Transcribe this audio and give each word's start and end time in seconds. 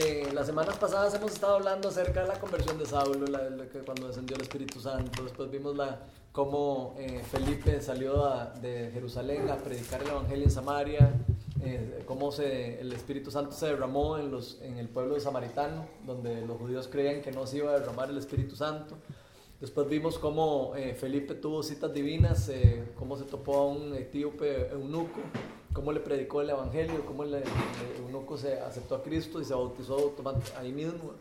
eh, 0.00 0.28
las 0.32 0.46
semanas 0.46 0.76
pasadas 0.76 1.14
hemos 1.14 1.32
estado 1.32 1.56
hablando 1.56 1.88
acerca 1.88 2.22
de 2.22 2.28
la 2.28 2.38
conversión 2.40 2.78
de 2.78 2.86
Saulo, 2.86 3.26
la, 3.26 3.50
la- 3.50 3.64
cuando 3.84 4.08
descendió 4.08 4.36
el 4.36 4.42
Espíritu 4.42 4.80
Santo. 4.80 5.22
Después 5.22 5.50
vimos 5.50 5.76
la, 5.76 6.00
cómo 6.32 6.94
eh, 6.98 7.22
Felipe 7.30 7.80
salió 7.80 8.24
a- 8.24 8.46
de 8.60 8.90
Jerusalén 8.92 9.48
a 9.50 9.56
predicar 9.56 10.02
el 10.02 10.08
Evangelio 10.08 10.44
en 10.44 10.50
Samaria, 10.50 11.12
eh, 11.62 12.02
cómo 12.06 12.30
se, 12.30 12.80
el 12.80 12.92
Espíritu 12.92 13.30
Santo 13.30 13.52
se 13.52 13.66
derramó 13.66 14.18
en, 14.18 14.30
los, 14.30 14.60
en 14.62 14.78
el 14.78 14.88
pueblo 14.88 15.14
de 15.14 15.20
Samaritano, 15.20 15.86
donde 16.06 16.46
los 16.46 16.56
judíos 16.58 16.88
creían 16.90 17.20
que 17.20 17.32
no 17.32 17.46
se 17.46 17.58
iba 17.58 17.70
a 17.72 17.78
derramar 17.78 18.10
el 18.10 18.18
Espíritu 18.18 18.54
Santo. 18.56 18.96
Después 19.60 19.88
vimos 19.88 20.18
cómo 20.20 20.74
eh, 20.76 20.94
Felipe 20.94 21.34
tuvo 21.34 21.64
citas 21.64 21.92
divinas, 21.92 22.48
eh, 22.48 22.92
cómo 22.96 23.16
se 23.16 23.24
topó 23.24 23.56
a 23.56 23.66
un 23.66 23.92
etíope 23.94 24.68
eunuco, 24.70 25.18
cómo 25.78 25.92
le 25.92 26.00
predicó 26.00 26.40
el 26.42 26.50
evangelio, 26.50 27.06
cómo 27.06 27.22
el, 27.22 27.34
el 27.34 27.44
eunuco 28.00 28.36
se 28.36 28.58
aceptó 28.60 28.96
a 28.96 29.02
Cristo 29.04 29.40
y 29.40 29.44
se 29.44 29.54
bautizó 29.54 30.12
ahí 30.58 30.72
mismo. 30.72 31.12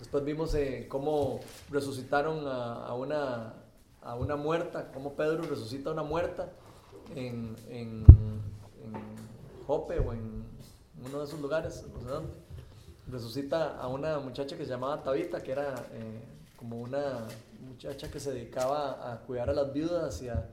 Después 0.00 0.24
vimos 0.24 0.52
eh, 0.56 0.86
cómo 0.88 1.38
resucitaron 1.70 2.44
a, 2.48 2.84
a 2.86 2.94
una, 2.94 3.54
a 4.02 4.16
una 4.16 4.34
muerta, 4.34 4.90
cómo 4.92 5.12
Pedro 5.12 5.42
resucita 5.42 5.90
a 5.90 5.92
una 5.92 6.02
muerta 6.02 6.48
en, 7.14 7.54
en, 7.68 8.04
en 8.82 8.92
Jope 9.68 10.00
o 10.00 10.12
en 10.12 10.42
uno 11.06 11.18
de 11.20 11.24
esos 11.24 11.40
lugares, 11.40 11.84
no 11.94 12.00
sé 12.00 12.08
dónde. 12.08 12.32
Resucita 13.08 13.78
a 13.78 13.86
una 13.86 14.18
muchacha 14.18 14.56
que 14.56 14.64
se 14.64 14.70
llamaba 14.70 15.00
Tabita, 15.04 15.40
que 15.44 15.52
era 15.52 15.74
eh, 15.92 16.24
como 16.58 16.80
una 16.80 17.28
muchacha 17.60 18.10
que 18.10 18.18
se 18.18 18.32
dedicaba 18.32 19.12
a 19.12 19.20
cuidar 19.20 19.48
a 19.50 19.52
las 19.52 19.72
viudas 19.72 20.20
y, 20.22 20.28
a- 20.28 20.44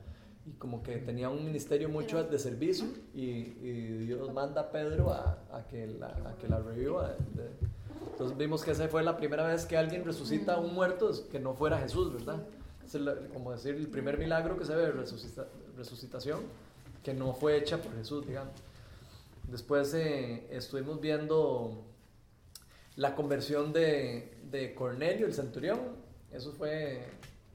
y 0.50 0.54
como 0.58 0.82
que 0.82 0.96
tenía 0.96 1.28
un 1.28 1.44
ministerio 1.44 1.88
mucho 1.88 2.24
de 2.24 2.38
servicio 2.38 2.86
y, 3.14 3.20
y 3.20 3.98
Dios 4.06 4.32
manda 4.32 4.62
a 4.62 4.70
Pedro 4.72 5.12
a, 5.12 5.38
a 5.52 5.66
que, 5.68 5.86
la, 5.86 6.08
a 6.08 6.34
que 6.40 6.48
la 6.48 6.58
reviva. 6.58 7.14
entonces 8.12 8.36
vimos 8.36 8.64
que 8.64 8.72
esa 8.72 8.88
fue 8.88 9.02
la 9.04 9.16
primera 9.16 9.46
vez 9.46 9.64
que 9.66 9.76
alguien 9.76 10.04
resucita 10.04 10.54
a 10.54 10.58
un 10.58 10.74
muerto 10.74 11.10
que 11.30 11.38
no 11.38 11.54
fuera 11.54 11.78
Jesús, 11.78 12.12
¿verdad? 12.12 12.42
Es 12.84 12.94
el- 12.94 13.28
como 13.32 13.52
decir 13.52 13.74
el 13.76 13.86
primer 13.88 14.18
milagro 14.18 14.58
que 14.58 14.64
se 14.64 14.74
ve 14.74 14.82
de 14.86 14.92
resucita- 14.92 15.46
resucitación 15.76 16.40
que 17.04 17.14
no 17.14 17.32
fue 17.32 17.56
hecha 17.56 17.78
por 17.80 17.94
Jesús, 17.94 18.26
digamos. 18.26 18.52
Después 19.48 19.92
eh, 19.94 20.46
estuvimos 20.50 21.00
viendo 21.00 21.84
la 22.96 23.14
conversión 23.14 23.72
de, 23.72 24.36
de 24.50 24.74
Cornelio, 24.74 25.26
el 25.26 25.32
centurión. 25.32 25.78
Eso 26.32 26.52
fue 26.52 27.04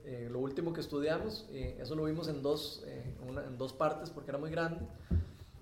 eh, 0.05 0.29
lo 0.31 0.39
último 0.39 0.73
que 0.73 0.81
estudiamos. 0.81 1.47
eh, 1.51 1.77
eso 1.79 1.95
lo 1.95 2.03
vimos 2.05 2.27
en 2.27 2.41
dos, 2.41 2.83
eh, 2.87 3.03
en 3.47 3.57
dos 3.57 3.73
partes 3.73 4.09
porque 4.09 4.31
era 4.31 4.37
muy 4.37 4.49
grande. 4.51 4.85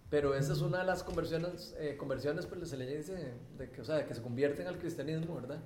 Pero 0.10 0.36
esa 0.36 0.54
es 0.54 0.62
una 0.62 0.80
de 0.80 0.86
las 0.86 1.02
conversiones, 1.04 1.76
eh, 1.80 1.98
conversiones 1.98 2.46
pues 2.46 2.70
se 2.70 2.78
le 2.78 2.86
dice, 2.98 3.34
de 3.58 3.70
que, 3.72 3.82
o 3.82 3.86
sea, 3.86 3.96
de 3.96 4.06
que 4.06 4.14
se 4.14 4.22
convierten 4.22 4.68
al 4.68 4.78
cristianismo, 4.78 5.36
¿verdad? 5.36 5.58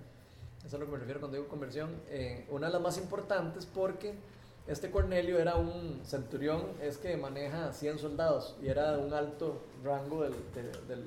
Eso 0.59 0.67
es 0.67 0.73
a 0.73 0.77
lo 0.77 0.85
que 0.85 0.91
me 0.93 0.97
refiero 0.99 1.19
cuando 1.19 1.37
digo 1.37 1.49
conversión. 1.49 1.89
Una 2.49 2.67
de 2.67 2.73
las 2.73 2.81
más 2.81 2.97
importantes 2.97 3.65
porque 3.65 4.13
este 4.67 4.89
Cornelio 4.89 5.37
era 5.39 5.55
un 5.55 5.99
centurión, 6.05 6.61
es 6.81 6.97
que 6.97 7.15
maneja 7.17 7.73
100 7.73 7.99
soldados 7.99 8.55
y 8.61 8.67
era 8.67 8.95
de 8.97 9.05
un 9.05 9.13
alto 9.13 9.61
rango 9.83 10.23
del, 10.23 10.33
de- 10.53 10.63
del, 10.63 11.03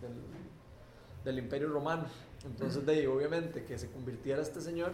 del, 0.00 0.12
del 1.24 1.38
imperio 1.38 1.68
romano. 1.68 2.04
Entonces, 2.44 2.84
de 2.86 2.92
ahí, 2.92 3.06
obviamente, 3.06 3.64
que 3.64 3.78
se 3.78 3.88
convirtiera 3.90 4.40
este 4.42 4.60
señor, 4.60 4.92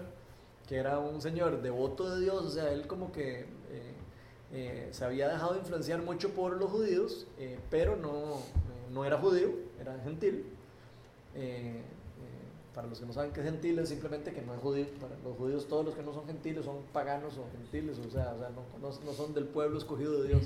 que 0.69 0.77
era 0.77 0.99
un 0.99 1.21
señor 1.21 1.63
devoto 1.63 2.15
de 2.15 2.23
Dios, 2.23 2.45
o 2.45 2.51
sea, 2.51 2.73
él 2.73 2.87
como 2.87 3.13
que 3.13 3.41
eh, 3.41 3.47
eh, 4.53 4.89
se 4.91 5.05
había 5.05 5.29
dejado 5.29 5.57
influenciar 5.57 6.03
mucho 6.03 6.31
por 6.31 6.57
los 6.57 6.71
judíos, 6.71 7.27
eh, 7.39 7.59
pero 7.71 7.97
no, 7.97 8.35
eh, 8.37 8.91
no 8.93 9.05
era 9.05 9.19
judío, 9.19 9.51
era 9.81 9.99
gentil. 10.05 10.45
Eh, 11.35 11.81
eh, 11.81 11.83
para 12.75 12.89
los 12.89 12.99
que 13.01 13.07
no 13.07 13.13
saben 13.13 13.33
qué 13.33 13.41
es 13.41 13.47
gentil, 13.47 13.79
es 13.79 13.89
simplemente 13.89 14.33
que 14.33 14.43
no 14.43 14.55
es 14.55 14.61
judío. 14.61 14.87
Para 15.01 15.15
los 15.25 15.37
judíos, 15.37 15.67
todos 15.69 15.85
los 15.85 15.95
que 15.95 16.03
no 16.03 16.13
son 16.13 16.27
gentiles 16.27 16.65
son 16.65 16.79
paganos 16.93 17.39
o 17.39 17.45
gentiles, 17.53 17.99
o 17.99 18.11
sea, 18.11 18.35
o 18.35 18.39
sea, 18.39 18.51
no, 18.51 18.63
no- 18.81 19.01
no 19.05 19.13
son 19.13 19.35
del 19.35 19.45
pueblo 19.45 19.79
escogido 19.79 20.21
de 20.23 20.29
Dios. 20.29 20.43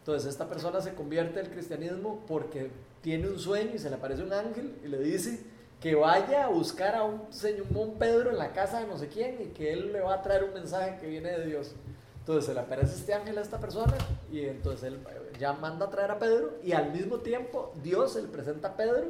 Entonces, 0.00 0.28
esta 0.30 0.48
persona 0.48 0.80
se 0.80 0.94
convierte 0.94 1.40
al 1.40 1.50
cristianismo 1.50 2.24
porque 2.26 2.70
tiene 3.02 3.28
un 3.28 3.38
sueño 3.38 3.72
y 3.74 3.78
se 3.78 3.88
le 3.90 3.96
aparece 3.96 4.22
un 4.22 4.32
ángel 4.32 4.74
y 4.84 4.88
le 4.88 4.98
dice 4.98 5.40
que 5.80 5.94
vaya 5.94 6.44
a 6.44 6.48
buscar 6.48 6.94
a 6.94 7.04
un 7.04 7.32
señor, 7.32 7.66
un 7.74 7.98
Pedro 7.98 8.30
en 8.30 8.38
la 8.38 8.52
casa 8.52 8.80
de 8.80 8.86
no 8.86 8.98
sé 8.98 9.08
quién 9.08 9.40
y 9.40 9.46
que 9.46 9.72
él 9.72 9.92
le 9.92 10.00
va 10.00 10.14
a 10.14 10.22
traer 10.22 10.44
un 10.44 10.52
mensaje 10.52 10.98
que 11.00 11.06
viene 11.06 11.30
de 11.30 11.46
Dios. 11.46 11.74
Entonces 12.18 12.44
se 12.44 12.54
le 12.54 12.60
aparece 12.60 12.96
este 12.96 13.14
ángel 13.14 13.38
a 13.38 13.40
esta 13.40 13.58
persona 13.58 13.94
y 14.30 14.44
entonces 14.44 14.84
él 14.84 14.98
ya 15.38 15.54
manda 15.54 15.86
a 15.86 15.90
traer 15.90 16.10
a 16.10 16.18
Pedro 16.18 16.58
y 16.62 16.72
al 16.72 16.92
mismo 16.92 17.18
tiempo 17.18 17.72
Dios 17.82 18.12
se 18.12 18.22
le 18.22 18.28
presenta 18.28 18.68
a 18.68 18.76
Pedro 18.76 19.06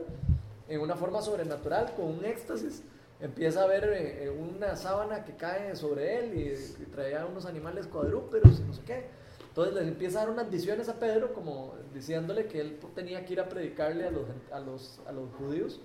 en 0.69 0.81
una 0.81 0.95
forma 0.95 1.21
sobrenatural, 1.21 1.93
con 1.97 2.07
un 2.07 2.25
éxtasis. 2.25 2.83
Empieza 3.19 3.65
a 3.65 3.67
ver 3.67 3.85
eh, 3.85 4.25
eh, 4.25 4.31
una 4.31 4.77
sábana 4.77 5.25
que 5.25 5.35
cae 5.35 5.75
sobre 5.75 6.19
él 6.21 6.39
y, 6.39 6.85
traía 6.93 7.27
unos 7.27 7.45
animales 7.45 7.89
cuadrúpedos 7.89 8.61
y 8.61 8.63
no 8.63 8.73
sé 8.73 8.83
qué. 8.87 9.07
Entonces 9.49 9.75
les 9.75 9.89
empieza 9.89 10.21
a 10.21 10.27
dar 10.27 10.33
unas 10.33 10.49
visiones 10.49 10.89
a 10.89 10.95
Pedro 11.01 11.35
como 11.35 11.75
diciéndole 11.93 12.47
que 12.47 12.61
él 12.61 12.79
tenía 12.95 13.27
que 13.27 13.33
ir 13.33 13.41
a 13.41 13.49
predicarle 13.49 14.07
a 14.07 14.11
los, 14.13 14.23
a 14.53 14.61
los, 14.61 15.01
a 15.07 15.13
los 15.13 15.29
judíos. 15.35 15.81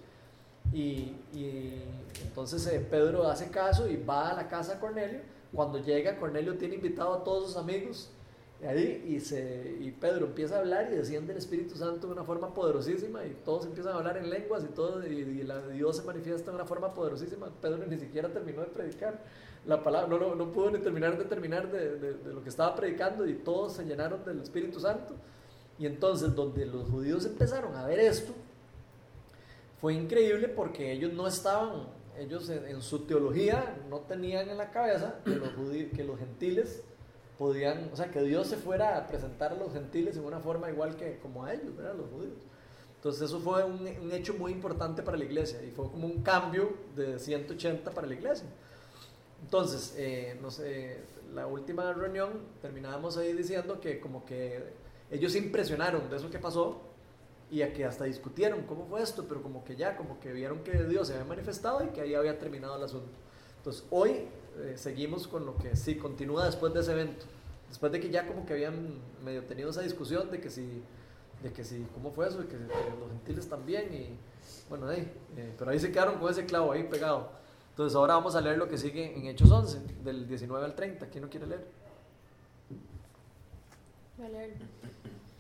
Y, 0.76 1.16
y 1.34 1.82
entonces 2.22 2.68
eh, 2.68 2.86
Pedro 2.90 3.28
hace 3.28 3.50
caso 3.50 3.88
y 3.88 3.96
va 3.96 4.32
a 4.32 4.36
la 4.36 4.48
casa 4.48 4.74
de 4.76 4.80
Cornelio. 4.80 5.20
Cuando 5.54 5.80
llega, 5.80 6.18
Cornelio 6.20 6.58
tiene 6.58 6.76
invitado 6.76 7.14
a 7.14 7.24
todos 7.24 7.48
sus 7.48 7.58
amigos 7.58 8.10
ahí 8.66 9.06
y, 9.08 9.20
se, 9.20 9.78
y 9.80 9.92
Pedro 9.92 10.26
empieza 10.26 10.56
a 10.56 10.60
hablar 10.60 10.90
y 10.92 10.96
desciende 10.96 11.34
el 11.34 11.38
Espíritu 11.38 11.76
Santo 11.76 12.08
de 12.08 12.14
una 12.14 12.24
forma 12.24 12.54
poderosísima 12.54 13.24
y 13.26 13.36
todos 13.46 13.66
empiezan 13.66 13.94
a 13.94 13.98
hablar 13.98 14.18
en 14.18 14.30
lenguas 14.30 14.64
y 14.64 14.68
todo 14.74 15.06
y, 15.06 15.12
y 15.14 15.44
la, 15.44 15.66
Dios 15.68 15.98
se 15.98 16.04
manifiesta 16.04 16.50
de 16.52 16.56
una 16.56 16.66
forma 16.66 16.94
poderosísima. 16.94 17.48
Pedro 17.62 17.86
ni 17.88 17.98
siquiera 17.98 18.28
terminó 18.30 18.62
de 18.62 18.68
predicar 18.68 19.22
la 19.66 19.82
palabra, 19.84 20.08
no, 20.10 20.20
no, 20.20 20.36
no 20.36 20.52
pudo 20.52 20.72
ni 20.72 20.80
terminar 20.80 21.18
de 21.18 21.26
terminar 21.26 21.72
de, 21.72 21.98
de- 21.98 22.14
de 22.16 22.34
lo 22.34 22.44
que 22.44 22.50
estaba 22.50 22.76
predicando 22.76 23.26
y 23.28 23.34
todos 23.36 23.74
se 23.74 23.84
llenaron 23.86 24.24
del 24.26 24.42
Espíritu 24.42 24.80
Santo. 24.80 25.14
Y 25.80 25.86
entonces 25.86 26.34
donde 26.36 26.66
los 26.66 26.90
judíos 26.90 27.26
empezaron 27.26 27.76
a 27.76 27.86
ver 27.86 28.00
esto, 28.00 28.34
fue 29.86 29.94
increíble 29.94 30.50
porque 30.50 30.92
ellos 30.92 31.14
no 31.14 31.28
estaban, 31.28 31.88
ellos 32.18 32.50
en, 32.50 32.66
en 32.66 32.82
su 32.82 33.06
teología 33.06 33.78
no 33.88 34.00
tenían 34.00 34.50
en 34.50 34.58
la 34.58 34.72
cabeza 34.72 35.20
que 35.24 35.36
los, 35.36 35.50
judí- 35.56 35.92
que 35.92 36.04
los 36.04 36.18
gentiles 36.18 36.82
podían, 37.38 37.92
o 37.94 37.96
sea, 37.96 38.10
que 38.10 38.24
Dios 38.24 38.48
se 38.48 38.56
fuera 38.58 38.98
a 38.98 39.06
presentar 39.06 39.52
a 39.52 39.56
los 39.56 39.74
gentiles 39.74 40.18
en 40.18 40.26
una 40.26 40.40
forma 40.40 40.72
igual 40.72 40.96
que 40.96 41.20
como 41.20 41.46
a 41.46 41.54
ellos, 41.54 41.76
¿verdad? 41.78 41.94
Los 41.94 42.10
judíos. 42.10 42.34
Entonces 42.96 43.22
eso 43.30 43.40
fue 43.40 43.64
un, 43.64 43.88
un 44.02 44.12
hecho 44.12 44.34
muy 44.34 44.52
importante 44.54 45.04
para 45.04 45.18
la 45.18 45.26
iglesia 45.26 45.62
y 45.62 45.70
fue 45.70 45.86
como 45.92 46.08
un 46.08 46.24
cambio 46.24 46.74
de 46.96 47.20
180 47.20 47.92
para 47.92 48.08
la 48.08 48.16
iglesia. 48.16 48.48
Entonces, 49.44 49.94
eh, 50.00 50.36
no 50.42 50.50
sé, 50.50 50.98
la 51.36 51.46
última 51.46 51.94
reunión 51.94 52.32
terminábamos 52.60 53.18
ahí 53.18 53.34
diciendo 53.34 53.80
que 53.80 54.00
como 54.00 54.26
que 54.26 54.64
ellos 55.12 55.34
se 55.34 55.38
impresionaron 55.38 56.10
de 56.10 56.16
eso 56.18 56.32
que 56.32 56.40
pasó 56.40 56.82
y 57.52 57.62
a 57.62 57.74
que 57.74 57.86
hasta 57.86 58.06
discutieron 58.06 58.64
cómo 58.64 58.86
fue 58.86 59.02
esto, 59.02 59.26
pero 59.28 59.42
como 59.42 59.64
que 59.64 59.76
ya, 59.76 59.96
como 59.96 60.20
que 60.20 60.34
vieron 60.34 60.64
que 60.64 60.84
Dios 60.86 61.08
se 61.08 61.14
había 61.14 61.26
manifestado 61.26 61.84
y 61.84 61.88
que 61.90 62.02
ahí 62.02 62.16
había 62.16 62.38
terminado 62.40 62.76
el 62.78 62.84
asunto. 62.84 63.12
Entonces, 63.58 63.86
hoy 63.90 64.28
eh, 64.58 64.74
seguimos 64.76 65.28
con 65.28 65.46
lo 65.46 65.58
que 65.58 65.76
sí 65.76 65.96
continúa 65.96 66.46
después 66.46 66.74
de 66.74 66.82
ese 66.82 66.92
evento. 66.92 67.26
Después 67.70 67.92
de 67.92 68.00
que 68.00 68.10
ya 68.10 68.28
como 68.28 68.46
que 68.46 68.54
habían 68.54 69.00
medio 69.24 69.44
tenido 69.44 69.70
esa 69.70 69.82
discusión 69.82 70.30
de 70.32 70.40
que 70.40 70.50
si, 70.50 70.84
de 71.44 71.52
que 71.52 71.64
si, 71.64 71.86
cómo 71.94 72.12
fue 72.12 72.28
eso, 72.28 72.40
de 72.40 72.48
que, 72.48 72.58
que 72.58 72.64
los 73.00 73.10
gentiles 73.10 73.50
también 73.50 73.94
y 73.94 74.18
bueno, 74.70 74.88
ahí, 74.88 75.12
eh, 75.38 75.54
pero 75.58 75.72
ahí 75.72 75.80
se 75.80 75.92
quedaron 75.92 76.20
con 76.20 76.32
ese 76.32 76.46
clavo 76.46 76.72
ahí 76.72 76.84
pegado. 76.84 77.30
Entonces 77.72 77.96
ahora 77.96 78.16
vamos 78.16 78.36
a 78.36 78.42
leer 78.42 78.58
lo 78.58 78.68
que 78.68 78.78
sigue 78.78 79.18
en 79.18 79.28
Hechos 79.28 79.52
11, 79.52 79.80
del 80.04 80.28
19 80.28 80.64
al 80.66 80.76
30. 80.76 81.08
¿Quién 81.08 81.24
no 81.24 81.30
quiere 81.30 81.48
leer? 81.48 81.68
Voy 84.18 84.28
a 84.28 84.30
leerlo. 84.30 84.66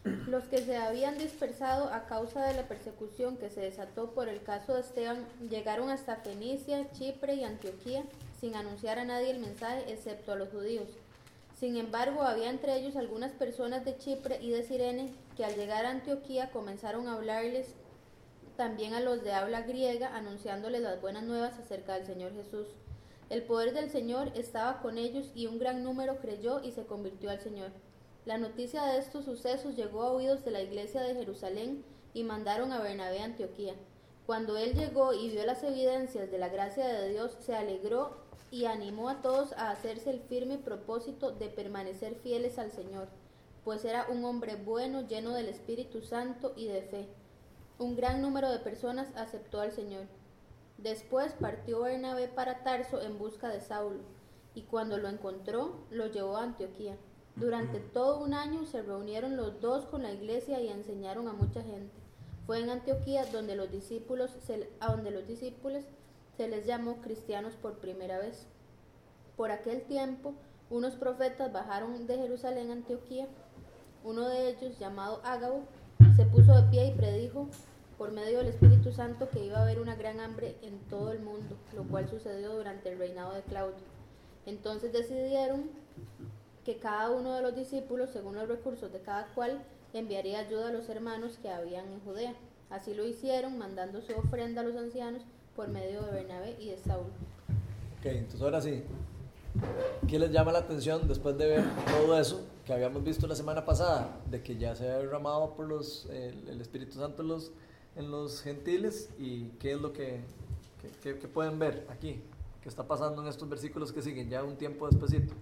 Los 0.06 0.44
que 0.44 0.60
se 0.60 0.78
habían 0.78 1.18
dispersado 1.18 1.92
a 1.92 2.06
causa 2.06 2.46
de 2.46 2.54
la 2.54 2.68
persecución 2.68 3.38
que 3.38 3.50
se 3.50 3.62
desató 3.62 4.12
por 4.12 4.30
el 4.30 4.44
caso 4.44 4.76
de 4.76 4.82
Esteban 4.82 5.26
llegaron 5.50 5.90
hasta 5.90 6.18
Fenicia, 6.18 6.92
Chipre 6.92 7.34
y 7.34 7.44
Antioquía 7.44 8.04
sin 8.40 8.56
anunciar 8.56 9.00
a 9.00 9.06
nadie 9.06 9.32
el 9.32 9.40
mensaje 9.40 9.92
excepto 9.92 10.32
a 10.32 10.36
los 10.36 10.50
judíos. 10.50 10.90
Sin 11.60 11.76
embargo, 11.76 12.22
había 12.22 12.52
entre 12.52 12.78
ellos 12.78 12.96
algunas 12.98 13.32
personas 13.32 13.84
de 13.84 13.98
Chipre 13.98 14.40
y 14.44 14.52
de 14.52 14.62
Sirene 14.62 15.12
que 15.36 15.44
al 15.44 15.56
llegar 15.56 15.88
a 15.88 15.90
Antioquía 15.90 16.52
comenzaron 16.52 17.08
a 17.08 17.14
hablarles 17.14 17.74
también 18.58 18.94
a 18.94 19.00
los 19.00 19.24
de 19.24 19.34
habla 19.34 19.62
griega, 19.62 20.16
anunciándoles 20.16 20.82
las 20.82 21.02
buenas 21.02 21.24
nuevas 21.24 21.58
acerca 21.58 21.96
del 21.96 22.06
Señor 22.06 22.32
Jesús. 22.34 22.68
El 23.32 23.42
poder 23.42 23.74
del 23.74 23.90
Señor 23.90 24.32
estaba 24.36 24.84
con 24.84 25.00
ellos 25.00 25.32
y 25.34 25.48
un 25.48 25.58
gran 25.58 25.84
número 25.84 26.18
creyó 26.18 26.62
y 26.64 26.74
se 26.74 26.86
convirtió 26.86 27.32
al 27.32 27.40
Señor. 27.40 27.72
La 28.26 28.40
noticia 28.40 28.84
de 28.86 28.98
estos 28.98 29.26
sucesos 29.26 29.76
llegó 29.76 30.02
a 30.02 30.12
oídos 30.12 30.44
de 30.44 30.50
la 30.50 30.64
iglesia 30.64 31.02
de 31.02 31.14
Jerusalén 31.14 31.86
y 32.16 32.24
mandaron 32.24 32.72
a 32.72 32.82
Bernabé 32.82 33.20
a 33.20 33.26
Antioquía. 33.26 33.76
Cuando 34.26 34.58
él 34.58 34.74
llegó 34.74 35.14
y 35.14 35.30
vio 35.30 35.46
las 35.46 35.64
evidencias 35.64 36.32
de 36.32 36.40
la 36.40 36.50
gracia 36.50 36.88
de 36.88 37.10
Dios, 37.10 37.38
se 37.40 37.56
alegró 37.56 38.18
y 38.50 38.66
animó 38.66 39.10
a 39.10 39.22
todos 39.22 39.54
a 39.54 39.70
hacerse 39.70 40.10
el 40.10 40.22
firme 40.22 40.58
propósito 40.58 41.34
de 41.34 41.50
permanecer 41.50 42.16
fieles 42.16 42.58
al 42.58 42.72
Señor, 42.72 43.10
pues 43.64 43.86
era 43.86 44.08
un 44.10 44.26
hombre 44.26 44.56
bueno, 44.56 45.02
lleno 45.08 45.32
del 45.36 45.48
Espíritu 45.48 46.02
Santo 46.02 46.54
y 46.56 46.68
de 46.68 46.82
fe. 46.82 47.08
Un 47.78 47.96
gran 47.96 48.24
número 48.24 48.50
de 48.50 48.58
personas 48.58 49.08
aceptó 49.16 49.62
al 49.62 49.72
Señor. 49.72 50.08
Después 50.80 51.34
partió 51.34 51.82
Bernabé 51.82 52.28
para 52.28 52.64
Tarso 52.64 53.04
en 53.04 53.20
busca 53.20 53.50
de 53.50 53.62
Saulo, 53.62 54.02
y 54.56 54.64
cuando 54.64 54.98
lo 54.98 55.10
encontró, 55.10 55.86
lo 55.92 56.08
llevó 56.08 56.38
a 56.38 56.44
Antioquía. 56.44 56.98
Durante 57.36 57.82
todo 57.82 58.24
un 58.24 58.34
año 58.34 58.66
se 58.66 58.82
reunieron 58.82 59.36
los 59.36 59.60
dos 59.60 59.86
con 59.86 60.04
la 60.04 60.14
iglesia 60.14 60.62
y 60.62 60.70
enseñaron 60.70 61.28
a 61.28 61.34
mucha 61.34 61.62
gente. 61.62 61.94
Fue 62.46 62.62
en 62.62 62.70
Antioquía 62.70 63.26
donde 63.26 63.56
los 63.56 63.70
discípulos 63.70 64.32
se, 64.46 64.70
a 64.80 64.92
donde 64.92 65.12
los 65.12 65.28
discípulos 65.28 65.84
se 66.38 66.48
les 66.48 66.66
llamó 66.66 67.02
cristianos 67.02 67.56
por 67.56 67.80
primera 67.80 68.20
vez. 68.20 68.46
Por 69.36 69.52
aquel 69.52 69.82
tiempo, 69.82 70.34
unos 70.70 70.96
profetas 70.96 71.52
bajaron 71.52 72.08
de 72.08 72.18
Jerusalén 72.18 72.70
a 72.70 72.74
Antioquía. 72.74 73.28
Uno 74.06 74.30
de 74.30 74.50
ellos, 74.50 74.80
llamado 74.80 75.20
Ágabo, 75.26 75.64
se 76.16 76.26
puso 76.26 76.56
de 76.56 76.70
pie 76.70 76.88
y 76.88 76.92
predijo 76.94 77.50
por 77.98 78.12
medio 78.12 78.38
del 78.38 78.48
Espíritu 78.48 78.94
Santo 78.94 79.30
que 79.30 79.44
iba 79.44 79.58
a 79.58 79.64
haber 79.64 79.82
una 79.82 79.96
gran 79.96 80.22
hambre 80.22 80.56
en 80.62 80.80
todo 80.90 81.12
el 81.12 81.20
mundo, 81.20 81.58
lo 81.76 81.84
cual 81.84 82.08
sucedió 82.08 82.56
durante 82.56 82.92
el 82.92 82.98
reinado 82.98 83.34
de 83.34 83.42
Claudio. 83.42 83.84
Entonces 84.46 84.94
decidieron 84.94 85.70
que 86.66 86.78
cada 86.78 87.12
uno 87.12 87.36
de 87.36 87.44
los 87.44 87.56
discípulos, 87.56 88.10
según 88.10 88.36
los 88.36 88.50
recursos 88.50 88.92
de 88.92 89.00
cada 89.00 89.28
cual, 89.36 89.64
enviaría 89.94 90.40
ayuda 90.40 90.70
a 90.70 90.72
los 90.72 90.90
hermanos 90.90 91.38
que 91.40 91.50
habían 91.50 91.86
en 91.92 92.00
Judea. 92.02 92.34
Así 92.72 92.96
lo 92.96 93.06
hicieron, 93.06 93.58
mandando 93.60 94.02
su 94.02 94.14
ofrenda 94.14 94.62
a 94.62 94.64
los 94.64 94.76
ancianos 94.76 95.22
por 95.56 95.68
medio 95.70 96.02
de 96.02 96.12
Bernabé 96.12 96.58
y 96.60 96.72
de 96.72 96.78
Saulo. 96.78 97.12
Ok, 98.00 98.06
entonces 98.08 98.42
ahora 98.42 98.62
sí, 98.62 98.84
¿qué 100.08 100.18
les 100.18 100.32
llama 100.32 100.52
la 100.52 100.60
atención 100.60 101.08
después 101.08 101.38
de 101.38 101.46
ver 101.46 101.64
todo 101.86 102.20
eso 102.20 102.44
que 102.66 102.74
habíamos 102.74 103.04
visto 103.04 103.28
la 103.28 103.36
semana 103.36 103.64
pasada? 103.64 104.20
De 104.32 104.42
que 104.42 104.58
ya 104.58 104.76
se 104.76 104.90
ha 104.90 104.98
derramado 104.98 105.54
por 105.54 105.68
los, 105.68 106.08
el, 106.08 106.50
el 106.50 106.60
Espíritu 106.60 106.98
Santo 106.98 107.22
en 107.22 107.28
los, 107.28 107.52
en 107.96 108.10
los 108.10 108.42
gentiles 108.42 109.12
y 109.20 109.50
qué 109.60 109.74
es 109.74 109.80
lo 109.80 109.94
que, 109.94 110.20
que, 110.82 110.90
que, 111.14 111.20
que 111.20 111.28
pueden 111.28 111.60
ver 111.60 111.86
aquí, 111.92 112.24
qué 112.64 112.70
está 112.70 112.88
pasando 112.88 113.22
en 113.22 113.28
estos 113.28 113.48
versículos 113.48 113.94
que 113.94 114.02
siguen 114.02 114.30
ya 114.32 114.44
un 114.44 114.56
tiempo 114.58 114.88
despuesito. 114.88 115.36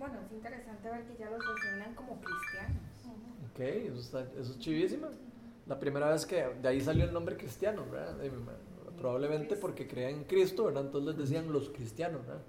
Bueno, 0.00 0.14
es 0.26 0.32
interesante 0.32 0.88
ver 0.90 1.04
que 1.04 1.16
ya 1.18 1.28
los 1.30 1.38
designan 1.38 1.94
como 1.94 2.18
cristianos. 2.20 2.82
Ok, 3.52 3.60
eso, 3.60 4.00
está, 4.00 4.22
eso 4.40 4.52
es 4.52 4.58
chivísima. 4.58 5.08
La 5.66 5.78
primera 5.78 6.08
vez 6.10 6.24
que 6.24 6.42
de 6.42 6.68
ahí 6.68 6.80
salió 6.80 7.04
el 7.04 7.12
nombre 7.12 7.36
cristiano, 7.36 7.84
¿verdad? 7.90 8.16
Probablemente 8.96 9.56
porque 9.56 9.86
creían 9.86 10.12
en 10.20 10.24
Cristo, 10.24 10.64
¿verdad? 10.64 10.86
Entonces 10.86 11.08
les 11.14 11.28
decían 11.28 11.52
los 11.52 11.68
cristianos, 11.68 12.26
¿verdad? 12.26 12.42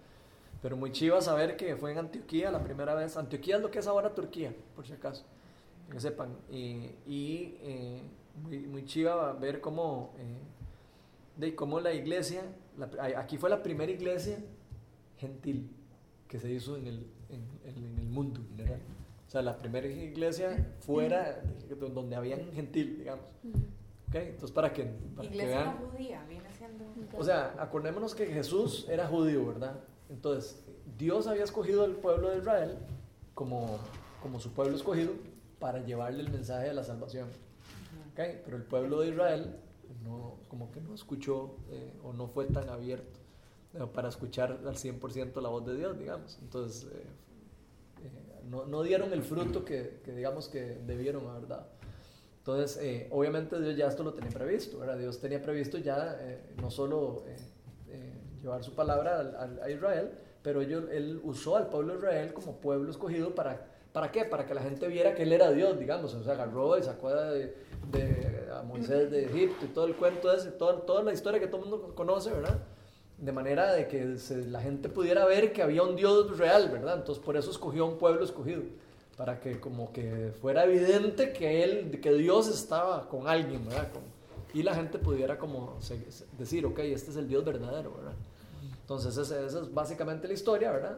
Pero 0.61 0.77
muy 0.77 0.93
chiva 0.93 1.19
saber 1.21 1.57
que 1.57 1.75
fue 1.75 1.91
en 1.91 1.97
Antioquía 1.97 2.51
la 2.51 2.63
primera 2.63 2.95
vez. 2.95 3.17
Antioquía 3.17 3.57
es 3.57 3.61
lo 3.61 3.69
que 3.69 3.79
es 3.79 3.87
ahora 3.87 4.15
Turquía, 4.15 4.55
por 4.73 4.87
si 4.87 4.93
acaso, 4.93 5.25
que 5.91 5.99
sepan. 5.99 6.37
Y, 6.49 6.89
y 7.05 7.57
eh, 7.63 8.01
muy, 8.41 8.59
muy 8.59 8.85
chiva 8.85 9.33
ver 9.33 9.59
cómo, 9.59 10.13
eh, 10.17 10.37
de 11.35 11.53
cómo 11.53 11.81
la 11.81 11.91
iglesia, 11.93 12.43
la- 12.77 13.19
aquí 13.19 13.37
fue 13.37 13.49
la 13.49 13.61
primera 13.61 13.91
iglesia 13.91 14.37
gentil 15.17 15.69
que 16.29 16.39
se 16.39 16.49
hizo 16.49 16.77
en 16.77 16.87
el, 16.87 17.07
en, 17.31 17.69
en- 17.69 17.85
en 17.85 17.99
el 17.99 18.07
mundo 18.07 18.39
en 18.41 18.57
general. 18.57 18.79
O 19.27 19.31
sea, 19.31 19.41
la 19.41 19.57
primera 19.57 19.87
iglesia 19.87 20.73
fuera 20.81 21.41
de- 21.69 21.75
donde 21.89 22.15
habían 22.15 22.51
gentil, 22.51 22.97
digamos. 22.99 23.25
¿Ok? 24.09 24.15
Entonces, 24.15 24.51
para 24.51 24.73
que, 24.73 24.83
para 25.15 25.27
que 25.29 25.35
Iglesia 25.35 25.57
vean. 25.57 25.75
no 25.81 25.87
judía, 25.89 26.25
viene 26.27 26.51
siendo. 26.51 26.83
O 27.17 27.23
sea, 27.23 27.55
acordémonos 27.57 28.13
que 28.13 28.25
Jesús 28.27 28.85
era 28.89 29.07
judío, 29.07 29.45
¿verdad? 29.47 29.79
Entonces, 30.09 30.61
Dios 30.97 31.27
había 31.27 31.45
escogido 31.45 31.85
al 31.85 31.93
pueblo 31.95 32.29
de 32.29 32.39
Israel 32.39 32.77
como, 33.33 33.79
como 34.21 34.39
su 34.41 34.51
pueblo 34.51 34.75
escogido 34.75 35.13
para 35.59 35.79
llevarle 35.85 36.21
el 36.23 36.29
mensaje 36.29 36.67
de 36.67 36.73
la 36.73 36.83
salvación. 36.83 37.29
¿Ok? 38.11 38.19
Pero 38.43 38.57
el 38.57 38.63
pueblo 38.63 38.99
de 38.99 39.09
Israel 39.11 39.55
no, 40.03 40.35
como 40.49 40.69
que 40.71 40.81
no 40.81 40.93
escuchó 40.93 41.55
eh, 41.69 41.93
o 42.03 42.11
no 42.11 42.27
fue 42.27 42.47
tan 42.47 42.67
abierto 42.67 43.20
para 43.93 44.09
escuchar 44.09 44.59
al 44.65 44.75
100% 44.75 45.41
la 45.41 45.49
voz 45.49 45.65
de 45.65 45.75
Dios, 45.77 45.97
digamos. 45.97 46.37
Entonces, 46.41 46.83
eh, 46.91 47.03
eh, 48.03 48.41
no, 48.49 48.65
no 48.65 48.83
dieron 48.83 49.13
el 49.13 49.23
fruto 49.23 49.63
que, 49.63 50.01
que 50.03 50.11
digamos 50.13 50.49
que 50.49 50.61
debieron 50.85 51.27
haber 51.27 51.47
dado. 51.47 51.67
Entonces, 52.39 52.77
eh, 52.81 53.07
obviamente 53.11 53.59
Dios 53.61 53.77
ya 53.77 53.87
esto 53.87 54.03
lo 54.03 54.13
tenía 54.13 54.31
previsto, 54.31 54.79
¿verdad? 54.79 54.97
Dios 54.97 55.19
tenía 55.19 55.41
previsto 55.41 55.77
ya 55.77 56.17
eh, 56.19 56.41
no 56.61 56.71
solo 56.71 57.23
eh, 57.27 57.35
eh, 57.89 58.13
llevar 58.41 58.63
su 58.63 58.73
palabra 58.73 59.19
al- 59.19 59.35
al- 59.35 59.61
a 59.61 59.69
Israel, 59.69 60.11
pero 60.41 60.61
ellos, 60.61 60.85
Él 60.91 61.21
usó 61.23 61.55
al 61.55 61.67
pueblo 61.69 61.93
de 61.93 61.99
Israel 61.99 62.33
como 62.33 62.57
pueblo 62.57 62.89
escogido 62.89 63.35
para, 63.35 63.67
¿para 63.93 64.11
qué? 64.11 64.25
Para 64.25 64.47
que 64.47 64.55
la 64.55 64.63
gente 64.63 64.87
viera 64.87 65.13
que 65.13 65.21
Él 65.23 65.31
era 65.33 65.51
Dios, 65.51 65.77
digamos. 65.79 66.13
O 66.15 66.23
sea, 66.23 66.33
agarró 66.33 66.77
y 66.79 66.83
sacó 66.83 67.11
de, 67.13 67.55
de- 67.91 68.49
a 68.51 68.63
Moisés 68.63 69.11
de 69.11 69.25
Egipto 69.25 69.63
y 69.65 69.67
todo 69.69 69.85
el 69.85 69.95
cuento 69.95 70.33
ese, 70.33 70.49
todo- 70.51 70.79
toda 70.79 71.03
la 71.03 71.13
historia 71.13 71.39
que 71.39 71.47
todo 71.47 71.63
el 71.63 71.69
mundo 71.69 71.93
conoce, 71.95 72.31
¿verdad? 72.31 72.57
De 73.21 73.31
manera 73.31 73.71
de 73.71 73.87
que 73.87 74.17
se- 74.17 74.45
la 74.47 74.59
gente 74.61 74.89
pudiera 74.89 75.25
ver 75.25 75.53
que 75.53 75.61
había 75.61 75.83
un 75.83 75.95
Dios 75.95 76.37
real, 76.37 76.69
¿verdad? 76.69 76.95
Entonces, 76.97 77.23
por 77.23 77.37
eso 77.37 77.51
escogió 77.51 77.85
un 77.85 77.97
pueblo 77.97 78.25
escogido 78.25 78.63
para 79.15 79.39
que 79.39 79.59
como 79.59 79.93
que 79.93 80.33
fuera 80.41 80.63
evidente 80.65 81.31
que 81.31 81.63
él, 81.63 81.99
que 82.01 82.11
Dios 82.13 82.47
estaba 82.49 83.07
con 83.07 83.27
alguien, 83.27 83.63
¿verdad? 83.65 83.91
Con- 83.93 84.01
y 84.53 84.63
la 84.63 84.73
gente 84.73 84.97
pudiera 84.97 85.37
como 85.37 85.79
se- 85.81 86.03
decir, 86.37 86.65
ok, 86.65 86.79
este 86.79 87.11
es 87.11 87.17
el 87.17 87.27
Dios 87.27 87.45
verdadero, 87.45 87.93
¿verdad? 87.95 88.13
Entonces 88.81 89.15
esa, 89.15 89.45
esa 89.45 89.61
es 89.61 89.73
básicamente 89.73 90.27
la 90.27 90.33
historia, 90.33 90.71
¿verdad? 90.71 90.97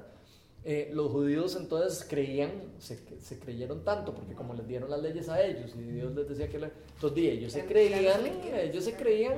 Eh, 0.66 0.92
los 0.94 1.12
judíos 1.12 1.58
entonces 1.58 2.06
creían, 2.10 2.50
se, 2.80 2.98
se 3.20 3.38
creyeron 3.38 3.84
tanto, 3.84 4.14
porque 4.14 4.34
como 4.34 4.54
les 4.54 4.66
dieron 4.66 4.90
las 4.90 5.02
leyes 5.02 5.28
a 5.28 5.42
ellos 5.44 5.72
y 5.76 5.82
Dios 5.82 6.16
les 6.16 6.30
decía 6.30 6.48
que... 6.48 6.58
la- 6.58 6.72
entonces 6.96 7.18
ellos 7.26 7.52
se 7.52 7.66
creían, 7.66 8.22
ellos 8.56 8.84
se 8.86 8.96
creían 8.96 9.36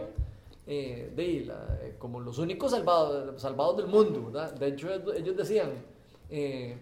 eh, 0.67 1.11
de, 1.15 1.45
la- 1.45 1.79
eh, 1.81 1.95
como 1.99 2.19
los 2.19 2.37
únicos 2.37 2.71
salvados, 2.71 3.41
salvados 3.41 3.77
del 3.77 3.87
mundo. 3.87 4.31
De 4.59 4.67
hecho 4.67 4.89
ellos 5.13 5.35
decían... 5.37 5.71
eh, 6.29 6.77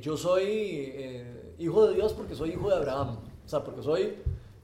yo 0.00 0.16
soy 0.16 1.24
hijo 1.58 1.86
de 1.88 1.94
Dios 1.94 2.12
porque 2.12 2.34
soy 2.34 2.50
hijo 2.50 2.68
de 2.68 2.76
Abraham. 2.76 3.18
O 3.44 3.48
sea, 3.48 3.64
porque 3.64 3.82
soy, 3.82 4.14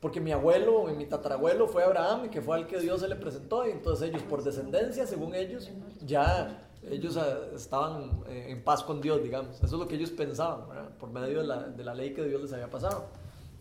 porque 0.00 0.20
mi 0.20 0.32
abuelo, 0.32 0.84
mi 0.96 1.06
tatarabuelo 1.06 1.66
fue 1.66 1.82
Abraham 1.82 2.26
y 2.26 2.28
que 2.28 2.40
fue 2.40 2.56
al 2.56 2.66
que 2.66 2.78
Dios 2.78 3.00
se 3.00 3.08
le 3.08 3.16
presentó. 3.16 3.66
Y 3.66 3.70
entonces 3.72 4.08
ellos, 4.10 4.22
por 4.22 4.42
descendencia, 4.44 5.06
según 5.06 5.34
ellos, 5.34 5.70
ya 6.04 6.68
ellos 6.88 7.16
eh, 7.16 7.20
estaban 7.54 8.22
en 8.28 8.62
paz 8.62 8.82
con 8.84 9.00
Dios, 9.00 9.22
digamos. 9.22 9.56
Eso 9.56 9.66
es 9.66 9.72
lo 9.72 9.88
que 9.88 9.96
ellos 9.96 10.10
pensaban, 10.10 10.66
por 11.00 11.10
medio 11.10 11.38
de 11.40 11.46
la, 11.46 11.62
de 11.64 11.84
la 11.84 11.94
ley 11.94 12.12
que 12.12 12.24
Dios 12.24 12.42
les 12.42 12.52
había 12.52 12.70
pasado. 12.70 13.06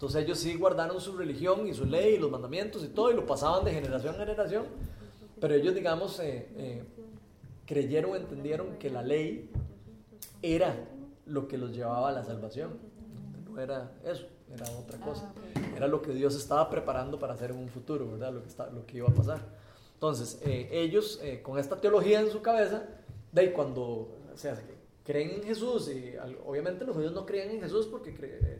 Entonces 0.01 0.23
ellos 0.23 0.39
sí 0.39 0.55
guardaron 0.55 0.99
su 0.99 1.15
religión 1.15 1.67
y 1.67 1.75
su 1.75 1.85
ley 1.85 2.15
y 2.15 2.17
los 2.17 2.31
mandamientos 2.31 2.83
y 2.83 2.87
todo 2.87 3.11
y 3.11 3.13
lo 3.13 3.27
pasaban 3.27 3.63
de 3.63 3.71
generación 3.71 4.15
en 4.15 4.21
generación. 4.21 4.65
Pero 5.39 5.53
ellos, 5.53 5.75
digamos, 5.75 6.19
eh, 6.19 6.47
eh, 6.57 6.83
creyeron, 7.67 8.15
entendieron 8.15 8.77
que 8.79 8.89
la 8.89 9.03
ley 9.03 9.51
era 10.41 10.75
lo 11.27 11.47
que 11.47 11.59
los 11.59 11.71
llevaba 11.71 12.09
a 12.09 12.11
la 12.13 12.23
salvación. 12.23 12.79
No 13.53 13.61
era 13.61 13.91
eso, 14.03 14.25
era 14.51 14.65
otra 14.71 14.97
cosa. 14.99 15.31
Era 15.77 15.87
lo 15.87 16.01
que 16.01 16.13
Dios 16.13 16.33
estaba 16.35 16.67
preparando 16.67 17.19
para 17.19 17.35
hacer 17.35 17.51
en 17.51 17.57
un 17.57 17.69
futuro, 17.69 18.09
¿verdad? 18.09 18.33
Lo 18.33 18.41
que, 18.41 18.47
está, 18.49 18.71
lo 18.71 18.87
que 18.87 18.97
iba 18.97 19.07
a 19.07 19.13
pasar. 19.13 19.39
Entonces, 19.93 20.41
eh, 20.43 20.67
ellos, 20.71 21.19
eh, 21.21 21.43
con 21.43 21.59
esta 21.59 21.79
teología 21.79 22.21
en 22.21 22.31
su 22.31 22.41
cabeza, 22.41 22.85
de 23.31 23.41
ahí 23.41 23.51
cuando 23.51 23.83
o 23.83 24.35
sea, 24.35 24.59
creen 25.05 25.29
en 25.29 25.43
Jesús, 25.43 25.91
y 25.91 26.15
obviamente 26.43 26.85
los 26.85 26.95
judíos 26.95 27.13
no 27.13 27.23
creían 27.23 27.51
en 27.51 27.61
Jesús 27.61 27.85
porque 27.85 28.15
cre- 28.15 28.39
eh, 28.41 28.57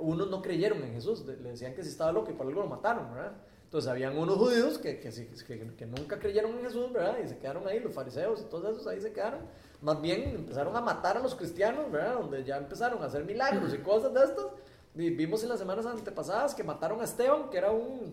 unos 0.00 0.30
no 0.30 0.40
creyeron 0.42 0.82
en 0.82 0.92
Jesús, 0.94 1.24
le 1.26 1.36
decían 1.50 1.74
que 1.74 1.82
si 1.82 1.90
estaba 1.90 2.12
loco 2.12 2.30
y 2.30 2.34
por 2.34 2.46
algo 2.46 2.62
lo 2.62 2.66
mataron, 2.68 3.12
¿verdad? 3.12 3.32
Entonces 3.64 3.88
habían 3.88 4.18
unos 4.18 4.36
judíos 4.36 4.78
que, 4.78 4.98
que, 4.98 5.10
que- 5.10 5.74
que 5.76 5.86
nunca 5.86 6.18
creyeron 6.18 6.52
en 6.58 6.62
Jesús, 6.64 6.92
¿verdad? 6.92 7.18
Y 7.24 7.28
se 7.28 7.38
quedaron 7.38 7.68
ahí, 7.68 7.78
los 7.78 7.94
fariseos 7.94 8.40
y 8.40 8.44
todos 8.44 8.72
esos 8.74 8.86
ahí 8.86 9.00
se 9.00 9.12
quedaron. 9.12 9.40
Más 9.80 10.00
bien 10.02 10.22
empezaron 10.34 10.74
a 10.76 10.80
matar 10.80 11.16
a 11.18 11.20
los 11.20 11.34
cristianos, 11.36 11.90
¿verdad? 11.90 12.14
Donde 12.14 12.42
ya 12.42 12.56
empezaron 12.56 13.00
a 13.02 13.06
hacer 13.06 13.24
milagros 13.24 13.72
y 13.72 13.78
cosas 13.78 14.12
de 14.12 14.24
estas. 14.24 14.46
Y 14.96 15.10
vimos 15.10 15.42
en 15.44 15.50
las 15.50 15.58
semanas 15.60 15.86
antepasadas 15.86 16.54
que 16.54 16.64
mataron 16.64 17.00
a 17.00 17.04
Esteban, 17.04 17.48
que 17.48 17.58
era 17.58 17.70
un, 17.70 18.12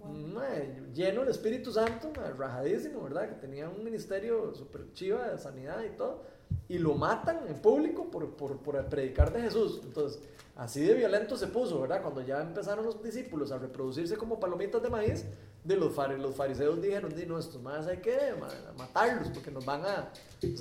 un, 0.00 0.32
mae, 0.32 0.80
lleno 0.94 1.20
del 1.20 1.28
Espíritu 1.30 1.70
Santo, 1.70 2.10
mae, 2.16 2.32
rajadísimo, 2.32 3.02
¿verdad? 3.02 3.28
Que 3.28 3.34
tenía 3.34 3.68
un 3.68 3.84
ministerio 3.84 4.54
súper 4.54 4.90
chiva 4.94 5.28
de 5.28 5.38
sanidad 5.38 5.82
y 5.84 5.90
todo. 5.96 6.22
Y 6.68 6.78
lo 6.78 6.94
matan 6.94 7.40
en 7.46 7.56
público 7.56 8.10
por, 8.10 8.30
por, 8.36 8.58
por 8.58 8.82
predicar 8.86 9.32
de 9.32 9.42
Jesús. 9.42 9.80
Entonces, 9.84 10.20
así 10.56 10.80
de 10.80 10.94
violento 10.94 11.36
se 11.36 11.46
puso, 11.46 11.80
¿verdad? 11.80 12.02
Cuando 12.02 12.22
ya 12.22 12.40
empezaron 12.40 12.84
los 12.84 13.02
discípulos 13.02 13.52
a 13.52 13.58
reproducirse 13.58 14.16
como 14.16 14.40
palomitas 14.40 14.82
de 14.82 14.88
maíz, 14.88 15.24
de 15.62 15.76
los, 15.76 15.94
fari- 15.94 16.18
los 16.18 16.34
fariseos 16.34 16.80
dijeron, 16.80 17.14
di, 17.14 17.26
no, 17.26 17.38
estos 17.38 17.62
más 17.62 17.86
hay 17.86 17.98
que 17.98 18.16
ma- 18.38 18.48
matarlos 18.76 19.28
porque 19.28 19.50
nos 19.50 19.64
van 19.64 19.82
a, 19.84 20.10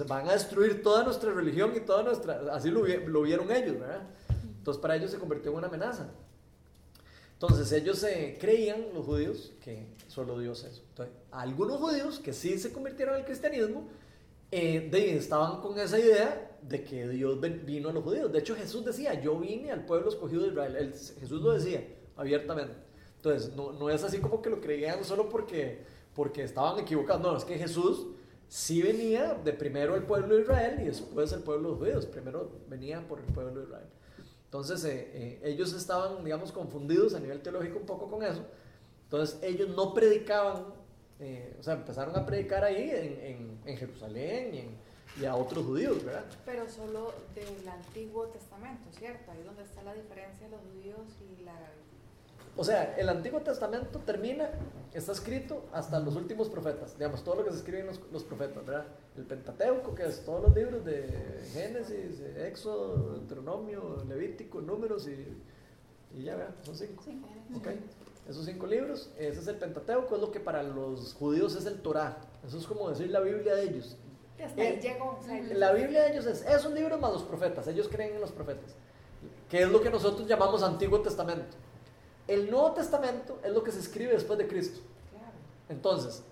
van 0.08 0.30
a 0.30 0.34
destruir 0.34 0.82
toda 0.82 1.04
nuestra 1.04 1.32
religión 1.34 1.74
y 1.75 1.82
toda 1.82 2.04
nuestra... 2.04 2.42
Así 2.54 2.70
lo, 2.70 2.86
lo 2.86 3.22
vieron 3.22 3.52
ellos, 3.52 3.80
¿verdad? 3.80 4.02
Entonces 4.58 4.82
para 4.82 4.96
ellos 4.96 5.12
se 5.12 5.20
convirtió 5.20 5.52
en 5.52 5.58
una 5.58 5.68
amenaza. 5.68 6.08
Entonces 7.34 7.70
ellos 7.74 8.02
eh, 8.06 8.38
creían, 8.40 8.86
los 8.94 9.06
judíos, 9.06 9.52
que 9.62 9.88
solo 10.08 10.40
Dios 10.40 10.63
es. 10.63 10.82
Entonces, 10.90 11.13
algunos 11.32 11.82
judíos 11.82 12.20
que 12.20 12.32
sí 12.32 12.58
se 12.58 12.72
convirtieron 12.72 13.16
al 13.16 13.25
cristianismo, 13.25 13.88
eh, 14.56 14.90
de- 14.92 15.18
estaban 15.18 15.62
con 15.62 15.78
esa 15.80 16.00
idea 16.00 16.58
de 16.62 16.84
que 16.84 17.08
Dios 17.10 17.40
vino 17.66 17.90
a 17.90 17.94
los 17.94 18.04
judíos. 18.04 18.32
De 18.32 18.40
hecho 18.40 18.56
Jesús 18.56 18.86
decía, 18.86 19.20
yo 19.22 19.40
vine 19.40 19.72
al 19.72 19.86
pueblo 19.86 20.10
escogido 20.10 20.44
de 20.44 20.50
Israel. 20.50 20.94
Jesús 21.20 21.42
lo 21.42 21.52
decía 21.52 21.86
abiertamente. 22.16 22.76
Entonces, 23.16 23.56
no, 23.56 23.72
no 23.74 23.90
es 23.90 24.04
así 24.04 24.20
como 24.20 24.42
que 24.42 24.50
lo 24.50 24.60
creían 24.62 25.04
solo 25.04 25.30
porque, 25.30 25.84
porque 26.14 26.44
estaban 26.44 26.80
equivocados. 26.80 27.22
No, 27.22 27.36
es 27.38 27.46
que 27.46 27.58
Jesús 27.58 28.08
sí 28.48 28.82
venía 28.82 29.34
de 29.34 29.54
primero 29.54 29.96
el 29.96 30.04
pueblo 30.04 30.36
de 30.36 30.42
Israel 30.42 30.80
y 30.82 30.86
después 30.86 31.32
el 31.32 31.42
pueblo 31.42 31.64
de 31.64 31.70
los 31.70 31.80
judíos. 31.80 32.06
Primero 32.06 32.52
venía 32.70 33.06
por 33.08 33.20
el 33.20 33.26
pueblo 33.26 33.60
de 33.62 33.66
Israel. 33.66 33.88
Entonces, 34.46 34.84
eh, 34.86 35.10
eh, 35.14 35.42
ellos 35.46 35.74
estaban, 35.74 36.24
digamos, 36.24 36.52
confundidos 36.52 37.16
a 37.16 37.20
nivel 37.20 37.42
teológico 37.42 37.80
un 37.80 37.86
poco 37.86 38.08
con 38.10 38.24
eso. 38.24 38.42
Entonces, 39.06 39.40
ellos 39.42 39.70
no 39.76 39.94
predicaban, 39.94 40.66
eh, 41.20 41.55
o 41.60 41.63
sea, 41.63 41.75
empezaron 41.75 42.15
a 42.15 42.25
predicar 42.25 42.63
ahí 42.63 42.89
en, 42.89 43.20
en, 43.22 43.60
en 43.65 43.77
Jerusalén 43.77 44.53
y 44.53 44.60
en, 44.60 44.93
y 45.22 45.25
a 45.25 45.36
otros 45.36 45.63
judíos, 45.65 46.03
¿verdad? 46.03 46.25
Pero 46.46 46.67
solo 46.67 47.13
del 47.36 47.67
Antiguo 47.67 48.25
Testamento, 48.27 48.89
¿cierto? 48.98 49.32
Ahí 49.32 49.39
es 49.39 49.46
donde 49.46 49.63
está 49.63 49.84
la 49.84 49.93
diferencia 49.93 50.48
de 50.48 50.51
los 50.51 50.62
judíos 50.62 51.01
y 51.22 51.43
la... 51.43 51.53
O 52.55 52.63
sea, 52.63 52.96
el 52.98 53.10
Antiguo 53.10 53.41
Testamento 53.41 54.00
termina, 54.00 54.50
está 54.93 55.12
escrito 55.12 55.65
hasta 55.72 56.00
los 56.00 56.15
últimos 56.15 56.50
profetas, 56.50 56.98
digamos, 56.98 57.24
todo 57.24 57.36
lo 57.36 57.46
que 57.46 57.51
se 57.51 57.58
escribe 57.58 57.79
en 57.82 57.88
los, 57.88 58.00
los 58.12 58.24
profetas, 58.24 58.65
¿verdad? 58.65 58.86
El 59.17 59.24
Pentateuco, 59.24 59.96
que 59.96 60.05
es 60.05 60.24
todos 60.24 60.43
los 60.43 60.55
libros 60.55 60.86
de 60.86 61.41
Génesis, 61.53 62.20
Éxodo, 62.38 63.13
Deuteronomio, 63.13 64.03
Levítico, 64.08 64.62
Números 64.62 65.08
y, 65.08 65.27
y 66.15 66.24
ya, 66.24 66.36
¿verdad? 66.36 66.55
Son 66.63 66.75
cinco. 66.75 67.03
Sí. 67.03 67.22
Okay. 67.55 67.79
Esos 68.27 68.46
cinco 68.46 68.65
libros, 68.68 69.10
ese 69.18 69.39
es 69.42 69.48
el 69.48 69.58
Pentateuco, 69.58 70.15
es 70.15 70.22
lo 70.22 70.32
que 70.32 70.39
para 70.39 70.63
los 70.63 71.13
judíos 71.13 71.56
es 71.56 71.65
el 71.65 71.82
Torah. 71.82 72.18
Eso 72.48 72.58
es 72.58 72.65
como 72.65 72.89
decir 72.89 73.10
la 73.10 73.20
Biblia 73.20 73.56
de 73.56 73.63
ellos. 73.63 73.98
Eh, 74.58 74.80
llegó. 74.82 75.18
o 75.20 75.24
sea, 75.24 75.42
La 75.53 75.72
Biblia 75.74 76.03
de 76.03 76.12
ellos 76.13 76.25
es 76.25 76.44
esos 76.46 76.72
libros 76.74 77.00
más 77.00 77.12
los 77.13 77.24
profetas, 77.24 77.68
ellos 77.68 77.88
creen 77.89 78.15
en 78.15 78.22
los 78.22 78.32
profetas, 78.32 78.75
que 79.50 79.62
es 79.63 79.70
lo 79.70 79.82
que 79.82 79.89
nosotros 79.89 80.27
llamamos 80.27 80.63
Antiguo 80.63 81.01
Testamento. 81.01 81.56
El 82.27 82.50
Nuevo 82.50 82.72
Testamento 82.72 83.39
es 83.44 83.51
lo 83.51 83.63
que 83.63 83.72
se 83.72 83.80
escribe 83.80 84.13
después 84.13 84.39
de 84.39 84.48
Cristo. 84.48 84.80
Entonces, 85.70 86.24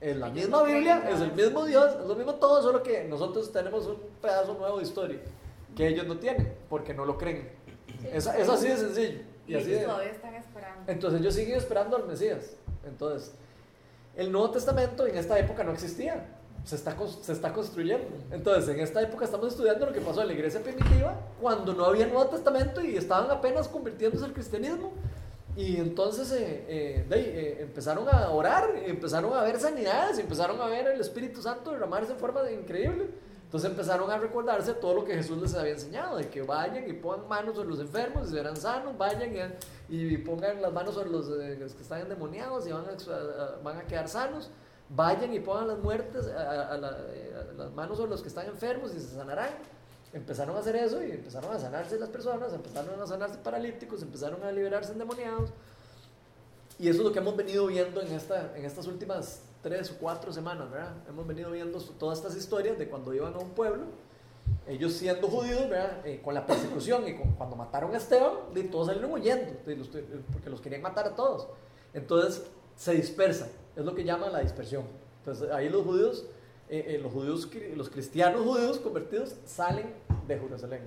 es 0.00 0.16
la 0.16 0.26
Ellos 0.28 0.36
misma 0.36 0.58
no 0.58 0.64
Biblia, 0.64 1.08
es 1.10 1.20
el 1.20 1.32
mismo 1.32 1.64
Dios, 1.64 1.94
es 2.00 2.06
lo 2.06 2.14
mismo 2.14 2.34
todo, 2.34 2.62
solo 2.62 2.82
que 2.82 3.04
nosotros 3.04 3.50
tenemos 3.52 3.86
un 3.86 3.96
pedazo 4.20 4.54
nuevo 4.54 4.78
de 4.78 4.82
historia 4.84 5.18
que 5.76 5.88
ellos 5.88 6.06
no 6.06 6.18
tienen, 6.18 6.54
porque 6.68 6.92
no 6.92 7.04
lo 7.06 7.16
creen. 7.16 7.50
Es, 8.04 8.26
es 8.26 8.48
así 8.48 8.68
de 8.68 8.76
sencillo. 8.76 9.20
Y, 9.46 9.52
Y 9.52 9.56
así 9.56 9.66
ellos 9.70 9.80
de- 9.80 9.86
todavía 9.86 10.10
están 10.12 10.34
entonces 10.86 11.20
ellos 11.20 11.34
siguen 11.34 11.56
esperando 11.56 11.96
al 11.96 12.06
Mesías. 12.06 12.52
Entonces, 12.86 13.32
el 14.16 14.30
Nuevo 14.30 14.50
Testamento 14.50 15.06
en 15.06 15.16
esta 15.16 15.38
época 15.38 15.64
no 15.64 15.72
existía. 15.72 16.26
Se 16.64 16.76
está, 16.76 16.96
se 17.22 17.32
está 17.32 17.52
construyendo. 17.52 18.06
Entonces, 18.30 18.68
en 18.68 18.80
esta 18.80 19.02
época 19.02 19.24
estamos 19.24 19.48
estudiando 19.48 19.86
lo 19.86 19.92
que 19.92 20.00
pasó 20.00 20.22
en 20.22 20.28
la 20.28 20.32
iglesia 20.34 20.60
primitiva 20.60 21.16
cuando 21.40 21.74
no 21.74 21.84
había 21.86 22.06
Nuevo 22.06 22.26
Testamento 22.26 22.80
y 22.80 22.96
estaban 22.96 23.30
apenas 23.30 23.66
convirtiéndose 23.66 24.24
al 24.24 24.32
cristianismo. 24.32 24.92
Y 25.56 25.76
entonces 25.76 26.32
eh, 26.32 26.64
eh, 26.68 27.06
eh, 27.10 27.58
empezaron 27.60 28.08
a 28.08 28.30
orar, 28.30 28.70
empezaron 28.86 29.34
a 29.34 29.42
ver 29.42 29.60
sanidades, 29.60 30.18
empezaron 30.18 30.58
a 30.60 30.66
ver 30.66 30.86
el 30.86 31.00
Espíritu 31.00 31.42
Santo 31.42 31.72
derramarse 31.72 32.12
en 32.12 32.18
forma 32.18 32.50
increíble. 32.50 33.10
Entonces 33.52 33.70
empezaron 33.70 34.10
a 34.10 34.16
recordarse 34.16 34.72
todo 34.72 34.94
lo 34.94 35.04
que 35.04 35.12
Jesús 35.12 35.36
les 35.36 35.54
había 35.54 35.72
enseñado, 35.72 36.16
de 36.16 36.30
que 36.30 36.40
vayan 36.40 36.88
y 36.88 36.94
pongan 36.94 37.28
manos 37.28 37.54
sobre 37.54 37.68
los 37.68 37.80
enfermos 37.80 38.30
y 38.30 38.32
serán 38.32 38.56
sanos, 38.56 38.96
vayan 38.96 39.30
y, 39.90 40.16
pongan 40.16 40.62
las 40.62 40.72
manos 40.72 40.94
sobre 40.94 41.10
los, 41.10 41.28
eh, 41.28 41.58
que 41.58 41.82
están 41.82 42.00
endemoniados 42.00 42.66
y 42.66 42.72
van 42.72 43.76
a, 43.76 43.82
quedar 43.82 44.08
sanos, 44.08 44.48
vayan 44.88 45.34
y 45.34 45.40
pongan 45.40 45.68
las 45.68 45.78
muertes, 45.80 46.28
eh, 46.28 46.34
a 46.34 46.78
las 47.58 47.70
manos 47.72 47.98
sobre 47.98 48.12
los 48.12 48.22
que 48.22 48.28
están 48.28 48.46
enfermos 48.46 48.94
y 48.94 49.00
se 49.00 49.14
sanarán. 49.14 49.50
Empezaron 50.14 50.56
a 50.56 50.60
hacer 50.60 50.76
eso 50.76 51.02
y 51.02 51.10
empezaron 51.10 51.54
a 51.54 51.58
sanarse 51.58 51.98
las 51.98 52.08
personas, 52.08 52.54
empezaron 52.54 52.98
a 53.02 53.06
sanarse 53.06 53.36
paralíticos, 53.36 54.00
empezaron 54.00 54.42
a 54.44 54.50
liberarse 54.50 54.92
endemoniados. 54.92 55.50
Y 56.78 56.88
eso 56.88 57.00
es 57.00 57.04
lo 57.04 57.12
que 57.12 57.18
hemos 57.18 57.36
venido 57.36 57.66
viendo 57.66 58.00
en, 58.00 58.12
esta, 58.12 58.56
en 58.56 58.64
estas 58.64 58.86
últimas 58.86 59.42
tres 59.62 59.90
o 59.92 59.96
cuatro 59.98 60.32
semanas, 60.32 60.70
¿verdad? 60.70 60.94
Hemos 61.08 61.26
venido 61.26 61.50
viendo 61.50 61.78
todas 61.98 62.18
estas 62.18 62.36
historias 62.36 62.78
de 62.78 62.88
cuando 62.88 63.14
iban 63.14 63.34
a 63.34 63.38
un 63.38 63.50
pueblo, 63.50 63.84
ellos 64.66 64.92
siendo 64.94 65.28
judíos, 65.28 65.68
¿verdad? 65.68 66.04
Eh, 66.06 66.20
con 66.22 66.34
la 66.34 66.44
persecución 66.46 67.06
y 67.08 67.14
con- 67.16 67.32
cuando 67.32 67.56
mataron 67.56 67.94
a 67.94 67.98
Esteban, 67.98 68.32
de, 68.54 68.64
todos 68.64 68.88
salieron 68.88 69.12
huyendo, 69.12 69.52
porque 70.32 70.50
los 70.50 70.60
querían 70.60 70.82
matar 70.82 71.06
a 71.06 71.14
todos. 71.14 71.46
Entonces 71.94 72.42
se 72.76 72.92
dispersa, 72.94 73.48
es 73.76 73.84
lo 73.84 73.94
que 73.94 74.04
llaman 74.04 74.32
la 74.32 74.40
dispersión. 74.40 74.84
Entonces 75.20 75.50
ahí 75.52 75.68
los 75.68 75.84
judíos, 75.84 76.24
eh, 76.68 76.84
eh, 76.88 76.98
los 76.98 77.12
judíos, 77.12 77.48
los 77.76 77.88
cristianos 77.88 78.42
judíos 78.42 78.78
convertidos 78.78 79.34
salen 79.46 79.92
de 80.26 80.38
Jerusalén 80.38 80.82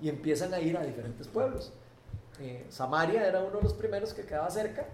y 0.00 0.08
empiezan 0.08 0.52
a 0.54 0.60
ir 0.60 0.76
a 0.76 0.84
diferentes 0.84 1.26
pueblos. 1.28 1.72
Samaria 2.70 3.24
era 3.26 3.40
uno 3.40 3.58
de 3.58 3.62
los 3.62 3.72
primeros 3.72 4.12
que 4.14 4.24
quedaba 4.24 4.50
cerca 4.50 4.86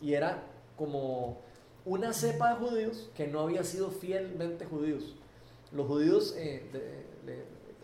y 0.00 0.14
era 0.14 0.42
como 0.76 1.38
una 1.84 2.12
cepa 2.12 2.50
de 2.54 2.56
judíos 2.66 3.08
que 3.16 3.26
no 3.26 3.40
había 3.40 3.62
sido 3.64 3.90
fielmente 3.90 4.64
judíos. 4.64 5.14
Los 5.72 5.86
judíos 5.86 6.34
eh, 6.36 6.62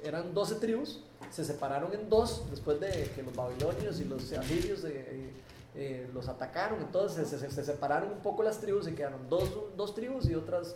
eran 0.02 0.32
12 0.32 0.54
tribus, 0.56 1.00
se 1.30 1.44
separaron 1.44 1.92
en 1.92 2.08
dos 2.08 2.44
después 2.50 2.80
de 2.80 3.10
que 3.14 3.22
los 3.22 3.34
babilonios 3.34 4.00
y 4.00 4.04
los 4.04 4.32
asirios 4.32 4.84
eh, 4.84 5.30
eh, 5.76 6.08
los 6.14 6.28
atacaron. 6.28 6.80
Entonces 6.80 7.28
se, 7.28 7.38
se- 7.38 7.50
se 7.50 7.64
separaron 7.64 8.10
un 8.12 8.18
poco 8.20 8.42
las 8.42 8.58
tribus 8.60 8.88
y 8.88 8.92
quedaron 8.92 9.28
dos, 9.28 9.48
dos 9.76 9.94
tribus 9.94 10.26
y 10.28 10.34
otras 10.34 10.74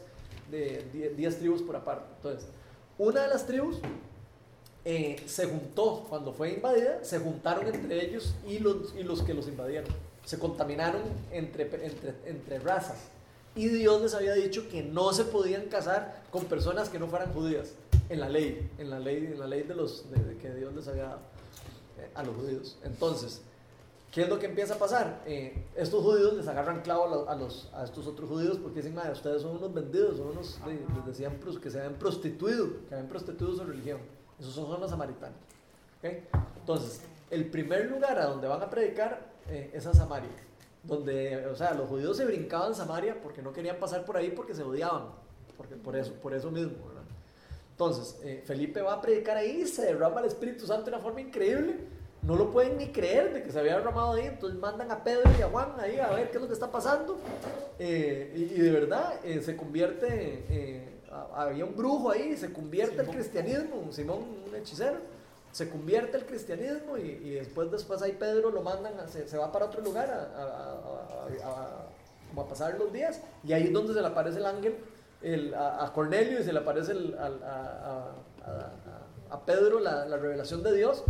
de 0.50 1.12
10 1.16 1.38
tribus 1.38 1.62
por 1.62 1.76
aparte. 1.76 2.04
Entonces, 2.16 2.48
una 2.98 3.22
de 3.22 3.28
las 3.28 3.46
tribus 3.46 3.78
se 5.26 5.46
juntó, 5.46 6.04
cuando 6.10 6.32
fue 6.34 6.52
invadida, 6.52 7.02
se 7.02 7.18
juntaron 7.18 7.66
entre 7.66 8.04
ellos 8.04 8.34
y 8.46 8.58
los, 8.58 8.94
y 8.94 9.02
los 9.02 9.22
que 9.22 9.32
los 9.32 9.48
invadieron. 9.48 9.88
Se 10.24 10.38
contaminaron 10.38 11.02
entre, 11.32 11.64
entre, 11.84 12.14
entre 12.26 12.58
razas. 12.58 12.98
Y 13.54 13.68
Dios 13.68 14.02
les 14.02 14.14
había 14.14 14.34
dicho 14.34 14.68
que 14.68 14.82
no 14.82 15.12
se 15.12 15.24
podían 15.24 15.66
casar 15.66 16.22
con 16.30 16.44
personas 16.46 16.88
que 16.88 16.98
no 16.98 17.06
fueran 17.06 17.32
judías 17.32 17.72
en 18.08 18.20
la 18.20 18.28
ley, 18.28 18.70
en 18.78 18.90
la 18.90 18.98
ley, 18.98 19.16
en 19.32 19.38
la 19.38 19.46
ley 19.46 19.62
de 19.62 19.74
los, 19.74 20.10
de- 20.10 20.24
de 20.24 20.36
que 20.38 20.52
Dios 20.54 20.74
les 20.74 20.88
había 20.88 21.04
dado 21.04 21.20
eh, 21.98 22.10
a 22.14 22.22
los 22.24 22.34
judíos. 22.34 22.76
Entonces, 22.82 23.42
¿qué 24.10 24.22
es 24.22 24.28
lo 24.28 24.38
que 24.40 24.46
empieza 24.46 24.74
a 24.74 24.78
pasar? 24.78 25.22
Eh, 25.26 25.64
estos 25.76 26.02
judíos 26.02 26.34
les 26.34 26.48
agarran 26.48 26.82
clavo 26.82 27.04
a 27.04 27.08
los, 27.08 27.28
a, 27.28 27.34
los- 27.36 27.70
a 27.74 27.84
estos 27.84 28.06
otros 28.08 28.28
judíos 28.28 28.58
porque 28.58 28.80
dicen, 28.80 28.94
madre, 28.94 29.12
ustedes 29.12 29.42
son 29.42 29.56
unos 29.58 29.72
vendidos, 29.72 30.16
son 30.16 30.28
unos, 30.28 30.56
Ajá. 30.60 30.68
les 30.70 31.06
decían 31.06 31.38
que 31.62 31.70
se 31.70 31.78
habían 31.78 31.94
prostituido, 31.94 32.66
que 32.88 32.94
habían 32.94 33.08
prostituido 33.08 33.54
su 33.56 33.64
religión. 33.64 34.00
Esos 34.40 34.52
son, 34.54 34.80
los 34.80 34.90
samaritanos. 34.90 35.38
Entonces, 36.02 37.02
el 37.30 37.46
primer 37.50 37.90
lugar 37.90 38.18
a 38.18 38.26
donde 38.26 38.48
van 38.48 38.62
a 38.62 38.68
predicar 38.68 39.32
eh, 39.48 39.70
es 39.72 39.86
a 39.86 39.94
Samaria. 39.94 40.30
Donde, 40.82 41.46
o 41.46 41.56
sea, 41.56 41.72
los 41.74 41.88
judíos 41.88 42.16
se 42.16 42.24
brincaban 42.26 42.74
Samaria 42.74 43.16
porque 43.22 43.40
no 43.40 43.52
querían 43.52 43.76
pasar 43.76 44.04
por 44.04 44.16
ahí 44.16 44.30
porque 44.30 44.54
se 44.54 44.62
odiaban. 44.62 45.04
Porque, 45.56 45.76
por, 45.76 45.96
eso, 45.96 46.12
por 46.14 46.34
eso 46.34 46.50
mismo, 46.50 46.86
¿verdad? 46.88 47.02
Entonces, 47.70 48.18
eh, 48.22 48.42
Felipe 48.44 48.82
va 48.82 48.94
a 48.94 49.00
predicar 49.00 49.36
ahí, 49.36 49.66
se 49.66 49.82
derrama 49.86 50.20
el 50.20 50.26
Espíritu 50.26 50.66
Santo 50.66 50.84
de 50.86 50.90
una 50.90 51.00
forma 51.00 51.20
increíble. 51.20 51.76
No 52.22 52.36
lo 52.36 52.50
pueden 52.50 52.78
ni 52.78 52.88
creer 52.88 53.32
de 53.34 53.42
que 53.42 53.50
se 53.52 53.58
había 53.58 53.76
derramado 53.78 54.12
ahí. 54.14 54.26
Entonces 54.26 54.58
mandan 54.58 54.90
a 54.90 55.02
Pedro 55.02 55.30
y 55.38 55.42
a 55.42 55.48
Juan 55.48 55.72
ahí 55.78 55.98
a 55.98 56.10
ver 56.10 56.30
qué 56.30 56.36
es 56.36 56.42
lo 56.42 56.46
que 56.48 56.54
está 56.54 56.70
pasando. 56.70 57.18
Eh, 57.78 58.32
y, 58.36 58.42
y 58.54 58.60
de 58.60 58.70
verdad 58.70 59.14
eh, 59.24 59.40
se 59.42 59.56
convierte, 59.56 60.06
eh, 60.48 60.88
a- 61.10 61.44
había 61.44 61.64
un 61.64 61.74
brujo 61.76 62.10
ahí, 62.10 62.36
se 62.36 62.52
convierte 62.52 63.00
el 63.02 63.08
cristianismo, 63.08 63.90
Simón, 63.90 64.24
un 64.48 64.54
hechicero, 64.56 64.98
se 65.54 65.68
convierte 65.70 66.16
el 66.16 66.26
cristianismo 66.26 66.98
y, 66.98 67.02
y 67.02 67.30
después, 67.30 67.70
después 67.70 68.02
ahí 68.02 68.12
Pedro 68.12 68.50
lo 68.50 68.60
mandan, 68.62 68.98
a- 68.98 69.06
se, 69.08 69.28
se 69.28 69.36
va 69.38 69.52
para 69.52 69.66
otro 69.66 69.80
lugar 69.82 70.10
a, 70.10 70.42
a- 71.44 71.86
como 72.28 72.42
a 72.42 72.48
pasar 72.48 72.76
los 72.78 72.92
días 72.92 73.20
y 73.44 73.52
ahí 73.52 73.64
es 73.68 73.72
donde 73.72 73.94
se 73.94 74.00
le 74.00 74.06
aparece 74.08 74.38
el 74.38 74.46
ángel 74.46 74.76
el- 75.22 75.54
a, 75.54 75.90
Cornelio 75.94 76.40
y 76.40 76.42
se 76.42 76.52
le 76.52 76.58
aparece 76.58 76.92
el- 76.92 77.16
al- 77.18 77.40
a, 77.44 79.40
Pedro 79.46 79.78
la, 79.80 80.04
la 80.06 80.16
revelación 80.16 80.62
de 80.62 80.74
Dios 80.74 81.02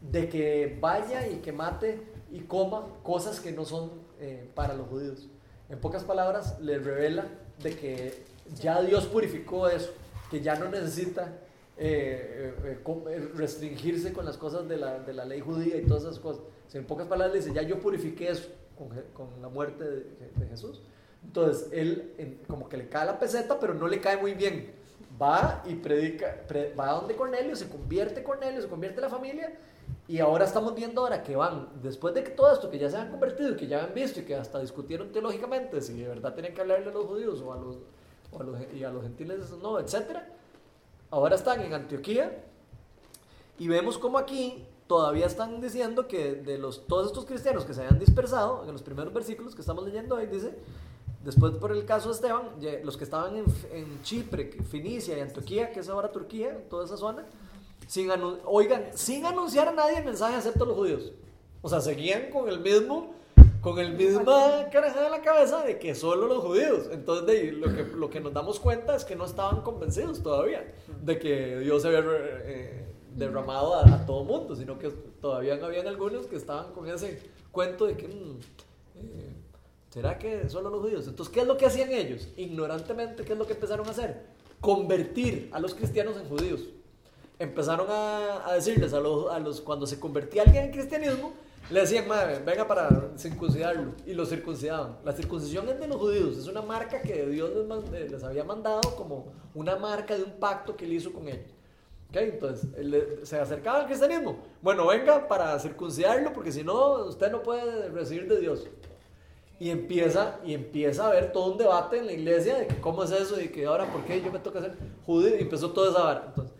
de 0.00 0.28
que 0.28 0.78
vaya 0.80 1.26
y 1.28 1.36
que 1.36 1.52
mate 1.52 2.02
y 2.30 2.40
coma 2.40 2.86
cosas 3.02 3.40
que 3.40 3.52
no 3.52 3.64
son 3.64 3.90
eh, 4.20 4.48
para 4.54 4.74
los 4.74 4.88
judíos. 4.88 5.26
En 5.68 5.80
pocas 5.80 6.04
palabras, 6.04 6.58
le 6.60 6.78
revela 6.78 7.24
de 7.62 7.76
que 7.76 8.24
ya 8.60 8.80
Dios 8.82 9.06
purificó 9.06 9.68
eso, 9.68 9.90
que 10.30 10.40
ya 10.40 10.54
no 10.56 10.68
necesita 10.68 11.32
eh, 11.84 12.54
eh, 12.64 12.78
eh, 13.10 13.30
restringirse 13.34 14.12
con 14.12 14.24
las 14.24 14.36
cosas 14.36 14.68
de 14.68 14.76
la, 14.76 15.00
de 15.00 15.12
la 15.12 15.24
ley 15.24 15.40
judía 15.40 15.76
y 15.76 15.84
todas 15.84 16.04
esas 16.04 16.20
cosas. 16.20 16.44
En 16.72 16.84
pocas 16.84 17.08
palabras, 17.08 17.34
dice, 17.34 17.52
ya 17.52 17.62
yo 17.62 17.80
purifiqué 17.80 18.30
eso 18.30 18.48
con, 18.76 19.28
la 19.42 19.48
muerte 19.48 19.84
de, 19.84 20.46
Jesús. 20.48 20.80
Entonces, 21.24 21.68
él 21.72 22.14
en- 22.18 22.38
como 22.46 22.68
que 22.68 22.76
le 22.76 22.88
cae 22.88 23.06
la 23.06 23.18
peseta, 23.18 23.58
pero 23.58 23.74
no 23.74 23.88
le 23.88 24.00
cae 24.00 24.16
muy 24.16 24.34
bien. 24.34 24.70
Va 25.20 25.64
y 25.66 25.74
predica, 25.74 26.44
pre- 26.46 26.72
va 26.74 26.90
a 26.90 26.92
donde 26.94 27.16
Cornelio, 27.16 27.56
se 27.56 27.68
convierte 27.68 28.22
Cornelio, 28.22 28.62
se 28.62 28.68
convierte 28.68 29.00
la 29.00 29.08
familia, 29.08 29.52
y 30.06 30.20
ahora 30.20 30.44
estamos 30.44 30.76
viendo 30.76 31.00
ahora 31.00 31.24
que 31.24 31.34
van, 31.34 31.68
después 31.82 32.14
de 32.14 32.22
que 32.22 32.30
todo 32.30 32.52
esto, 32.52 32.70
que 32.70 32.78
ya 32.78 32.88
se 32.90 32.96
han 32.96 33.10
convertido, 33.10 33.56
que 33.56 33.66
ya 33.66 33.84
han 33.84 33.92
visto 33.92 34.20
y 34.20 34.22
que 34.22 34.36
hasta 34.36 34.60
discutieron 34.60 35.10
teológicamente 35.10 35.80
si 35.80 36.00
de 36.00 36.08
verdad 36.08 36.32
tenían 36.34 36.54
que 36.54 36.60
hablarle 36.60 36.90
a 36.90 36.92
los 36.92 37.06
judíos 37.06 37.40
o 37.40 37.52
a 37.52 37.56
los, 37.56 37.78
o 38.30 38.40
a 38.40 38.44
los, 38.44 38.72
y 38.72 38.84
a 38.84 38.90
los 38.90 39.02
gentiles 39.02 39.50
no, 39.60 39.80
etcétera, 39.80 40.28
ahora 41.12 41.36
están 41.36 41.60
en 41.60 41.74
Antioquía 41.74 42.42
y 43.58 43.68
vemos 43.68 43.98
como 43.98 44.18
aquí 44.18 44.66
todavía 44.88 45.26
están 45.26 45.60
diciendo 45.60 46.08
que 46.08 46.34
de 46.34 46.58
los, 46.58 46.86
todos 46.86 47.06
estos 47.06 47.26
cristianos 47.26 47.64
que 47.64 47.74
se 47.74 47.82
habían 47.82 47.98
dispersado, 47.98 48.64
en 48.66 48.72
los 48.72 48.82
primeros 48.82 49.12
versículos 49.12 49.54
que 49.54 49.60
estamos 49.60 49.84
leyendo 49.84 50.16
ahí 50.16 50.26
dice, 50.26 50.54
después 51.22 51.52
por 51.52 51.70
el 51.70 51.84
caso 51.84 52.08
de 52.08 52.14
Esteban, 52.14 52.48
los 52.82 52.96
que 52.96 53.04
estaban 53.04 53.36
en, 53.36 53.44
en 53.72 54.02
Chipre, 54.02 54.50
Finicia 54.70 55.16
y 55.16 55.20
Antioquía, 55.20 55.70
que 55.70 55.80
es 55.80 55.88
ahora 55.88 56.10
Turquía, 56.10 56.66
toda 56.68 56.86
esa 56.86 56.96
zona, 56.96 57.26
sin 57.86 58.10
oigan, 58.44 58.86
sin 58.94 59.26
anunciar 59.26 59.68
a 59.68 59.72
nadie 59.72 59.98
el 59.98 60.04
mensaje 60.04 60.36
excepto 60.36 60.64
a 60.64 60.66
los 60.66 60.76
judíos. 60.76 61.12
O 61.60 61.68
sea, 61.68 61.80
seguían 61.80 62.30
con 62.30 62.48
el 62.48 62.58
mismo 62.60 63.14
con 63.62 63.78
el 63.78 63.94
misma 63.94 64.68
carajada 64.72 65.06
en 65.06 65.12
la 65.12 65.22
cabeza 65.22 65.64
de 65.64 65.78
que 65.78 65.94
solo 65.94 66.26
los 66.26 66.42
judíos. 66.42 66.88
Entonces, 66.90 67.54
lo, 67.54 67.72
que, 67.72 67.84
lo 67.84 68.10
que 68.10 68.20
nos 68.20 68.34
damos 68.34 68.58
cuenta 68.58 68.96
es 68.96 69.04
que 69.04 69.14
no 69.14 69.24
estaban 69.24 69.62
convencidos 69.62 70.20
todavía 70.20 70.74
de 71.00 71.18
que 71.18 71.60
Dios 71.60 71.84
había 71.84 72.02
eh, 72.04 72.84
derramado 73.14 73.76
a, 73.76 74.04
todo 74.04 74.24
mundo, 74.24 74.56
sino 74.56 74.78
que 74.80 74.90
todavía 75.20 75.54
habían 75.54 75.86
algunos 75.86 76.26
que 76.26 76.36
estaban 76.36 76.72
con 76.72 76.88
ese 76.88 77.22
cuento 77.52 77.86
de 77.86 77.96
que, 77.96 78.08
mm, 78.08 78.40
eh, 78.96 79.32
¿será 79.90 80.18
que 80.18 80.48
solo 80.48 80.68
los 80.68 80.80
judíos? 80.80 81.06
Entonces, 81.06 81.32
¿qué 81.32 81.42
es 81.42 81.46
lo 81.46 81.56
que 81.56 81.66
hacían 81.66 81.92
ellos? 81.92 82.28
Ignorantemente, 82.36 83.24
¿qué 83.24 83.34
es 83.34 83.38
lo 83.38 83.46
que 83.46 83.52
empezaron 83.52 83.86
a 83.86 83.92
hacer? 83.92 84.26
Convertir 84.60 85.50
a 85.52 85.60
los 85.60 85.72
cristianos 85.72 86.16
en 86.16 86.28
judíos. 86.28 86.62
Empezaron 87.38 87.86
a, 87.88 88.48
a 88.48 88.54
decirles 88.54 88.92
a 88.92 88.98
los, 88.98 89.30
a 89.30 89.38
los, 89.38 89.60
cuando 89.60 89.86
se 89.86 90.00
convertía 90.00 90.42
alguien 90.42 90.64
en 90.64 90.72
cristianismo, 90.72 91.32
le 91.70 91.80
decían, 91.80 92.06
madre, 92.08 92.40
venga 92.44 92.66
para 92.66 93.12
circuncidarlo. 93.16 93.92
Y 94.06 94.14
lo 94.14 94.26
circuncidaban. 94.26 94.98
La 95.04 95.12
circuncisión 95.12 95.68
es 95.68 95.78
de 95.78 95.88
los 95.88 95.96
judíos. 95.96 96.36
Es 96.36 96.46
una 96.46 96.62
marca 96.62 97.00
que 97.00 97.26
Dios 97.26 97.50
les, 97.90 98.10
les 98.10 98.24
había 98.24 98.44
mandado 98.44 98.80
como 98.96 99.32
una 99.54 99.76
marca 99.76 100.16
de 100.16 100.24
un 100.24 100.32
pacto 100.32 100.76
que 100.76 100.84
él 100.84 100.92
hizo 100.92 101.12
con 101.12 101.28
ellos. 101.28 101.50
¿Okay? 102.10 102.30
Entonces, 102.30 102.68
se 103.22 103.38
acercaba 103.38 103.80
al 103.80 103.86
cristianismo. 103.86 104.36
Bueno, 104.60 104.86
venga 104.86 105.26
para 105.26 105.58
circuncidarlo 105.58 106.32
porque 106.32 106.52
si 106.52 106.62
no, 106.62 107.06
usted 107.06 107.30
no 107.30 107.42
puede 107.42 107.88
recibir 107.88 108.28
de 108.28 108.40
Dios. 108.40 108.68
Y 109.58 109.70
empieza, 109.70 110.40
y 110.44 110.54
empieza 110.54 111.04
a 111.04 111.08
haber 111.08 111.32
todo 111.32 111.52
un 111.52 111.58
debate 111.58 111.98
en 111.98 112.06
la 112.06 112.12
iglesia 112.12 112.58
de 112.58 112.66
que 112.66 112.80
cómo 112.80 113.04
es 113.04 113.12
eso 113.12 113.40
y 113.40 113.48
que 113.48 113.64
ahora, 113.64 113.90
¿por 113.90 114.04
qué 114.04 114.20
yo 114.20 114.30
me 114.32 114.40
toca 114.40 114.60
ser 114.60 114.76
judío? 115.06 115.36
Y 115.38 115.42
empezó 115.42 115.70
toda 115.70 115.90
esa 115.90 116.02
vara. 116.02 116.24
Entonces, 116.26 116.51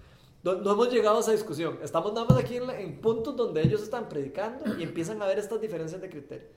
no, 0.43 0.73
hemos 0.73 0.93
llegado 0.93 1.19
a 1.19 1.21
esa 1.21 1.33
discusión. 1.33 1.79
Estamos 1.83 2.13
nada 2.13 2.27
más 2.27 2.39
aquí 2.39 2.57
en, 2.57 3.01
puntos 3.01 3.37
donde 3.37 3.63
ellos 3.63 3.83
están 3.83 4.09
predicando 4.09 4.77
y 4.79 4.83
empiezan 4.83 5.23
a 5.23 5.27
ver 5.27 5.39
estas 5.39 5.61
diferencias 5.61 6.01
de 6.01 6.11
criterio. 6.11 6.49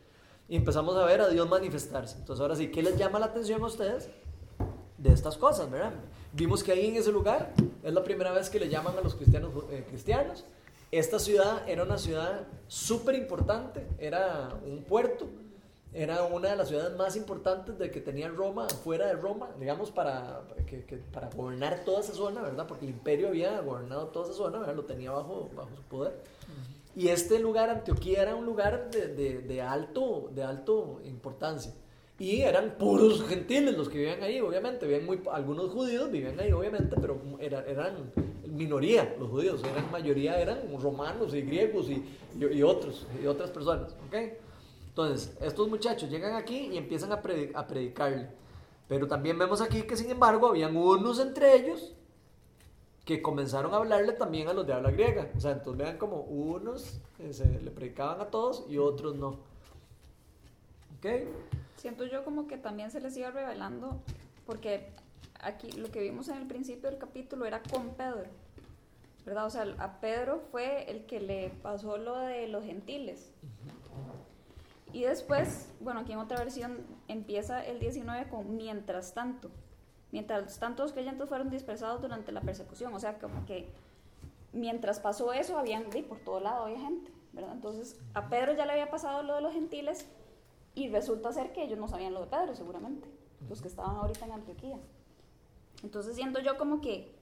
Y 0.50 0.56
empezamos 0.56 0.96
a 0.96 1.06
ver 1.06 1.22
a 1.22 1.28
Dios 1.28 1.48
manifestarse. 1.48 2.18
Entonces, 2.18 2.42
ahora 2.42 2.56
sí, 2.56 2.72
¿qué 2.72 2.82
les 2.82 2.98
llama 2.98 3.20
la 3.20 3.28
atención 3.28 3.62
a 3.62 3.68
ustedes 3.68 4.10
de 4.98 5.14
estas 5.14 5.38
cosas, 5.38 5.70
verdad? 5.70 5.94
Vimos 6.34 6.64
que 6.64 6.72
ahí 6.72 6.88
en 6.88 6.96
ese 6.96 7.12
lugar 7.12 7.54
es 7.84 7.94
la 7.94 8.04
primera 8.04 8.32
vez 8.32 8.50
que 8.50 8.60
le 8.60 8.70
llaman 8.70 8.98
a 8.98 9.02
los 9.02 9.16
cristianos 9.16 9.52
eh, 9.70 9.86
cristianos. 9.88 10.46
Esta 10.92 11.20
ciudad 11.20 11.68
era 11.68 11.84
una 11.84 11.98
ciudad 11.98 12.48
súper 12.68 13.16
importante, 13.16 13.86
era 14.00 14.50
un 14.66 14.84
puerto 14.84 15.28
era 15.96 16.24
una 16.24 16.50
de 16.50 16.56
las 16.58 16.68
ciudades 16.68 16.96
más 16.98 17.16
importantes 17.16 17.78
de 17.80 17.90
que 17.90 18.02
tenía 18.02 18.28
Roma, 18.28 18.68
fuera 18.68 19.08
de 19.08 19.14
Roma, 19.14 19.50
digamos, 19.58 19.92
para, 19.92 20.42
que, 20.68 20.78
para 21.14 21.30
gobernar 21.30 21.86
toda 21.86 22.02
esa 22.02 22.14
zona, 22.14 22.42
¿verdad? 22.42 22.68
Porque 22.68 22.86
el 22.86 22.92
imperio 22.92 23.30
había 23.30 23.62
gobernado 23.62 24.08
toda 24.08 24.26
esa 24.26 24.36
zona, 24.36 24.60
¿verdad? 24.60 24.76
Lo 24.76 24.84
tenía 24.84 25.12
bajo, 25.12 25.50
bajo 25.56 25.70
su 25.74 25.84
poder. 25.84 26.22
Y 26.98 27.08
este 27.08 27.40
lugar, 27.40 27.70
Antioquía, 27.70 28.24
era 28.24 28.36
un 28.36 28.46
lugar 28.46 28.90
de, 28.92 29.08
de, 29.08 29.40
de, 29.40 29.62
alto, 29.62 30.30
de 30.34 30.44
alto 30.44 31.00
importancia. 31.06 31.74
Y 32.20 32.42
eran 32.42 32.78
puros 32.78 33.26
gentiles 33.28 33.78
los 33.78 33.88
que 33.88 33.98
vivían 33.98 34.22
ahí, 34.22 34.42
obviamente. 34.42 34.86
Vivían 34.86 35.06
muy, 35.06 35.22
algunos 35.32 35.72
judíos 35.72 36.12
vivían 36.12 36.40
ahí, 36.40 36.52
obviamente, 36.52 36.98
pero 37.00 37.22
era, 37.40 37.66
eran 37.66 38.12
minoría 38.48 39.16
los 39.18 39.30
judíos. 39.30 39.62
Eran 39.64 39.90
mayoría, 39.92 40.42
eran 40.42 40.60
romanos 40.78 41.34
y 41.34 41.42
griegos 41.42 41.90
y, 41.90 42.04
y, 42.38 42.46
y 42.46 42.64
otros, 42.64 43.08
y 43.22 43.28
otras 43.28 43.50
personas, 43.50 43.96
¿ok? 44.08 44.45
Entonces, 44.96 45.36
estos 45.42 45.68
muchachos 45.68 46.10
llegan 46.10 46.36
aquí 46.36 46.70
y 46.72 46.78
empiezan 46.78 47.12
a, 47.12 47.22
predicarle. 47.22 48.30
Pero 48.88 49.10
también 49.10 49.38
vemos 49.38 49.60
aquí 49.60 49.82
que, 49.82 49.98
sin 49.98 50.10
embargo, 50.10 50.48
habían 50.48 50.78
unos 50.78 51.20
entre 51.20 51.54
ellos 51.54 51.94
que 53.04 53.22
comenzaron 53.22 53.74
a 53.74 53.78
hablarle 53.78 54.14
también 54.14 54.48
a 54.48 54.54
los 54.54 54.66
de 54.66 54.72
habla 54.72 54.92
griega. 54.92 55.30
O 55.36 55.40
sea, 55.42 55.52
entonces 55.52 55.84
vean 55.84 55.98
como 55.98 56.22
unos 56.22 57.02
se 57.30 57.46
le 57.46 57.72
predicaban 57.72 58.22
a 58.22 58.28
todos 58.28 58.66
y 58.70 58.78
otros 58.78 59.18
no. 59.18 59.32
¿Ok? 60.98 61.28
Siento 61.76 62.06
yo 62.06 62.24
como 62.24 62.48
que 62.48 62.58
también 62.58 62.90
se 62.90 63.02
les 63.02 63.18
iba 63.18 63.32
revelando, 63.32 64.00
porque 64.46 64.94
aquí 65.42 65.74
lo 65.74 65.92
que 65.92 66.00
vimos 66.00 66.30
en 66.30 66.38
el 66.38 66.48
principio 66.48 66.90
del 66.90 67.00
capítulo 67.00 67.46
era 67.46 67.62
con 67.64 67.96
Pedro, 67.96 68.30
¿verdad? 69.26 69.46
O 69.46 69.50
sea, 69.50 69.68
a 69.78 70.00
Pedro 70.00 70.40
fue 70.52 70.90
el 70.90 71.06
que 71.06 71.20
le 71.20 71.50
pasó 71.62 71.98
lo 71.98 72.16
de 72.16 72.48
los 72.48 72.64
gentiles. 72.64 73.34
Y 74.96 75.04
después, 75.04 75.74
bueno, 75.82 76.00
aquí 76.00 76.14
en 76.14 76.20
otra 76.20 76.38
versión 76.38 76.78
empieza 77.10 77.66
el 77.66 77.80
19 77.82 78.30
con 78.30 78.56
mientras 78.56 79.14
tanto. 79.14 79.52
Mientras 80.14 80.58
tanto 80.58 80.84
los 80.84 80.94
creyentes 80.94 81.28
fueron 81.28 81.50
dispersados 81.50 82.02
durante 82.02 82.32
la 82.32 82.40
persecución. 82.40 82.94
O 82.94 83.00
sea, 83.02 83.20
como 83.20 83.46
que 83.46 83.68
mientras 84.54 85.02
pasó 85.02 85.34
eso, 85.34 85.58
habían, 85.58 85.90
por 86.08 86.20
todo 86.20 86.40
lado 86.40 86.64
había 86.64 86.80
gente, 86.80 87.12
¿verdad? 87.34 87.52
Entonces, 87.52 88.00
a 88.14 88.30
Pedro 88.30 88.54
ya 88.54 88.66
le 88.66 88.72
había 88.72 88.90
pasado 88.90 89.22
lo 89.22 89.36
de 89.36 89.42
los 89.42 89.52
gentiles 89.52 90.08
y 90.76 90.88
resulta 90.88 91.34
ser 91.34 91.52
que 91.52 91.66
ellos 91.66 91.78
no 91.78 91.90
sabían 91.90 92.14
lo 92.14 92.22
de 92.22 92.28
Pedro, 92.28 92.56
seguramente, 92.56 93.06
los 93.50 93.62
que 93.62 93.68
estaban 93.68 93.98
ahorita 93.98 94.24
en 94.24 94.32
Antioquía. 94.32 94.80
Entonces, 95.84 96.16
siento 96.16 96.40
yo 96.40 96.58
como 96.58 96.80
que 96.80 97.14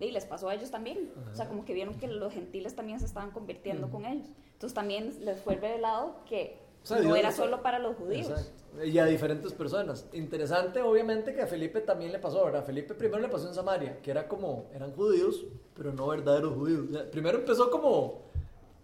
y 0.00 0.12
les 0.12 0.24
pasó 0.24 0.48
a 0.48 0.54
ellos 0.54 0.70
también. 0.70 1.12
O 1.30 1.34
sea, 1.34 1.46
como 1.46 1.66
que 1.66 1.74
vieron 1.74 1.98
que 1.98 2.06
los 2.06 2.32
gentiles 2.32 2.74
también 2.74 3.00
se 3.00 3.04
estaban 3.04 3.32
convirtiendo 3.32 3.90
con 3.90 4.06
ellos. 4.06 4.30
Entonces 4.54 4.72
también 4.72 5.24
les 5.26 5.42
fue 5.42 5.56
revelado 5.56 6.24
que 6.24 6.67
no 6.90 7.16
era 7.16 7.32
solo 7.32 7.62
para 7.62 7.78
los 7.78 7.96
judíos. 7.96 8.52
Y 8.84 8.98
a 8.98 9.06
diferentes 9.06 9.52
personas. 9.52 10.06
Interesante, 10.12 10.80
obviamente, 10.82 11.34
que 11.34 11.42
a 11.42 11.46
Felipe 11.46 11.80
también 11.80 12.12
le 12.12 12.18
pasó, 12.18 12.44
¿verdad? 12.44 12.64
Felipe 12.64 12.94
primero 12.94 13.20
le 13.20 13.28
pasó 13.28 13.48
en 13.48 13.54
Samaria, 13.54 14.00
que 14.00 14.10
era 14.10 14.28
como, 14.28 14.66
eran 14.74 14.92
judíos, 14.92 15.44
pero 15.74 15.92
no 15.92 16.06
verdaderos 16.06 16.54
judíos. 16.54 16.86
primero 17.10 17.38
empezó 17.38 17.70
como, 17.70 18.22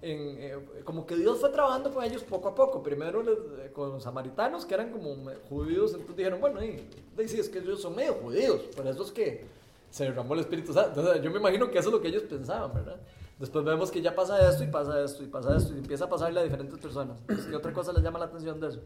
en, 0.03 0.37
eh, 0.39 0.59
como 0.85 1.07
que 1.07 1.17
Dios 1.17 1.39
fue 1.39 1.51
trabajando 1.51 1.93
con 1.93 2.03
ellos 2.03 2.25
poco 2.25 2.49
a 2.49 2.55
poco. 2.55 2.83
Primero 2.83 3.23
eh, 3.23 3.71
con 3.73 3.93
los 3.93 4.03
samaritanos, 4.03 4.65
que 4.65 4.75
eran 4.75 4.91
como 4.91 5.15
judíos, 5.49 5.93
entonces 5.93 6.17
dijeron, 6.17 6.41
bueno, 6.41 6.65
y, 6.65 6.89
sí, 7.27 7.39
es 7.39 7.49
que 7.49 7.59
ellos 7.59 7.81
son 7.81 7.95
medio 7.95 8.15
judíos, 8.15 8.63
por 8.75 8.87
eso 8.87 9.05
es 9.05 9.13
que 9.13 9.45
se 9.91 10.05
derramó 10.05 10.35
el 10.35 10.41
Espíritu 10.41 10.73
Santo. 10.73 11.01
Entonces, 11.01 11.23
yo 11.23 11.31
me 11.31 11.39
imagino 11.39 11.71
que 11.71 11.79
eso 11.79 11.89
es 11.89 11.95
lo 11.95 12.01
que 12.01 12.09
ellos 12.09 12.25
pensaban, 12.25 12.75
¿verdad? 12.75 12.97
Después 13.39 13.65
vemos 13.65 13.91
que 13.91 14.01
ya 14.01 14.15
pasa 14.15 14.49
esto 14.49 14.63
y 14.63 14.69
pasa 14.69 15.03
esto 15.03 15.25
y 15.25 15.27
pasa 15.27 15.57
esto 15.57 15.75
y 15.75 15.79
empieza 15.79 16.05
a 16.05 16.09
pasarle 16.09 16.41
a 16.41 16.45
diferentes 16.45 16.79
personas. 16.79 17.19
¿Qué 17.27 17.57
otra 17.57 17.73
cosa 17.73 17.93
les 17.93 18.03
llama 18.03 18.19
la 18.19 18.27
atención 18.27 18.61
de 18.61 18.69
eso? 18.69 18.81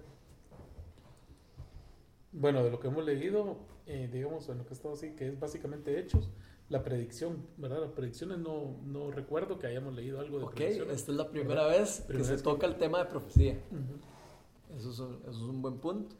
Bueno, 2.33 2.65
de 2.65 2.71
lo 2.71 2.81
que 2.81 2.89
hemos 2.89 3.05
leído, 3.05 3.57
eh, 3.87 4.09
digamos, 4.11 4.49
en 4.49 4.59
lo 4.59 4.67
que 4.67 4.73
estado 4.73 4.95
así, 4.95 5.11
que 5.11 5.29
es 5.29 5.39
básicamente 5.39 5.99
hechos, 5.99 6.31
la 6.71 6.83
predicción, 6.83 7.47
¿verdad? 7.57 7.81
Las 7.81 7.91
predicciones 7.91 8.39
no, 8.39 8.77
no 8.85 9.11
recuerdo 9.11 9.59
que 9.59 9.67
hayamos 9.67 9.95
leído 9.95 10.21
algo 10.21 10.39
de 10.39 10.45
Ok, 10.45 10.61
esta 10.61 10.93
es 10.93 11.09
la 11.09 11.29
primera 11.29 11.67
vez 11.67 12.05
que 12.09 12.25
se 12.25 12.39
toca 12.39 12.67
el 12.67 12.77
tema 12.77 12.99
de 12.99 13.05
profecía. 13.07 13.59
eso, 14.77 14.91
es 14.91 14.99
un, 14.99 15.15
eso 15.23 15.31
es 15.31 15.37
un 15.37 15.61
buen 15.61 15.79
punto. 15.79 16.17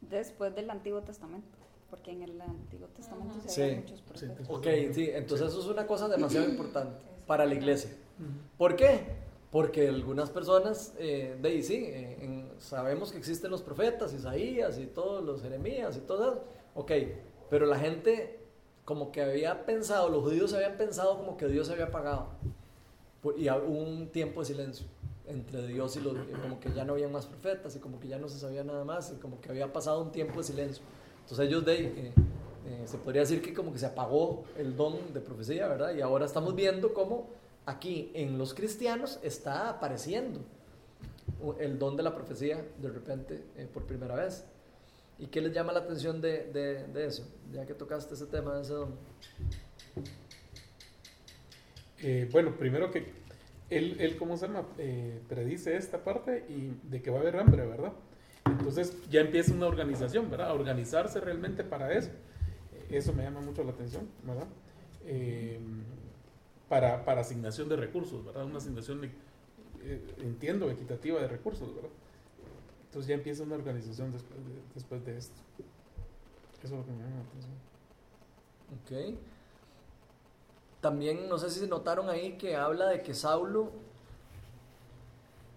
Después 0.00 0.54
del 0.54 0.70
Antiguo 0.70 1.02
Testamento 1.02 1.58
porque 1.90 2.10
en 2.10 2.22
el 2.22 2.40
Antiguo 2.40 2.88
Testamento 2.88 3.34
se 3.42 3.50
sí. 3.50 3.76
muchos 3.76 4.00
profetas. 4.00 4.48
ok, 4.48 4.66
sí, 4.92 5.10
entonces 5.12 5.48
eso 5.48 5.60
es 5.60 5.66
una 5.66 5.86
cosa 5.86 6.08
demasiado 6.08 6.48
importante 6.48 7.11
para 7.26 7.46
la 7.46 7.54
iglesia. 7.54 7.90
¿Por 8.56 8.76
qué? 8.76 9.00
Porque 9.50 9.88
algunas 9.88 10.30
personas, 10.30 10.94
eh, 10.98 11.36
de 11.40 11.48
ahí 11.48 11.62
sí, 11.62 11.84
eh, 11.86 12.46
sabemos 12.58 13.12
que 13.12 13.18
existen 13.18 13.50
los 13.50 13.62
profetas, 13.62 14.14
Isaías 14.14 14.78
y 14.78 14.86
todos 14.86 15.22
los 15.24 15.42
Jeremías 15.42 15.96
y 15.96 16.00
todo 16.00 16.32
eso. 16.32 16.44
Ok, 16.74 16.92
pero 17.50 17.66
la 17.66 17.78
gente 17.78 18.40
como 18.84 19.12
que 19.12 19.22
había 19.22 19.64
pensado, 19.64 20.08
los 20.08 20.22
judíos 20.22 20.52
habían 20.54 20.76
pensado 20.76 21.16
como 21.16 21.36
que 21.36 21.46
Dios 21.48 21.66
se 21.66 21.74
había 21.74 21.86
apagado. 21.86 22.28
Y 23.36 23.48
hubo 23.48 23.78
un 23.78 24.08
tiempo 24.08 24.40
de 24.40 24.46
silencio 24.46 24.86
entre 25.26 25.66
Dios 25.66 25.96
y 25.96 26.00
los, 26.00 26.14
como 26.42 26.58
que 26.58 26.72
ya 26.72 26.84
no 26.84 26.94
había 26.94 27.08
más 27.08 27.26
profetas 27.26 27.76
y 27.76 27.78
como 27.78 28.00
que 28.00 28.08
ya 28.08 28.18
no 28.18 28.28
se 28.28 28.38
sabía 28.38 28.64
nada 28.64 28.84
más 28.84 29.12
y 29.12 29.20
como 29.20 29.40
que 29.40 29.50
había 29.50 29.72
pasado 29.72 30.02
un 30.02 30.10
tiempo 30.10 30.38
de 30.38 30.44
silencio. 30.44 30.82
Entonces 31.20 31.46
ellos 31.46 31.64
de, 31.64 31.84
eh, 31.84 32.12
eh, 32.72 32.86
se 32.86 32.96
podría 32.96 33.20
decir 33.20 33.42
que 33.42 33.52
como 33.52 33.70
que 33.70 33.78
se 33.78 33.84
apagó 33.84 34.44
el 34.56 34.74
don 34.76 35.12
de 35.12 35.20
profecía, 35.20 35.68
¿verdad? 35.68 35.94
Y 35.94 36.00
ahora 36.00 36.24
estamos 36.24 36.54
viendo 36.54 36.94
cómo 36.94 37.28
aquí 37.66 38.10
en 38.14 38.38
los 38.38 38.54
cristianos 38.54 39.20
está 39.22 39.68
apareciendo 39.68 40.40
el 41.58 41.78
don 41.78 41.96
de 41.96 42.02
la 42.02 42.14
profecía 42.14 42.64
de 42.78 42.88
repente 42.88 43.44
eh, 43.56 43.68
por 43.72 43.84
primera 43.84 44.14
vez. 44.14 44.46
¿Y 45.18 45.26
qué 45.26 45.42
les 45.42 45.52
llama 45.52 45.72
la 45.72 45.80
atención 45.80 46.20
de, 46.22 46.44
de, 46.50 47.06
eso? 47.06 47.28
Ya 47.52 47.66
que 47.66 47.74
tocaste 47.74 48.14
ese 48.14 48.26
tema 48.26 48.56
de 48.56 48.62
ese 48.62 48.72
don. 48.72 48.94
bueno, 52.32 52.56
primero 52.56 52.90
que 52.90 53.12
él, 53.68 53.96
él 54.00 54.16
¿cómo 54.16 54.36
se 54.38 54.46
llama? 54.46 54.66
predice 55.28 55.76
esta 55.76 56.02
parte 56.02 56.46
y 56.48 56.72
de 56.88 57.02
que 57.02 57.10
va 57.10 57.18
a 57.18 57.20
haber 57.20 57.36
hambre, 57.36 57.66
¿verdad? 57.66 57.92
Entonces 58.46 58.96
ya 59.10 59.20
empieza 59.20 59.52
una 59.52 59.66
organización, 59.66 60.30
¿verdad? 60.30 60.48
A 60.48 60.54
organizarse 60.54 61.20
realmente 61.20 61.62
para 61.62 61.92
eso. 61.92 62.10
Eso 62.92 63.14
me 63.14 63.22
llama 63.22 63.40
mucho 63.40 63.64
la 63.64 63.72
atención, 63.72 64.06
¿verdad? 64.22 64.46
Eh, 65.06 65.58
para, 66.68 67.04
para 67.06 67.22
asignación 67.22 67.68
de 67.70 67.76
recursos, 67.76 68.22
¿verdad? 68.22 68.44
Una 68.44 68.58
asignación, 68.58 69.02
eh, 69.82 70.14
entiendo, 70.18 70.70
equitativa 70.70 71.18
de 71.20 71.26
recursos, 71.26 71.74
¿verdad? 71.74 71.90
Entonces 72.84 73.08
ya 73.08 73.14
empieza 73.14 73.44
una 73.44 73.54
organización 73.54 74.12
después 74.12 74.38
de, 74.44 74.52
después 74.74 75.04
de 75.06 75.16
esto. 75.16 75.40
Eso 76.62 76.74
es 76.74 76.80
lo 76.80 76.84
que 76.84 76.92
me 76.92 77.02
llama 77.02 77.16
la 77.16 77.22
atención. 77.22 79.14
Ok. 79.14 79.18
También, 80.82 81.28
no 81.30 81.38
sé 81.38 81.48
si 81.48 81.66
notaron 81.66 82.10
ahí 82.10 82.36
que 82.36 82.56
habla 82.56 82.88
de 82.88 83.02
que 83.02 83.14
Saulo. 83.14 83.70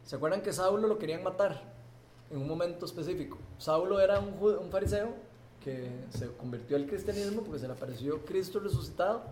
¿Se 0.06 0.16
acuerdan 0.16 0.42
que 0.42 0.54
Saulo 0.54 0.88
lo 0.88 0.98
querían 0.98 1.22
matar 1.22 1.62
en 2.30 2.38
un 2.38 2.48
momento 2.48 2.86
específico? 2.86 3.38
Saulo 3.58 4.00
era 4.00 4.20
un, 4.20 4.36
un 4.42 4.72
fariseo 4.72 5.25
que 5.66 5.90
se 6.18 6.28
convirtió 6.38 6.78
al 6.78 6.86
cristianismo 6.86 7.42
porque 7.42 7.60
se 7.60 7.68
le 7.68 7.74
apareció 7.74 8.24
Cristo 8.24 8.60
resucitado. 8.62 9.24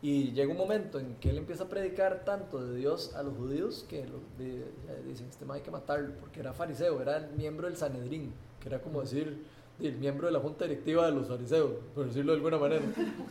Y 0.00 0.30
llega 0.32 0.50
un 0.52 0.56
momento 0.56 0.98
en 1.00 1.16
que 1.16 1.30
él 1.30 1.38
empieza 1.38 1.64
a 1.64 1.68
predicar 1.68 2.24
tanto 2.24 2.64
de 2.64 2.76
Dios 2.76 3.14
a 3.16 3.22
los 3.22 3.36
judíos 3.36 3.84
que 3.88 4.06
lo- 4.06 4.20
de- 4.38 4.64
dicen: 5.08 5.26
Este 5.28 5.44
man 5.44 5.56
hay 5.56 5.62
que 5.62 5.70
matarlo 5.72 6.14
porque 6.20 6.40
era 6.40 6.52
fariseo, 6.52 7.00
era 7.02 7.16
el 7.18 7.30
miembro 7.36 7.66
del 7.66 7.76
Sanedrín, 7.76 8.32
que 8.60 8.68
era 8.68 8.80
como 8.80 9.00
decir 9.00 9.44
el 9.80 9.96
miembro 9.96 10.26
de 10.26 10.32
la 10.32 10.40
junta 10.40 10.64
directiva 10.66 11.06
de 11.06 11.12
los 11.12 11.26
fariseos, 11.28 11.70
por 11.94 12.06
decirlo 12.06 12.32
de 12.32 12.36
alguna 12.38 12.58
manera. 12.58 12.82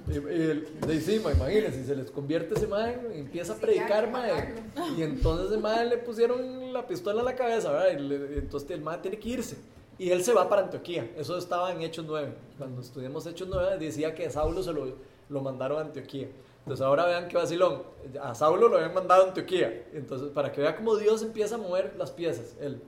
Y, 0.10 0.16
el, 0.18 0.80
de 0.82 0.94
encima, 0.94 1.32
imagínense, 1.32 1.86
se 1.86 1.96
les 1.96 2.12
convierte 2.12 2.54
ese 2.56 2.68
man, 2.68 2.94
empieza 3.14 3.54
a 3.54 3.56
Sí, 3.56 3.62
predicar, 3.62 4.10
mae, 4.12 4.54
y 4.98 5.02
entonces 5.04 5.52
el 5.54 5.62
man 5.62 5.88
le 5.90 5.98
pusieron 5.98 6.72
la 6.74 6.86
pistola 6.86 7.20
en 7.20 7.26
la 7.26 7.36
cabeza, 7.36 7.72
¿verdad? 7.72 7.98
Y 8.00 8.02
le- 8.08 8.40
entonces 8.40 8.70
el 8.72 8.82
man 8.82 9.02
tiene 9.02 9.18
que 9.20 9.30
irse. 9.30 9.58
Y 10.00 10.12
él 10.12 10.24
se 10.24 10.34
va 10.34 10.48
para 10.48 10.64
Antioquía, 10.64 11.12
eso 11.18 11.38
estaba 11.38 11.72
en 11.72 11.82
Hechos 11.82 12.06
9. 12.08 12.34
Cuando 12.58 12.82
estudiamos 12.82 13.26
Hechos 13.26 13.48
9 13.50 13.78
decía 13.78 14.14
que 14.14 14.30
Saulo 14.30 14.62
se 14.62 14.72
lo, 14.72 14.86
lo 15.30 15.42
mandaron 15.42 15.80
a 15.80 15.82
Antioquía. 15.82 16.30
Entonces 16.60 16.86
ahora 16.86 17.06
vean 17.06 17.30
qué 17.30 17.38
vacilón, 17.38 17.82
a 18.22 18.36
Saulo 18.36 18.68
lo 18.68 18.76
habían 18.76 18.94
mandado 18.94 19.24
a 19.24 19.28
Antioquía. 19.28 19.88
Entonces 19.94 20.30
para 20.30 20.52
que 20.52 20.62
vea 20.62 20.76
cómo 20.76 20.96
Dios 20.98 21.24
empieza 21.24 21.56
a 21.56 21.58
mover 21.58 21.96
las 21.98 22.12
piezas, 22.12 22.56
él 22.60 22.82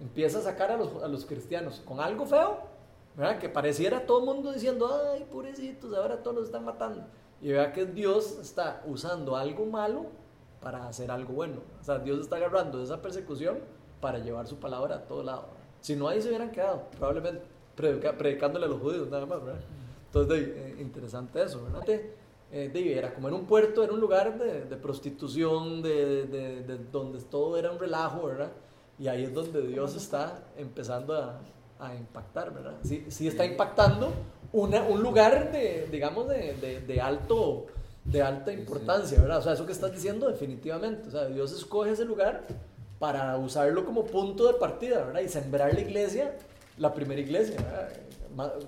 empieza 0.00 0.38
a 0.38 0.42
sacar 0.42 0.72
a 0.72 0.76
los, 0.76 1.02
a 1.02 1.08
los 1.08 1.24
cristianos 1.24 1.80
con 1.86 2.00
algo 2.00 2.26
feo, 2.26 2.58
¿verdad? 3.16 3.38
Que 3.38 3.48
pareciera 3.48 4.04
todo 4.04 4.18
el 4.18 4.26
mundo 4.26 4.52
diciendo, 4.52 4.90
ay, 5.14 5.24
pobrecitos, 5.30 5.94
ahora 5.94 6.22
todos 6.22 6.36
los 6.36 6.46
están 6.46 6.64
matando. 6.64 7.04
Y 7.40 7.52
vea 7.52 7.72
que 7.72 7.86
Dios 7.86 8.38
está 8.40 8.82
usando 8.86 9.36
algo 9.36 9.64
malo 9.66 10.06
para 10.60 10.88
hacer 10.88 11.10
algo 11.10 11.32
bueno. 11.32 11.60
O 11.80 11.84
sea, 11.84 11.98
Dios 11.98 12.20
está 12.20 12.36
agarrando 12.36 12.82
esa 12.82 13.00
persecución 13.00 13.58
para 14.00 14.18
llevar 14.18 14.46
su 14.46 14.56
palabra 14.56 14.96
a 14.96 15.02
todo 15.06 15.22
lado. 15.22 15.46
Si 15.82 15.94
no, 15.94 16.08
ahí 16.08 16.22
se 16.22 16.28
hubieran 16.28 16.50
quedado, 16.50 16.84
probablemente, 16.98 17.42
predica- 17.76 18.16
predicándole 18.16 18.64
a 18.64 18.68
los 18.68 18.80
judíos 18.80 19.10
nada 19.10 19.26
más, 19.26 19.44
¿verdad? 19.44 19.60
Entonces, 20.06 20.48
eh, 20.48 20.76
interesante 20.80 21.42
eso, 21.42 21.62
¿verdad? 21.64 21.82
Eh, 22.54 22.68
de, 22.72 22.98
era 22.98 23.12
como 23.14 23.28
en 23.28 23.34
un 23.34 23.44
puerto, 23.46 23.82
era 23.82 23.92
un 23.92 24.00
lugar 24.00 24.38
de, 24.38 24.64
de 24.64 24.76
prostitución, 24.76 25.82
de, 25.82 26.26
de- 26.26 26.62
de 26.62 26.78
donde 26.90 27.18
todo 27.20 27.56
era 27.58 27.70
un 27.70 27.78
relajo, 27.78 28.26
¿verdad? 28.26 28.52
Y 28.98 29.08
ahí 29.08 29.24
es 29.24 29.34
donde 29.34 29.66
Dios 29.66 29.96
está 29.96 30.44
empezando 30.56 31.14
a, 31.14 31.40
a 31.78 31.94
impactar, 31.94 32.52
¿verdad? 32.54 32.74
Sí, 32.84 33.04
sí 33.08 33.26
está 33.26 33.44
impactando 33.44 34.12
una, 34.52 34.82
un 34.82 35.02
lugar 35.02 35.50
de, 35.50 35.88
digamos, 35.90 36.28
de, 36.28 36.54
de, 36.60 36.80
de 36.82 37.00
alto, 37.00 37.66
de 38.04 38.20
alta 38.22 38.52
importancia, 38.52 39.18
¿verdad? 39.20 39.38
O 39.38 39.42
sea, 39.42 39.54
eso 39.54 39.64
que 39.66 39.72
estás 39.72 39.90
diciendo 39.92 40.28
definitivamente. 40.28 41.08
O 41.08 41.10
sea, 41.10 41.24
Dios 41.26 41.52
escoge 41.52 41.90
ese 41.92 42.04
lugar 42.04 42.46
para 43.02 43.36
usarlo 43.36 43.84
como 43.84 44.04
punto 44.04 44.46
de 44.46 44.54
partida, 44.54 45.04
¿verdad? 45.04 45.22
Y 45.22 45.28
sembrar 45.28 45.74
la 45.74 45.80
iglesia, 45.80 46.36
la 46.78 46.94
primera 46.94 47.20
iglesia, 47.20 47.56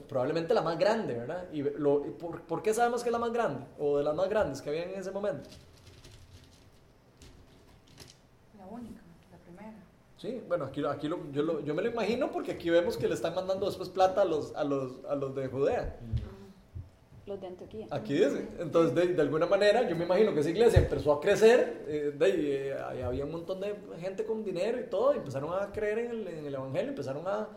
probablemente 0.08 0.52
la 0.52 0.60
más 0.60 0.76
grande, 0.76 1.14
¿verdad? 1.14 1.44
Y 1.52 1.62
lo, 1.62 2.04
y 2.04 2.10
por, 2.10 2.40
¿Por 2.42 2.60
qué 2.60 2.74
sabemos 2.74 3.04
que 3.04 3.10
es 3.10 3.12
la 3.12 3.20
más 3.20 3.32
grande? 3.32 3.64
O 3.78 3.96
de 3.96 4.02
las 4.02 4.12
más 4.16 4.28
grandes 4.28 4.60
que 4.60 4.70
había 4.70 4.86
en 4.86 4.98
ese 4.98 5.12
momento. 5.12 5.48
La 8.58 8.66
única, 8.66 9.00
la 9.30 9.38
primera. 9.38 9.72
Sí, 10.18 10.42
bueno, 10.48 10.64
aquí, 10.64 10.84
aquí 10.84 11.06
lo- 11.06 11.30
yo, 11.30 11.42
lo- 11.42 11.60
yo 11.60 11.72
me 11.72 11.82
lo 11.82 11.88
imagino 11.90 12.32
porque 12.32 12.50
aquí 12.50 12.70
vemos 12.70 12.96
que 12.96 13.06
le 13.06 13.14
están 13.14 13.36
mandando 13.36 13.66
después 13.66 13.88
plata 13.88 14.22
a 14.22 14.24
los, 14.24 14.52
a 14.56 14.64
los, 14.64 15.04
a 15.08 15.14
los 15.14 15.32
de 15.36 15.46
Judea. 15.46 15.94
Los 17.26 17.40
de 17.40 17.46
Antioquía. 17.46 17.86
Aquí 17.90 18.14
dice. 18.14 18.46
Entonces, 18.58 18.94
de, 18.94 19.14
de 19.14 19.22
alguna 19.22 19.46
manera, 19.46 19.88
yo 19.88 19.96
me 19.96 20.04
imagino 20.04 20.34
que 20.34 20.40
esa 20.40 20.50
iglesia 20.50 20.80
empezó 20.80 21.12
a 21.12 21.20
crecer. 21.20 21.84
eh, 21.88 22.12
de, 22.18 22.68
eh, 22.68 23.02
había 23.04 23.24
un 23.24 23.32
montón 23.32 23.60
de 23.60 23.74
gente 23.98 24.24
con 24.24 24.44
dinero 24.44 24.78
y 24.78 24.84
todo. 24.90 25.14
Y 25.14 25.18
empezaron 25.18 25.50
a 25.52 25.72
creer 25.72 25.98
en 26.00 26.10
el, 26.10 26.28
en 26.28 26.46
el 26.46 26.54
evangelio. 26.54 26.90
Empezaron 26.90 27.26
a, 27.26 27.48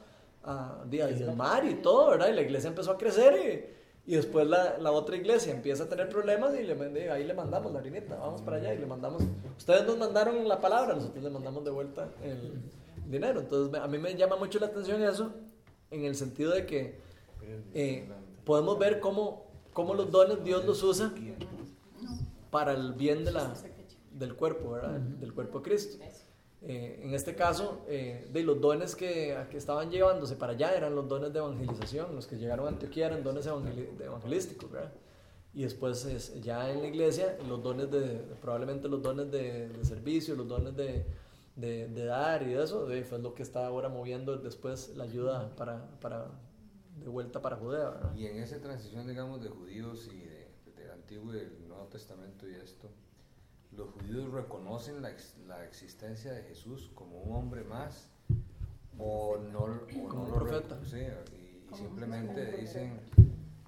a, 0.44 0.82
a 0.82 0.86
diezmar 0.86 1.66
y 1.66 1.76
todo, 1.76 2.12
¿verdad? 2.12 2.30
Y 2.30 2.34
la 2.34 2.42
iglesia 2.42 2.70
empezó 2.70 2.92
a 2.92 2.98
crecer. 2.98 3.74
Y, 4.06 4.14
y 4.14 4.16
después 4.16 4.48
la, 4.48 4.78
la 4.78 4.92
otra 4.92 5.18
iglesia 5.18 5.52
empieza 5.54 5.84
a 5.84 5.90
tener 5.90 6.08
problemas. 6.08 6.58
Y 6.58 6.64
le, 6.64 7.12
ahí 7.12 7.26
le 7.26 7.34
mandamos 7.34 7.74
la 7.74 7.80
harinita. 7.80 8.16
Vamos 8.16 8.42
para 8.42 8.58
allá 8.58 8.74
y 8.74 8.78
le 8.78 8.86
mandamos. 8.86 9.22
Ustedes 9.58 9.86
nos 9.86 9.98
mandaron 9.98 10.48
la 10.48 10.62
palabra, 10.62 10.96
nosotros 10.96 11.22
le 11.24 11.30
mandamos 11.30 11.66
de 11.66 11.72
vuelta 11.72 12.08
el 12.24 12.62
dinero. 13.10 13.42
Entonces, 13.42 13.82
a 13.82 13.88
mí 13.88 13.98
me 13.98 14.16
llama 14.16 14.38
mucho 14.38 14.60
la 14.60 14.68
atención 14.68 15.04
eso. 15.04 15.34
En 15.92 16.06
el 16.06 16.16
sentido 16.16 16.52
de 16.52 16.66
que 16.66 17.00
eh, 17.74 18.08
podemos 18.44 18.78
ver 18.78 19.00
cómo, 19.00 19.47
cómo 19.78 19.94
los 19.94 20.10
dones 20.10 20.44
Dios 20.44 20.66
los 20.66 20.82
usa 20.82 21.14
para 22.50 22.74
el 22.74 22.94
bien 22.94 23.24
de 23.26 23.32
la, 23.32 23.54
del 24.12 24.34
cuerpo, 24.36 24.72
¿verdad? 24.72 25.00
Del 25.20 25.34
cuerpo 25.34 25.60
de 25.60 25.64
Cristo. 25.66 26.04
Eh, 26.64 27.02
en 27.04 27.14
este 27.14 27.36
caso, 27.36 27.82
eh, 27.88 28.28
de 28.34 28.42
los 28.44 28.60
dones 28.60 28.96
que, 28.96 29.38
que 29.52 29.58
estaban 29.58 29.92
llevándose 29.92 30.36
para 30.36 30.54
allá 30.54 30.76
eran 30.76 30.96
los 30.96 31.08
dones 31.08 31.32
de 31.32 31.38
evangelización, 31.40 32.16
los 32.16 32.26
que 32.26 32.38
llegaron 32.38 32.66
a 32.66 32.70
Antioquía 32.70 33.06
eran 33.06 33.24
dones 33.24 33.46
evangelísticos, 33.46 34.72
¿verdad? 34.72 34.92
Y 35.54 35.62
después 35.62 36.04
es- 36.06 36.42
ya 36.42 36.72
en 36.72 36.82
la 36.82 36.88
iglesia, 36.88 37.38
los 37.48 37.62
dones 37.62 37.92
de, 37.92 38.02
probablemente 38.42 38.88
los 38.88 39.04
dones 39.04 39.30
de, 39.32 39.70
de 39.70 39.86
servicio, 39.86 40.36
los 40.36 40.48
dones 40.48 40.76
de, 40.76 41.06
de, 41.56 42.06
dar 42.06 42.42
y 42.42 42.48
de 42.54 42.64
eso, 42.64 42.88
de- 42.88 43.04
fue 43.04 43.20
lo 43.20 43.36
que 43.36 43.44
está 43.44 43.68
ahora 43.68 43.90
moviendo 43.90 44.38
después 44.38 44.94
la 44.96 45.04
ayuda 45.04 45.56
para, 45.56 45.86
para 46.02 46.26
de 47.02 47.10
vuelta 47.10 47.42
para 47.42 47.56
Judea, 47.58 47.90
¿verdad? 47.90 48.16
Y 48.16 48.26
en 48.26 48.38
esa 48.40 48.60
transición, 48.60 49.08
digamos, 49.08 49.42
de 49.44 49.50
judíos 49.50 50.10
y 50.12 50.20
de, 50.20 50.48
del 50.76 50.92
Antiguo 50.92 51.34
y 51.34 51.40
del 51.40 51.68
Nuevo 51.68 51.86
Testamento 51.88 52.48
y 52.50 52.56
esto, 52.56 52.90
los 53.72 53.90
judíos 53.92 54.32
reconocen 54.32 55.02
la, 55.02 55.12
ex- 55.12 55.38
la 55.48 55.64
existencia 55.66 56.32
de 56.34 56.44
Jesús 56.44 56.90
como 56.96 57.22
un 57.22 57.36
hombre 57.36 57.64
más 57.64 58.10
o 58.98 59.38
no, 59.38 59.60
o 59.60 59.88
Como 60.08 60.14
no 60.14 60.24
un 60.24 60.32
lo 60.32 60.36
profeta. 60.46 60.80
sí, 60.86 60.98
y, 61.00 61.74
y 61.74 61.78
simplemente 61.78 62.58
dicen 62.58 63.00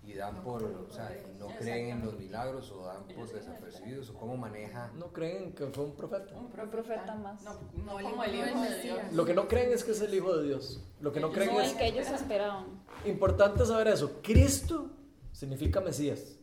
y 0.10 0.16
dan 0.16 0.42
por, 0.42 0.64
o 0.64 0.92
sea, 0.92 1.16
y 1.16 1.38
no 1.38 1.48
creen 1.60 1.90
en 1.90 2.06
los 2.06 2.18
milagros 2.18 2.72
o 2.72 2.84
dan 2.84 3.04
por 3.16 3.32
desapercibidos 3.32 4.10
o 4.10 4.16
cómo 4.16 4.38
maneja. 4.38 4.92
No 4.96 5.14
creen 5.14 5.54
que 5.54 5.68
fue 5.68 5.84
un 5.86 5.96
profeta. 5.96 6.36
Un 6.36 6.50
profeta 6.50 7.14
más. 7.16 7.44
No, 7.44 7.54
No, 7.86 8.00
no 8.02 8.10
como 8.10 8.24
el 8.24 8.34
hijo 8.36 8.62
de. 8.62 8.82
Dios. 8.82 9.00
Lo 9.14 9.24
que 9.26 9.36
no 9.36 9.48
creen 9.48 9.72
es 9.72 9.84
que 9.84 9.92
es 9.92 10.02
el 10.02 10.14
Hijo 10.16 10.36
de 10.36 10.48
Dios. 10.48 10.82
Lo 11.00 11.14
que 11.14 11.20
no 11.20 11.32
creen 11.32 11.54
No 11.54 11.62
es 11.62 11.74
el 11.74 11.78
que 11.78 11.88
ellos 11.88 12.10
esperaban. 12.10 12.66
importante 13.06 13.64
saber 13.68 13.90
eso. 13.90 14.20
Cristo 14.24 14.90
significa 15.32 15.80
Mesías. 15.80 16.40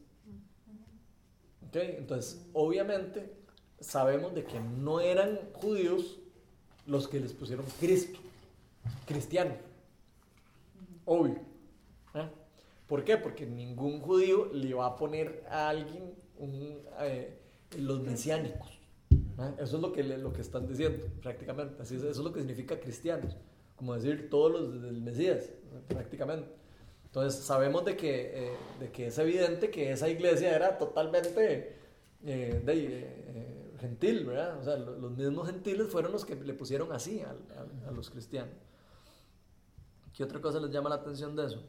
¿Ok? 1.66 1.74
Entonces, 1.74 2.46
obviamente, 2.52 3.34
sabemos 3.80 4.32
de 4.32 4.44
que 4.44 4.60
no 4.60 5.00
eran 5.00 5.40
judíos 5.54 6.20
los 6.86 7.08
que 7.08 7.18
les 7.18 7.32
pusieron 7.32 7.66
Cristo, 7.80 8.20
cristiano. 9.06 9.54
Obvio. 11.04 11.55
¿Por 12.86 13.04
qué? 13.04 13.16
Porque 13.16 13.46
ningún 13.46 14.00
judío 14.00 14.46
le 14.52 14.72
va 14.74 14.86
a 14.86 14.96
poner 14.96 15.44
a 15.50 15.68
alguien 15.68 16.14
un, 16.38 16.78
eh, 17.00 17.36
los 17.78 18.00
mesiánicos. 18.02 18.78
Eso 19.58 19.76
es 19.76 19.82
lo 19.82 19.92
que, 19.92 20.02
lo 20.02 20.32
que 20.32 20.40
están 20.40 20.66
diciendo, 20.66 21.06
prácticamente. 21.20 21.82
Así 21.82 21.96
es, 21.96 22.02
eso 22.02 22.10
es 22.20 22.24
lo 22.24 22.32
que 22.32 22.40
significa 22.40 22.78
cristianos. 22.80 23.36
Como 23.74 23.94
decir 23.94 24.30
todos 24.30 24.52
los 24.52 24.82
del 24.82 25.02
Mesías, 25.02 25.50
prácticamente. 25.88 26.48
Entonces 27.06 27.40
sabemos 27.44 27.84
de 27.84 27.96
que, 27.96 28.46
eh, 28.46 28.52
de 28.80 28.90
que 28.90 29.08
es 29.08 29.18
evidente 29.18 29.70
que 29.70 29.90
esa 29.92 30.08
iglesia 30.08 30.54
era 30.54 30.78
totalmente 30.78 31.76
eh, 32.24 32.62
de, 32.64 32.72
eh, 32.72 32.88
eh, 33.34 33.70
gentil, 33.80 34.24
¿verdad? 34.24 34.58
O 34.58 34.64
sea, 34.64 34.76
lo- 34.76 34.96
los 34.98 35.12
mismos 35.16 35.46
gentiles 35.48 35.88
fueron 35.88 36.12
los 36.12 36.24
que 36.24 36.34
le 36.34 36.54
pusieron 36.54 36.92
así 36.92 37.20
al- 37.20 37.44
al- 37.58 37.88
a, 37.88 37.90
los 37.92 38.10
cristianos. 38.10 38.54
¿Qué 40.14 40.24
otra 40.24 40.40
cosa 40.40 40.58
les 40.60 40.70
llama 40.70 40.88
la 40.88 40.96
atención 40.96 41.36
de 41.36 41.46
eso? 41.46 41.62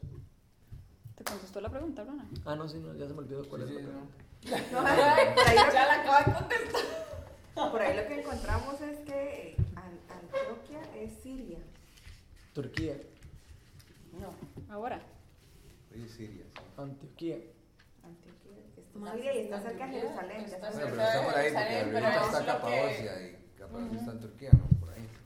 ¿Te 1.18 1.24
contestó 1.24 1.62
la 1.62 1.70
pregunta, 1.70 2.04
Rona? 2.04 2.28
Ah, 2.46 2.56
no, 2.56 2.68
sí, 2.70 2.78
no, 2.80 2.94
ya 2.94 3.08
se 3.08 3.14
me 3.14 3.20
olvidó 3.20 3.48
cuál 3.50 3.68
Sí, 3.68 3.70
es 3.70 3.74
la 3.74 3.80
sí, 3.82 3.88
pregunta. 3.88 4.72
No, 4.72 4.78
por, 5.36 5.48
ahí 5.48 5.56
lo, 5.58 5.74
Ya 5.74 5.88
la 5.88 5.94
acabo 6.02 6.18
de 6.32 6.38
contestar. 6.38 6.82
por 7.72 7.82
ahí 7.82 7.98
lo 7.98 8.08
que 8.08 8.20
encontramos 8.20 8.82
es 8.82 9.00
que 9.00 9.58
An- 9.76 10.00
Antioquia 10.10 10.82
es 10.96 11.14
Siria. 11.24 11.58
Turquía, 12.54 12.96
No. 14.20 14.74
Ahora. 14.74 15.02
Oye, 15.94 16.08
Siria. 16.08 16.46
sí. 16.54 16.62
Antioquía. 16.78 17.38
Antioquia 18.04 18.52
es 18.78 19.12
Siria 19.16 19.36
y 19.36 19.40
está 19.46 19.62
cerca 19.62 19.88
de 19.88 19.94
Jerusalén. 19.94 20.42
Está 20.46 20.70
está 20.70 20.72
pero 20.72 20.88
está 21.02 21.24
por 21.26 21.36
ahí, 21.36 21.52
porque 21.52 21.98
es 21.98 22.26
está 22.26 22.46
Capadocia 22.46 23.22
y 23.28 23.58
Capadocia 23.58 24.00
está 24.00 24.12
en 24.12 24.20
Turquía, 24.20 24.50
¿no? 24.54 24.77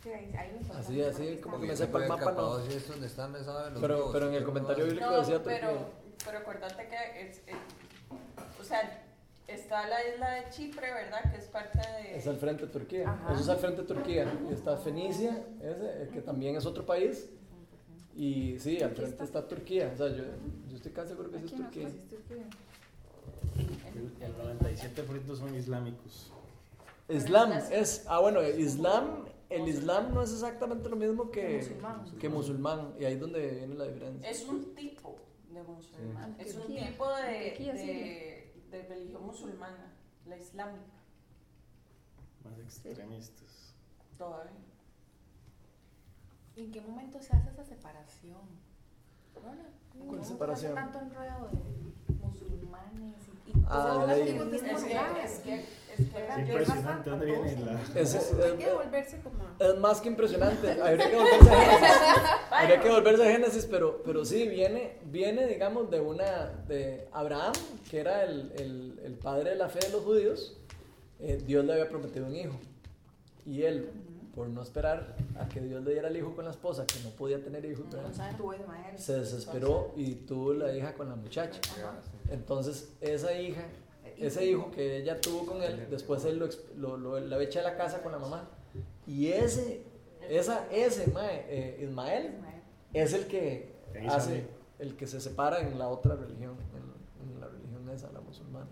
Sí, 0.04 0.10
ahí-. 0.10 0.60
Así, 0.78 1.02
así, 1.02 1.38
como 1.38 1.56
está. 1.56 1.62
que 1.66 1.68
me 1.72 1.78
sepa 1.78 2.04
el 2.04 2.10
mapa, 2.10 2.32
no. 2.32 2.60
Es 2.60 2.88
donde 2.88 3.08
están, 3.08 3.32
me 3.32 3.40
los 3.40 3.48
Pero, 3.80 3.98
dos, 4.00 4.10
pero 4.14 4.28
en 4.30 4.34
el 4.34 4.40
¿qué 4.40 4.46
comentario 4.46 4.86
bíblico 4.86 5.06
No, 5.06 5.18
decía 5.20 5.44
pero, 5.44 5.70
Turquía. 5.70 5.88
pero 6.26 6.38
acuérdate 6.40 6.88
que 6.88 7.22
es, 7.30 7.38
es- 7.48 8.60
o 8.60 8.64
sea, 8.64 9.08
Está 9.48 9.86
la 9.90 9.98
isla 10.08 10.30
de 10.36 10.50
Chipre, 10.50 10.94
¿verdad? 10.94 11.30
Que 11.30 11.38
es 11.38 11.48
parte 11.48 11.78
de... 11.80 12.16
Es 12.18 12.26
al 12.26 12.38
frente 12.38 12.68
de 12.68 12.72
Turquía. 12.72 13.10
Ajá. 13.12 13.34
Eso 13.34 13.42
es 13.42 13.50
al 13.50 13.58
frente 13.58 13.82
de 13.82 13.88
Turquía. 13.88 14.34
Y 14.50 14.54
está 14.54 14.78
Fenicia, 14.78 15.44
ese, 15.60 16.04
eh, 16.04 16.10
que 16.14 16.22
también 16.22 16.56
es 16.56 16.66
otro 16.66 16.86
país. 16.86 17.30
Y 18.16 18.58
sí, 18.60 18.82
al 18.82 18.92
frente 18.92 19.22
está 19.26 19.46
Turquía. 19.46 19.92
O 19.94 19.98
sea, 19.98 20.08
yo, 20.08 20.24
yo 20.70 20.78
estoy 20.78 20.94
casi 20.94 21.10
seguro 21.10 21.32
que 21.32 21.40
sí 21.40 21.46
es 21.48 21.52
Aquí 21.54 21.60
no 21.60 21.66
Turquía. 21.66 21.88
El, 23.58 24.24
el 24.24 24.60
97% 24.62 25.36
son 25.36 25.54
islámicos. 25.54 26.32
Islam 27.10 27.52
es. 27.52 28.06
Ah, 28.08 28.20
bueno, 28.20 28.42
Islam. 28.42 29.26
El 29.52 29.68
Islam 29.68 30.14
no 30.14 30.22
es 30.22 30.32
exactamente 30.32 30.88
lo 30.90 30.96
mismo 30.96 31.30
que, 31.30 31.58
musulmán. 31.58 32.18
que 32.20 32.30
musulmán. 32.30 32.94
Y 33.00 33.06
ahí 33.06 33.14
es 33.16 33.20
donde 33.20 33.50
viene 33.52 33.76
la 33.76 33.86
diferencia. 33.86 34.30
Es 34.30 34.48
un 34.48 34.74
tipo 34.76 35.18
de 35.52 35.62
musulmán. 35.64 36.36
Es 36.40 36.56
un 36.56 36.68
tipo 36.68 37.08
de, 37.16 37.56
de, 37.58 38.54
de 38.72 38.84
religión 38.88 39.26
musulmana, 39.26 39.94
la 40.26 40.38
islámica, 40.38 40.94
Más 42.44 42.58
extremistas. 42.60 43.74
todavía. 44.18 44.52
¿En 46.56 46.72
qué 46.72 46.82
momento 46.82 47.20
se 47.22 47.36
hace 47.36 47.50
esa 47.50 47.64
separación? 47.64 48.42
¿No? 49.42 49.52
¿En 49.52 50.02
qué 50.02 50.08
¿Cuál 50.08 50.26
separación? 50.26 50.74
se 50.74 50.80
hace 50.80 50.92
tanto 50.92 51.00
enredo 51.00 51.50
de 51.50 52.14
musulmanes 52.16 53.16
y, 53.48 53.52
Ah, 53.68 54.04
pues, 54.06 54.10
ahí. 54.18 54.34
los 54.34 54.42
antiguos 54.42 54.54
Es 54.54 54.62
que, 54.62 54.72
musulmanes? 54.74 55.32
es 55.32 55.40
que, 55.40 55.56
es 55.92 56.00
impresionante, 56.00 56.64
bastante 56.66 57.10
¿dónde 57.10 57.26
viene 57.26 57.52
todos. 57.54 57.66
la- 57.66 58.02
Es, 58.02 58.16
Hay 58.16 58.22
que 58.22 58.64
es- 58.64 58.70
devolverse 58.70 59.20
como... 59.22 59.44
es 59.60 59.78
más 59.80 60.02
que 60.02 60.08
impresionante. 60.10 60.72
Habría 60.82 61.10
que 61.10 61.16
volverse 61.18 61.50
a 61.50 61.60
Génesis. 61.60 61.98
Habría 62.52 62.80
que 62.82 62.90
volverse 62.90 63.24
a 63.28 63.32
Génesis, 63.32 63.66
pero, 63.70 64.02
pero 64.06 64.26
sí, 64.26 64.48
viene, 64.48 64.98
viene, 65.06 65.48
digamos, 65.48 65.90
de 65.92 66.00
una. 66.00 66.48
de 66.68 67.08
Abraham, 67.12 67.54
que 67.90 68.00
era 68.00 68.24
el, 68.24 68.52
el, 68.58 69.00
el 69.04 69.14
padre 69.16 69.52
de 69.52 69.56
la 69.58 69.70
fe 69.70 69.80
de 69.80 69.90
los 69.90 70.04
judíos. 70.04 70.58
Eh, 71.20 71.40
Dios 71.46 71.64
le 71.66 71.74
había 71.74 71.90
prometido 71.90 72.26
un 72.26 72.36
hijo. 72.36 72.54
Y 73.46 73.64
él, 73.64 73.90
por 74.36 74.48
no 74.48 74.62
esperar 74.62 75.16
a 75.38 75.48
que 75.50 75.60
Dios 75.62 75.84
le 75.84 75.92
diera 75.92 76.08
el 76.08 76.16
hijo 76.18 76.34
con 76.36 76.46
la 76.46 76.52
esposa, 76.52 76.86
que 76.88 77.00
no 77.04 77.10
podía 77.12 77.44
tener 77.44 77.66
Ismael. 77.66 78.06
se 78.98 79.20
desesperó 79.20 79.92
y 79.96 80.16
tuvo 80.16 80.54
la 80.54 80.74
hija 80.76 80.94
con 80.94 81.10
la 81.10 81.16
muchacha. 81.16 81.60
Entonces, 82.30 82.94
esa 83.02 83.34
hija, 83.38 83.64
ese 84.18 84.46
hijo 84.46 84.72
que 84.72 84.98
ella 84.98 85.20
tuvo 85.20 85.46
con 85.46 85.62
él, 85.64 85.88
después 85.90 86.24
él 86.26 86.40
lo, 86.40 86.48
lo, 86.78 86.98
lo- 86.98 87.20
la 87.20 87.42
echa 87.44 87.60
a 87.60 87.64
la 87.64 87.76
casa 87.78 88.02
con 88.02 88.12
la 88.12 88.20
mamá. 88.20 88.48
Y 89.06 89.28
ese, 89.28 89.84
esa, 90.30 90.68
ese 90.72 91.08
mae, 91.12 91.46
eh, 91.50 91.84
Ismael, 91.84 92.38
es 92.94 93.14
el 93.14 93.28
que 93.28 93.74
hace, 94.10 94.48
el 94.80 94.96
que 94.96 95.08
se 95.08 95.20
separa 95.20 95.60
en 95.60 95.78
la 95.78 95.90
otra 95.90 96.16
religión, 96.16 96.56
en, 96.74 97.34
en 97.34 97.40
la 97.42 97.48
religión 97.48 97.90
esa, 97.90 98.12
la 98.12 98.22
musulmana. 98.22 98.68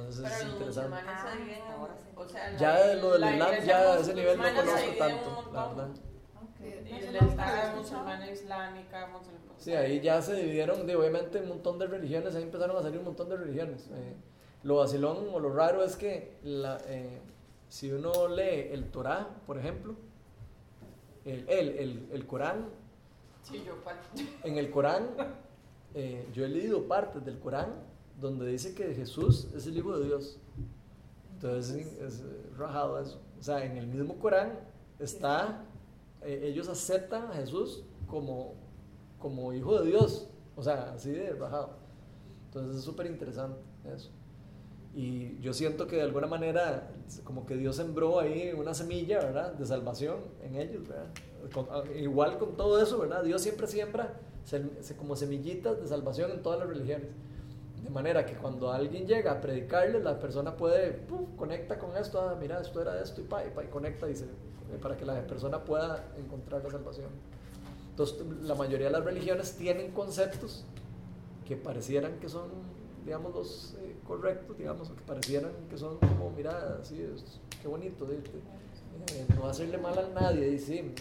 Entonces 0.00 0.22
Pero 0.24 0.34
es 0.34 0.44
los 0.44 0.52
interesante. 0.54 0.96
Ah, 1.06 1.34
ahora 1.78 1.94
sí. 2.02 2.10
o 2.16 2.28
sea, 2.28 2.50
la- 2.50 2.58
Ya 2.58 2.86
de 2.86 2.96
lo 2.96 3.12
del 3.12 3.20
la 3.20 3.32
Islam, 3.32 3.54
ya 3.64 3.78
a 3.92 3.98
ese 4.00 4.14
nivel 4.14 4.38
no 4.38 4.44
conozco 4.44 4.90
tanto, 4.98 5.50
la 5.52 5.66
verdad. 5.68 5.88
Y 6.60 7.12
la 7.12 7.72
musulmana 7.76 8.30
islámica, 8.30 9.06
musulmana. 9.08 9.44
Sí, 9.58 9.72
ahí 9.74 10.00
ya 10.00 10.20
se 10.22 10.34
dividieron, 10.34 10.86
de, 10.86 10.96
obviamente, 10.96 11.40
un 11.40 11.48
montón 11.48 11.78
de 11.78 11.86
religiones, 11.86 12.34
ahí 12.34 12.42
empezaron 12.42 12.76
a 12.76 12.82
salir 12.82 12.98
un 12.98 13.04
montón 13.04 13.28
de 13.28 13.36
religiones. 13.36 13.88
Eh, 13.92 14.14
lo 14.62 14.76
vacilón 14.76 15.28
o 15.32 15.38
lo 15.40 15.52
raro 15.54 15.84
es 15.84 15.96
que 15.96 16.36
la, 16.42 16.78
eh, 16.86 17.20
si 17.68 17.92
uno 17.92 18.28
lee 18.28 18.68
el 18.72 18.90
Torá, 18.90 19.28
por 19.46 19.58
ejemplo, 19.58 19.94
el, 21.24 21.48
el, 21.48 21.68
el, 21.78 22.08
el 22.12 22.26
Corán, 22.26 22.68
Sí, 23.42 23.62
yo 23.66 23.74
en 24.42 24.56
el 24.56 24.70
Corán, 24.70 25.06
eh, 25.94 26.26
yo 26.32 26.46
he 26.46 26.48
leído 26.48 26.88
partes 26.88 27.22
del 27.26 27.38
Corán 27.38 27.74
donde 28.20 28.46
dice 28.46 28.74
que 28.74 28.94
Jesús 28.94 29.48
es 29.54 29.66
el 29.66 29.76
Hijo 29.76 29.98
de 29.98 30.06
Dios. 30.06 30.38
Entonces 31.34 31.74
es, 32.00 32.20
es 32.20 32.24
rajado 32.56 32.98
eso. 33.00 33.20
O 33.38 33.42
sea, 33.42 33.64
en 33.64 33.76
el 33.76 33.86
mismo 33.86 34.18
Corán 34.18 34.58
está, 34.98 35.64
eh, 36.22 36.40
ellos 36.44 36.68
aceptan 36.68 37.24
a 37.30 37.34
Jesús 37.34 37.84
como, 38.06 38.54
como 39.18 39.52
Hijo 39.52 39.80
de 39.80 39.88
Dios. 39.90 40.28
O 40.56 40.62
sea, 40.62 40.92
así 40.94 41.10
de 41.10 41.32
rajado. 41.34 41.70
Entonces 42.46 42.76
es 42.76 42.84
súper 42.84 43.06
interesante 43.06 43.58
eso. 43.94 44.10
Y 44.94 45.40
yo 45.40 45.52
siento 45.52 45.88
que 45.88 45.96
de 45.96 46.02
alguna 46.02 46.28
manera, 46.28 46.88
como 47.24 47.44
que 47.46 47.56
Dios 47.56 47.74
sembró 47.74 48.20
ahí 48.20 48.52
una 48.56 48.74
semilla, 48.74 49.18
¿verdad? 49.18 49.52
De 49.54 49.66
salvación 49.66 50.18
en 50.40 50.54
ellos, 50.54 50.86
¿verdad? 50.88 51.06
Con- 51.52 51.66
a- 51.70 51.98
igual 51.98 52.38
con 52.38 52.56
todo 52.56 52.80
eso, 52.80 52.98
¿verdad? 53.00 53.24
Dios 53.24 53.42
siempre 53.42 53.66
siembra 53.66 54.20
como 54.96 55.16
semillitas 55.16 55.80
de 55.80 55.88
salvación 55.88 56.30
en 56.30 56.42
todas 56.42 56.60
las 56.60 56.68
religiones. 56.68 57.08
De 57.84 57.90
manera 57.90 58.24
que 58.24 58.34
cuando 58.34 58.72
alguien 58.72 59.06
llega 59.06 59.32
a 59.32 59.40
predicarle, 59.42 60.00
la 60.00 60.18
persona 60.18 60.56
puede, 60.56 60.92
¡puf! 60.92 61.28
conecta 61.36 61.78
con 61.78 61.94
esto, 61.98 62.18
ah, 62.20 62.34
mira, 62.40 62.58
esto 62.60 62.80
era 62.80 62.98
esto, 63.02 63.20
y, 63.20 63.24
pa, 63.24 63.44
y, 63.46 63.50
pa, 63.50 63.62
y 63.62 63.66
conecta, 63.66 64.06
se- 64.14 64.24
eh, 64.24 64.78
para 64.80 64.96
que 64.96 65.04
la 65.04 65.20
persona 65.26 65.62
pueda 65.62 66.02
encontrar 66.16 66.64
la 66.64 66.70
salvación. 66.70 67.10
Entonces, 67.90 68.24
la 68.42 68.54
mayoría 68.54 68.86
de 68.86 68.92
las 68.94 69.04
religiones 69.04 69.52
tienen 69.56 69.92
conceptos 69.92 70.64
que 71.46 71.56
parecieran 71.56 72.18
que 72.20 72.28
son, 72.30 72.48
digamos, 73.04 73.34
los 73.34 73.74
eh, 73.80 73.96
correctos, 74.06 74.56
digamos, 74.56 74.88
que 74.88 75.02
parecieran 75.06 75.52
que 75.68 75.76
son 75.76 75.98
como, 75.98 76.30
mira, 76.34 76.78
sí, 76.82 77.06
qué 77.60 77.68
bonito, 77.68 78.06
de- 78.06 78.16
eh, 78.16 79.26
no 79.36 79.46
hacerle 79.46 79.76
mal 79.76 79.98
a 79.98 80.08
nadie, 80.08 80.48
y 80.48 80.58
sí, 80.58 80.78
eh, 80.78 80.94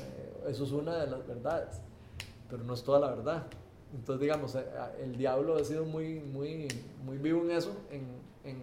eso 0.50 0.66
es 0.66 0.72
una 0.74 0.98
de 0.98 1.08
las 1.10 1.26
verdades, 1.26 1.80
pero 2.50 2.62
no 2.66 2.74
es 2.74 2.84
toda 2.84 3.00
la 3.00 3.08
verdad. 3.12 3.44
Entonces, 3.94 4.22
digamos, 4.22 4.56
eh, 4.56 4.66
el 5.02 5.16
diablo 5.16 5.56
ha 5.56 5.64
sido 5.64 5.86
muy, 5.86 6.20
muy, 6.20 6.68
muy 7.06 7.18
vivo 7.18 7.44
en 7.44 7.52
eso, 7.52 7.76
en, 7.92 8.08
en, 8.44 8.58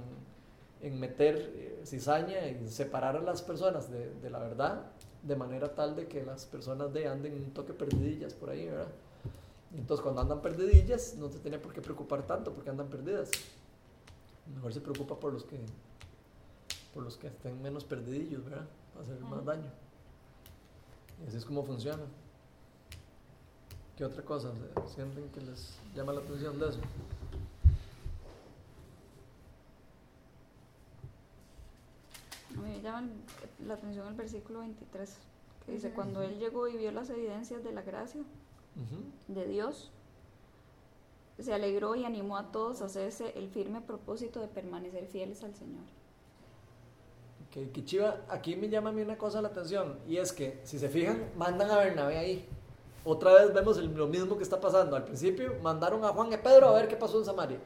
en 0.82 1.00
meter 1.00 1.52
eh, 1.54 1.82
cizaña, 1.84 2.46
en 2.46 2.68
separar 2.68 3.16
a 3.16 3.20
las 3.20 3.40
personas 3.42 3.90
de, 3.90 4.12
de 4.14 4.30
la 4.30 4.40
verdad, 4.40 4.86
de 5.22 5.36
manera 5.36 5.74
tal 5.74 5.94
de 5.94 6.08
que 6.08 6.24
las 6.24 6.46
personas 6.46 6.92
de 6.92 7.06
anden 7.06 7.34
un 7.34 7.50
toque 7.52 7.72
perdidillas 7.72 8.34
por 8.34 8.50
ahí, 8.50 8.66
¿verdad? 8.66 8.88
Entonces, 9.76 10.02
cuando 10.02 10.20
andan 10.20 10.42
perdidillas, 10.42 11.14
no 11.16 11.28
se 11.28 11.38
tiene 11.38 11.58
por 11.58 11.72
qué 11.72 11.80
preocupar 11.80 12.26
tanto 12.26 12.52
porque 12.52 12.70
andan 12.70 12.88
perdidas. 12.88 13.30
Mejor 14.54 14.72
se 14.72 14.80
preocupa 14.80 15.18
por 15.18 15.32
los 15.32 15.44
que 15.44 15.58
por 16.92 17.04
los 17.04 17.16
que 17.16 17.28
estén 17.28 17.62
menos 17.62 17.84
perdidillos, 17.84 18.44
¿verdad? 18.44 18.66
Para 18.92 19.04
hacer 19.04 19.20
más 19.20 19.44
daño. 19.44 19.70
Y 21.22 21.28
así 21.28 21.36
es 21.36 21.44
como 21.44 21.62
funciona. 21.62 22.02
¿Qué 24.00 24.06
otra 24.06 24.22
cosa 24.22 24.50
sienten 24.86 25.28
que 25.28 25.42
les 25.42 25.78
llama 25.94 26.14
la 26.14 26.20
atención 26.20 26.58
de 26.58 26.70
eso? 26.70 26.80
A 32.48 32.60
mí 32.62 32.70
me 32.70 32.80
llama 32.80 33.06
la 33.66 33.74
atención 33.74 34.08
el 34.08 34.14
versículo 34.14 34.60
23, 34.60 35.18
que 35.66 35.72
dice, 35.72 35.90
cuando 35.90 36.22
él 36.22 36.38
llegó 36.38 36.66
y 36.66 36.78
vio 36.78 36.92
las 36.92 37.10
evidencias 37.10 37.62
de 37.62 37.72
la 37.72 37.82
gracia 37.82 38.22
de 39.28 39.46
Dios, 39.46 39.90
se 41.38 41.52
alegró 41.52 41.94
y 41.94 42.06
animó 42.06 42.38
a 42.38 42.52
todos 42.52 42.80
a 42.80 42.86
hacerse 42.86 43.34
el 43.36 43.50
firme 43.50 43.82
propósito 43.82 44.40
de 44.40 44.48
permanecer 44.48 45.08
fieles 45.08 45.44
al 45.44 45.54
Señor. 45.54 45.84
Que, 47.50 47.68
que 47.68 47.84
chiva, 47.84 48.22
aquí 48.30 48.56
me 48.56 48.70
llama 48.70 48.88
a 48.88 48.92
mí 48.94 49.02
una 49.02 49.18
cosa 49.18 49.42
la 49.42 49.48
atención, 49.48 49.98
y 50.08 50.16
es 50.16 50.32
que, 50.32 50.58
si 50.64 50.78
se 50.78 50.88
fijan, 50.88 51.32
mandan 51.36 51.70
a 51.70 51.76
Bernabé 51.76 52.16
ahí. 52.16 52.48
Otra 53.04 53.32
vez 53.34 53.52
vemos 53.54 53.78
el- 53.78 53.94
lo 53.94 54.06
mismo 54.06 54.36
que 54.36 54.42
está 54.42 54.60
pasando. 54.60 54.94
Al 54.96 55.04
principio 55.04 55.54
mandaron 55.62 56.04
a 56.04 56.08
Juan 56.08 56.30
y 56.30 56.34
a 56.34 56.42
Pedro 56.42 56.68
a 56.68 56.72
ver 56.74 56.88
qué 56.88 56.96
pasó 56.96 57.18
en 57.18 57.24
Samaria. 57.24 57.58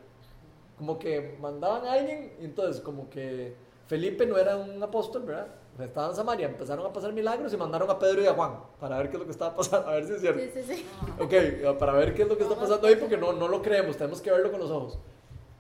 Como 0.79 0.99
que 0.99 1.37
mandaban 1.41 1.85
a 1.87 1.93
alguien, 1.93 2.33
y 2.41 2.45
entonces 2.45 2.81
como 2.81 3.09
que 3.11 3.55
Felipe 3.87 4.27
no 4.27 4.37
era 4.39 4.57
un 4.57 4.83
apóstol, 4.83 5.23
¿verdad? 5.23 5.47
Estaba 5.79 6.09
en 6.11 6.15
Samaria, 6.15 6.47
empezaron 6.47 6.87
a 6.87 6.93
pasar 6.93 7.13
milagros 7.13 7.53
y 7.53 7.57
mandaron 7.57 7.91
a 7.91 7.99
Pedro 7.99 8.23
y 8.23 8.27
a 8.27 8.35
Juan 8.35 8.59
para 8.81 8.97
ver 8.99 9.09
qué 9.11 9.17
es 9.17 9.19
lo 9.21 9.25
que 9.25 9.33
estaba 9.33 9.55
pasando, 9.57 9.89
a 9.89 9.95
ver 9.95 10.07
si 10.07 10.13
es 10.15 10.21
cierto. 10.21 10.41
Sí, 10.41 10.63
sí, 10.63 10.75
sí. 10.75 10.87
Ok, 11.21 11.79
para 11.79 11.93
ver 11.95 12.15
qué 12.15 12.23
es 12.23 12.29
lo 12.29 12.37
que 12.37 12.45
está 12.45 12.55
pasando 12.55 12.87
ahí, 12.87 12.95
porque 12.97 13.17
no, 13.17 13.33
no 13.33 13.49
lo 13.49 13.61
creemos, 13.61 13.97
tenemos 13.97 14.21
que 14.23 14.31
verlo 14.31 14.51
con 14.53 14.61
los 14.61 14.71
ojos. 14.71 14.99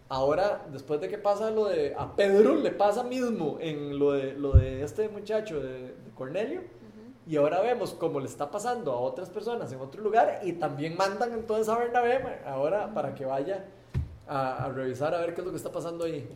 Ahora, 0.08 0.66
después 0.70 1.00
de 1.00 1.08
que 1.08 1.18
pasa 1.18 1.50
lo 1.50 1.64
de. 1.66 1.94
A 1.98 2.14
Pedro 2.14 2.54
le 2.54 2.70
pasa 2.70 3.02
mismo 3.02 3.56
en 3.60 3.98
lo 3.98 4.12
de, 4.12 4.34
lo 4.34 4.52
de 4.52 4.82
este 4.84 5.08
muchacho 5.08 5.60
de, 5.60 5.78
de 5.88 6.10
Cornelio, 6.14 6.60
y 7.26 7.36
ahora 7.36 7.60
vemos 7.60 7.94
cómo 7.94 8.20
le 8.20 8.26
está 8.26 8.50
pasando 8.50 8.92
a 8.92 9.00
otras 9.00 9.30
personas 9.30 9.72
en 9.72 9.80
otro 9.80 10.02
lugar, 10.02 10.40
y 10.42 10.52
también 10.52 10.96
mandan 10.96 11.32
entonces 11.32 11.68
a 11.68 11.78
Bernabé 11.78 12.40
ahora 12.46 12.92
para 12.92 13.14
que 13.14 13.24
vaya 13.24 13.64
a, 14.26 14.64
a 14.64 14.68
revisar 14.70 15.14
a 15.14 15.18
ver 15.18 15.34
qué 15.34 15.40
es 15.40 15.44
lo 15.44 15.50
que 15.50 15.56
está 15.56 15.72
pasando 15.72 16.04
ahí. 16.04 16.28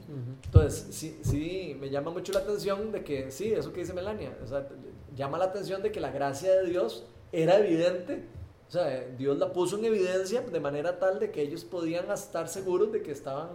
Entonces, 0.44 0.94
sí, 0.94 1.20
sí, 1.22 1.76
me 1.80 1.90
llama 1.90 2.10
mucho 2.10 2.32
la 2.32 2.40
atención 2.40 2.92
de 2.92 3.04
que, 3.04 3.30
sí, 3.30 3.52
eso 3.52 3.72
que 3.72 3.80
dice 3.80 3.92
Melania, 3.92 4.36
o 4.42 4.46
sea, 4.46 4.66
llama 5.14 5.38
la 5.38 5.46
atención 5.46 5.82
de 5.82 5.90
que 5.90 6.00
la 6.00 6.10
gracia 6.10 6.54
de 6.54 6.66
Dios 6.66 7.04
era 7.32 7.58
evidente, 7.58 8.24
o 8.66 8.70
sea, 8.70 9.06
Dios 9.16 9.38
la 9.38 9.52
puso 9.52 9.78
en 9.78 9.86
evidencia 9.86 10.42
de 10.42 10.60
manera 10.60 10.98
tal 10.98 11.18
de 11.18 11.30
que 11.30 11.40
ellos 11.42 11.64
podían 11.64 12.10
estar 12.10 12.48
seguros 12.48 12.92
de 12.92 13.02
que 13.02 13.12
estaban 13.12 13.48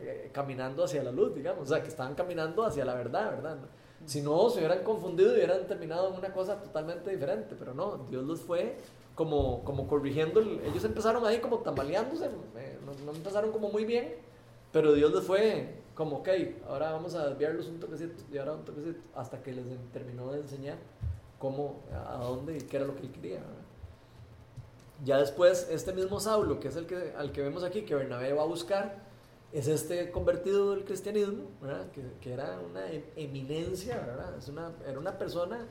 eh, 0.00 0.30
caminando 0.32 0.84
hacia 0.84 1.02
la 1.02 1.12
luz, 1.12 1.34
digamos, 1.34 1.64
o 1.64 1.66
sea, 1.66 1.82
que 1.82 1.88
estaban 1.88 2.14
caminando 2.14 2.64
hacia 2.64 2.84
la 2.84 2.94
verdad, 2.94 3.30
¿verdad? 3.30 3.58
Si 4.06 4.22
no, 4.22 4.48
se 4.50 4.58
hubieran 4.58 4.82
confundido 4.82 5.32
y 5.32 5.36
hubieran 5.36 5.66
terminado 5.66 6.08
en 6.08 6.14
una 6.18 6.32
cosa 6.32 6.60
totalmente 6.62 7.10
diferente, 7.10 7.54
pero 7.58 7.74
no, 7.74 8.06
Dios 8.10 8.24
los 8.24 8.40
fue 8.40 8.76
como, 9.14 9.62
como 9.64 9.86
corrigiendo, 9.86 10.40
el- 10.40 10.60
ellos 10.64 10.82
empezaron 10.84 11.24
ahí 11.26 11.38
como 11.40 11.58
tambaleándose, 11.58 12.26
eh, 12.56 12.78
no, 12.86 12.92
no 13.04 13.16
empezaron 13.16 13.52
como 13.52 13.68
muy 13.70 13.84
bien, 13.84 14.14
pero 14.72 14.94
Dios 14.94 15.12
les 15.12 15.24
fue 15.24 15.74
como, 15.94 16.18
ok, 16.18 16.28
ahora 16.68 16.92
vamos 16.92 17.14
a 17.14 17.28
desviarlos 17.28 17.66
un 17.66 17.78
toquecito 17.78 18.22
y 18.32 18.38
ahora 18.38 18.54
un 18.54 18.64
toquecito, 18.64 19.00
hasta 19.14 19.42
que 19.42 19.52
les 19.52 19.64
terminó 19.92 20.32
de 20.32 20.40
enseñar 20.40 20.78
cómo, 21.38 21.80
a 21.92 22.16
dónde 22.24 22.56
y 22.56 22.60
qué 22.62 22.78
era 22.78 22.86
lo 22.86 22.96
que 22.96 23.10
quería. 23.10 23.40
Ya 25.04 25.18
después, 25.18 25.68
este 25.70 25.92
mismo 25.92 26.20
Saulo, 26.20 26.58
que 26.60 26.68
es 26.68 26.76
el 26.76 26.86
que, 26.86 27.12
al 27.16 27.32
que 27.32 27.40
vemos 27.42 27.64
aquí, 27.64 27.82
que 27.82 27.94
Bernabé 27.94 28.32
va 28.32 28.42
a 28.42 28.46
buscar, 28.46 29.09
es 29.52 29.68
este 29.68 30.10
convertido 30.10 30.70
del 30.72 30.84
cristianismo. 30.84 31.44
Que, 31.92 32.02
que 32.20 32.32
era 32.32 32.58
una 32.60 32.90
em- 32.90 33.04
eminencia. 33.16 34.34
Es 34.38 34.48
una, 34.48 34.72
era 34.86 34.98
una 34.98 35.18
persona, 35.18 35.66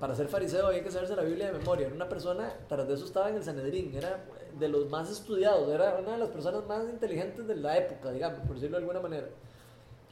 para 0.00 0.14
ser 0.14 0.28
fariseo 0.28 0.66
había 0.66 0.82
que 0.82 0.90
saberse 0.90 1.14
la 1.14 1.22
Biblia 1.22 1.52
de 1.52 1.58
memoria, 1.58 1.86
era 1.86 1.94
una 1.94 2.08
persona, 2.08 2.52
tras 2.68 2.88
de 2.88 2.94
eso 2.94 3.04
estaba 3.04 3.30
en 3.30 3.36
el 3.36 3.44
Sanedrín, 3.44 3.94
era 3.94 4.24
de 4.58 4.68
los 4.68 4.90
más 4.90 5.10
estudiados, 5.10 5.68
era 5.70 5.96
una 6.00 6.12
de 6.12 6.18
las 6.18 6.28
personas 6.30 6.66
más 6.66 6.88
inteligentes 6.88 7.46
de 7.46 7.56
la 7.56 7.78
época, 7.78 8.10
digamos, 8.10 8.40
por 8.40 8.56
decirlo 8.56 8.76
de 8.76 8.82
alguna 8.82 9.00
manera. 9.00 9.28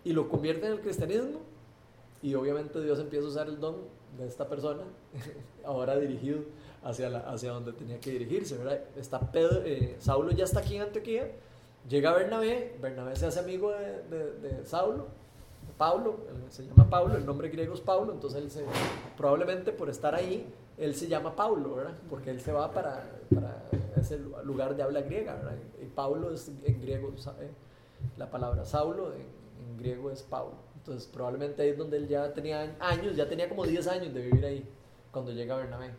Y 0.04 0.12
lo 0.12 0.28
convierte 0.28 0.66
en 0.66 0.72
el 0.72 0.80
cristianismo, 0.80 1.40
y 2.22 2.34
obviamente 2.34 2.80
Dios 2.80 3.00
empieza 3.00 3.26
a 3.26 3.30
usar 3.30 3.48
el 3.48 3.58
don 3.58 3.76
de 4.16 4.28
esta 4.28 4.48
persona, 4.48 4.82
ahora 5.64 5.96
dirigido 5.96 6.40
hacia, 6.84 7.08
la, 7.10 7.18
hacia 7.20 7.50
donde 7.50 7.72
tenía 7.72 7.98
que 7.98 8.10
dirigirse, 8.12 8.56
¿verdad? 8.56 8.80
Está 8.96 9.18
Pedro, 9.32 9.62
eh, 9.64 9.96
Saulo 9.98 10.30
ya 10.30 10.44
está 10.44 10.60
aquí 10.60 10.76
en 10.76 10.82
Antioquía, 10.82 11.32
llega 11.88 12.12
Bernabé, 12.12 12.76
Bernabé 12.80 13.16
se 13.16 13.26
hace 13.26 13.40
amigo 13.40 13.72
de, 13.72 14.02
de, 14.08 14.32
de 14.40 14.64
Saulo, 14.64 15.06
de 15.66 15.72
Pablo, 15.76 16.16
se 16.48 16.64
llama 16.66 16.88
Pablo, 16.88 17.16
el 17.16 17.26
nombre 17.26 17.48
griego 17.48 17.74
es 17.74 17.80
Pablo, 17.80 18.12
entonces 18.12 18.42
él 18.42 18.50
se, 18.50 18.64
probablemente 19.16 19.72
por 19.72 19.88
estar 19.88 20.14
ahí, 20.14 20.46
él 20.78 20.94
se 20.94 21.08
llama 21.08 21.34
Pablo, 21.36 21.76
¿verdad? 21.76 21.94
Porque 22.08 22.30
él 22.30 22.40
se 22.40 22.52
va 22.52 22.72
para, 22.72 23.04
para 23.34 23.62
ese 23.96 24.18
lugar 24.44 24.74
de 24.76 24.82
habla 24.82 25.02
griega, 25.02 25.34
¿verdad? 25.34 25.56
Y 25.80 25.86
Pablo 25.86 26.32
es 26.32 26.50
en 26.64 26.80
griego, 26.80 27.12
¿sabe? 27.16 27.50
la 28.16 28.28
palabra 28.30 28.64
Saulo 28.64 29.12
en, 29.14 29.26
en 29.64 29.76
griego 29.78 30.10
es 30.10 30.22
Pablo. 30.22 30.54
Entonces 30.76 31.08
probablemente 31.08 31.62
ahí 31.62 31.68
es 31.68 31.78
donde 31.78 31.96
él 31.96 32.08
ya 32.08 32.32
tenía 32.32 32.74
años, 32.80 33.14
ya 33.14 33.28
tenía 33.28 33.48
como 33.48 33.64
10 33.64 33.86
años 33.86 34.12
de 34.12 34.22
vivir 34.22 34.44
ahí, 34.44 34.68
cuando 35.12 35.30
llega 35.30 35.56
Bernabé. 35.56 35.90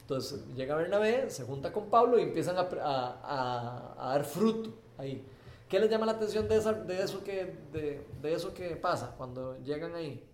Entonces 0.00 0.44
llega 0.56 0.74
Bernabé, 0.74 1.30
se 1.30 1.44
junta 1.44 1.72
con 1.72 1.86
Pablo 1.86 2.18
y 2.18 2.22
empiezan 2.22 2.56
a, 2.58 2.62
a, 2.62 3.20
a, 3.22 3.94
a 3.96 4.08
dar 4.10 4.24
fruto 4.24 4.83
ahí. 4.98 5.24
¿Qué 5.68 5.78
les 5.80 5.90
llama 5.90 6.06
la 6.06 6.12
atención 6.12 6.48
de, 6.48 6.56
esa, 6.56 6.72
de, 6.72 7.02
eso 7.02 7.24
que, 7.24 7.56
de, 7.72 8.06
de, 8.20 8.34
eso 8.34 8.52
que 8.54 8.76
pasa 8.76 9.14
cuando 9.16 9.58
llegan 9.58 9.94
ahí? 9.94 10.24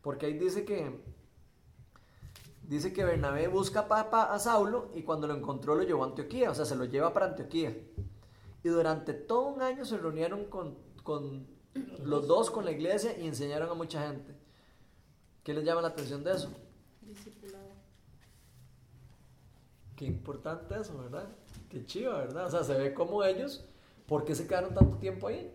Porque 0.00 0.26
ahí 0.26 0.34
dice 0.34 0.64
que, 0.64 1.00
dice 2.62 2.92
que 2.92 3.04
Bernabé 3.04 3.48
busca 3.48 3.86
a, 3.90 4.34
a 4.34 4.38
Saulo 4.38 4.90
y 4.94 5.02
cuando 5.02 5.26
lo 5.26 5.34
encontró 5.34 5.74
lo 5.74 5.82
llevó 5.82 6.04
a 6.04 6.06
Antioquía, 6.06 6.50
o 6.50 6.54
sea, 6.54 6.64
se 6.64 6.76
lo 6.76 6.84
lleva 6.84 7.12
para 7.12 7.26
Antioquía. 7.26 7.76
Y 8.62 8.68
durante 8.68 9.12
todo 9.12 9.48
un 9.48 9.62
año 9.62 9.84
se 9.84 9.98
reunieron 9.98 10.44
con, 10.46 10.76
con 11.02 11.46
los 12.04 12.26
dos, 12.26 12.50
con 12.50 12.64
la 12.64 12.70
iglesia 12.70 13.18
y 13.18 13.26
enseñaron 13.26 13.70
a 13.70 13.74
mucha 13.74 14.06
gente. 14.06 14.34
¿Qué 15.42 15.54
les 15.54 15.64
llama 15.64 15.82
la 15.82 15.88
atención 15.88 16.22
de 16.22 16.32
eso? 16.32 16.50
Discipulado. 17.00 17.70
Qué 19.96 20.04
importante 20.04 20.78
eso, 20.78 20.96
¿verdad? 20.98 21.28
Qué 21.68 21.84
chido, 21.84 22.12
¿verdad? 22.12 22.46
O 22.46 22.50
sea, 22.50 22.64
se 22.64 22.74
ve 22.74 22.94
como 22.94 23.24
ellos, 23.24 23.64
¿por 24.10 24.24
qué 24.24 24.34
se 24.34 24.48
quedaron 24.48 24.74
tanto 24.74 24.96
tiempo 24.96 25.28
ahí? 25.28 25.54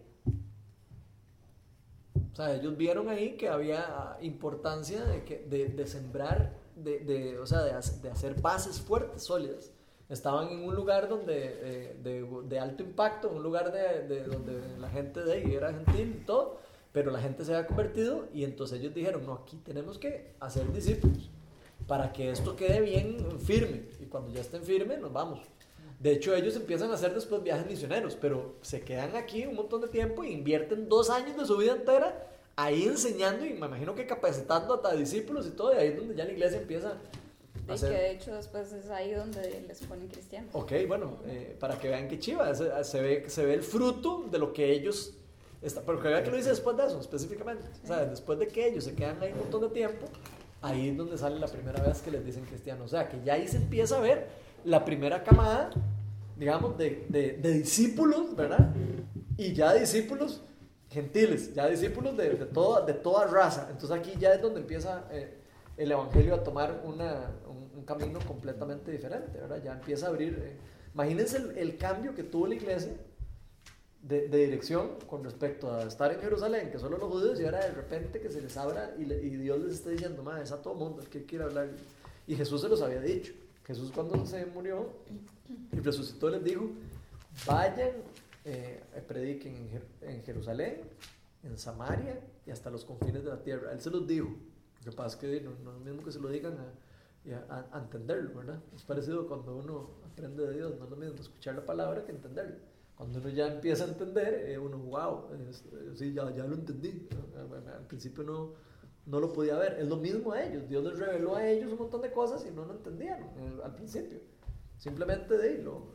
O 2.32 2.36
sea, 2.38 2.56
ellos 2.56 2.78
vieron 2.78 3.10
ahí 3.10 3.36
que 3.36 3.50
había 3.50 4.18
importancia 4.22 5.04
de, 5.04 5.26
que, 5.26 5.40
de, 5.40 5.68
de 5.68 5.86
sembrar, 5.86 6.54
de, 6.74 7.00
de, 7.00 7.38
o 7.38 7.46
sea, 7.46 7.64
de, 7.64 7.72
hacer 7.74 8.42
bases 8.42 8.80
fuertes, 8.80 9.24
sólidas. 9.24 9.72
Estaban 10.08 10.48
en 10.48 10.64
un 10.64 10.74
lugar 10.74 11.10
donde, 11.10 11.34
eh, 11.36 12.24
de, 12.48 12.60
alto 12.60 12.84
impacto, 12.84 13.30
un 13.30 13.44
lugar 13.44 13.74
de, 13.74 14.24
donde 14.24 14.62
la 14.80 14.88
gente 14.90 15.22
de 15.22 15.34
ahí 15.34 15.54
era 15.54 15.74
gentil 15.74 16.22
y 16.22 16.26
todo, 16.26 16.58
pero 16.94 17.12
la 17.12 17.20
gente 17.20 17.44
se 17.44 17.54
había 17.54 17.68
convertido 17.68 18.30
y 18.34 18.46
entonces 18.46 18.80
ellos 18.80 18.94
dijeron, 18.94 19.26
no, 19.26 19.34
aquí 19.34 19.58
tenemos 19.58 20.00
que 20.00 20.34
hacer 20.40 20.72
discípulos 20.72 21.30
para 21.88 22.14
que 22.14 22.32
esto 22.32 22.56
quede 22.56 22.80
bien 22.80 23.38
firme. 23.42 23.90
Y 24.00 24.06
cuando 24.06 24.32
ya 24.32 24.40
estén 24.40 24.64
firmes, 24.64 25.02
nos 25.02 25.12
vamos. 25.12 25.42
De 26.00 26.12
hecho, 26.12 26.36
ellos 26.36 26.56
empiezan 26.56 26.92
a 26.92 26.96
hacer 26.96 27.14
después 27.14 27.42
viajes 27.42 27.66
misioneros, 27.66 28.18
pero 28.20 28.56
se 28.62 28.82
quedan 28.82 29.16
aquí 29.16 29.46
un 29.46 29.56
montón 29.56 29.82
de 29.82 29.88
tiempo 29.88 30.24
e 30.24 30.30
invierten 30.30 30.90
dos 30.90 31.10
años 31.10 31.38
de 31.38 31.46
su 31.46 31.58
vida 31.58 31.72
entera 31.72 32.28
ahí 32.56 32.84
enseñando 32.84 33.46
y 33.46 33.52
me 33.52 33.66
imagino 33.66 33.96
que 33.96 34.06
capacitando 34.06 34.82
a 34.86 34.96
discípulos 34.96 35.48
y 35.48 35.52
todo, 35.52 35.74
y 35.74 35.78
ahí 35.78 35.88
es 35.90 35.98
donde 35.98 36.16
ya 36.16 36.26
la 36.26 36.32
iglesia 36.32 36.60
empieza 36.60 36.98
a 37.68 37.74
hacer... 37.74 37.92
Y 37.92 37.96
que 37.96 38.02
de 38.02 38.12
hecho 38.12 38.36
después 38.36 38.72
es 38.72 38.90
ahí 38.90 39.12
donde 39.12 39.66
les 39.68 39.80
ponen 39.82 40.08
cristianos. 40.08 40.52
Ok, 40.54 40.72
bueno, 40.88 41.18
eh, 41.26 41.56
para 41.60 41.78
que 41.80 41.90
vean 41.90 42.08
que 42.08 42.20
chiva, 42.20 42.54
se, 42.56 42.84
se, 42.84 43.02
ve, 43.02 43.30
se 43.30 43.46
ve 43.46 43.54
el 43.54 43.64
fruto 43.64 44.26
de 44.32 44.40
lo 44.40 44.54
que 44.54 44.72
ellos... 44.72 45.14
Está, 45.62 45.82
pero 45.82 46.00
que 46.00 46.10
vean 46.10 46.24
que 46.24 46.30
lo 46.30 46.38
dice 46.38 46.50
después 46.50 46.78
de 46.78 46.86
eso, 46.86 47.00
específicamente. 47.00 47.66
O 47.84 47.88
sea, 47.88 48.06
después 48.06 48.38
de 48.38 48.48
que 48.48 48.68
ellos 48.68 48.84
se 48.84 48.94
quedan 48.94 49.20
ahí 49.24 49.32
un 49.32 49.40
montón 49.40 49.62
de 49.62 49.70
tiempo, 49.70 50.06
ahí 50.62 50.90
es 50.90 50.98
donde 50.98 51.18
sale 51.18 51.40
la 51.40 51.48
primera 51.48 51.82
vez 51.82 52.02
que 52.04 52.12
les 52.12 52.24
dicen 52.24 52.46
cristianos. 52.46 52.86
O 52.86 52.90
sea, 52.90 53.10
que 53.10 53.18
ya 53.24 53.34
ahí 53.34 53.48
se 53.48 53.58
empieza 53.58 53.98
a 53.98 54.02
ver 54.02 54.28
la 54.66 54.84
primera 54.84 55.24
camada, 55.24 55.70
digamos, 56.38 56.78
de, 56.78 57.06
de, 57.10 57.54
discípulos, 57.54 58.36
¿verdad? 58.36 58.74
Y 59.38 59.54
ya 59.54 59.74
discípulos 59.74 60.42
gentiles, 60.90 61.54
ya 61.54 61.68
discípulos 61.68 62.18
de, 62.18 62.32
de, 62.32 62.46
toda, 62.46 62.86
de 62.86 62.94
toda 62.94 63.28
raza. 63.28 63.68
Entonces 63.70 63.98
aquí 63.98 64.14
ya 64.20 64.34
es 64.34 64.42
donde 64.42 64.62
empieza 64.62 65.06
eh, 65.12 65.38
el 65.78 65.92
Evangelio 65.92 66.36
a 66.36 66.44
tomar 66.44 66.82
una, 66.84 67.32
un, 67.48 67.84
camino 67.86 68.20
completamente 68.26 68.92
diferente, 68.92 69.40
¿verdad? 69.40 69.62
Ya 69.64 69.74
empieza 69.74 70.08
a 70.08 70.10
abrir... 70.10 70.42
Eh, 70.44 70.58
imagínense 70.96 71.38
el, 71.38 71.58
el, 71.58 71.78
cambio 71.78 72.16
que 72.16 72.24
tuvo 72.24 72.48
la 72.48 72.56
iglesia 72.56 72.94
de, 74.02 74.28
de, 74.28 74.38
dirección 74.46 74.98
con 75.06 75.24
respecto 75.24 75.72
a 75.72 75.84
estar 75.84 76.12
en 76.12 76.20
Jerusalén, 76.20 76.72
que 76.72 76.80
solo 76.80 76.98
los 76.98 77.12
judíos, 77.12 77.40
y 77.40 77.46
ahora 77.46 77.60
de 77.60 77.72
repente 77.74 78.20
que 78.20 78.30
se 78.30 78.42
les 78.42 78.58
abra 78.58 78.96
y, 78.98 79.04
y 79.04 79.30
Dios 79.36 79.60
les 79.60 79.76
está 79.76 79.92
diciendo, 79.92 80.24
madre, 80.24 80.44
es 80.44 80.52
a 80.52 80.60
todo 80.60 80.74
mundo 80.74 81.04
el 81.04 81.10
que 81.10 81.26
quiere 81.26 81.44
hablar. 81.44 81.70
Y 82.26 82.36
Jesús 82.36 82.62
se 82.62 82.70
los 82.70 82.82
había 82.82 83.02
dicho. 83.02 83.34
Jesús 83.66 83.92
cuando 83.92 84.26
se 84.26 84.46
murió 84.46 84.90
y 85.72 85.80
resucitó 85.80 86.30
les 86.30 86.44
dijo, 86.44 86.70
vayan 87.48 87.92
eh, 88.46 88.84
prediquen 89.08 89.56
en, 89.56 89.70
Jer 89.70 89.86
en, 90.02 90.24
Jerusalén, 90.24 90.82
en 91.44 91.58
Samaria 91.58 92.20
y 92.46 92.52
hasta 92.52 92.70
los 92.70 92.86
confines 92.86 93.24
de 93.24 93.30
la 93.30 93.42
tierra. 93.42 93.72
Él 93.72 93.82
se 93.82 93.90
los 93.90 94.08
dijo. 94.08 94.28
Lo 94.84 94.92
que 94.92 94.98
pasa 94.98 95.16
es 95.16 95.16
que 95.16 95.42
no, 95.42 95.52
no 95.64 95.72
es 95.72 95.80
lo 95.80 95.86
mismo 95.86 96.04
que 96.04 96.12
se 96.12 96.20
lo 96.20 96.30
digan 96.30 96.58
a, 97.50 97.80
entenderlo, 97.80 98.36
¿verdad? 98.36 98.60
Es 98.76 98.84
parecido 98.84 99.28
cuando 99.28 99.58
uno 99.58 99.90
aprende 100.12 100.46
de 100.46 100.54
Dios, 100.54 100.76
no 100.78 100.84
es 100.84 100.92
lo 100.92 100.96
mismo 100.96 101.16
escuchar 101.20 101.56
la 101.56 101.66
palabra 101.66 102.06
que 102.06 102.12
entenderlo. 102.12 102.58
Cuando 102.96 103.18
uno 103.18 103.30
ya 103.30 103.48
empieza 103.48 103.86
a 103.86 103.88
entender, 103.88 104.48
eh, 104.48 104.60
uno, 104.60 104.78
wow, 104.78 105.26
es, 105.50 105.64
sí, 105.96 106.14
ya, 106.14 106.30
ya 106.36 106.46
lo 106.46 106.54
entendí. 106.54 107.08
Al 107.36 107.88
principio 107.88 108.24
no, 108.24 108.54
no 109.06 109.20
lo 109.20 109.34
podía 109.34 109.58
ver. 109.58 109.78
Es 109.80 109.88
lo 109.88 109.98
mismo 109.98 110.32
a 110.32 110.44
ellos. 110.44 110.68
Dios 110.68 110.84
les 110.84 111.00
reveló 111.00 111.36
a 111.36 111.48
ellos 111.48 111.72
un 111.72 111.80
montón 111.80 112.02
de 112.02 112.12
cosas 112.12 112.46
y 112.46 112.52
no 112.52 112.66
lo 112.66 112.74
entendieron 112.74 113.24
eh, 113.38 113.62
al 113.64 113.76
principio. 113.76 114.20
Simplemente 114.78 115.38
de 115.38 115.60
lo, 115.60 115.90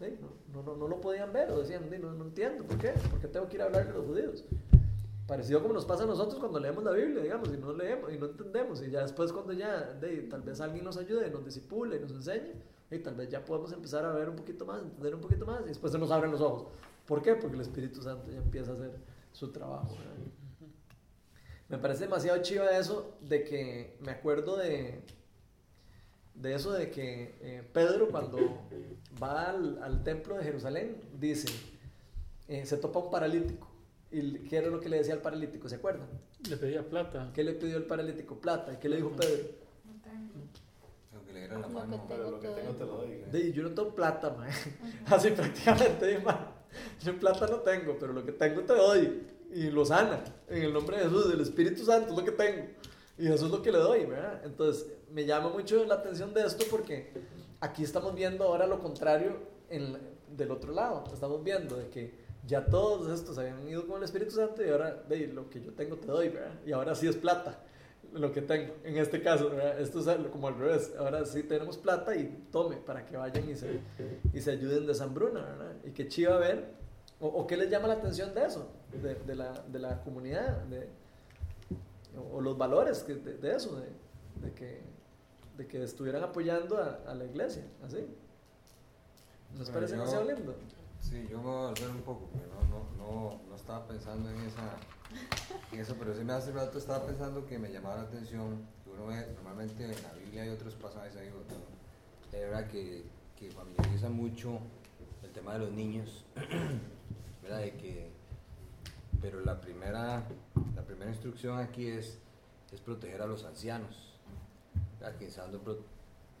eh, 0.00 0.18
no, 0.52 0.62
no, 0.62 0.76
no, 0.76 0.88
lo 0.88 1.00
podían 1.00 1.32
ver 1.32 1.50
o 1.50 1.58
decían, 1.58 1.88
no, 2.00 2.12
no 2.12 2.24
entiendo, 2.24 2.64
¿por 2.64 2.78
qué? 2.78 2.90
¿Por 3.10 3.20
qué 3.20 3.28
tengo 3.28 3.48
que 3.48 3.56
ir 3.56 3.62
a 3.62 3.66
hablar 3.66 3.86
de 3.86 3.92
los 3.94 4.06
judíos? 4.06 4.44
Parecido 5.26 5.62
como 5.62 5.72
nos 5.72 5.86
pasa 5.86 6.02
a 6.02 6.06
nosotros 6.06 6.38
cuando 6.38 6.60
leemos 6.60 6.84
la 6.84 6.90
Biblia, 6.90 7.22
digamos, 7.22 7.48
y 7.48 7.56
no 7.56 7.72
leemos 7.72 8.12
y 8.12 8.18
no 8.18 8.26
entendemos, 8.26 8.82
y 8.82 8.90
ya 8.90 9.02
después 9.02 9.32
cuando 9.32 9.52
ya 9.52 9.80
de, 9.94 10.22
tal 10.22 10.42
vez 10.42 10.60
alguien 10.60 10.84
nos 10.84 10.96
ayude, 10.96 11.30
nos 11.30 11.44
disipule, 11.44 11.98
nos 11.98 12.10
enseñe, 12.12 12.52
y 12.90 12.98
tal 12.98 13.14
vez 13.14 13.30
ya 13.30 13.44
podemos 13.44 13.72
empezar 13.72 14.04
a 14.04 14.12
ver 14.12 14.28
un 14.28 14.36
poquito 14.36 14.66
más, 14.66 14.82
entender 14.82 15.14
un 15.14 15.20
poquito 15.22 15.46
más, 15.46 15.62
y 15.62 15.68
después 15.68 15.92
se 15.92 15.98
nos 15.98 16.10
abren 16.10 16.30
los 16.30 16.42
ojos. 16.42 16.66
¿Por 17.06 17.22
qué? 17.22 17.36
Porque 17.36 17.54
el 17.54 17.62
Espíritu 17.62 18.02
Santo 18.02 18.30
ya 18.30 18.38
empieza 18.38 18.72
a 18.72 18.74
hacer 18.74 18.98
su 19.32 19.50
trabajo. 19.50 19.94
¿verdad? 19.96 20.43
Me 21.68 21.78
parece 21.78 22.04
demasiado 22.04 22.42
chiva 22.42 22.76
eso 22.76 23.16
de 23.20 23.44
que 23.44 23.96
me 24.00 24.12
acuerdo 24.12 24.56
de, 24.56 25.00
de 26.34 26.54
eso 26.54 26.72
de 26.72 26.90
que 26.90 27.34
eh, 27.40 27.62
Pedro 27.72 28.08
cuando 28.08 28.38
va 29.22 29.50
al, 29.50 29.82
al, 29.82 30.04
templo 30.04 30.36
de 30.36 30.44
Jerusalén 30.44 30.96
dice, 31.18 31.48
eh, 32.48 32.66
se 32.66 32.76
topa 32.76 33.00
un 33.00 33.10
paralítico. 33.10 33.68
¿Y 34.10 34.38
qué 34.48 34.58
era 34.58 34.68
lo 34.68 34.80
que 34.80 34.88
le 34.88 34.98
decía 34.98 35.14
al 35.14 35.22
paralítico? 35.22 35.68
¿Se 35.68 35.76
acuerdan? 35.76 36.06
Le 36.48 36.56
pedía 36.56 36.88
plata. 36.88 37.30
¿Qué 37.34 37.42
le 37.42 37.52
pidió 37.54 37.78
el 37.78 37.84
paralítico? 37.84 38.36
Plata. 38.36 38.72
¿Y 38.72 38.76
qué 38.76 38.88
le 38.88 38.96
dijo 38.96 39.10
Pedro? 39.10 39.48
No 39.84 40.00
tengo. 40.02 40.34
Lo 41.12 41.24
que 41.24 41.32
le 41.32 41.40
diera 41.40 41.58
la 41.58 41.66
mano. 41.66 42.04
Pero 42.06 42.30
lo 42.30 42.38
que 42.38 42.48
tengo 42.48 42.72
te 42.74 42.84
lo 42.84 42.96
doy. 42.98 43.24
De, 43.32 43.52
yo 43.52 43.64
no 43.64 43.70
tengo 43.70 43.92
plata, 43.92 44.30
man. 44.30 44.48
Así 45.06 45.30
prácticamente, 45.30 46.18
man. 46.20 46.38
Yo 47.02 47.18
plata 47.18 47.48
no 47.48 47.56
tengo, 47.58 47.96
pero 47.98 48.12
lo 48.12 48.24
que 48.24 48.32
tengo 48.32 48.60
te 48.60 48.74
doy. 48.74 49.22
Y 49.54 49.70
lo 49.70 49.84
sana. 49.84 50.24
En 50.48 50.64
el 50.64 50.72
nombre 50.72 50.98
de 50.98 51.04
Jesús, 51.04 51.30
del 51.30 51.40
Espíritu 51.40 51.84
Santo, 51.84 52.10
es 52.10 52.16
lo 52.18 52.24
que 52.24 52.32
tengo. 52.32 52.66
Y 53.16 53.28
eso 53.28 53.46
es 53.46 53.52
lo 53.52 53.62
que 53.62 53.70
le 53.70 53.78
doy, 53.78 54.04
¿verdad? 54.04 54.40
Entonces, 54.44 54.86
me 55.12 55.24
llama 55.24 55.48
mucho 55.50 55.84
la 55.84 55.94
atención 55.94 56.34
de 56.34 56.44
esto 56.44 56.64
porque 56.68 57.12
aquí 57.60 57.84
estamos 57.84 58.16
viendo 58.16 58.42
ahora 58.42 58.66
lo 58.66 58.80
contrario 58.80 59.36
en, 59.70 59.96
del 60.36 60.50
otro 60.50 60.72
lado. 60.72 61.04
Estamos 61.12 61.44
viendo 61.44 61.76
de 61.76 61.88
que 61.88 62.12
ya 62.44 62.66
todos 62.66 63.08
estos 63.16 63.38
habían 63.38 63.66
ido 63.68 63.86
con 63.86 63.98
el 63.98 64.02
Espíritu 64.02 64.32
Santo 64.32 64.64
y 64.64 64.70
ahora, 64.70 65.04
ve, 65.08 65.28
lo 65.28 65.48
que 65.48 65.62
yo 65.62 65.72
tengo 65.72 65.96
te 65.96 66.08
doy, 66.08 66.30
¿verdad? 66.30 66.58
Y 66.66 66.72
ahora 66.72 66.96
sí 66.96 67.06
es 67.06 67.14
plata 67.14 67.62
lo 68.12 68.32
que 68.32 68.42
tengo. 68.42 68.74
En 68.82 68.98
este 68.98 69.22
caso, 69.22 69.50
¿verdad? 69.50 69.80
Esto 69.80 70.00
es 70.00 70.28
como 70.32 70.48
al 70.48 70.58
revés. 70.58 70.92
Ahora 70.98 71.24
sí 71.24 71.44
tenemos 71.44 71.78
plata 71.78 72.16
y 72.16 72.48
tome 72.50 72.76
para 72.76 73.06
que 73.06 73.16
vayan 73.16 73.48
y 73.48 73.54
se, 73.54 73.80
y 74.32 74.40
se 74.40 74.50
ayuden 74.50 74.86
de 74.86 74.92
esa 74.92 75.04
hambruna, 75.04 75.42
¿verdad? 75.42 75.76
Y 75.84 75.90
qué 75.90 76.08
chiva 76.08 76.38
ver 76.38 76.83
¿O, 77.24 77.28
o 77.28 77.46
qué 77.46 77.56
les 77.56 77.70
llama 77.70 77.88
la 77.88 77.94
atención 77.94 78.34
de 78.34 78.44
eso? 78.44 78.70
De, 78.92 79.14
de 79.14 79.34
la, 79.34 79.50
de 79.52 79.78
la 79.78 80.02
comunidad, 80.02 80.58
de, 80.64 80.90
o, 82.18 82.36
o 82.36 82.40
los 82.42 82.58
valores 82.58 83.02
que, 83.02 83.14
de, 83.14 83.38
de 83.38 83.56
eso, 83.56 83.80
de, 84.42 84.52
que, 84.52 84.82
de 85.56 85.66
que 85.66 85.82
estuvieran 85.82 86.22
apoyando 86.22 86.76
a, 86.76 87.00
a 87.10 87.14
la 87.14 87.24
iglesia, 87.24 87.64
así. 87.82 87.96
¿Les 87.96 89.56
Bueno, 89.56 89.72
parece 89.72 89.94
demasiado 89.94 90.24
lindo? 90.24 90.54
Sí, 91.00 91.26
yo 91.30 91.38
me 91.38 91.44
voy 91.44 91.64
a 91.64 91.68
volver 91.68 91.88
un 91.88 92.02
poco, 92.02 92.28
porque 92.30 92.46
no, 92.46 92.60
no, 92.68 92.84
no, 92.98 93.40
no 93.48 93.56
estaba 93.56 93.88
pensando 93.88 94.28
en, 94.28 94.40
esa, 94.42 94.76
eso, 95.72 95.96
pero 95.98 96.14
sí 96.14 96.24
me 96.24 96.34
hace 96.34 96.52
rato 96.52 96.76
estaba 96.76 97.06
pensando 97.06 97.46
que 97.46 97.58
me 97.58 97.72
llamaba 97.72 97.96
la 97.96 98.02
atención, 98.02 98.66
que 98.84 98.90
uno 98.90 99.06
ve 99.06 99.26
normalmente 99.34 99.82
en 99.82 100.02
la 100.02 100.12
Biblia 100.12 100.42
hay 100.42 100.50
otros 100.50 100.74
pasajes 100.74 101.16
ahí, 101.16 101.30
de 102.32 102.40
verdad 102.40 102.68
que, 102.68 103.06
que 103.34 103.50
familiariza 103.50 104.10
mucho 104.10 104.58
el 105.22 105.30
tema 105.32 105.54
de 105.54 105.60
los 105.60 105.72
niños, 105.72 106.26
De 107.44 107.72
que, 107.72 108.10
pero 109.20 109.40
la 109.40 109.60
primera, 109.60 110.26
la 110.74 110.82
primera 110.82 111.10
instrucción 111.10 111.58
aquí 111.58 111.88
es, 111.88 112.18
es 112.72 112.80
proteger 112.80 113.22
a 113.22 113.26
los 113.26 113.44
ancianos. 113.44 114.10
Pensando 115.18 115.84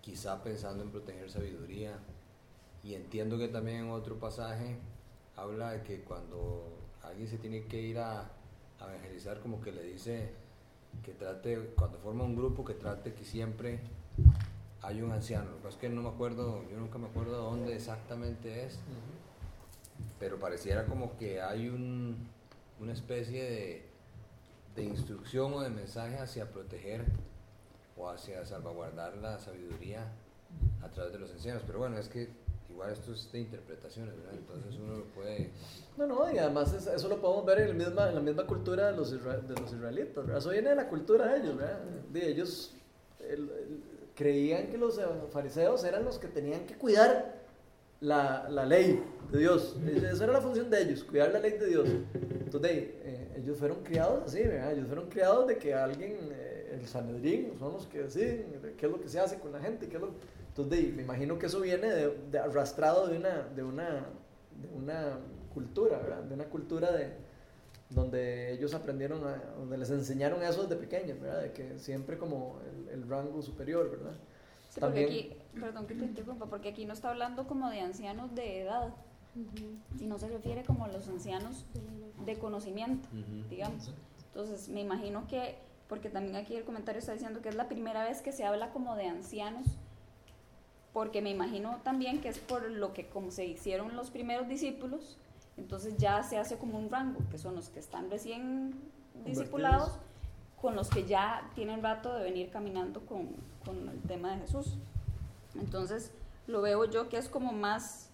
quizá 0.00 0.42
pensando 0.42 0.82
en 0.82 0.90
proteger 0.90 1.30
sabiduría, 1.30 1.98
y 2.82 2.94
entiendo 2.94 3.38
que 3.38 3.48
también 3.48 3.84
en 3.84 3.90
otro 3.90 4.18
pasaje 4.18 4.76
habla 5.36 5.72
de 5.72 5.82
que 5.82 6.00
cuando 6.02 6.64
alguien 7.02 7.28
se 7.28 7.38
tiene 7.38 7.64
que 7.64 7.80
ir 7.80 7.98
a, 7.98 8.30
evangelizar, 8.80 9.40
como 9.40 9.62
que 9.62 9.72
le 9.72 9.82
dice 9.82 10.30
que 11.02 11.12
trate, 11.12 11.72
cuando 11.74 11.98
forma 11.98 12.24
un 12.24 12.36
grupo, 12.36 12.64
que 12.64 12.74
trate 12.74 13.14
que 13.14 13.24
siempre 13.24 13.80
hay 14.82 15.00
un 15.00 15.10
anciano. 15.10 15.50
Lo 15.52 15.62
que 15.62 15.68
es 15.68 15.76
que 15.76 15.88
no 15.88 16.02
me 16.02 16.10
acuerdo, 16.10 16.62
yo 16.70 16.78
nunca 16.78 16.98
me 16.98 17.06
acuerdo 17.06 17.42
dónde 17.42 17.74
exactamente 17.74 18.66
es, 18.66 18.78
pero 20.24 20.38
pareciera 20.38 20.86
como 20.86 21.18
que 21.18 21.42
hay 21.42 21.68
un, 21.68 22.16
una 22.80 22.94
especie 22.94 23.42
de, 23.44 23.82
de 24.74 24.82
instrucción 24.82 25.52
o 25.52 25.60
de 25.60 25.68
mensaje 25.68 26.16
hacia 26.16 26.50
proteger 26.50 27.02
o 27.94 28.08
hacia 28.08 28.42
salvaguardar 28.46 29.18
la 29.18 29.38
sabiduría 29.38 30.06
a 30.82 30.88
través 30.88 31.12
de 31.12 31.18
los 31.18 31.30
ancianos. 31.30 31.62
Pero 31.66 31.80
bueno, 31.80 31.98
es 31.98 32.08
que 32.08 32.30
igual 32.70 32.90
esto 32.94 33.12
es 33.12 33.30
de 33.32 33.40
interpretaciones, 33.40 34.16
¿verdad? 34.16 34.32
Entonces 34.32 34.74
uno 34.82 34.96
lo 34.96 35.04
puede... 35.08 35.50
No, 35.98 36.06
no, 36.06 36.32
y 36.32 36.38
además 36.38 36.72
es- 36.72 36.86
eso 36.86 37.06
lo 37.08 37.20
podemos 37.20 37.44
ver 37.44 37.58
en, 37.60 37.68
el 37.68 37.74
misma, 37.74 38.08
en 38.08 38.14
la 38.14 38.20
misma 38.22 38.46
cultura 38.46 38.90
de 38.92 38.96
los, 38.96 39.10
de 39.10 39.60
los 39.60 39.72
israelitas, 39.74 40.24
¿verdad? 40.24 40.38
Eso 40.38 40.48
viene 40.52 40.70
de 40.70 40.76
la 40.76 40.88
cultura 40.88 41.26
de 41.34 41.40
ellos, 41.42 41.54
¿verdad? 41.58 41.80
De 42.10 42.26
ellos 42.30 42.72
el- 43.20 43.50
el- 43.50 43.80
creían 44.16 44.68
que 44.68 44.78
los 44.78 44.98
fariseos 45.34 45.84
eran 45.84 46.02
los 46.06 46.18
que 46.18 46.28
tenían 46.28 46.64
que 46.64 46.76
cuidar 46.76 47.43
la, 48.04 48.48
la 48.50 48.64
ley 48.66 49.02
de 49.32 49.38
Dios. 49.38 49.76
Esa 50.12 50.24
era 50.24 50.32
la 50.34 50.40
función 50.40 50.70
de 50.70 50.82
ellos, 50.82 51.04
cuidar 51.04 51.32
la 51.32 51.38
ley 51.40 51.52
de 51.52 51.66
Dios. 51.66 51.88
Entonces, 52.44 52.72
eh, 52.72 53.34
ellos 53.38 53.56
fueron 53.58 53.82
criados 53.82 54.22
así, 54.26 54.42
¿verdad? 54.42 54.72
Ellos 54.72 54.86
fueron 54.86 55.08
criados 55.08 55.46
de 55.48 55.56
que 55.58 55.74
alguien, 55.74 56.16
eh, 56.32 56.78
el 56.78 56.86
Sanedrín, 56.86 57.52
son 57.58 57.72
los 57.72 57.86
que 57.86 58.02
deciden 58.02 58.60
de 58.62 58.72
qué 58.74 58.86
es 58.86 58.92
lo 58.92 59.00
que 59.00 59.08
se 59.08 59.18
hace 59.18 59.38
con 59.38 59.52
la 59.52 59.60
gente, 59.60 59.88
qué 59.88 59.96
es 59.96 60.02
lo 60.02 60.10
entonces, 60.56 60.94
me 60.94 61.02
imagino 61.02 61.36
que 61.36 61.46
eso 61.46 61.60
viene 61.60 61.88
de, 61.90 62.16
de 62.30 62.38
arrastrado 62.38 63.08
de 63.08 63.16
una, 63.16 63.42
de 63.56 63.64
una, 63.64 64.06
de 64.62 64.68
una 64.76 65.18
cultura, 65.52 65.98
¿verdad? 65.98 66.22
De 66.22 66.34
una 66.34 66.44
cultura 66.44 66.92
de, 66.92 67.08
donde 67.90 68.52
ellos 68.52 68.72
aprendieron, 68.72 69.26
a- 69.26 69.42
donde 69.58 69.78
les 69.78 69.90
enseñaron 69.90 70.40
eso 70.44 70.62
desde 70.62 70.76
pequeños, 70.76 71.20
¿verdad? 71.20 71.42
De 71.42 71.50
que 71.52 71.76
siempre 71.80 72.18
como 72.18 72.60
el, 72.70 72.88
el 73.00 73.08
rango 73.08 73.42
superior, 73.42 73.90
¿verdad? 73.90 74.14
Sí, 74.74 74.80
porque 74.80 75.04
aquí, 75.04 75.32
perdón 75.60 75.86
que 75.86 75.94
te 75.94 76.04
interrumpa, 76.04 76.46
porque 76.46 76.70
aquí 76.70 76.84
no 76.84 76.94
está 76.94 77.10
hablando 77.10 77.46
como 77.46 77.70
de 77.70 77.80
ancianos 77.80 78.34
de 78.34 78.62
edad, 78.62 78.92
sino 79.96 80.18
se 80.18 80.28
refiere 80.28 80.64
como 80.64 80.84
a 80.84 80.88
los 80.88 81.08
ancianos 81.08 81.64
de 82.24 82.36
conocimiento, 82.38 83.08
digamos. 83.48 83.92
Entonces, 84.26 84.68
me 84.68 84.80
imagino 84.80 85.28
que, 85.28 85.56
porque 85.88 86.10
también 86.10 86.34
aquí 86.34 86.56
el 86.56 86.64
comentario 86.64 86.98
está 86.98 87.12
diciendo 87.12 87.40
que 87.40 87.50
es 87.50 87.54
la 87.54 87.68
primera 87.68 88.02
vez 88.02 88.20
que 88.20 88.32
se 88.32 88.44
habla 88.44 88.70
como 88.70 88.96
de 88.96 89.06
ancianos, 89.06 89.78
porque 90.92 91.22
me 91.22 91.30
imagino 91.30 91.78
también 91.84 92.20
que 92.20 92.28
es 92.28 92.40
por 92.40 92.68
lo 92.68 92.92
que 92.92 93.06
como 93.06 93.30
se 93.30 93.44
hicieron 93.44 93.94
los 93.94 94.10
primeros 94.10 94.48
discípulos, 94.48 95.18
entonces 95.56 95.96
ya 95.98 96.20
se 96.24 96.36
hace 96.36 96.56
como 96.56 96.78
un 96.78 96.90
rango, 96.90 97.20
que 97.30 97.38
son 97.38 97.54
los 97.54 97.68
que 97.68 97.78
están 97.78 98.10
recién 98.10 98.74
discipulados, 99.24 100.00
con 100.64 100.76
los 100.76 100.88
que 100.88 101.04
ya 101.04 101.50
tienen 101.54 101.82
rato 101.82 102.14
de 102.14 102.24
venir 102.24 102.48
caminando 102.48 103.04
con, 103.04 103.28
con 103.66 103.86
el 103.86 104.00
tema 104.00 104.32
de 104.32 104.40
Jesús. 104.40 104.78
Entonces, 105.60 106.10
lo 106.46 106.62
veo 106.62 106.86
yo 106.86 107.10
que 107.10 107.18
es 107.18 107.28
como 107.28 107.52
más, 107.52 108.08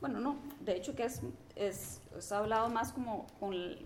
bueno, 0.00 0.20
no, 0.20 0.36
de 0.60 0.76
hecho 0.76 0.94
que 0.94 1.02
es, 1.02 1.22
es, 1.56 2.00
es 2.16 2.30
hablado 2.30 2.68
más 2.68 2.92
como 2.92 3.26
con 3.40 3.52
el, 3.52 3.84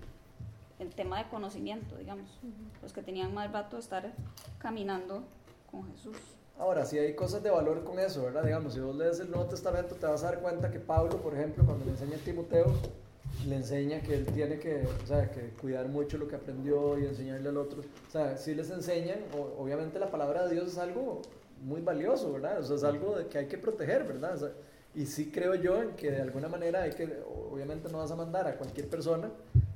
el 0.78 0.94
tema 0.94 1.22
de 1.22 1.30
conocimiento, 1.30 1.96
digamos, 1.96 2.38
los 2.82 2.92
que 2.92 3.02
tenían 3.02 3.32
más 3.32 3.50
rato 3.50 3.76
de 3.76 3.80
estar 3.80 4.12
caminando 4.58 5.24
con 5.70 5.90
Jesús. 5.92 6.18
Ahora, 6.58 6.84
sí 6.84 6.98
hay 6.98 7.16
cosas 7.16 7.42
de 7.42 7.48
valor 7.48 7.82
con 7.82 7.98
eso, 7.98 8.24
¿verdad? 8.24 8.44
Digamos, 8.44 8.74
si 8.74 8.80
vos 8.80 8.94
lees 8.94 9.20
el 9.20 9.30
Nuevo 9.30 9.46
Testamento, 9.46 9.94
te 9.94 10.04
vas 10.04 10.22
a 10.22 10.32
dar 10.32 10.40
cuenta 10.40 10.70
que 10.70 10.80
Pablo, 10.80 11.16
por 11.22 11.32
ejemplo, 11.32 11.64
cuando 11.64 11.86
le 11.86 11.92
enseña 11.92 12.16
a 12.16 12.20
Timoteo, 12.20 12.74
le 13.46 13.56
enseña 13.56 14.00
que 14.00 14.14
él 14.14 14.26
tiene 14.26 14.58
que, 14.58 14.86
o 15.02 15.06
sea, 15.06 15.30
que 15.30 15.50
cuidar 15.60 15.88
mucho 15.88 16.18
lo 16.18 16.28
que 16.28 16.36
aprendió 16.36 16.98
y 16.98 17.06
enseñarle 17.06 17.48
al 17.48 17.56
otro. 17.56 17.80
O 17.80 18.10
sea, 18.10 18.36
sí 18.36 18.54
les 18.54 18.70
enseñan, 18.70 19.18
obviamente 19.58 19.98
la 19.98 20.10
palabra 20.10 20.46
de 20.46 20.54
Dios 20.54 20.68
es 20.68 20.78
algo 20.78 21.22
muy 21.62 21.80
valioso, 21.80 22.32
¿verdad? 22.32 22.60
O 22.60 22.62
sea, 22.62 22.76
es 22.76 22.84
algo 22.84 23.16
que 23.28 23.38
hay 23.38 23.46
que 23.46 23.58
proteger, 23.58 24.04
¿verdad? 24.04 24.36
Sea, 24.36 24.52
y 24.94 25.06
sí 25.06 25.30
creo 25.30 25.54
yo 25.54 25.82
en 25.82 25.92
que 25.92 26.10
de 26.10 26.20
alguna 26.20 26.48
manera 26.48 26.82
hay 26.82 26.90
que, 26.90 27.08
obviamente 27.50 27.88
no 27.90 27.98
vas 27.98 28.10
a 28.10 28.16
mandar 28.16 28.46
a 28.46 28.56
cualquier 28.56 28.88
persona, 28.88 29.30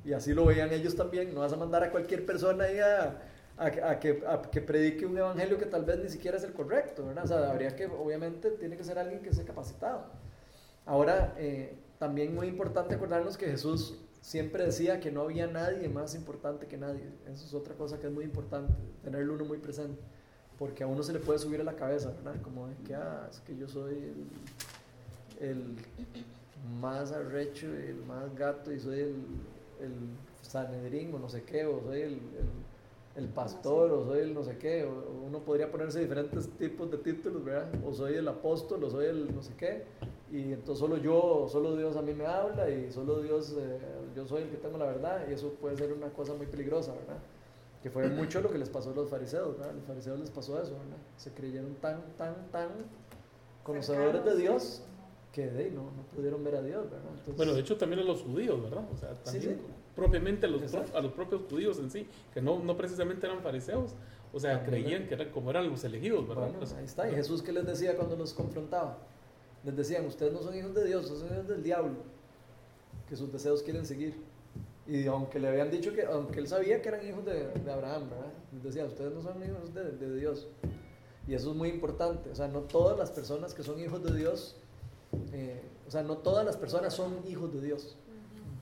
y 0.04 0.12
así 0.12 0.34
lo 0.34 0.44
veían 0.44 0.72
ellos 0.72 0.94
también, 0.94 1.34
no 1.34 1.40
vas 1.40 1.52
a 1.52 1.56
mandar 1.56 1.82
a 1.82 1.90
cualquier 1.90 2.24
persona 2.26 2.64
ahí 2.64 2.78
a, 2.78 3.22
a, 3.56 3.90
a 3.90 3.98
que, 3.98 4.22
a 4.26 4.42
que 4.42 4.60
predique 4.60 5.06
un 5.06 5.16
evangelio 5.16 5.58
que 5.58 5.66
tal 5.66 5.84
vez 5.84 5.98
ni 5.98 6.08
siquiera 6.10 6.36
es 6.36 6.44
el 6.44 6.52
correcto, 6.52 7.06
¿verdad? 7.06 7.24
O 7.24 7.28
sea, 7.28 7.50
habría 7.50 7.74
que, 7.74 7.86
obviamente, 7.86 8.50
tiene 8.50 8.76
que 8.76 8.84
ser 8.84 8.98
alguien 8.98 9.22
que 9.22 9.30
esté 9.30 9.44
capacitado. 9.44 10.04
Ahora, 10.84 11.34
eh, 11.38 11.74
también 11.98 12.34
muy 12.34 12.48
importante 12.48 12.94
acordarnos 12.94 13.36
que 13.36 13.46
Jesús 13.46 13.98
siempre 14.20 14.64
decía 14.64 14.98
que 15.00 15.12
no 15.12 15.22
había 15.22 15.46
nadie 15.46 15.88
más 15.88 16.14
importante 16.14 16.66
que 16.66 16.76
nadie. 16.76 17.04
Eso 17.26 17.46
es 17.46 17.54
otra 17.54 17.74
cosa 17.74 17.98
que 18.00 18.08
es 18.08 18.12
muy 18.12 18.24
importante, 18.24 18.74
tenerlo 19.02 19.34
uno 19.34 19.44
muy 19.44 19.58
presente. 19.58 20.00
Porque 20.58 20.82
a 20.84 20.86
uno 20.86 21.02
se 21.02 21.12
le 21.12 21.18
puede 21.20 21.38
subir 21.38 21.60
a 21.60 21.64
la 21.64 21.76
cabeza, 21.76 22.10
¿verdad? 22.10 22.40
Como 22.42 22.66
de 22.66 22.74
que, 22.76 22.94
ah, 22.94 23.28
es 23.30 23.40
que 23.40 23.56
yo 23.56 23.68
soy 23.68 23.94
el, 23.94 25.48
el 25.48 25.76
más 26.80 27.12
arrecho, 27.12 27.66
el 27.66 28.02
más 28.04 28.34
gato 28.34 28.72
y 28.72 28.80
soy 28.80 29.00
el, 29.00 29.14
el 29.80 29.92
Sanedrín 30.42 31.14
o 31.14 31.18
no 31.18 31.28
sé 31.28 31.42
qué, 31.42 31.66
o 31.66 31.82
soy 31.82 32.00
el, 32.00 32.12
el, 32.14 33.22
el 33.22 33.28
pastor 33.28 33.92
o 33.92 34.06
soy 34.06 34.20
el 34.20 34.34
no 34.34 34.42
sé 34.42 34.56
qué. 34.58 34.84
O, 34.84 35.26
uno 35.26 35.40
podría 35.40 35.70
ponerse 35.70 36.00
diferentes 36.00 36.48
tipos 36.58 36.90
de 36.90 36.98
títulos, 36.98 37.44
¿verdad? 37.44 37.68
O 37.84 37.92
soy 37.92 38.14
el 38.14 38.26
apóstol 38.26 38.82
o 38.84 38.90
soy 38.90 39.06
el 39.06 39.34
no 39.34 39.42
sé 39.42 39.52
qué. 39.56 39.84
Y 40.32 40.52
entonces 40.52 40.78
solo 40.78 40.96
yo, 40.96 41.46
solo 41.50 41.76
Dios 41.76 41.96
a 41.96 42.02
mí 42.02 42.12
me 42.12 42.26
habla 42.26 42.68
y 42.68 42.90
solo 42.90 43.20
Dios, 43.22 43.54
eh, 43.58 43.78
yo 44.14 44.26
soy 44.26 44.42
el 44.42 44.48
que 44.50 44.56
tengo 44.56 44.76
la 44.76 44.86
verdad 44.86 45.24
y 45.28 45.32
eso 45.32 45.50
puede 45.60 45.76
ser 45.76 45.92
una 45.92 46.08
cosa 46.10 46.34
muy 46.34 46.46
peligrosa, 46.46 46.92
¿verdad? 46.92 47.18
Que 47.82 47.90
fue 47.90 48.08
mucho 48.08 48.40
lo 48.40 48.50
que 48.50 48.58
les 48.58 48.68
pasó 48.68 48.90
a 48.90 48.94
los 48.94 49.08
fariseos, 49.08 49.56
¿verdad? 49.56 49.70
A 49.70 49.74
los 49.74 49.84
fariseos 49.84 50.18
les 50.18 50.30
pasó 50.30 50.60
eso, 50.60 50.72
¿verdad? 50.72 50.96
Se 51.16 51.32
creyeron 51.32 51.74
tan, 51.76 52.02
tan, 52.16 52.34
tan 52.50 52.70
conocedores 53.62 54.24
de. 54.24 54.36
Dios 54.36 54.82
que 55.32 55.46
de 55.48 55.64
ahí 55.64 55.70
no, 55.70 55.82
no 55.82 56.02
pudieron 56.14 56.42
ver 56.42 56.56
a 56.56 56.62
Dios, 56.62 56.84
¿verdad? 56.90 57.10
Entonces, 57.10 57.36
Bueno, 57.36 57.52
de 57.54 57.60
hecho 57.60 57.76
también 57.76 58.00
a 58.00 58.04
los 58.04 58.22
judíos, 58.22 58.60
¿verdad? 58.62 58.84
O 58.92 58.96
sea, 58.96 59.10
Sí, 59.24 59.38
también 59.38 59.56
sí. 59.56 59.72
propiamente 59.94 60.46
a 60.46 60.48
los, 60.48 60.74
a 60.74 61.00
los 61.00 61.12
propios 61.12 61.42
judíos 61.48 61.78
en 61.78 61.90
sí, 61.90 62.08
que 62.32 62.40
no, 62.40 62.58
no 62.58 62.76
precisamente 62.76 63.26
eran 63.26 63.42
fariseos, 63.42 63.94
o 64.32 64.40
sea, 64.40 64.62
También, 64.62 64.82
creían 64.84 65.06
que 65.08 65.14
eran 65.14 65.30
como 65.30 65.50
eran 65.50 65.68
los 65.70 65.84
elegidos, 65.84 66.26
¿verdad? 66.26 66.44
Bueno, 66.44 66.58
Pues, 66.58 66.72
ahí 66.72 66.84
está. 66.86 67.08
¿Y 67.10 67.14
Jesús 67.14 67.42
qué 67.42 67.52
les 67.52 67.66
decía 67.66 67.96
cuando 67.96 68.16
los 68.16 68.32
confrontaba? 68.32 68.96
Les 69.66 69.76
decían, 69.76 70.06
ustedes 70.06 70.32
no 70.32 70.40
son 70.42 70.54
hijos 70.56 70.72
de 70.74 70.84
Dios, 70.86 71.06
son 71.08 71.26
hijos 71.26 71.48
del 71.48 71.62
diablo, 71.62 71.96
que 73.08 73.16
sus 73.16 73.30
deseos 73.32 73.62
quieren 73.62 73.84
seguir. 73.84 74.14
Y 74.86 75.06
aunque 75.08 75.40
le 75.40 75.48
habían 75.48 75.70
dicho 75.70 75.92
que, 75.92 76.04
aunque 76.04 76.38
él 76.38 76.46
sabía 76.48 76.80
que 76.80 76.88
eran 76.88 77.06
hijos 77.06 77.24
de, 77.24 77.48
de 77.48 77.72
Abraham, 77.72 78.08
¿verdad? 78.08 78.32
Les 78.54 78.62
decía, 78.62 78.84
ustedes 78.86 79.12
no 79.12 79.20
son 79.20 79.42
hijos 79.42 79.74
de, 79.74 79.90
de 79.90 80.16
Dios. 80.16 80.46
Y 81.26 81.34
eso 81.34 81.50
es 81.50 81.56
muy 81.56 81.68
importante. 81.68 82.30
O 82.30 82.34
sea, 82.36 82.46
no 82.46 82.60
todas 82.60 82.96
las 82.96 83.10
personas 83.10 83.52
que 83.52 83.64
son 83.64 83.80
hijos 83.80 84.02
de 84.04 84.16
Dios, 84.16 84.54
eh, 85.32 85.60
o 85.88 85.90
sea, 85.90 86.04
no 86.04 86.18
todas 86.18 86.46
las 86.46 86.56
personas 86.56 86.94
son 86.94 87.14
hijos 87.26 87.52
de 87.52 87.60
Dios. 87.60 87.96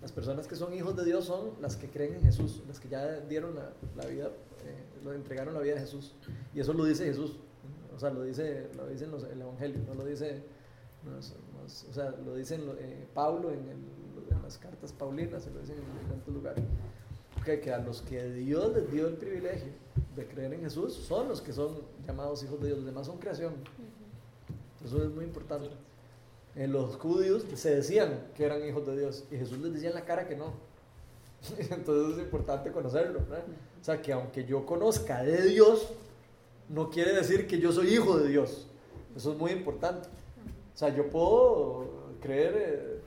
Las 0.00 0.12
personas 0.12 0.46
que 0.46 0.56
son 0.56 0.72
hijos 0.72 0.96
de 0.96 1.04
Dios 1.04 1.26
son 1.26 1.50
las 1.60 1.76
que 1.76 1.88
creen 1.88 2.14
en 2.14 2.22
Jesús, 2.22 2.62
las 2.66 2.80
que 2.80 2.88
ya 2.88 3.20
dieron 3.20 3.54
la, 3.54 3.72
la 3.96 4.06
vida, 4.06 4.26
eh, 4.28 4.84
lo 5.04 5.12
entregaron 5.12 5.52
la 5.52 5.60
vida 5.60 5.76
a 5.76 5.80
Jesús. 5.80 6.14
Y 6.54 6.60
eso 6.60 6.72
lo 6.72 6.84
dice 6.86 7.04
Jesús. 7.04 7.36
O 7.94 8.00
sea, 8.00 8.10
lo 8.10 8.22
dice, 8.22 8.68
lo 8.76 8.86
dice 8.86 9.04
en 9.04 9.10
los- 9.10 9.24
el 9.24 9.40
Evangelio, 9.42 9.80
no 9.86 9.94
lo 9.94 10.04
dice, 10.06 10.42
no 11.04 11.18
es- 11.18 11.34
no 11.52 11.66
es- 11.66 11.86
o 11.90 11.92
sea, 11.94 12.10
lo 12.24 12.34
dice 12.34 12.54
en 12.56 12.66
lo- 12.66 12.74
eh, 12.78 13.06
Pablo 13.14 13.50
en, 13.50 13.60
el- 13.68 14.34
en 14.36 14.42
las 14.42 14.58
cartas 14.58 14.92
paulinas, 14.92 15.42
se 15.44 15.50
lo 15.50 15.60
dicen 15.60 15.76
en 15.76 15.98
diferentes 16.00 16.34
lugares. 16.34 16.64
Que, 17.44 17.60
que 17.60 17.72
a 17.72 17.78
los 17.78 18.00
que 18.02 18.24
Dios 18.32 18.72
les 18.74 18.90
dio 18.90 19.06
el 19.06 19.14
privilegio 19.16 19.68
de 20.16 20.26
creer 20.26 20.54
en 20.54 20.60
Jesús 20.62 20.94
son 20.94 21.28
los 21.28 21.42
que 21.42 21.52
son 21.52 21.76
llamados 22.06 22.42
hijos 22.42 22.58
de 22.60 22.68
Dios, 22.68 22.78
los 22.78 22.86
demás 22.86 23.06
son 23.06 23.18
creación. 23.18 23.52
Eso 24.84 25.02
es 25.02 25.10
muy 25.10 25.24
importante. 25.24 25.68
eh, 26.56 26.68
los 26.68 26.96
judíos 26.96 27.44
se 27.54 27.74
decían 27.74 28.28
que 28.36 28.44
eran 28.44 28.64
hijos 28.64 28.86
de 28.86 28.96
Dios 28.96 29.24
y 29.32 29.36
Jesús 29.36 29.58
les 29.58 29.72
decía 29.74 29.88
en 29.88 29.96
la 29.96 30.04
cara 30.04 30.26
que 30.28 30.36
no. 30.36 30.52
Entonces 31.70 32.16
es 32.16 32.22
importante 32.24 32.70
conocerlo. 32.70 33.20
¿verdad? 33.28 33.44
O 33.80 33.84
sea, 33.84 34.00
que 34.00 34.12
aunque 34.12 34.44
yo 34.44 34.64
conozca 34.64 35.22
de 35.24 35.42
Dios, 35.42 35.88
no 36.68 36.90
quiere 36.90 37.12
decir 37.12 37.46
que 37.48 37.58
yo 37.58 37.72
soy 37.72 37.88
hijo 37.88 38.16
de 38.18 38.28
Dios. 38.28 38.68
Eso 39.16 39.32
es 39.32 39.38
muy 39.38 39.50
importante. 39.50 40.08
O 40.74 40.76
sea, 40.76 40.88
yo 40.94 41.08
puedo 41.08 41.86
creer, 42.20 42.54
eh, 42.56 43.00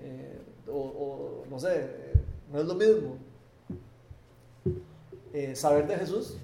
eh, 0.00 0.38
o, 0.68 0.72
o, 0.72 1.44
no 1.50 1.58
sé, 1.60 1.68
eh, 1.84 2.12
no 2.50 2.60
es 2.60 2.66
lo 2.66 2.74
mismo 2.74 3.16
eh, 5.32 5.54
saber 5.54 5.86
de 5.86 5.96
Jesús 5.96 6.36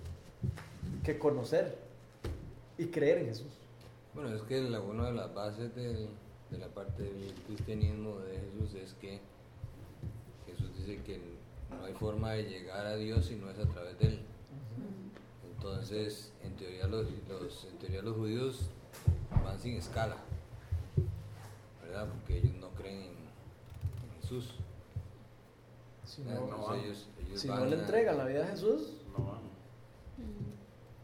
que 1.03 1.18
conocer 1.18 1.79
y 2.79 2.87
creer 2.87 3.18
en 3.18 3.27
Jesús. 3.29 3.49
Bueno, 4.14 4.35
es 4.35 4.43
que 4.43 4.61
la, 4.61 4.81
una 4.81 5.07
de 5.07 5.12
las 5.12 5.33
bases 5.35 5.74
del- 5.74 6.09
de 6.51 6.59
la 6.59 6.68
parte 6.68 7.03
del 7.03 7.33
cristianismo 7.47 8.18
de 8.20 8.39
Jesús 8.39 8.74
es 8.81 8.93
que 8.95 9.18
Jesús 10.47 10.70
dice 10.77 11.03
que 11.03 11.20
no 11.70 11.85
hay 11.85 11.93
forma 11.95 12.33
de 12.33 12.45
llegar 12.45 12.87
a 12.87 12.97
Dios 12.97 13.27
si 13.27 13.35
no 13.35 13.51
es 13.51 13.59
a 13.59 13.64
través 13.68 13.99
de 13.99 14.07
Él. 14.09 14.20
Entonces, 15.57 16.33
en 16.45 16.55
teoría 16.55 16.87
los, 16.87 17.07
los- 17.29 17.64
en 17.70 17.79
teoría 17.79 18.03
los 18.03 18.14
judíos 18.16 18.70
van 19.45 19.59
sin 19.59 19.74
escala, 19.74 20.16
¿verdad? 21.97 22.12
Porque 22.12 22.38
ellos 22.38 22.55
no 22.61 22.68
creen 22.70 23.01
en, 23.03 23.07
en 23.07 24.20
Jesús. 24.20 24.55
Si 26.05 26.22
no, 26.22 26.74
ellos, 26.74 27.09
ellos 27.26 27.40
si 27.40 27.49
van 27.49 27.61
no 27.61 27.64
le 27.66 27.76
a- 27.76 27.78
entregan 27.80 28.18
la 28.18 28.24
vida 28.26 28.44
a 28.44 28.49
Jesús, 28.49 28.92
No 29.16 29.24
van. 29.24 29.47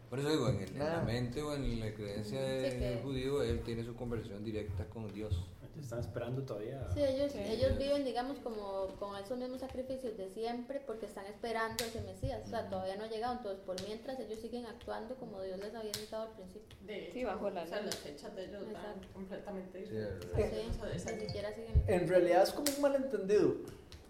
Por 0.09 0.19
eso 0.19 0.29
digo, 0.29 0.47
en, 0.49 0.59
el- 0.61 0.69
en 0.69 0.79
la 0.79 1.01
mente 1.01 1.41
o 1.41 1.53
en 1.55 1.79
la 1.79 1.91
creencia 1.93 2.39
Sí, 2.39 2.45
del 2.45 2.79
que- 2.79 3.01
judío, 3.03 3.41
él 3.43 3.61
tiene 3.63 3.83
su 3.83 3.95
conversación 3.95 4.43
directa 4.43 4.85
con 4.85 5.11
Dios. 5.11 5.43
Están 5.81 5.99
esperando 5.99 6.43
todavía. 6.43 6.87
Sí, 6.93 7.01
ellos, 7.03 7.31
Sí. 7.31 7.39
ellos 7.39 7.77
viven, 7.77 8.05
digamos, 8.05 8.37
como 8.39 8.87
con 8.99 9.15
esos 9.17 9.37
mismos 9.37 9.59
sacrificios 9.59 10.15
de 10.17 10.29
siempre 10.29 10.79
porque 10.85 11.07
están 11.07 11.25
esperando 11.25 11.83
a 11.83 11.87
ese 11.87 12.01
Mesías. 12.01 12.41
O 12.45 12.49
sea, 12.49 12.69
todavía 12.69 12.95
no 12.95 13.03
ha 13.03 13.07
llegado. 13.07 13.37
Entonces, 13.37 13.59
por 13.65 13.81
mientras, 13.83 14.19
ellos 14.19 14.39
siguen 14.39 14.65
actuando 14.67 15.15
como 15.15 15.41
Dios 15.41 15.59
les 15.59 15.73
había 15.73 15.91
indicado 15.95 16.23
al 16.23 16.35
principio. 16.35 16.77
De 16.85 17.09
Sí, 17.11 17.19
hecho, 17.19 17.27
bajo 17.27 17.49
la 17.49 17.63
o 17.63 17.67
sea, 17.67 17.81
las 17.81 17.95
fechas 17.95 18.35
de 18.35 18.45
ellos 18.45 18.63
Exacto. 18.67 19.07
completamente 19.13 19.79
Sí, 19.85 19.91
diferentes. 19.91 20.95
es 20.95 21.01
Sí, 21.03 21.11
ni 21.15 21.25
siquiera 21.25 21.53
siguen. 21.53 21.83
en 21.87 22.07
realidad 22.07 22.43
es 22.43 22.51
como 22.51 22.71
un 22.75 22.81
malentendido, 22.81 23.55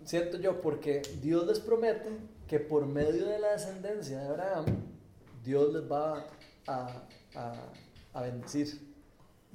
siento 0.04 0.38
yo, 0.38 0.62
porque 0.62 1.02
Dios 1.22 1.48
les 1.48 1.60
promete 1.60 2.10
que 2.48 2.60
por 2.60 2.86
medio 2.86 3.26
de 3.26 3.40
la 3.40 3.54
descendencia 3.54 4.20
de 4.20 4.28
Abraham, 4.28 4.66
Dios 5.44 5.74
les 5.74 5.90
va 5.92 6.26
a, 6.68 7.04
a- 7.36 7.72
a 8.14 8.22
bendecir. 8.22 8.94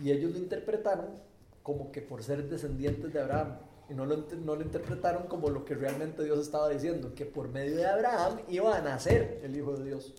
Y 0.01 0.11
ellos 0.11 0.33
lo 0.33 0.39
interpretaron 0.39 1.28
como 1.69 1.93
que 1.93 2.01
por 2.01 2.23
ser 2.23 2.49
descendientes 2.49 3.13
de 3.13 3.21
Abraham. 3.21 3.59
Y 3.91 3.93
no 3.93 4.07
lo, 4.07 4.17
no 4.43 4.57
lo 4.57 4.63
interpretaron 4.63 5.27
como 5.27 5.51
lo 5.51 5.67
que 5.67 5.75
realmente 5.75 6.25
Dios 6.25 6.39
estaba 6.39 6.71
diciendo, 6.71 7.13
que 7.15 7.27
por 7.27 7.51
medio 7.51 7.77
de 7.77 7.87
Abraham 7.87 8.39
iba 8.49 8.75
a 8.75 8.81
nacer 8.81 9.39
el 9.45 9.55
Hijo 9.55 9.77
de 9.77 9.85
Dios. 9.85 10.15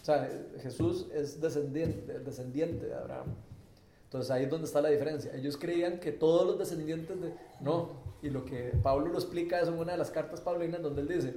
O 0.00 0.04
sea, 0.04 0.30
Jesús 0.62 1.08
es 1.12 1.42
descendiente, 1.42 2.20
descendiente 2.20 2.86
de 2.86 2.94
Abraham. 2.94 3.26
Entonces 4.04 4.30
ahí 4.30 4.44
es 4.44 4.50
donde 4.50 4.66
está 4.66 4.80
la 4.80 4.88
diferencia. 4.88 5.30
Ellos 5.34 5.58
creían 5.58 6.00
que 6.00 6.10
todos 6.10 6.46
los 6.46 6.58
descendientes 6.58 7.20
de... 7.20 7.34
No, 7.60 7.90
y 8.22 8.30
lo 8.30 8.46
que 8.46 8.72
Pablo 8.82 9.08
lo 9.08 9.18
explica 9.18 9.60
es 9.60 9.68
en 9.68 9.74
una 9.74 9.92
de 9.92 9.98
las 9.98 10.10
cartas 10.10 10.40
paulinas 10.40 10.80
donde 10.80 11.02
él 11.02 11.08
dice, 11.08 11.34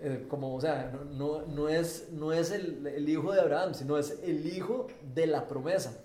eh, 0.00 0.24
como, 0.30 0.54
o 0.54 0.60
sea, 0.62 0.90
no, 0.94 1.04
no, 1.04 1.44
no 1.44 1.68
es, 1.68 2.08
no 2.10 2.32
es 2.32 2.52
el, 2.52 2.86
el 2.86 3.06
hijo 3.06 3.32
de 3.32 3.40
Abraham, 3.42 3.74
sino 3.74 3.98
es 3.98 4.18
el 4.22 4.46
hijo 4.46 4.86
de 5.14 5.26
la 5.26 5.46
promesa, 5.46 6.00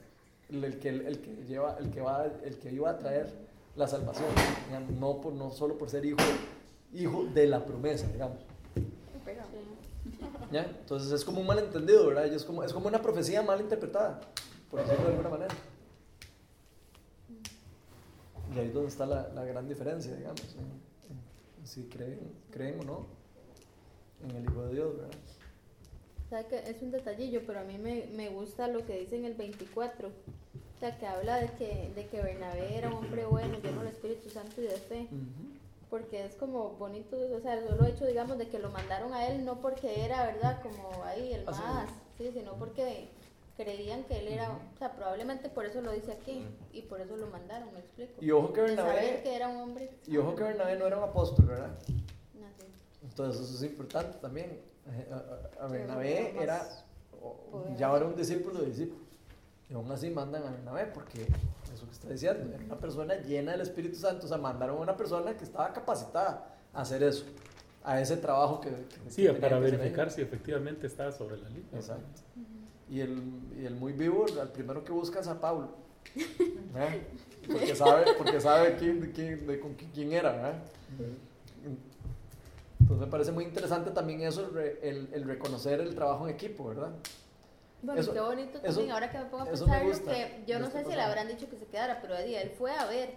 el, 0.52 0.80
que, 0.80 0.90
el, 0.90 1.20
que 1.22 1.46
lleva, 1.46 1.78
el 1.80 1.90
que 1.92 2.02
va, 2.02 2.26
el 2.44 2.58
que 2.58 2.72
iba 2.72 2.90
a 2.90 2.98
traer 2.98 3.28
la 3.76 3.88
salvación, 3.88 4.26
digamos, 4.68 4.92
no, 4.92 5.22
por, 5.22 5.34
no 5.34 5.52
solo 5.52 5.78
por 5.78 5.90
ser 5.90 6.06
hijo, 6.06 6.18
hijo 6.94 7.26
de 7.34 7.48
la 7.48 7.64
promesa, 7.66 8.08
digamos. 8.12 8.38
¿Ya? 10.52 10.64
Entonces 10.66 11.12
es 11.12 11.24
como 11.24 11.40
un 11.42 11.48
malentendido, 11.48 12.08
¿verdad? 12.08 12.26
Y 12.30 12.36
es, 12.36 12.44
como, 12.44 12.64
es 12.64 12.74
como 12.74 12.88
una 12.88 13.02
profecía 13.02 13.42
mal 13.42 13.62
interpretada, 13.62 14.20
por 14.70 14.82
decirlo 14.82 15.06
de 15.06 15.10
alguna 15.12 15.30
manera. 15.30 15.56
Y 18.54 18.60
ahí 18.60 18.68
es 18.68 18.74
donde 18.74 18.90
está 18.90 19.06
la, 19.06 19.30
la 19.30 19.46
gran 19.46 19.68
diferencia, 19.70 20.14
digamos, 20.16 20.42
en- 20.56 21.62
en 21.62 21.68
si 21.68 21.84
creen, 21.86 22.20
creen 22.52 22.80
o 22.82 22.84
no 22.84 23.08
en 24.24 24.36
el 24.36 24.44
Hijo 24.44 24.64
de 24.66 24.74
Dios, 24.74 24.98
¿verdad? 24.98 25.14
¿Sabe 26.30 26.46
que 26.48 26.70
Es 26.70 26.82
un 26.82 26.92
detallillo, 26.92 27.42
pero 27.48 27.60
a 27.62 27.64
mí 27.64 27.78
me, 27.78 28.08
me 28.14 28.30
gusta 28.30 28.68
lo 28.68 28.86
que 28.86 29.00
dice 29.00 29.16
en 29.18 29.26
el 29.26 29.34
24. 29.36 30.10
Sea, 30.82 30.98
que 30.98 31.06
habla 31.08 31.38
de 31.38 31.48
que, 31.52 31.92
de 31.96 32.08
que 32.08 32.22
Bernabé 32.22 32.76
era 32.76 32.88
un 32.90 32.96
hombre 32.96 33.24
bueno, 33.26 33.56
lleno 33.64 33.80
del 33.84 33.90
Espíritu 33.94 34.30
Santo 34.32 34.60
y 34.62 34.66
de 34.66 34.72
fe. 34.78 35.08
Porque 35.92 36.26
es 36.26 36.36
como 36.36 36.72
bonito, 36.72 37.18
o 37.18 37.40
sea, 37.42 37.56
lo 37.58 37.86
hecho, 37.86 38.06
digamos, 38.06 38.38
de 38.40 38.48
que 38.48 38.58
lo 38.60 38.70
mandaron 38.72 39.14
a 39.14 39.28
él 39.28 39.46
no 39.46 39.60
porque 39.62 40.04
era, 40.06 40.26
¿verdad? 40.26 40.60
Como 40.64 41.04
ahí 41.04 41.34
el 41.34 41.46
más, 41.46 41.90
sí, 42.18 42.32
sino 42.34 42.54
porque 42.56 43.10
creían 43.58 44.04
que 44.06 44.18
él 44.20 44.30
era, 44.30 44.50
o 44.74 44.78
sea, 44.80 44.94
probablemente 44.96 45.50
por 45.50 45.66
eso 45.66 45.82
lo 45.82 45.92
dice 45.92 46.14
aquí 46.14 46.44
y 46.74 46.82
por 46.84 47.00
eso 47.02 47.16
lo 47.18 47.28
mandaron, 47.28 47.72
me 47.74 47.80
explico. 47.82 48.14
Y 48.20 48.32
ojo 48.32 48.52
que 48.54 48.62
saber 48.76 48.76
Bernabé, 48.96 49.22
que 49.22 49.36
era 49.36 49.50
un 49.50 49.58
hombre. 49.58 49.92
y 50.08 50.18
ojo 50.18 50.34
que 50.36 50.44
Bernabé 50.44 50.78
no 50.80 50.88
era 50.88 50.98
un 50.98 51.04
apóstol, 51.04 51.46
¿verdad? 51.46 51.78
No, 52.34 52.48
sí. 52.58 52.66
Entonces 53.04 53.42
eso 53.50 53.56
es 53.58 53.72
importante 53.72 54.18
también. 54.20 54.60
Eh, 54.88 55.08
A, 55.12 55.16
a- 55.62 55.66
a 55.66 55.68
Sí, 55.68 55.74
Bernabé 55.74 56.42
era, 56.42 56.68
ya 57.78 57.96
era 57.96 58.06
un 58.06 58.16
discípulo 58.16 58.62
de 58.62 58.68
discípulo. 58.68 59.11
Y 59.72 59.74
aún 59.74 59.90
así 59.92 60.10
mandan 60.10 60.44
a 60.44 60.52
Bernabé 60.52 60.88
porque 60.88 61.22
eso 61.74 61.86
que 61.86 61.92
está 61.94 62.10
diciendo, 62.10 62.54
era 62.54 62.64
una 62.66 62.78
persona 62.78 63.16
llena 63.16 63.54
del 63.54 63.62
Espíritu 63.62 63.96
Santo. 63.96 64.26
O 64.26 64.30
sea, 64.30 64.38
mandaron 64.38 64.78
a 64.78 64.82
una 64.82 64.98
persona 64.98 65.36
que 65.38 65.46
estaba 65.46 65.72
capacitada 65.72 66.46
a 66.74 66.82
hacer 66.82 67.02
eso, 67.04 67.24
a 67.84 68.02
ese 68.02 68.18
trabajo 68.18 68.60
que... 68.60 68.70
que- 68.70 69.10
Sí, 69.10 69.24
que 69.24 69.34
para 69.34 69.60
verificar 69.60 70.12
si 70.12 70.22
efectivamente 70.22 70.88
está 70.88 71.12
sobre 71.14 71.38
la 71.38 71.48
línea. 71.50 71.70
Exacto. 71.74 72.22
Y 72.90 73.00
el, 73.00 73.22
y 73.58 73.66
el 73.66 73.76
muy 73.76 73.94
vivo, 73.94 74.26
al 74.42 74.50
primero 74.52 74.84
que 74.84 74.92
busca 74.92 75.22
es 75.22 75.28
a 75.28 75.40
Pablo. 75.40 75.70
¿verdad? 76.74 76.90
Porque 77.50 77.74
sabe, 77.76 78.06
porque 78.18 78.42
sabe 78.42 78.76
quién, 78.78 79.00
de 79.00 79.12
quién, 79.12 79.48
de 79.48 79.60
con 79.60 79.74
quién, 79.76 79.92
quién 79.92 80.12
era. 80.12 80.32
¿verdad? 80.34 80.54
Entonces 82.82 83.06
me 83.06 83.12
parece 83.12 83.32
muy 83.32 83.46
interesante 83.46 83.92
también 83.92 84.22
eso, 84.22 84.50
el, 84.60 84.78
el- 84.82 85.10
el 85.14 85.24
reconocer 85.24 85.80
el 85.80 85.96
trabajo 85.96 86.28
en 86.28 86.34
equipo, 86.36 86.68
¿verdad? 86.68 86.92
Bueno, 87.82 88.00
Eso- 88.02 88.14
qué 88.14 88.20
bonito 88.20 88.58
eso- 88.60 88.68
también, 88.68 88.92
ahora 88.92 89.10
que 89.10 89.18
me 89.18 89.26
pongo 89.26 89.44
a 89.44 89.80
gusta 89.80 90.12
que 90.12 90.44
yo 90.46 90.60
no 90.60 90.68
este 90.68 90.80
sé 90.84 90.90
si 90.90 90.96
le 90.96 91.02
habrán 91.02 91.28
dicho 91.28 91.50
que 91.50 91.58
se 91.58 91.66
quedara, 91.66 92.00
pero 92.02 92.16
él 92.16 92.52
fue 92.58 92.72
a 92.74 92.86
ver, 92.86 93.10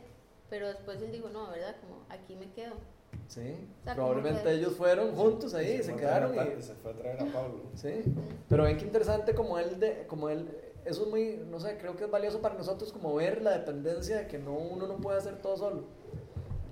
pero 0.49 0.69
después 0.69 1.01
él 1.03 1.13
dijo, 1.13 1.29
no, 1.29 1.51
¿verdad? 1.51 1.77
Como, 1.81 2.03
aquí 2.09 2.35
me 2.37 2.51
quedo. 2.53 2.75
Sí. 3.29 3.57
O 3.81 3.85
sea, 3.85 3.95
Probablemente 3.95 4.51
ellos 4.53 4.75
fueron 4.75 5.15
juntos 5.15 5.55
ahí, 5.55 5.79
se, 5.79 5.85
fue 5.85 5.95
a 5.95 5.97
quedaron 5.97 6.33
traer 6.33 6.59
y... 6.59 6.63
Se 6.63 6.75
fue 6.75 6.93
a 6.93 6.95
traer 6.95 7.23
a 7.23 7.33
Pablo. 7.33 7.61
Sí. 7.75 8.03
Pero 8.49 8.65
ven 8.65 8.77
qué 8.77 8.85
interesante 8.85 9.35
como 9.35 9.59
él, 9.59 9.79
de, 9.79 10.07
como 10.07 10.29
él, 10.29 10.49
eso 10.85 11.03
es 11.05 11.09
muy, 11.09 11.43
no 11.51 11.61
sé, 11.61 11.77
creo 11.79 11.97
que 11.97 12.05
es 12.05 12.11
valioso 12.11 12.41
para 12.41 12.55
nosotros 12.55 12.93
como 12.93 13.15
ver 13.15 13.43
la 13.43 13.53
dependencia 13.53 14.19
de 14.19 14.27
que 14.27 14.39
no, 14.39 14.55
uno 14.55 14.87
no 14.87 14.97
puede 14.97 15.19
hacer 15.19 15.41
todo 15.41 15.57
solo. 15.57 15.85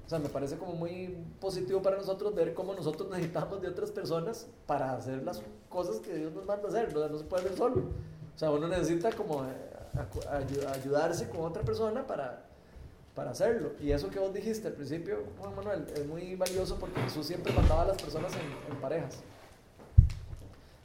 O 0.06 0.08
sea, 0.08 0.18
me 0.18 0.28
parece 0.28 0.58
como 0.58 0.72
muy 0.72 1.16
positivo 1.40 1.80
para 1.80 1.96
nosotros 1.96 2.34
ver 2.34 2.54
cómo 2.54 2.74
nosotros 2.74 3.08
necesitamos 3.10 3.60
de 3.60 3.68
otras 3.68 3.90
personas 3.90 4.46
para 4.66 4.94
hacer 4.94 5.22
las 5.22 5.42
cosas 5.68 6.00
que 6.00 6.14
Dios 6.14 6.32
nos 6.32 6.46
manda 6.46 6.68
hacer. 6.68 6.92
No, 6.94 7.08
no 7.08 7.18
se 7.18 7.24
puede 7.24 7.44
hacer 7.44 7.56
solo. 7.56 7.82
O 8.34 8.38
sea, 8.38 8.50
uno 8.50 8.68
necesita 8.68 9.12
como 9.12 9.44
eh, 9.44 9.72
ayudarse 10.72 11.28
con 11.28 11.42
otra 11.42 11.62
persona 11.62 12.06
para, 12.06 12.44
para 13.14 13.30
hacerlo. 13.30 13.72
Y 13.80 13.92
eso 13.92 14.08
que 14.10 14.18
vos 14.18 14.32
dijiste 14.32 14.68
al 14.68 14.74
principio, 14.74 15.24
Juan 15.38 15.54
Manuel, 15.54 15.86
es 15.94 16.06
muy 16.06 16.34
valioso 16.34 16.76
porque 16.78 17.00
Jesús 17.02 17.26
siempre 17.26 17.52
mandaba 17.52 17.82
a 17.82 17.86
las 17.88 18.02
personas 18.02 18.32
en, 18.34 18.72
en 18.74 18.80
parejas. 18.80 19.22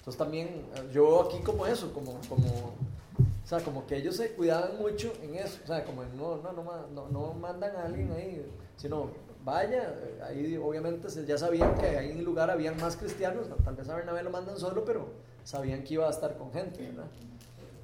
Entonces 0.08 0.18
también 0.18 0.48
eh, 0.48 0.90
yo 0.94 1.24
aquí 1.24 1.40
como 1.40 1.68
eso, 1.68 1.94
como, 1.94 2.18
como, 2.30 2.48
o 2.48 3.48
sea, 3.48 3.60
como 3.60 3.86
que 3.86 3.98
ellos 3.98 4.16
se 4.16 4.32
cuidaban 4.32 4.78
mucho 4.78 5.12
en 5.22 5.36
eso, 5.36 5.60
o 5.66 5.68
sea, 5.68 5.84
como 5.84 6.02
no, 6.04 6.38
no, 6.38 6.54
no, 6.54 6.88
no, 6.94 7.10
no 7.10 7.34
mandan 7.34 7.76
a 7.76 7.84
alguien 7.84 8.14
ahí, 8.14 8.46
sino 8.78 9.12
vaya, 9.44 9.96
ahí 10.28 10.58
obviamente 10.58 11.08
ya 11.26 11.38
sabían 11.38 11.76
que 11.76 11.86
ahí 11.86 12.12
en 12.12 12.20
el 12.20 12.26
lugar 12.26 12.50
habían 12.52 12.76
más 12.78 12.98
cristianos, 12.98 13.48
no, 13.48 13.56
tal 13.56 13.76
vez 13.76 13.88
a 13.90 13.96
Bernabé 13.96 14.24
lo 14.24 14.30
mandan 14.30 14.60
solo, 14.60 14.84
pero 14.84 15.08
sabían 15.44 15.84
que 15.84 15.96
iba 15.96 16.08
a 16.08 16.10
estar 16.10 16.38
con 16.38 16.52
gente, 16.52 16.82
¿verdad? 16.84 17.08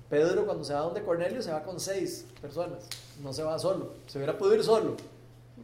Pedro 0.09 0.45
cuando 0.45 0.63
se 0.63 0.73
va 0.73 0.81
donde 0.81 1.01
Cornelio 1.01 1.41
se 1.41 1.51
va 1.51 1.63
con 1.63 1.79
seis 1.79 2.25
personas, 2.41 2.85
no 3.21 3.33
se 3.33 3.43
va 3.43 3.57
solo, 3.57 3.93
se 4.07 4.17
hubiera 4.17 4.37
podido 4.37 4.55
ir 4.55 4.63
solo, 4.63 4.95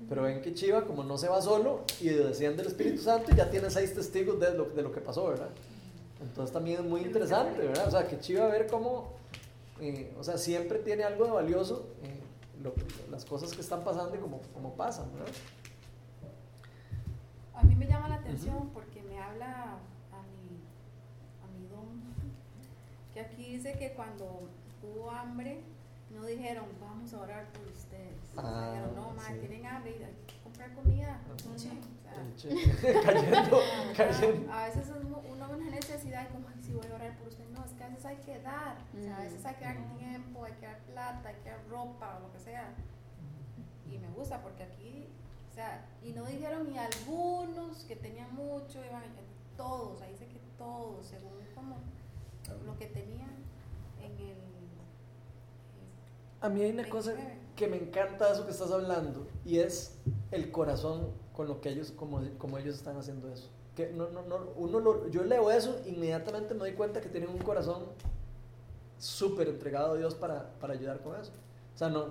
pero 0.08 0.24
ven 0.24 0.42
que 0.42 0.54
Chiva 0.54 0.86
como 0.86 1.04
no 1.04 1.18
se 1.18 1.28
va 1.28 1.42
solo 1.42 1.82
y 2.00 2.10
desciende 2.10 2.62
el 2.62 2.70
Espíritu 2.70 3.02
Santo 3.02 3.32
ya 3.36 3.50
tiene 3.50 3.70
seis 3.70 3.94
testigos 3.94 4.40
de 4.40 4.54
lo, 4.54 4.66
de 4.66 4.82
lo 4.82 4.92
que 4.92 5.02
pasó, 5.02 5.28
¿verdad? 5.28 5.50
Entonces 6.22 6.54
también 6.54 6.80
es 6.80 6.86
muy 6.86 7.02
interesante, 7.02 7.62
¿verdad? 7.62 7.88
O 7.88 7.92
sea, 7.92 8.08
que 8.08 8.20
chiva 8.20 8.48
ver 8.48 8.68
cómo, 8.68 9.14
eh, 9.82 10.12
o 10.18 10.24
sea, 10.24 10.38
siempre 10.38 10.80
tiene 10.80 11.04
algo 11.04 11.26
de 11.26 11.32
valioso 11.32 11.86
eh, 12.04 12.19
lo- 12.64 12.74
las 13.12 13.26
cosas 13.26 13.54
que 13.54 13.62
están 13.62 13.84
pasando 13.84 14.16
y 14.16 14.20
cómo, 14.20 14.42
cómo 14.54 14.74
pasan, 14.76 15.12
¿verdad? 15.14 15.32
A 17.56 17.64
mí 17.64 17.76
me 17.76 17.88
llama 17.88 18.08
la 18.10 18.16
atención 18.16 18.70
porque 18.74 19.02
me 19.04 19.20
habla 19.20 19.74
a 20.12 20.22
mi, 20.32 20.60
a 21.44 21.48
mi 21.58 21.68
don, 21.68 22.02
que 23.14 23.20
aquí 23.22 23.56
dice 23.56 23.74
que 23.78 23.94
cuando 23.94 24.48
hubo 24.84 25.12
hambre 25.12 25.62
no 26.16 26.26
dijeron, 26.26 26.66
vamos 26.82 27.14
a 27.14 27.20
orar 27.22 27.46
por 27.52 27.68
ustedes. 27.68 28.16
Ah, 28.38 28.72
dijeron, 28.72 28.96
no, 28.96 29.12
ma, 29.14 29.24
sí. 29.28 29.34
tienen 29.40 29.66
hambre, 29.66 29.92
hay 30.06 30.16
que 30.26 30.42
comprar 30.44 30.74
comida. 30.74 31.20
Ah. 31.28 31.52
O 31.56 31.60
sea, 31.60 31.72
Che, 32.36 32.50
cayendo, 33.06 33.58
a- 33.58 33.94
cayendo. 33.98 34.52
A 34.52 34.66
veces 34.66 34.88
uno 35.06 35.22
uno 35.32 35.50
una 35.52 35.70
necesidad 35.70 36.28
y 36.30 36.34
como, 36.34 36.48
sí 36.62 36.74
voy 36.74 36.88
a 36.92 36.96
orar 36.96 37.18
por 37.18 37.29
veces 38.00 38.06
hay 38.06 38.18
que 38.18 38.42
dar. 38.42 38.78
O 38.98 39.02
sea, 39.02 39.18
a 39.18 39.24
veces 39.24 39.46
hay 39.46 39.56
que 39.56 39.66
dar 39.66 39.98
tiempo, 39.98 40.46
hay 40.46 40.54
que 40.54 40.66
dar 40.66 40.80
plata, 40.80 41.30
hay 41.30 41.36
que 41.44 41.50
dar 41.50 41.68
ropa 41.70 42.18
o 42.18 42.28
lo 42.28 42.34
que 42.34 42.40
sea. 42.40 42.74
Y 43.92 43.98
me 43.98 44.10
gusta 44.10 44.42
porque 44.42 44.64
aquí, 44.64 45.08
o 45.52 45.54
sea, 45.54 45.86
y 46.04 46.12
no 46.12 46.26
dijeron 46.26 46.70
ni 46.70 46.78
algunos 46.78 47.84
que 47.86 47.96
tenían 47.96 48.34
mucho, 48.34 48.84
iban, 48.86 49.04
todos, 49.58 50.02
ahí 50.02 50.12
dice 50.12 50.28
que 50.28 50.40
todos, 50.58 51.06
según 51.06 51.32
como 51.54 51.78
lo 52.66 52.78
que 52.78 52.86
tenían 52.86 53.32
en 54.02 54.12
el... 54.12 54.38
A 56.42 56.48
mí 56.48 56.62
hay 56.62 56.72
una 56.72 56.88
cosa 56.88 57.14
que 57.56 57.68
me 57.68 57.78
encanta 57.78 58.28
de 58.28 58.34
eso 58.34 58.46
que 58.46 58.52
estás 58.52 58.72
hablando 58.72 59.28
y 59.44 59.60
es 59.60 59.98
el 60.32 60.52
corazón 60.52 61.12
con 61.34 61.48
lo 61.48 61.60
que 61.60 61.70
ellos, 61.70 61.92
como, 61.92 62.22
como 62.38 62.58
ellos 62.58 62.76
están 62.76 62.96
haciendo 62.98 63.30
eso. 63.30 63.50
Que 63.80 63.94
no, 63.94 64.10
no, 64.10 64.24
no, 64.24 64.40
uno 64.58 64.78
lo- 64.82 65.08
yo 65.08 65.24
leo 65.24 65.50
eso, 65.50 65.80
inmediatamente 65.86 66.54
me 66.54 66.60
doy 66.60 66.74
cuenta 66.74 67.00
que 67.00 67.08
tienen 67.08 67.30
un 67.30 67.38
corazón 67.38 67.86
súper 68.98 69.48
entregado 69.48 69.94
a 69.94 69.96
Dios 69.98 70.16
para, 70.16 70.52
para 70.60 70.74
ayudar 70.74 71.00
con 71.02 71.16
eso. 71.18 71.32
O 71.74 71.78
sea, 71.78 71.88
no, 71.88 72.08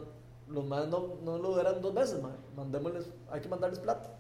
los 0.49 0.65
más 0.65 0.89
no, 0.89 1.17
no 1.23 1.37
lo 1.37 1.51
duran 1.51 1.83
dos 1.83 1.93
veces, 1.93 2.23
man. 2.23 2.39
mandémosles, 2.57 3.11
hay 3.31 3.43
que 3.43 3.51
mandarles 3.51 3.81
plata. 3.81 4.15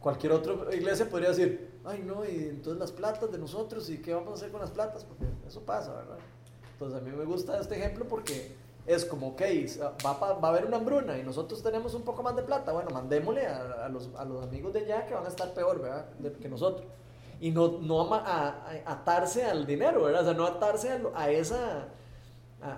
Cualquier 0.00 0.32
otra 0.32 0.74
iglesia 0.74 1.10
podría 1.10 1.28
decir, 1.28 1.78
ay 1.84 2.02
no, 2.06 2.24
y 2.24 2.36
entonces 2.48 2.80
las 2.80 2.90
platas 2.90 3.30
de 3.30 3.36
nosotros, 3.36 3.90
¿y 3.90 3.98
qué 3.98 4.14
vamos 4.14 4.30
a 4.32 4.34
hacer 4.36 4.50
con 4.50 4.62
las 4.62 4.70
platas? 4.70 5.04
Porque 5.04 5.26
eso 5.46 5.60
pasa, 5.60 5.92
¿verdad? 5.92 6.16
Entonces 6.72 6.98
a 6.98 7.04
mí 7.04 7.10
me 7.14 7.26
gusta 7.26 7.60
este 7.60 7.76
ejemplo 7.76 8.06
porque 8.08 8.56
es 8.86 9.04
como, 9.04 9.28
ok, 9.28 9.42
va, 10.04 10.18
pa- 10.18 10.32
va 10.34 10.48
a 10.48 10.50
haber 10.50 10.64
una 10.66 10.76
hambruna 10.78 11.16
y 11.18 11.22
nosotros 11.22 11.62
tenemos 11.62 11.94
un 11.94 12.02
poco 12.02 12.22
más 12.22 12.34
de 12.36 12.42
plata, 12.42 12.72
bueno, 12.72 12.90
mandémosle 12.90 13.46
a, 13.46 13.84
a 13.86 13.88
los, 13.88 14.10
a 14.16 14.24
los 14.24 14.42
amigos 14.44 14.72
de 14.72 14.80
allá 14.80 15.06
que 15.06 15.14
van 15.14 15.24
a 15.24 15.28
estar 15.28 15.54
peor, 15.54 15.80
¿verdad? 15.80 16.06
Que 16.40 16.48
nosotros. 16.48 16.84
Y 17.40 17.50
no, 17.50 17.78
no 17.80 18.12
a- 18.14 18.70
atarse 18.86 19.44
al 19.44 19.66
dinero, 19.66 20.02
¿verdad? 20.04 20.22
O 20.22 20.24
sea, 20.24 20.34
no 20.34 20.46
atarse 20.46 20.90
a, 21.14 21.30
esa... 21.30 21.88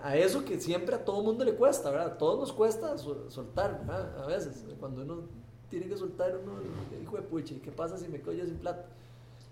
A, 0.02 0.16
eso 0.16 0.44
que 0.46 0.58
siempre 0.58 0.94
a 0.94 1.04
todo 1.04 1.22
mundo 1.22 1.44
le 1.44 1.54
cuesta, 1.54 1.90
¿verdad? 1.90 2.06
A 2.12 2.18
todos 2.18 2.38
nos 2.40 2.52
cuesta 2.54 2.96
sol- 2.96 3.26
soltar, 3.28 3.80
¿verdad? 3.80 4.22
A 4.22 4.26
veces, 4.26 4.64
cuando 4.80 5.02
uno 5.02 5.22
tiene 5.68 5.86
que 5.88 5.96
soltar, 5.96 6.34
uno, 6.42 6.52
hijo 7.02 7.16
de 7.16 7.22
pucha, 7.22 7.52
¿y 7.54 7.58
qué 7.58 7.70
pasa 7.70 7.98
si 7.98 8.08
me 8.08 8.20
cojo 8.20 8.36
sin 8.44 8.56
plata? 8.56 8.86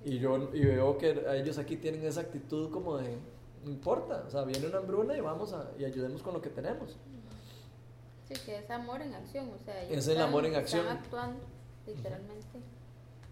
Y 0.04 0.18
yo 0.18 0.48
y 0.54 0.64
veo 0.64 0.96
que 0.96 1.22
ellos 1.34 1.58
aquí 1.58 1.76
tienen 1.76 2.02
esa 2.04 2.22
actitud 2.22 2.70
como 2.70 2.96
de, 2.96 3.18
no 3.64 3.70
importa, 3.70 4.24
o 4.26 4.30
sea, 4.30 4.42
viene 4.44 4.66
una 4.66 4.78
hambruna 4.78 5.16
y 5.16 5.20
vamos 5.20 5.52
a, 5.52 5.70
y 5.78 5.84
ayudemos 5.84 6.22
con 6.22 6.34
lo 6.34 6.40
que 6.42 6.50
tenemos. 6.50 6.96
Sí, 8.28 8.34
que 8.46 8.58
es 8.58 8.70
amor 8.70 9.02
en 9.02 9.14
acción, 9.14 9.50
o 9.50 9.58
sea, 9.64 9.82
Es 9.84 10.08
el 10.08 10.20
amor 10.20 10.46
en 10.46 10.54
acción. 10.54 10.82
Están 10.82 10.98
actuando, 10.98 11.40
literalmente. 11.86 12.60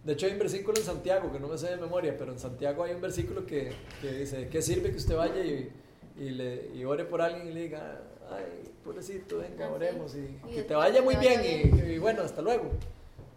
De 0.04 0.12
hecho 0.14 0.26
hay 0.26 0.32
un 0.32 0.38
versículo 0.38 0.78
en 0.78 0.84
Santiago, 0.84 1.30
que 1.32 1.38
no 1.40 1.48
me 1.48 1.58
sé 1.58 1.68
de 1.70 1.76
memoria, 1.76 2.16
pero 2.18 2.32
en 2.32 2.38
Santiago 2.38 2.84
hay 2.84 2.92
un 2.94 3.00
versículo 3.00 3.44
que, 3.46 3.72
que 4.00 4.12
dice, 4.12 4.48
¿qué 4.48 4.62
sirve 4.62 4.90
que 4.90 4.96
usted 4.96 5.16
vaya 5.16 5.44
y, 5.44 5.70
y, 6.18 6.30
le, 6.30 6.70
y 6.74 6.84
ore 6.84 7.04
por 7.04 7.20
alguien 7.20 7.48
y 7.48 7.52
le 7.52 7.60
diga, 7.62 8.00
ay, 8.30 8.72
pobrecito, 8.84 9.38
venga, 9.38 9.66
Ah, 9.66 9.68
sí. 9.68 9.74
oremos, 9.74 10.14
y, 10.16 10.38
Y 10.50 10.54
que 10.54 10.62
te 10.62 10.74
vaya 10.74 11.02
muy 11.02 11.14
y- 11.14 11.18
bien. 11.18 11.90
Y, 11.90 11.98
bueno, 11.98 12.22
hasta 12.22 12.40
luego. 12.42 12.70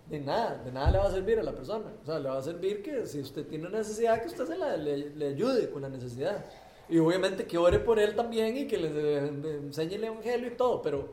De 0.09 0.19
nada, 0.19 0.61
de 0.63 0.71
nada 0.71 0.91
le 0.91 0.97
va 0.99 1.05
a 1.05 1.11
servir 1.11 1.39
a 1.39 1.43
la 1.43 1.53
persona. 1.53 1.85
O 2.01 2.05
sea, 2.05 2.19
le 2.19 2.29
va 2.29 2.37
a 2.37 2.41
servir 2.43 2.81
que 2.83 3.05
si 3.07 3.19
usted 3.19 3.45
tiene 3.47 3.67
una 3.67 3.79
necesidad, 3.79 4.21
que 4.21 4.27
usted 4.27 4.45
se 4.45 4.57
la, 4.57 4.77
le, 4.77 5.09
le 5.11 5.27
ayude 5.27 5.69
con 5.69 5.81
la 5.81 5.89
necesidad. 5.89 6.45
Y 6.89 6.97
obviamente 6.99 7.45
que 7.45 7.57
ore 7.57 7.79
por 7.79 7.97
él 7.99 8.15
también 8.15 8.57
y 8.57 8.67
que 8.67 8.77
le, 8.77 9.31
le 9.31 9.55
enseñe 9.57 9.95
el 9.95 10.03
evangelio 10.03 10.47
y 10.47 10.55
todo, 10.55 10.81
pero, 10.81 11.07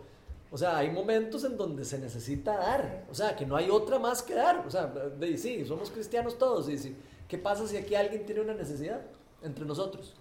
o 0.50 0.58
sea, 0.58 0.76
hay 0.78 0.90
momentos 0.90 1.44
en 1.44 1.56
donde 1.56 1.84
se 1.84 1.98
necesita 1.98 2.56
dar, 2.56 3.04
o 3.10 3.14
sea, 3.14 3.36
que 3.36 3.46
no 3.46 3.56
hay 3.56 3.70
otra 3.70 3.98
más 3.98 4.22
que 4.22 4.34
dar, 4.34 4.64
o 4.66 4.70
sea, 4.70 4.86
de, 4.86 5.36
sí, 5.38 5.64
somos 5.64 5.90
cristianos 5.90 6.36
todos, 6.38 6.68
y 6.68 6.76
sí, 6.76 6.96
¿qué 7.28 7.38
pasa 7.38 7.66
si 7.68 7.76
aquí 7.76 7.94
alguien 7.94 8.26
tiene 8.26 8.40
una 8.40 8.54
necesidad 8.54 9.00
entre 9.42 9.64
nosotros? 9.64 10.14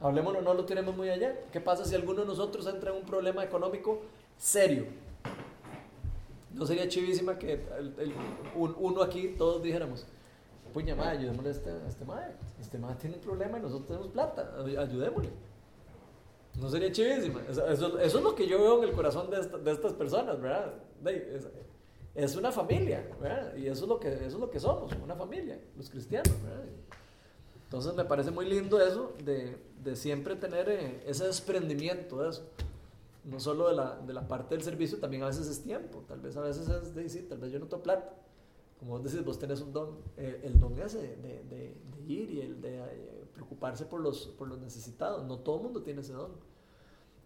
Hablemoslo, 0.00 0.42
no 0.42 0.52
lo 0.52 0.64
tenemos 0.66 0.94
muy 0.94 1.08
allá. 1.08 1.34
¿Qué 1.52 1.58
pasa 1.58 1.84
si 1.86 1.94
alguno 1.94 2.20
de 2.20 2.26
nosotros 2.26 2.66
entra 2.66 2.90
en 2.90 2.98
un 2.98 3.04
problema 3.04 3.42
económico 3.42 4.00
serio? 4.36 4.84
¿No 6.52 6.66
sería 6.66 6.86
chivísima 6.88 7.38
que 7.38 7.52
el- 7.78 7.94
el- 7.98 8.12
un- 8.54 8.74
uno 8.78 9.02
aquí 9.02 9.34
todos 9.38 9.62
dijéramos, 9.62 10.06
puña 10.72 10.94
madre, 10.94 11.18
ayudémosle 11.18 11.48
a 11.48 11.52
este, 11.52 11.70
a 11.70 11.86
este 11.88 12.04
madre. 12.04 12.32
Este 12.60 12.78
madre 12.78 12.96
tiene 13.00 13.16
un 13.16 13.22
problema 13.22 13.58
y 13.58 13.62
nosotros 13.62 13.86
tenemos 13.86 14.08
plata, 14.08 14.54
ay- 14.64 14.76
ayudémosle. 14.76 15.30
No 16.60 16.70
sería 16.70 16.90
chivísima. 16.90 17.42
Eso, 17.48 17.66
eso- 17.68 17.98
es 17.98 18.14
lo 18.14 18.34
que 18.34 18.46
yo 18.46 18.58
veo 18.60 18.82
en 18.82 18.88
el 18.88 18.94
corazón 18.94 19.28
de, 19.30 19.40
esta- 19.40 19.58
de 19.58 19.70
estas 19.70 19.92
personas, 19.92 20.40
¿verdad? 20.40 20.72
Es, 21.04 21.48
es 22.14 22.36
una 22.36 22.50
familia, 22.50 23.06
¿verdad? 23.20 23.54
Y 23.56 23.66
eso 23.66 23.84
es, 23.84 23.88
lo 23.88 24.00
que, 24.00 24.08
eso 24.14 24.24
es 24.24 24.34
lo 24.34 24.50
que 24.50 24.58
somos, 24.58 24.90
una 25.04 25.14
familia, 25.14 25.58
los 25.76 25.90
cristianos, 25.90 26.32
¿verdad? 26.42 26.64
Entonces 27.64 27.94
me 27.94 28.04
parece 28.04 28.30
muy 28.30 28.46
lindo 28.48 28.80
eso 28.80 29.12
de, 29.24 29.56
de 29.82 29.96
siempre 29.96 30.36
tener 30.36 30.68
eh, 30.68 31.02
ese 31.06 31.24
desprendimiento 31.26 32.22
de 32.22 32.30
eso. 32.30 32.42
No 33.24 33.40
solo 33.40 33.68
de 33.68 33.74
la, 33.74 33.96
de 33.96 34.12
la 34.14 34.26
parte 34.28 34.54
del 34.54 34.62
servicio, 34.62 34.98
también 34.98 35.24
a 35.24 35.26
veces 35.26 35.48
es 35.48 35.60
tiempo. 35.62 36.04
Tal 36.06 36.20
vez 36.20 36.36
a 36.36 36.40
veces 36.42 36.68
es 36.68 36.94
de 36.94 37.02
decir, 37.02 37.28
tal 37.28 37.38
vez 37.38 37.50
yo 37.52 37.58
no 37.58 37.66
tengo 37.66 37.82
plata. 37.82 38.14
Como 38.78 38.92
vos 38.92 39.04
decís, 39.04 39.24
vos 39.24 39.38
tenés 39.38 39.60
un 39.60 39.72
don. 39.72 39.96
Eh, 40.16 40.40
el 40.44 40.58
don 40.60 40.78
ese 40.80 40.98
de, 41.00 41.16
de, 41.16 41.42
de- 41.50 41.86
ir 42.06 42.30
y 42.30 42.40
el 42.40 42.60
de 42.60 42.78
eh, 42.78 43.24
preocuparse 43.34 43.84
por 43.84 44.00
los, 44.00 44.26
por 44.38 44.46
los 44.46 44.58
necesitados. 44.60 45.24
No 45.24 45.38
todo 45.38 45.56
el 45.56 45.62
mundo 45.64 45.82
tiene 45.82 46.02
ese 46.02 46.12
don. 46.12 46.30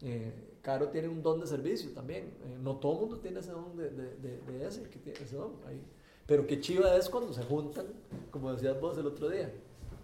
Eh, 0.02 0.32
Caro 0.62 0.88
tiene 0.88 1.08
un 1.08 1.22
don 1.22 1.40
de 1.40 1.46
servicio 1.46 1.90
también. 1.92 2.32
Eh, 2.44 2.58
no 2.62 2.76
todo 2.76 2.94
el 2.94 3.00
mundo 3.00 3.18
tiene 3.18 3.40
ese 3.40 3.50
don 3.52 3.76
de, 3.76 4.66
ese, 4.66 4.82
que 4.84 4.98
tiene 4.98 5.18
ese 5.18 5.36
don. 5.36 5.52
Ahí. 5.66 5.82
Pero 6.26 6.46
qué 6.46 6.60
chiva 6.60 6.96
es 6.96 7.08
cuando 7.10 7.32
se 7.32 7.42
juntan, 7.42 7.86
como 8.30 8.52
decías 8.52 8.80
vos 8.80 8.96
el 8.96 9.06
otro 9.06 9.28
día. 9.28 9.52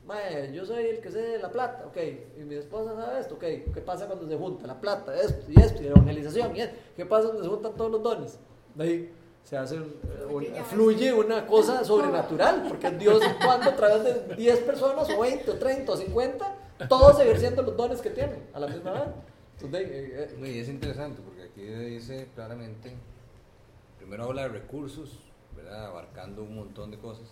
Mae, 0.07 0.53
yo 0.53 0.65
soy 0.65 0.85
el 0.85 1.01
que 1.01 1.11
sé 1.11 1.19
de 1.21 1.39
la 1.39 1.51
plata, 1.51 1.85
ok, 1.87 1.97
y 2.39 2.45
mi 2.45 2.55
esposa 2.55 2.95
sabe 2.95 3.19
esto, 3.19 3.35
ok, 3.35 3.41
¿qué 3.75 3.83
pasa 3.85 4.07
cuando 4.07 4.29
se 4.29 4.37
junta 4.37 4.65
la 4.65 4.81
plata, 4.81 5.21
esto 5.21 5.51
y 5.51 5.61
esto, 5.61 5.83
y 5.83 5.87
evangelización, 5.89 6.55
y 6.55 6.61
esto? 6.61 6.77
¿qué 6.95 7.05
pasa 7.07 7.25
cuando 7.27 7.43
se 7.43 7.49
juntan 7.49 7.75
todos 7.75 7.91
los 7.91 8.03
dones? 8.05 8.39
De 8.77 8.85
ahí 8.85 9.13
se 9.47 9.57
hace, 9.57 9.77
un- 9.77 9.95
un- 10.29 10.45
fluye 10.65 11.13
una 11.13 11.47
cosa 11.47 11.85
sobrenatural, 11.85 12.65
porque 12.69 12.91
Dios 12.91 13.23
cuando 13.45 13.71
a 13.71 13.77
través 13.77 14.03
de 14.03 14.35
10 14.35 14.59
personas, 14.61 15.09
o 15.09 15.21
20, 15.21 15.49
o 15.53 15.55
30, 15.57 15.93
o 15.93 15.97
50, 15.97 16.55
todos 16.89 17.21
ejerciendo 17.21 17.63
los 17.63 17.77
dones 17.77 18.01
que 18.01 18.11
tienen 18.11 18.43
a 18.53 18.59
la 18.59 18.67
misma 18.67 18.91
vez. 18.93 19.03
Entonces, 19.61 19.89
eh, 19.89 20.29
eh, 20.43 20.49
Y 20.49 20.59
es 20.59 20.69
interesante 20.69 21.23
porque 21.25 21.45
aquí 21.45 21.63
dice 21.63 22.29
claramente, 22.35 22.93
primero 23.99 24.25
habla 24.25 24.43
de 24.43 24.49
recursos, 24.49 25.21
¿verdad? 25.57 25.87
abarcando 25.87 26.43
un 26.43 26.57
montón 26.57 26.91
de 26.91 26.99
cosas, 26.99 27.29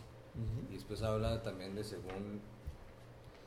y 0.70 0.74
después 0.74 1.02
habla 1.02 1.42
también 1.42 1.74
de 1.74 1.82
según 1.82 2.40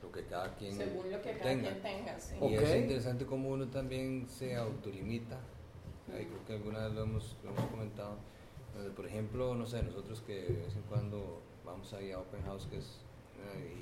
lo 0.03 0.11
que 0.11 0.23
cada 0.25 0.53
quien 0.55 0.73
Según 0.75 1.09
lo 1.09 1.21
que 1.21 1.31
cada 1.37 1.43
tenga. 1.43 1.69
quien 1.69 1.81
tenga, 1.81 2.19
sí. 2.19 2.35
Y 2.41 2.53
es 2.55 2.75
interesante 2.75 3.25
cómo 3.25 3.49
uno 3.49 3.67
también 3.67 4.27
se 4.29 4.55
autolimita. 4.57 5.37
Ahí 6.13 6.25
creo 6.25 6.45
que 6.45 6.53
alguna 6.53 6.85
vez 6.85 6.93
lo 6.93 7.03
hemos, 7.03 7.35
lo 7.43 7.49
hemos 7.49 7.65
comentado. 7.71 8.15
Donde, 8.77 8.91
por 8.91 9.07
ejemplo, 9.07 9.55
no 9.55 9.65
sé, 9.65 9.81
nosotros 9.81 10.21
que 10.21 10.33
de 10.43 10.61
vez 10.65 10.75
en 10.75 10.83
cuando 10.83 11.41
vamos 11.65 11.91
ahí 11.93 12.11
a 12.11 12.19
Open 12.19 12.43
House, 12.43 12.67
que 12.69 12.77
es, 12.77 12.99
eh, 13.55 13.73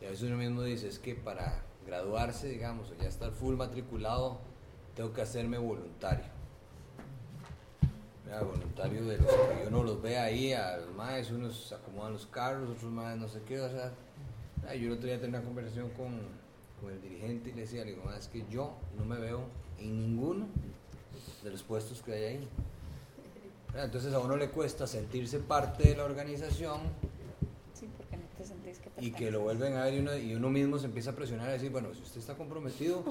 y, 0.00 0.04
a 0.04 0.10
veces 0.10 0.24
uno 0.24 0.36
mismo 0.36 0.62
dice, 0.62 0.88
es 0.88 0.98
que 0.98 1.14
para 1.14 1.62
graduarse, 1.86 2.48
digamos, 2.48 2.90
o 2.90 2.94
ya 3.02 3.08
estar 3.08 3.30
full 3.32 3.54
matriculado, 3.54 4.38
tengo 4.94 5.12
que 5.12 5.22
hacerme 5.22 5.56
voluntario. 5.58 6.26
Voluntario 8.40 9.04
de 9.04 9.18
los 9.18 9.30
que 9.30 9.66
uno 9.68 9.82
los 9.82 10.00
ve 10.00 10.16
ahí, 10.18 10.54
a 10.54 10.78
los 10.78 10.94
maes, 10.94 11.30
unos 11.30 11.70
acomodan 11.72 12.14
los 12.14 12.26
carros, 12.26 12.70
otros 12.70 12.90
maes 12.90 13.18
no 13.18 13.28
sé 13.28 13.42
qué, 13.46 13.60
o 13.60 13.68
sea, 13.68 13.92
Yo 14.74 14.86
el 14.86 14.92
otro 14.92 15.06
día 15.06 15.20
tenía 15.20 15.38
una 15.38 15.46
conversación 15.46 15.90
con, 15.90 16.18
con 16.80 16.92
el 16.92 17.02
dirigente 17.02 17.50
y 17.50 17.52
le 17.52 17.62
decía, 17.62 17.84
le 17.84 17.90
digo, 17.90 18.04
"Ma, 18.04 18.16
es 18.16 18.28
que 18.28 18.42
yo 18.50 18.72
no 18.96 19.04
me 19.04 19.18
veo 19.18 19.44
en 19.78 19.98
ninguno 19.98 20.46
de 21.42 21.50
los 21.50 21.62
puestos 21.62 22.02
que 22.02 22.12
hay 22.12 22.24
ahí. 22.24 22.48
¿Verdad? 23.72 23.86
Entonces 23.86 24.12
a 24.14 24.18
uno 24.18 24.36
le 24.36 24.50
cuesta 24.50 24.86
sentirse 24.86 25.38
parte 25.38 25.88
de 25.88 25.96
la 25.96 26.04
organización 26.04 26.80
Sí, 27.74 27.88
porque 27.96 28.16
no 28.16 28.22
te 28.36 28.44
sentís 28.44 28.78
que 28.78 28.90
y 29.04 29.10
que 29.12 29.30
lo 29.30 29.40
vuelven 29.40 29.74
a 29.76 29.84
ver 29.84 29.94
y 29.94 29.98
uno, 29.98 30.16
y 30.16 30.34
uno 30.34 30.50
mismo 30.50 30.78
se 30.78 30.86
empieza 30.86 31.10
a 31.10 31.14
presionar 31.14 31.48
y 31.48 31.52
decir, 31.54 31.70
bueno, 31.70 31.88
si 31.94 32.02
usted 32.02 32.20
está 32.20 32.34
comprometido, 32.36 33.02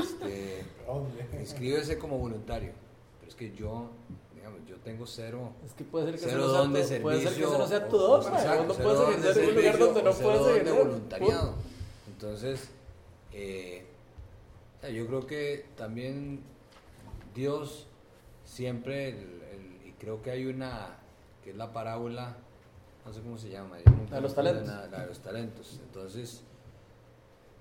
este, 0.00 0.64
inscríbese 1.40 1.98
como 1.98 2.18
voluntario. 2.18 2.72
Pero 3.18 3.30
es 3.30 3.34
que 3.34 3.52
yo, 3.54 3.90
digamos, 4.34 4.60
yo 4.68 4.76
tengo 4.76 5.06
cero... 5.06 5.50
es 5.64 5.72
que 5.72 5.82
puede 5.84 6.06
ser 6.06 6.14
que 6.20 6.20
Cero 6.26 6.38
no 6.38 6.50
sea 6.50 6.58
don 6.60 6.72
de 6.72 6.80
tu- 6.82 6.86
servicio. 6.88 7.02
puede 7.02 7.20
ser 7.22 7.34
que 7.34 7.44
ese 7.44 7.58
no 7.58 7.66
sea 7.66 7.88
tu 7.88 7.96
o- 7.96 8.18
don, 8.18 8.68
no 8.68 8.74
puedes 8.74 9.00
ejercer 9.18 9.42
en 9.44 9.48
un 9.50 9.56
lugar 9.56 9.78
donde 9.78 10.02
no 10.02 10.12
puedes 10.12 10.38
don 10.40 10.48
de 10.48 10.54
ejercer. 10.60 10.84
voluntariado. 10.84 11.54
Entonces, 12.08 12.68
eh, 13.32 13.84
yo 14.94 15.06
creo 15.08 15.26
que 15.26 15.64
también 15.76 16.40
Dios 17.34 17.86
siempre, 18.44 19.16
creo 19.98 20.22
que 20.22 20.30
hay 20.30 20.46
una, 20.46 20.96
que 21.44 21.50
es 21.50 21.56
la 21.56 21.72
parábola, 21.72 22.36
no 23.04 23.12
sé 23.12 23.20
cómo 23.20 23.38
se 23.38 23.48
llama. 23.50 23.76
yo 23.84 23.90
nunca 23.92 24.10
La 24.10 24.16
de 24.16 24.22
los 24.22 24.34
talentos. 24.34 24.66
nada, 24.66 24.86
la 24.88 25.00
de 25.00 25.06
los 25.06 25.18
talentos. 25.20 25.80
Entonces, 25.86 26.42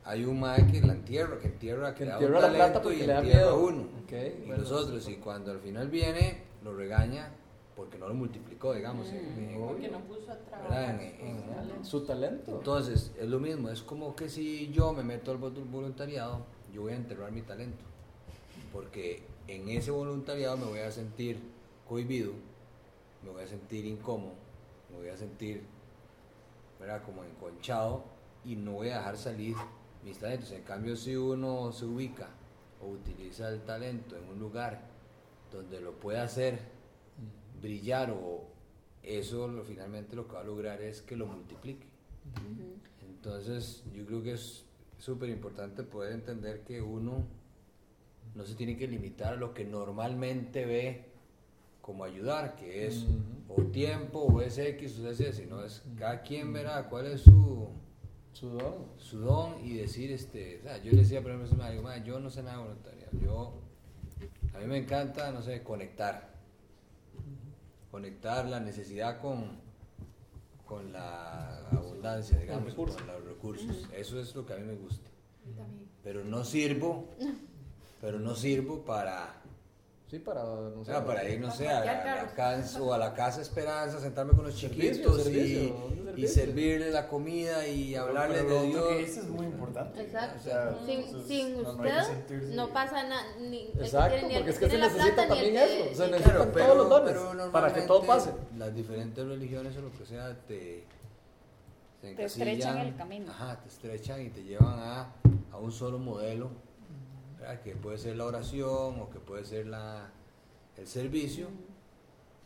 hay 0.03 0.23
un 0.25 0.39
mae 0.39 0.65
que 0.67 0.81
la 0.81 0.93
entierra, 0.93 1.39
que 1.39 1.47
entierra, 1.47 1.93
Que 1.95 2.05
le 2.05 2.11
da 2.11 2.17
entierra 2.17 2.37
un 2.37 2.43
la 2.43 2.49
plata 2.71 2.93
y 2.93 2.95
le 2.97 3.07
da 3.07 3.19
entierra 3.19 3.39
miedo. 3.39 3.49
a 3.51 3.55
uno. 3.57 3.87
Y 4.09 4.45
bueno. 4.47 4.61
los 4.61 4.71
otros, 4.71 5.07
y 5.09 5.15
cuando 5.15 5.51
al 5.51 5.59
final 5.59 5.89
viene, 5.89 6.43
lo 6.63 6.73
regaña 6.75 7.29
porque 7.75 7.97
no 7.97 8.07
lo 8.07 8.13
multiplicó, 8.13 8.73
digamos. 8.73 9.09
en- 9.09 9.49
en- 9.49 9.59
Porque 9.67 9.89
no 9.89 9.99
puso 10.01 10.31
a 10.31 10.35
trabajar. 10.37 10.99
En-. 11.01 11.83
Su 11.83 12.01
talento. 12.05 12.51
Entonces, 12.57 13.11
es 13.19 13.27
lo 13.27 13.39
mismo, 13.39 13.69
es 13.69 13.81
como 13.81 14.15
que 14.15 14.29
si 14.29 14.71
yo 14.71 14.93
me 14.93 15.03
meto 15.03 15.31
al 15.31 15.39
vol- 15.39 15.69
voluntariado, 15.69 16.39
yo 16.73 16.83
voy 16.83 16.93
a 16.93 16.95
enterrar 16.95 17.31
mi 17.31 17.41
talento. 17.41 17.83
Porque 18.71 19.23
en 19.47 19.69
ese 19.69 19.91
voluntariado 19.91 20.55
me 20.57 20.65
voy 20.65 20.79
a 20.79 20.91
sentir 20.91 21.39
cohibido, 21.87 22.33
me 23.23 23.31
voy 23.31 23.43
a 23.43 23.47
sentir 23.47 23.85
incómodo, 23.85 24.33
me 24.91 24.97
voy 24.97 25.09
a 25.09 25.17
sentir, 25.17 25.63
¿verdad? 26.79 27.03
Como 27.03 27.23
enconchado 27.23 28.03
y 28.43 28.55
no 28.55 28.73
voy 28.73 28.89
a 28.89 28.97
dejar 28.97 29.17
salir 29.17 29.55
mis 30.03 30.19
talentos. 30.19 30.51
En 30.51 30.63
cambio, 30.63 30.95
si 30.95 31.15
uno 31.15 31.71
se 31.71 31.85
ubica 31.85 32.29
o 32.81 32.87
utiliza 32.87 33.49
el 33.49 33.61
talento 33.61 34.15
en 34.15 34.29
un 34.29 34.39
lugar 34.39 34.81
donde 35.51 35.81
lo 35.81 35.93
puede 35.93 36.19
hacer 36.19 36.59
brillar 37.61 38.11
o 38.11 38.43
eso 39.01 39.47
lo, 39.47 39.63
finalmente 39.63 40.15
lo 40.15 40.27
que 40.27 40.33
va 40.33 40.41
a 40.41 40.43
lograr 40.43 40.81
es 40.81 41.01
que 41.01 41.15
lo 41.15 41.27
multiplique. 41.27 41.87
Entonces 43.07 43.83
yo 43.93 44.05
creo 44.05 44.21
que 44.21 44.33
es 44.33 44.65
súper 44.97 45.29
importante 45.29 45.83
poder 45.83 46.13
entender 46.13 46.63
que 46.63 46.81
uno 46.81 47.23
no 48.33 48.45
se 48.45 48.55
tiene 48.55 48.77
que 48.77 48.87
limitar 48.87 49.33
a 49.33 49.35
lo 49.35 49.53
que 49.53 49.63
normalmente 49.63 50.65
ve 50.65 51.14
como 51.85 52.03
ayudar, 52.03 52.55
que 52.55 52.87
es 52.87 53.05
o 53.47 53.61
tiempo 53.65 54.21
o 54.21 54.41
es 54.41 54.57
X 54.57 54.97
o 55.01 55.07
es 55.07 55.19
Y, 55.19 55.31
sino 55.33 55.63
es 55.63 55.83
cada 55.95 56.23
quien 56.23 56.51
verá 56.51 56.89
cuál 56.89 57.05
es 57.05 57.21
su, 57.21 57.67
Su 58.33 58.49
don. 58.49 58.73
su 58.97 59.19
don 59.19 59.63
y 59.63 59.75
decir, 59.77 60.11
este, 60.11 60.61
o 60.61 60.63
sea, 60.63 60.77
yo 60.79 60.91
le 60.93 60.97
decía, 61.03 61.21
por 61.21 61.29
ejemplo, 61.29 61.45
a 61.45 61.47
ese 61.51 61.55
mae, 61.57 61.71
digo, 61.73 61.83
"Mae, 61.83 62.03
yo 62.03 62.19
no 62.19 62.31
sé 62.31 62.41
nada 62.41 62.57
de 62.57 62.63
voluntariado, 62.63 63.11
yo, 63.19 63.53
a 64.55 64.57
mí 64.61 64.65
me 64.65 64.77
encanta, 64.79 65.31
no 65.31 65.43
sé, 65.43 65.61
conectar, 65.61 66.33
conectar 67.91 68.47
la 68.49 68.59
necesidad 68.59 69.21
con, 69.21 69.59
con 70.65 70.91
la 70.91 71.67
abundancia, 71.69 72.39
digamos, 72.39 72.73
con 72.73 72.87
los 72.87 73.23
recursos, 73.25 73.87
eso 73.95 74.19
es 74.19 74.33
lo 74.35 74.43
que 74.43 74.53
a 74.53 74.57
mí 74.57 74.63
me 74.63 74.75
gusta, 74.75 75.07
pero 76.03 76.25
no 76.25 76.43
sirvo, 76.45 77.09
pero 78.01 78.19
no 78.19 78.33
sirvo 78.35 78.83
para... 78.83 79.43
Sí, 80.15 80.19
para, 80.21 80.43
no 80.45 80.85
sé, 80.85 80.91
sea, 80.91 81.05
para 81.05 81.27
ir, 81.27 81.41
no 81.41 81.51
sé, 81.51 81.67
a 81.67 81.81
la, 81.83 81.93
Parquear 81.93 82.23
la 82.25 82.33
casa, 82.33 82.81
o 82.81 82.93
a 82.93 82.97
la 82.97 83.13
casa 83.13 83.41
Esperanza, 83.41 83.99
sentarme 83.99 84.31
con 84.31 84.45
los 84.45 84.57
Servicio, 84.57 84.93
chiquitos 84.93 85.23
servicio, 85.23 85.59
y, 85.63 85.71
un 85.71 85.91
y 85.93 86.05
servicio. 86.05 86.29
servirle 86.29 86.91
la 86.91 87.07
comida 87.09 87.67
y 87.67 87.95
hablarles 87.95 88.43
Pero 88.43 88.61
de 88.61 88.69
otro 88.69 88.87
que 88.87 88.95
Dios. 88.95 89.07
dices 89.09 89.23
es 89.25 89.29
muy 89.29 89.45
importante. 89.45 90.01
Exacto. 90.01 90.37
O 90.39 90.43
sea, 90.43 90.77
Sin, 90.85 90.99
eso 91.01 91.21
sin 91.27 91.55
usted 91.65 92.55
no 92.55 92.69
pasa 92.71 93.03
nada. 93.03 93.23
Ni 93.41 93.63
el 93.65 93.71
que 93.73 93.79
Exacto, 93.83 94.27
porque 94.33 94.49
es 94.51 94.59
que 94.59 94.69
se 94.69 94.77
necesita 94.77 95.27
también 95.27 95.57
eso. 95.57 95.95
Se 95.95 96.07
necesitan 96.11 96.51
todos 96.53 96.77
los 96.77 96.89
dones 96.89 97.51
para 97.51 97.73
que 97.73 97.81
todo 97.81 98.03
pase. 98.03 98.31
Las 98.57 98.73
diferentes 98.73 99.27
religiones 99.27 99.75
o 99.75 99.81
lo 99.81 99.91
que 99.91 100.05
sea 100.05 100.33
te, 100.47 100.85
se 101.99 102.13
Te 102.15 102.23
estrechan 102.23 102.77
el 102.77 102.95
camino. 102.95 103.31
Ajá, 103.31 103.59
te 103.59 103.67
estrechan 103.67 104.21
y 104.21 104.29
te 104.29 104.43
llevan 104.43 104.79
a, 104.79 105.11
a 105.51 105.57
un 105.57 105.73
solo 105.73 105.99
modelo, 105.99 106.51
¿verdad? 107.45 107.61
que 107.61 107.75
puede 107.75 107.97
ser 107.97 108.15
la 108.15 108.25
oración 108.25 108.99
o 108.99 109.09
que 109.11 109.19
puede 109.19 109.45
ser 109.45 109.67
la, 109.67 110.09
el 110.77 110.87
servicio. 110.87 111.47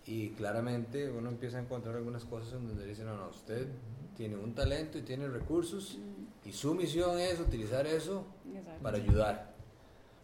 Y 0.05 0.29
claramente 0.31 1.09
uno 1.09 1.29
empieza 1.29 1.57
a 1.57 1.61
encontrar 1.61 1.95
algunas 1.95 2.25
cosas 2.25 2.53
en 2.53 2.67
donde 2.67 2.85
dicen, 2.85 3.05
no, 3.05 3.15
no, 3.15 3.29
usted 3.29 3.67
tiene 4.15 4.37
un 4.37 4.55
talento 4.55 4.97
y 4.97 5.03
tiene 5.03 5.27
recursos 5.27 5.99
y 6.43 6.51
su 6.51 6.73
misión 6.73 7.19
es 7.19 7.39
utilizar 7.39 7.85
eso 7.85 8.25
Exacto. 8.55 8.81
para 8.81 8.97
ayudar. 8.97 9.49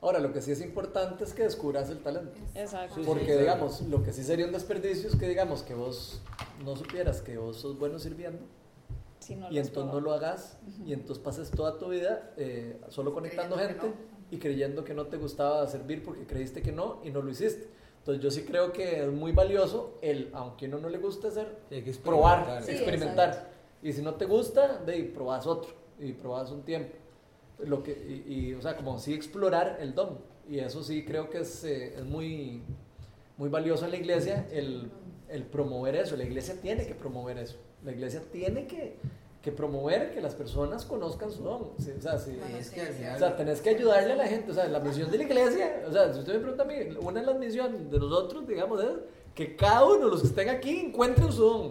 Ahora, 0.01 0.19
lo 0.19 0.33
que 0.33 0.41
sí 0.41 0.51
es 0.51 0.61
importante 0.61 1.23
es 1.23 1.33
que 1.33 1.43
descubras 1.43 1.89
el 1.89 1.99
talento. 1.99 2.39
Exacto. 2.53 3.01
Porque, 3.05 3.33
sí. 3.33 3.39
digamos, 3.39 3.81
lo 3.83 4.03
que 4.03 4.11
sí 4.11 4.23
sería 4.23 4.45
un 4.45 4.51
desperdicio 4.51 5.09
es 5.09 5.15
que, 5.15 5.27
digamos, 5.27 5.63
que 5.63 5.73
vos 5.73 6.21
no 6.63 6.75
supieras 6.75 7.21
que 7.21 7.37
vos 7.37 7.57
sos 7.57 7.77
bueno 7.77 7.99
sirviendo 7.99 8.45
Si 9.19 9.35
no 9.35 9.51
y 9.51 9.57
entonces 9.57 9.93
no 9.93 9.99
lo 9.99 10.13
hagas 10.13 10.57
y 10.85 10.93
entonces 10.93 11.23
pases 11.23 11.51
toda 11.51 11.77
tu 11.77 11.89
vida 11.89 12.33
eh, 12.37 12.79
solo 12.89 13.13
conectando 13.13 13.57
gente 13.57 13.93
y 14.31 14.37
creyendo 14.37 14.83
que 14.83 14.93
no 14.93 15.05
te 15.05 15.17
gustaba 15.17 15.65
servir 15.67 16.03
porque 16.03 16.25
creíste 16.25 16.61
que 16.61 16.71
no 16.71 16.99
y 17.03 17.11
no 17.11 17.21
lo 17.21 17.29
hiciste. 17.29 17.67
Entonces 17.99 18.23
yo 18.23 18.29
sí 18.29 18.43
creo 18.43 18.71
que 18.71 19.03
es 19.03 19.11
muy 19.11 19.31
valioso 19.31 19.97
el, 20.01 20.29
aunque 20.33 20.65
a 20.65 20.69
uno 20.69 20.79
no 20.79 20.89
le 20.89 20.99
guste 20.99 21.27
hacer, 21.27 21.57
Hay 21.71 21.81
que 21.81 21.91
probar, 21.93 22.39
experimentar. 22.39 22.63
Sí, 22.63 22.71
experimentar. 22.71 23.49
Y 23.81 23.93
si 23.93 24.01
no 24.01 24.13
te 24.15 24.25
gusta, 24.25 24.79
de 24.85 24.93
ahí 24.93 25.03
probás 25.03 25.47
otro 25.47 25.71
y 25.99 26.13
probás 26.13 26.51
un 26.51 26.63
tiempo. 26.63 26.95
Lo 27.59 27.81
que, 27.81 27.91
y, 27.91 28.33
y, 28.33 28.53
o 28.53 28.61
sea, 28.61 28.75
como 28.75 28.99
sí 28.99 29.13
explorar 29.13 29.77
el 29.79 29.95
don. 29.95 30.19
Y 30.47 30.59
eso 30.59 30.83
sí 30.83 31.03
creo 31.03 31.29
que 31.29 31.39
es, 31.39 31.63
eh, 31.63 31.95
es 31.97 32.03
muy, 32.03 32.61
muy 33.37 33.49
valioso 33.49 33.85
en 33.85 33.91
la 33.91 33.97
iglesia 33.97 34.47
el, 34.51 34.91
el 35.29 35.43
promover 35.43 35.95
eso. 35.95 36.15
La 36.15 36.23
iglesia 36.23 36.55
tiene 36.61 36.85
que 36.85 36.93
promover 36.93 37.37
eso. 37.37 37.57
La 37.83 37.91
iglesia 37.91 38.21
tiene 38.31 38.67
que, 38.67 38.97
que 39.45 39.51
promover 39.51 40.11
que 40.11 40.21
las 40.21 40.33
personas 40.33 40.85
conozcan 40.85 41.31
su 41.31 41.43
don. 41.43 41.69
Sí, 41.77 41.91
o 41.95 42.01
sea, 42.01 42.17
sí. 42.17 42.35
Es 42.57 42.71
que 42.71 42.81
O 42.81 43.19
sea, 43.19 43.37
tenés 43.37 43.61
que 43.61 43.69
ayudarle 43.69 44.13
a 44.13 44.15
la 44.15 44.27
gente. 44.27 44.49
O 44.49 44.55
sea, 44.55 44.67
la 44.67 44.79
misión 44.79 45.11
de 45.11 45.19
la 45.19 45.23
iglesia, 45.23 45.83
o 45.87 45.91
sea, 45.91 46.11
si 46.11 46.17
usted 46.17 46.33
me 46.33 46.39
pregunta 46.39 46.63
a 46.63 46.65
mí, 46.65 46.73
una 46.99 47.19
de 47.19 47.27
las 47.27 47.37
misiones 47.37 47.91
de 47.91 47.99
nosotros, 47.99 48.47
digamos, 48.47 48.83
es 48.83 48.89
que 49.35 49.55
cada 49.55 49.85
uno 49.85 50.05
de 50.05 50.11
los 50.11 50.21
que 50.21 50.27
estén 50.29 50.49
aquí 50.49 50.79
encuentren 50.79 51.31
su 51.31 51.43
don. 51.43 51.65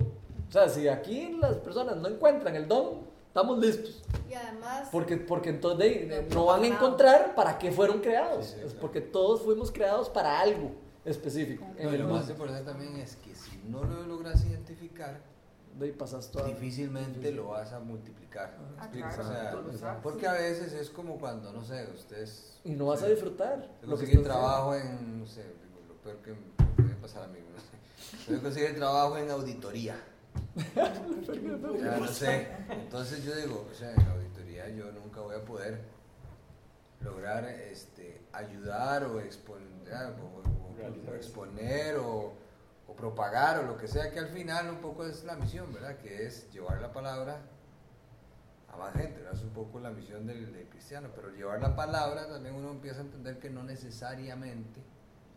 O 0.49 0.53
sea, 0.53 0.69
si 0.69 0.87
aquí 0.87 1.37
las 1.41 1.57
personas 1.57 1.97
no 1.97 2.07
encuentran 2.07 2.55
el 2.55 2.69
don, 2.69 3.01
estamos 3.27 3.59
listos. 3.59 4.05
Y 4.31 4.35
además, 4.35 4.89
Porque, 4.93 5.17
porque 5.17 5.49
entonces 5.49 6.09
de 6.09 6.29
no 6.33 6.45
van 6.45 6.63
a 6.63 6.69
encontrar 6.69 7.35
para 7.35 7.59
qué 7.59 7.73
fueron 7.73 7.99
creados. 7.99 8.47
Sí, 8.47 8.55
sí, 8.61 8.67
es 8.67 8.75
porque 8.75 9.01
todos 9.01 9.43
fuimos 9.43 9.73
creados 9.73 10.09
para 10.09 10.39
algo 10.39 10.71
específico. 11.05 11.65
En 11.77 11.87
No, 11.87 11.91
y 11.91 11.95
el 11.97 12.03
lo 12.03 12.09
más 12.11 12.31
importante 12.31 12.71
también 12.71 12.95
es 12.99 13.17
que 13.17 13.35
si 13.35 13.59
no 13.69 13.83
lo 13.83 14.05
logras 14.05 14.45
identificar, 14.47 15.34
De 15.79 15.87
ahí 15.87 15.93
pasas 15.93 16.31
todo. 16.31 16.45
difícilmente 16.47 17.33
lo 17.33 17.49
vas 17.49 17.73
a 17.73 17.81
multiplicar. 17.81 18.57
¿Me 18.59 18.83
Ah, 18.83 18.89
claro. 18.91 19.65
O 19.69 19.73
sea, 19.77 20.01
porque 20.03 20.27
a 20.27 20.33
veces 20.35 20.73
es 20.73 20.91
como 20.91 21.19
cuando, 21.19 21.53
no 21.53 21.65
sé, 21.65 21.89
ustedes 21.95 22.59
Y 22.65 22.71
no 22.73 22.87
vas 22.87 23.03
a 23.03 23.09
disfrutar. 23.09 23.69
lo 23.83 23.97
que 23.99 24.17
trabajo 24.19 24.75
en, 24.77 25.19
no 25.21 25.27
sé, 25.27 25.43
digo, 25.43 25.81
lo 25.89 25.95
peor 25.97 26.17
que 26.19 26.31
me 26.33 26.83
puede 26.85 26.95
pasar 27.01 27.25
a 27.25 27.27
mí, 27.29 27.39
no 27.41 27.61
sé. 27.61 28.25
Pueden 28.27 28.43
conseguir 28.43 28.77
trabajo 28.77 29.19
en 29.19 29.31
auditoría. 29.31 29.97
O 30.57 31.75
sea, 31.77 31.97
no 31.99 32.07
sé. 32.09 32.49
Entonces 32.71 33.25
yo 33.25 33.35
digo, 33.35 33.67
o 33.71 33.75
sea, 33.75 33.93
en 33.93 34.07
auditoría 34.07 34.69
yo 34.69 34.91
nunca 34.93 35.21
voy 35.21 35.35
a 35.37 35.45
poder 35.45 35.81
lograr 37.03 37.45
este, 37.45 38.23
ayudar 38.33 39.05
o 39.05 39.21
exponer, 39.21 39.93
o, 40.21 40.41
o- 40.41 41.11
o 41.11 41.15
exponer 41.15 41.97
o, 41.97 42.33
o 42.95 42.97
propagar 42.97 43.59
o 43.61 43.63
lo 43.67 43.77
que 43.77 43.89
sea, 43.89 44.11
que 44.11 44.19
al 44.19 44.29
final 44.29 44.71
un 44.71 44.79
poco 44.79 45.05
es 45.05 45.25
la 45.25 45.37
misión, 45.37 45.73
¿verdad? 45.73 45.97
Que 45.99 46.27
es 46.27 46.51
llevar 46.53 46.81
la 46.81 46.93
palabra 46.93 47.41
a 48.73 48.77
más 48.77 48.93
gente, 48.95 49.19
¿verdad? 49.21 49.35
Es 49.35 49.43
un 49.43 49.51
poco 49.51 49.79
la 49.81 49.91
misión 49.91 50.27
del, 50.27 50.53
del 50.53 50.69
cristiano, 50.69 51.09
pero 51.15 51.31
llevar 51.31 51.61
la 51.61 51.77
palabra 51.77 52.29
también 52.29 52.55
uno 52.55 52.71
empieza 52.71 52.99
a 53.01 53.03
entender 53.03 53.39
que 53.39 53.51
no 53.51 53.63
necesariamente 53.63 54.81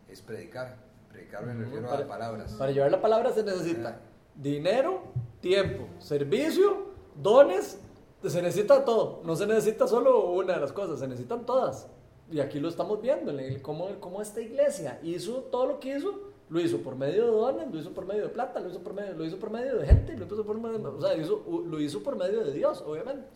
es 0.07 0.21
predicar. 0.21 0.75
Predicar 1.11 1.45
me 1.45 1.53
refiero 1.53 1.87
para- 1.87 2.03
a 2.03 2.07
palabras. 2.07 2.53
Para 2.53 2.71
llevar 2.71 2.91
la 2.91 3.01
palabra 3.01 3.31
se 3.31 3.43
necesita 3.43 3.99
dinero, 4.35 5.01
tiempo, 5.41 5.87
servicio, 5.99 6.87
dones, 7.15 7.79
se 8.23 8.41
necesita 8.41 8.83
todo. 8.85 9.21
No 9.23 9.35
se 9.35 9.45
necesita 9.47 9.87
solo 9.87 10.31
una 10.31 10.53
de 10.55 10.59
las 10.59 10.71
cosas, 10.73 10.99
se 10.99 11.07
necesitan 11.07 11.45
todas. 11.45 11.87
Y 12.29 12.39
aquí 12.41 12.59
lo 12.59 12.67
estamos 12.67 13.01
viendo, 13.01 13.31
cómo, 13.61 13.87
cómo 14.01 14.21
esta 14.21 14.41
iglesia 14.41 14.99
hizo 15.01 15.43
todo 15.43 15.65
lo 15.67 15.79
que 15.79 15.95
hizo, 15.97 16.26
lo 16.49 16.59
hizo 16.61 16.77
por 16.79 16.95
medio 16.95 17.25
de 17.25 17.31
dones, 17.31 17.71
lo 17.73 17.79
hizo 17.79 17.91
por 17.93 18.05
medio 18.05 18.23
de 18.23 18.29
plata, 18.29 18.59
lo 18.59 18.69
hizo 18.69 18.79
por 18.79 18.93
medio, 18.93 19.13
lo 19.13 19.25
hizo 19.25 19.37
por 19.37 19.49
medio 19.51 19.77
de 19.77 19.85
gente, 19.85 20.15
lo 20.17 20.25
hizo 20.25 20.45
por 20.45 20.57
medio, 20.59 20.95
o 20.97 21.01
sea, 21.01 21.15
hizo- 21.17 21.43
lo 21.65 21.79
hizo 21.81 22.01
por 22.03 22.15
medio 22.15 22.43
de 22.45 22.53
Dios, 22.53 22.81
obviamente. 22.85 23.27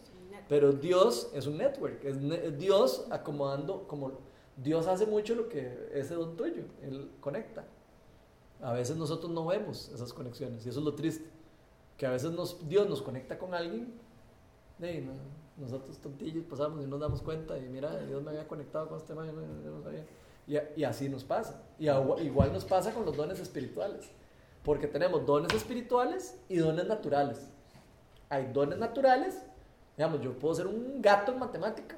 Pero 0.47 0.71
Dios 0.73 1.29
es 1.33 1.45
un 1.47 1.57
network, 1.57 2.03
es 2.05 2.17
ne- 2.17 2.51
Dios 2.51 3.05
acomodando, 3.09 3.85
como 3.87 4.11
Dios 4.57 4.87
hace 4.87 5.05
mucho 5.05 5.35
lo 5.35 5.47
que 5.49 5.89
ese 5.93 6.13
don 6.15 6.35
tuyo, 6.37 6.63
Él 6.83 7.09
conecta. 7.19 7.65
A 8.61 8.73
veces 8.73 8.95
nosotros 8.95 9.31
no 9.31 9.45
vemos 9.45 9.89
esas 9.93 10.13
conexiones 10.13 10.65
y 10.65 10.69
eso 10.69 10.79
es 10.79 10.85
lo 10.85 10.93
triste. 10.93 11.29
Que 11.97 12.05
a 12.05 12.11
veces 12.11 12.31
nos, 12.31 12.67
Dios 12.67 12.87
nos 12.89 13.01
conecta 13.01 13.37
con 13.37 13.53
alguien, 13.53 13.93
y 14.79 15.01
no- 15.01 15.13
nosotros 15.57 15.97
tontillos 15.99 16.43
pasamos 16.45 16.83
y 16.83 16.87
nos 16.87 16.99
damos 16.99 17.21
cuenta 17.21 17.57
y 17.57 17.61
mira, 17.69 17.95
Dios 18.05 18.23
me 18.23 18.31
había 18.31 18.47
conectado 18.47 18.87
con 18.87 18.97
este 18.97 19.13
man, 19.13 19.27
yo 19.63 19.71
no 19.71 19.81
sabía. 19.83 20.05
Y, 20.75 20.83
así 20.83 21.07
nos 21.07 21.23
pasa. 21.23 21.61
Y 21.79 21.87
igual 22.23 22.51
nos 22.51 22.65
pasa 22.65 22.93
con 22.93 23.05
los 23.05 23.15
dones 23.15 23.39
espirituales. 23.39 24.09
Porque 24.63 24.87
tenemos 24.87 25.25
dones 25.25 25.53
espirituales 25.53 26.37
y 26.49 26.57
dones 26.57 26.87
naturales. 26.87 27.49
Hay 28.29 28.51
dones 28.53 28.77
naturales, 28.77 29.41
digamos, 29.97 30.21
yo 30.21 30.37
puedo 30.37 30.55
ser 30.55 30.67
un 30.67 31.01
gato 31.01 31.33
en 31.33 31.39
matemática 31.39 31.97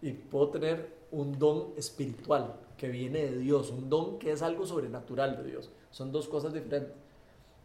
y 0.00 0.12
puedo 0.12 0.50
tener 0.50 1.00
un 1.10 1.38
don 1.38 1.72
espiritual 1.76 2.54
que 2.76 2.88
viene 2.88 3.30
de 3.30 3.38
Dios, 3.38 3.70
un 3.70 3.88
don 3.88 4.18
que 4.18 4.32
es 4.32 4.42
algo 4.42 4.66
sobrenatural 4.66 5.36
de 5.36 5.44
Dios. 5.44 5.70
Son 5.90 6.12
dos 6.12 6.28
cosas 6.28 6.52
diferentes. 6.52 6.94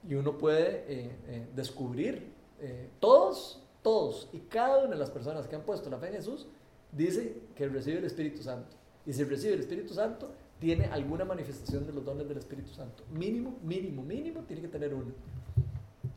Y 0.08 0.16
uno 0.16 0.38
puede 0.38 0.86
eh, 0.88 1.16
eh, 1.28 1.48
descubrir, 1.56 2.32
eh, 2.60 2.90
todos 3.00 3.62
todos 3.86 4.28
y 4.34 4.40
cada 4.40 4.80
una 4.80 4.94
de 4.94 4.96
las 4.96 5.12
personas 5.12 5.46
que 5.46 5.56
han 5.56 5.62
puesto 5.62 5.92
la 5.92 6.00
fe 6.00 6.08
en 6.08 6.14
Jesús 6.14 6.48
dice 6.92 7.38
que 7.56 7.68
recibe 7.68 8.00
el 8.00 8.06
Espíritu 8.06 8.42
Santo. 8.42 8.76
Y 9.06 9.14
si 9.14 9.24
recibe 9.24 9.54
el 9.54 9.60
Espíritu 9.60 9.94
Santo, 9.94 10.30
tiene 10.60 10.86
alguna 10.86 11.26
manifestación 11.26 11.86
de 11.86 11.94
los 11.94 12.04
dones 12.04 12.28
del 12.28 12.38
Espíritu 12.38 12.70
Santo. 12.74 13.04
Mínimo, 13.12 13.58
mínimo, 13.64 14.02
mínimo, 14.02 14.42
tiene 14.42 14.62
que 14.62 14.68
tener 14.68 14.94
una. 14.94 15.12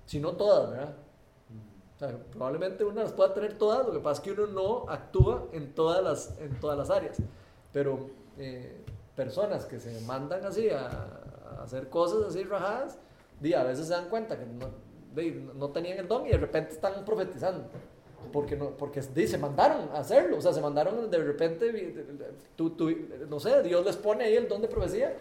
Si 0.07 0.20
no 0.20 0.32
todas, 0.32 0.70
¿verdad? 0.70 0.95
O 1.97 1.99
sea, 1.99 2.16
probablemente 2.30 2.84
una 2.84 3.03
las 3.03 3.12
pueda 3.12 3.34
tener 3.34 3.59
todas, 3.59 3.84
lo 3.84 3.93
que 3.93 3.99
pasa 3.99 4.22
es 4.22 4.24
que 4.24 4.41
uno 4.41 4.47
no 4.47 4.89
actúa 4.89 5.49
en 5.53 5.74
todas 5.74 6.03
las, 6.03 6.39
en 6.39 6.59
todas 6.61 6.78
las 6.78 6.91
áreas. 6.91 7.16
Pero 7.72 8.11
eh, 8.39 8.84
personas 9.16 9.64
que 9.64 9.80
se 9.80 10.01
mandan 10.03 10.45
así 10.45 10.70
a, 10.70 10.86
a 10.86 11.64
hacer 11.64 11.89
cosas 11.91 12.22
así 12.28 12.45
rajadas, 12.45 12.99
di, 13.41 13.53
a 13.53 13.64
veces 13.64 13.89
se 13.89 13.93
dan 13.93 14.09
cuenta 14.09 14.39
que 14.39 14.47
no, 14.47 14.68
di, 15.14 15.32
no 15.57 15.70
tenían 15.70 15.99
el 15.99 16.07
don 16.07 16.24
y 16.26 16.30
de 16.30 16.39
repente 16.39 16.72
están 16.72 17.05
profetizando. 17.05 17.64
Porque, 18.32 18.56
no, 18.56 18.70
porque 18.70 19.00
se 19.02 19.38
mandaron 19.38 19.88
a 19.94 20.00
hacerlo, 20.00 20.36
o 20.38 20.40
sea, 20.40 20.52
se 20.52 20.60
mandaron 20.60 21.10
de 21.10 21.18
repente, 21.18 21.94
tú- 22.56 22.70
tú- 22.70 22.94
no 23.28 23.38
sé, 23.40 23.62
Dios 23.62 23.84
les 23.86 23.96
pone 23.96 24.24
ahí 24.24 24.34
el 24.36 24.48
don 24.48 24.60
de 24.60 24.68
profecía 24.68 25.16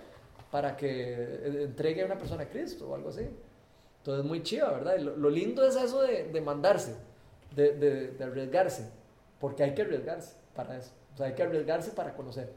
para 0.52 0.76
que 0.76 0.90
eh, 1.14 1.64
entregue 1.64 2.02
a 2.02 2.06
una 2.06 2.18
persona 2.18 2.44
a 2.44 2.50
Cristo 2.50 2.90
o 2.90 2.96
algo 2.96 3.10
así. 3.10 3.28
Entonces, 4.00 4.26
muy 4.26 4.42
chiva, 4.44 4.72
¿verdad? 4.72 4.98
Y 4.98 5.04
lo, 5.04 5.16
lo 5.16 5.30
lindo 5.30 5.66
es 5.68 5.76
eso 5.76 6.02
de, 6.02 6.26
de 6.26 6.42
mandarse, 6.42 6.96
de, 7.56 7.74
de- 7.74 8.08
de 8.12 8.24
arriesgarse, 8.24 8.90
porque 9.40 9.64
hay 9.64 9.74
que 9.74 9.84
arriesgarse 9.84 10.36
para 10.56 10.78
eso. 10.78 10.92
O 11.14 11.18
sea, 11.18 11.28
hay 11.28 11.34
que 11.34 11.44
arriesgarse 11.44 11.92
para 11.92 12.14
conocer. 12.16 12.52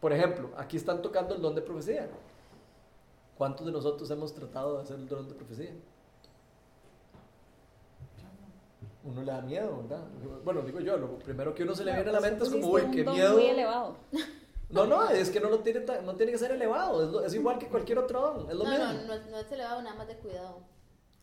Por 0.00 0.12
ejemplo, 0.12 0.50
aquí 0.56 0.76
están 0.76 1.02
tocando 1.02 1.34
el 1.34 1.42
don 1.42 1.54
de 1.54 1.62
profecía. 1.62 2.06
¿Cuántos 3.38 3.64
de 3.66 3.72
nosotros 3.72 4.10
hemos 4.10 4.34
tratado 4.34 4.76
de 4.76 4.82
hacer 4.82 4.96
el 4.96 5.08
don 5.08 5.28
de 5.28 5.34
profecía? 5.34 5.70
Uno 9.02 9.22
le 9.22 9.32
da 9.32 9.40
miedo, 9.40 9.78
¿verdad? 9.82 10.06
Bueno, 10.44 10.60
digo 10.62 10.80
yo, 10.80 10.96
lo 10.98 11.18
primero 11.18 11.54
que 11.54 11.62
uno 11.62 11.74
se 11.74 11.84
le 11.84 11.94
viene 11.94 12.10
a 12.10 12.12
la 12.12 12.20
mente 12.20 12.44
es 12.44 12.50
como, 12.50 12.68
uy, 12.68 12.82
qué 12.92 13.04
miedo. 13.04 13.34
muy 13.34 13.46
elevado. 13.46 13.96
No, 14.72 14.86
no, 14.86 15.10
es 15.10 15.30
que 15.30 15.40
no, 15.40 15.50
lo 15.50 15.58
tiene, 15.64 15.80
no 16.04 16.14
tiene 16.14 16.30
que 16.30 16.38
ser 16.38 16.52
elevado, 16.52 17.02
es, 17.04 17.10
lo- 17.10 17.24
es 17.24 17.34
igual 17.34 17.58
que 17.58 17.66
cualquier 17.66 17.98
otro 17.98 18.20
don, 18.20 18.48
es 18.50 18.54
lo 18.56 18.62
No, 18.62 18.70
mismo. 18.70 18.84
no, 18.84 19.02
no, 19.08 19.14
es- 19.14 19.26
no 19.26 19.38
es 19.40 19.50
elevado, 19.50 19.82
nada 19.82 19.96
más 19.96 20.06
de 20.06 20.14
cuidado. 20.18 20.60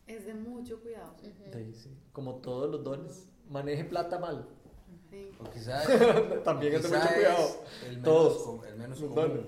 Es 0.06 0.26
de 0.26 0.34
mucho 0.34 0.78
cuidado. 0.82 1.14
Ujú. 1.22 1.50
Sí, 1.54 1.74
sí, 1.74 1.98
Como 2.12 2.34
todos 2.42 2.70
los 2.70 2.84
dones, 2.84 3.26
maneje 3.48 3.84
plata 3.84 4.18
mal. 4.18 4.46
Sí. 5.08 5.30
O 5.40 5.48
quizás 5.48 5.86
También 6.44 6.74
es 6.74 6.82
de 6.82 6.88
mucho 6.98 7.08
cuidado. 7.14 7.48
el 7.86 7.90
menos, 7.92 8.04
Todos. 8.04 8.42
com- 8.42 8.64
el 8.66 8.76
menos 8.76 8.98
común. 8.98 9.46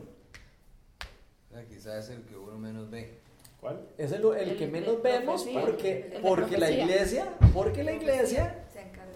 O 1.50 1.52
sea, 1.52 1.66
quizás 1.66 2.04
es 2.08 2.16
el 2.16 2.22
que 2.24 2.38
uno 2.38 2.56
menos 2.58 2.88
ve. 2.88 3.20
¿Cuál? 3.60 3.86
Es 3.98 4.10
el, 4.12 4.24
el 4.24 4.50
El 4.50 4.56
que 4.56 4.66
menos 4.66 5.02
vemos 5.02 5.42
profecía. 5.42 5.60
porque, 5.60 6.18
porque 6.22 6.56
la 6.58 6.70
iglesia, 6.70 7.34
porque 7.52 7.84
la 7.84 7.92
iglesia 7.92 8.64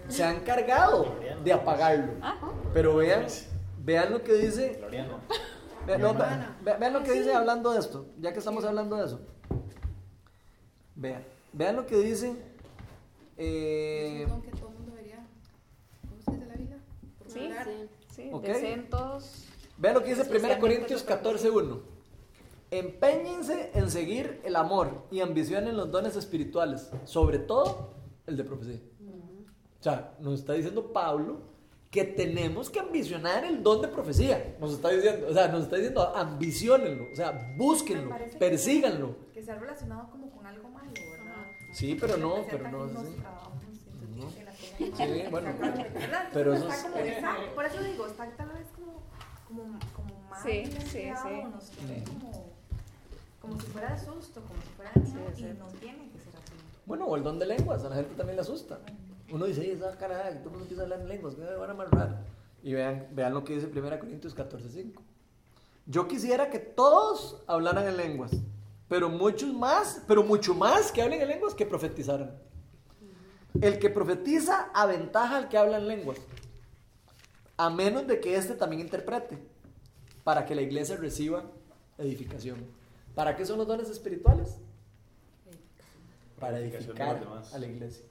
Se 0.07 0.23
ha 0.23 0.31
encargado 0.31 1.15
de 1.43 1.51
apagarlo. 1.53 2.13
Ah, 2.21 2.37
Pero 2.73 2.95
vean, 2.97 3.25
vean 3.79 4.11
lo 4.11 4.23
que 4.23 4.33
dice, 4.33 4.75
Gloriano. 4.77 5.19
vean, 5.87 6.01
no, 6.01 6.13
vean 6.13 6.93
lo 6.93 7.03
que 7.03 7.11
dice 7.13 7.33
hablando 7.33 7.71
de 7.71 7.79
esto, 7.79 8.05
ya 8.19 8.31
que 8.31 8.39
estamos 8.39 8.63
hablando 8.65 8.97
de 8.97 9.05
eso. 9.05 9.21
Vean, 10.95 11.23
vean 11.53 11.75
lo 11.75 11.85
que 11.87 11.97
dice. 11.97 12.35
Eh, 13.37 14.27
Sí. 17.27 17.49
Sí. 18.15 18.29
Vean 19.77 19.93
lo 19.95 20.01
que 20.03 20.09
dice 20.09 20.21
Eso 20.21 20.31
1 20.31 20.37
está 20.37 20.59
Corintios 20.59 21.03
muy 21.03 21.13
14.1. 21.17 21.94
Empeñense 22.79 23.71
en 23.73 23.89
seguir 23.89 24.41
el 24.43 24.55
amor 24.55 25.05
y 25.11 25.21
ambicionen 25.21 25.77
los 25.77 25.91
dones 25.91 26.15
espirituales, 26.15 26.89
sobre 27.05 27.39
todo 27.39 27.93
el 28.27 28.35
de 28.37 28.43
profecía. 28.43 28.79
O 29.79 29.83
sea, 29.83 30.13
nos 30.19 30.39
está 30.39 30.53
diciendo 30.53 30.91
Pablo 30.91 31.39
que 31.91 32.03
tenemos 32.03 32.69
que 32.69 32.79
ambicionar 32.79 33.45
el 33.45 33.63
don 33.63 33.81
de 33.81 33.87
profecía. 33.87 34.57
Nos 34.59 34.73
está 34.73 34.89
diciendo, 34.89 35.27
o 35.29 35.33
sea, 35.33 35.47
nos 35.47 35.63
está 35.63 35.75
diciendo 35.77 36.13
ambicionenlo, 36.15 37.05
o 37.11 37.15
sea, 37.15 37.53
búsquenlo, 37.57 38.13
que- 38.17 38.37
persíganlo. 38.37 39.15
Que 39.33 39.41
se 39.41 39.51
ha 39.51 39.55
relacionado 39.55 40.09
como 40.09 40.29
con 40.31 40.45
algo 40.45 40.67
malo, 40.69 40.91
¿verdad? 40.91 41.45
Sí, 41.73 41.95
pero 41.99 42.17
no, 42.17 42.35
pero 42.49 42.69
no 42.69 42.85
entonces 42.89 43.15
No. 44.15 44.29
Sí, 44.77 45.23
bueno, 45.31 45.49
pero 46.33 46.53
eso 46.53 46.67
está 46.67 46.75
es- 46.75 46.83
como- 46.83 46.97
está- 47.05 47.35
Por 47.55 47.65
eso 47.65 47.83
digo, 47.83 48.07
está 48.07 48.29
tal 48.35 48.49
vez 48.49 48.67
como, 48.75 49.03
como, 49.47 49.79
como 49.95 50.21
mal 50.29 50.41
Sí, 50.43 50.65
sí, 50.65 50.79
sí. 50.89 51.03
nos 51.53 51.69
tiene 51.71 52.03
como, 52.05 52.54
como 53.45 53.61
si 53.61 53.67
fuera 53.67 53.97
susto, 53.97 54.41
como 54.41 54.61
si 54.61 54.69
fuera 54.75 54.91
Sí, 54.93 55.13
miedo, 55.13 55.29
es 55.31 55.39
y 55.39 55.43
no 55.43 55.67
tiene 55.79 56.09
que 56.11 56.19
ser 56.19 56.35
así. 56.35 56.53
Bueno, 56.85 57.05
o 57.05 57.15
el 57.15 57.23
don 57.23 57.39
de 57.39 57.45
lenguas, 57.45 57.83
a 57.83 57.89
la 57.89 57.95
gente 57.95 58.15
también 58.15 58.35
le 58.35 58.41
asusta. 58.41 58.79
Uno 59.31 59.45
dice, 59.45 59.61
"Ey, 59.61 59.71
esa 59.71 59.97
cara, 59.97 60.29
que 60.29 60.39
todo 60.39 60.45
el 60.45 60.51
mundo 60.51 60.63
empieza 60.63 60.81
a 60.81 60.85
hablar 60.85 61.01
en 61.01 61.07
lenguas, 61.07 61.35
que 61.35 61.41
van 61.41 61.69
a 61.69 61.73
amarrar. 61.73 62.23
Y 62.63 62.73
vean, 62.73 63.07
vean 63.11 63.33
lo 63.33 63.43
que 63.43 63.55
dice 63.55 63.67
1 63.67 63.99
Corintios 63.99 64.35
14:5. 64.35 65.01
Yo 65.85 66.07
quisiera 66.07 66.49
que 66.49 66.59
todos 66.59 67.43
hablaran 67.45 67.87
en 67.87 67.97
lenguas, 67.97 68.31
pero 68.87 69.09
muchos 69.09 69.53
más, 69.53 70.01
pero 70.07 70.23
mucho 70.23 70.55
más 70.55 70.91
que 70.91 71.01
hablen 71.01 71.21
en 71.21 71.27
lenguas 71.27 71.53
que 71.53 71.65
profetizaran. 71.65 72.35
El 73.61 73.79
que 73.79 73.89
profetiza 73.89 74.71
aventaja 74.73 75.37
al 75.37 75.47
que 75.47 75.57
habla 75.57 75.77
en 75.77 75.87
lenguas, 75.87 76.17
a 77.57 77.69
menos 77.69 78.07
de 78.07 78.19
que 78.19 78.35
éste 78.35 78.55
también 78.55 78.81
interprete, 78.81 79.37
para 80.23 80.45
que 80.45 80.55
la 80.55 80.61
iglesia 80.61 80.97
reciba 80.97 81.43
edificación. 81.97 82.65
¿Para 83.15 83.35
qué 83.37 83.45
son 83.45 83.57
los 83.57 83.67
dones 83.67 83.89
espirituales? 83.89 84.57
Para 86.39 86.59
edificar 86.59 87.21
a 87.53 87.57
la 87.57 87.65
iglesia. 87.65 88.03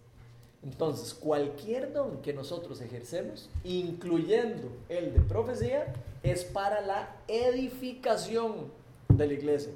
Entonces, 0.62 1.12
cualquier 1.12 1.92
don 1.92 2.22
que 2.22 2.32
nosotros 2.32 2.80
ejercemos, 2.80 3.50
incluyendo 3.64 4.72
el 4.88 5.12
de 5.12 5.20
profecía, 5.20 5.92
es 6.22 6.42
para 6.42 6.80
la 6.80 7.16
edificación 7.28 8.72
de 9.10 9.26
la 9.26 9.32
iglesia. 9.34 9.72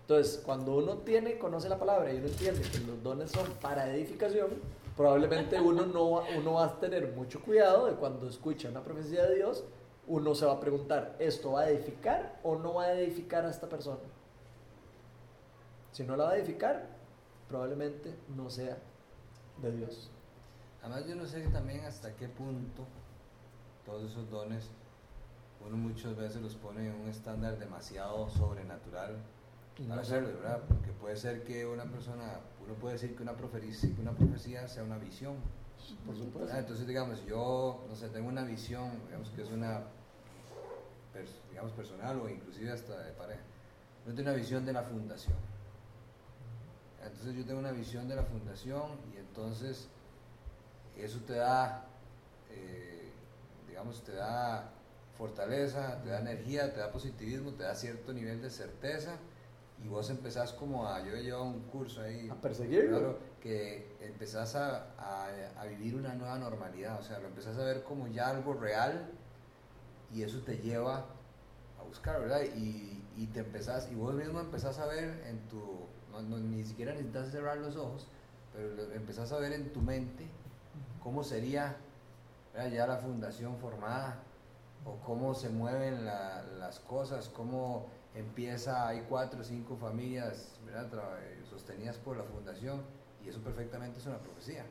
Entonces, 0.00 0.40
cuando 0.42 0.76
uno 0.76 0.96
tiene, 0.98 1.38
conoce 1.38 1.68
la 1.68 1.78
palabra 1.78 2.12
y 2.12 2.16
uno 2.16 2.28
entiende 2.28 2.62
que 2.62 2.78
los 2.78 3.02
dones 3.02 3.30
son 3.30 3.46
para 3.60 3.94
edificación, 3.94 4.48
probablemente 4.96 5.60
uno 5.60 5.84
no 5.84 6.22
uno 6.36 6.54
va 6.54 6.64
a 6.64 6.80
tener 6.80 7.12
mucho 7.12 7.42
cuidado 7.42 7.86
de 7.86 7.92
cuando 7.92 8.26
escucha 8.26 8.70
una 8.70 8.82
profecía 8.82 9.26
de 9.26 9.36
Dios, 9.36 9.62
uno 10.08 10.34
se 10.34 10.46
va 10.46 10.54
a 10.54 10.60
preguntar, 10.60 11.16
¿esto 11.18 11.52
va 11.52 11.60
a 11.62 11.70
edificar 11.70 12.40
o 12.42 12.56
no 12.56 12.74
va 12.74 12.84
a 12.84 12.98
edificar 12.98 13.44
a 13.44 13.50
esta 13.50 13.68
persona? 13.68 14.00
Si 15.92 16.04
no 16.04 16.16
la 16.16 16.24
va 16.24 16.30
a 16.30 16.36
edificar, 16.36 16.86
probablemente 17.48 18.16
no 18.36 18.48
sea 18.50 18.78
de 19.60 19.72
Dios. 19.72 20.10
Además, 20.82 21.06
yo 21.06 21.14
no 21.14 21.26
sé 21.26 21.40
también 21.48 21.84
hasta 21.84 22.14
qué 22.16 22.28
punto 22.28 22.86
todos 23.84 24.10
esos 24.10 24.30
dones 24.30 24.70
uno 25.66 25.76
muchas 25.76 26.16
veces 26.16 26.40
los 26.40 26.54
pone 26.54 26.88
en 26.88 26.94
un 26.94 27.08
estándar 27.08 27.58
demasiado 27.58 28.28
sobrenatural 28.30 29.16
para 29.88 30.02
hacerlo, 30.02 30.28
¿verdad? 30.28 30.62
Porque 30.68 30.90
puede 30.92 31.16
ser 31.16 31.44
que 31.44 31.66
una 31.66 31.84
persona, 31.84 32.40
uno 32.64 32.74
puede 32.74 32.94
decir 32.94 33.16
que 33.16 33.22
una 33.22 33.36
profecía, 33.36 33.94
que 33.94 34.00
una 34.00 34.12
profecía 34.12 34.68
sea 34.68 34.82
una 34.82 34.98
visión. 34.98 35.36
Por 36.04 36.16
supuesto. 36.16 36.52
Ah, 36.54 36.58
Entonces, 36.58 36.86
digamos, 36.86 37.24
yo, 37.26 37.84
no 37.88 37.94
sé, 37.94 38.08
tengo 38.08 38.28
una 38.28 38.44
visión, 38.44 38.90
digamos 39.06 39.30
que 39.30 39.42
es 39.42 39.50
una, 39.50 39.82
digamos, 41.50 41.72
personal 41.72 42.20
o 42.20 42.28
inclusive 42.28 42.70
hasta 42.72 43.02
de 43.02 43.12
pareja. 43.12 43.40
Yo 44.06 44.14
tengo 44.14 44.30
una 44.30 44.38
visión 44.38 44.64
de 44.64 44.72
la 44.72 44.82
fundación. 44.82 45.36
Entonces 47.04 47.34
yo 47.34 47.44
tengo 47.44 47.60
una 47.60 47.72
visión 47.72 48.08
de 48.08 48.16
la 48.16 48.24
fundación 48.24 48.98
y 49.14 49.18
entonces 49.18 49.88
eso 50.96 51.18
te 51.26 51.34
da, 51.34 51.84
eh, 52.50 53.10
digamos, 53.68 54.02
te 54.04 54.12
da 54.12 54.70
fortaleza, 55.16 56.00
te 56.02 56.10
da 56.10 56.20
energía, 56.20 56.72
te 56.72 56.80
da 56.80 56.90
positivismo, 56.92 57.52
te 57.52 57.62
da 57.64 57.74
cierto 57.74 58.12
nivel 58.12 58.40
de 58.42 58.50
certeza 58.50 59.16
y 59.82 59.88
vos 59.88 60.10
empezás 60.10 60.52
como 60.52 60.86
a, 60.86 61.02
yo 61.06 61.14
he 61.16 61.22
llevado 61.22 61.44
un 61.44 61.60
curso 61.62 62.02
ahí, 62.02 62.28
A 62.28 62.34
perseguirlo. 62.34 62.90
claro, 62.98 63.18
que 63.40 63.96
empezás 64.02 64.54
a, 64.54 64.88
a- 64.98 65.28
a 65.58 65.64
vivir 65.66 65.94
una 65.94 66.14
nueva 66.14 66.38
normalidad, 66.38 67.00
o 67.00 67.02
sea, 67.02 67.18
lo 67.18 67.28
empezás 67.28 67.56
a 67.56 67.64
ver 67.64 67.82
como 67.82 68.06
ya 68.08 68.28
algo 68.28 68.52
real 68.54 69.10
y 70.12 70.22
eso 70.22 70.40
te 70.40 70.58
lleva 70.58 71.06
buscar, 71.90 72.20
¿verdad? 72.20 72.42
Y, 72.56 73.02
y 73.16 73.26
te 73.26 73.40
empezás, 73.40 73.90
y 73.90 73.96
vos 73.96 74.14
mismo 74.14 74.38
empezás 74.40 74.78
a 74.78 74.86
ver 74.86 75.24
en 75.26 75.40
tu, 75.48 75.60
no, 76.12 76.22
no- 76.22 76.38
ni 76.38 76.64
siquiera 76.64 76.92
necesitas 76.92 77.30
cerrar 77.30 77.58
los 77.58 77.76
ojos, 77.76 78.06
pero 78.52 78.92
empezás 78.94 79.32
a 79.32 79.38
ver 79.38 79.52
en 79.52 79.72
tu 79.72 79.80
mente 79.82 80.26
cómo 81.02 81.24
sería 81.24 81.76
¿verdad? 82.54 82.70
ya 82.70 82.86
la 82.86 82.96
fundación 82.98 83.56
formada, 83.58 84.22
o 84.84 84.94
cómo 85.04 85.34
se 85.34 85.48
mueven 85.50 86.04
la- 86.06 86.42
las 86.58 86.78
cosas, 86.80 87.28
cómo 87.28 87.86
empieza, 88.14 88.86
hay 88.88 89.04
cuatro 89.08 89.40
o 89.40 89.44
cinco 89.44 89.76
familias 89.76 90.58
¿verdad? 90.64 91.18
Eh, 91.22 91.42
sostenidas 91.50 91.96
por 91.98 92.16
la 92.16 92.24
fundación, 92.24 92.82
y 93.24 93.28
eso 93.28 93.40
perfectamente 93.40 93.98
es 93.98 94.06
una 94.06 94.18
profecía. 94.18 94.64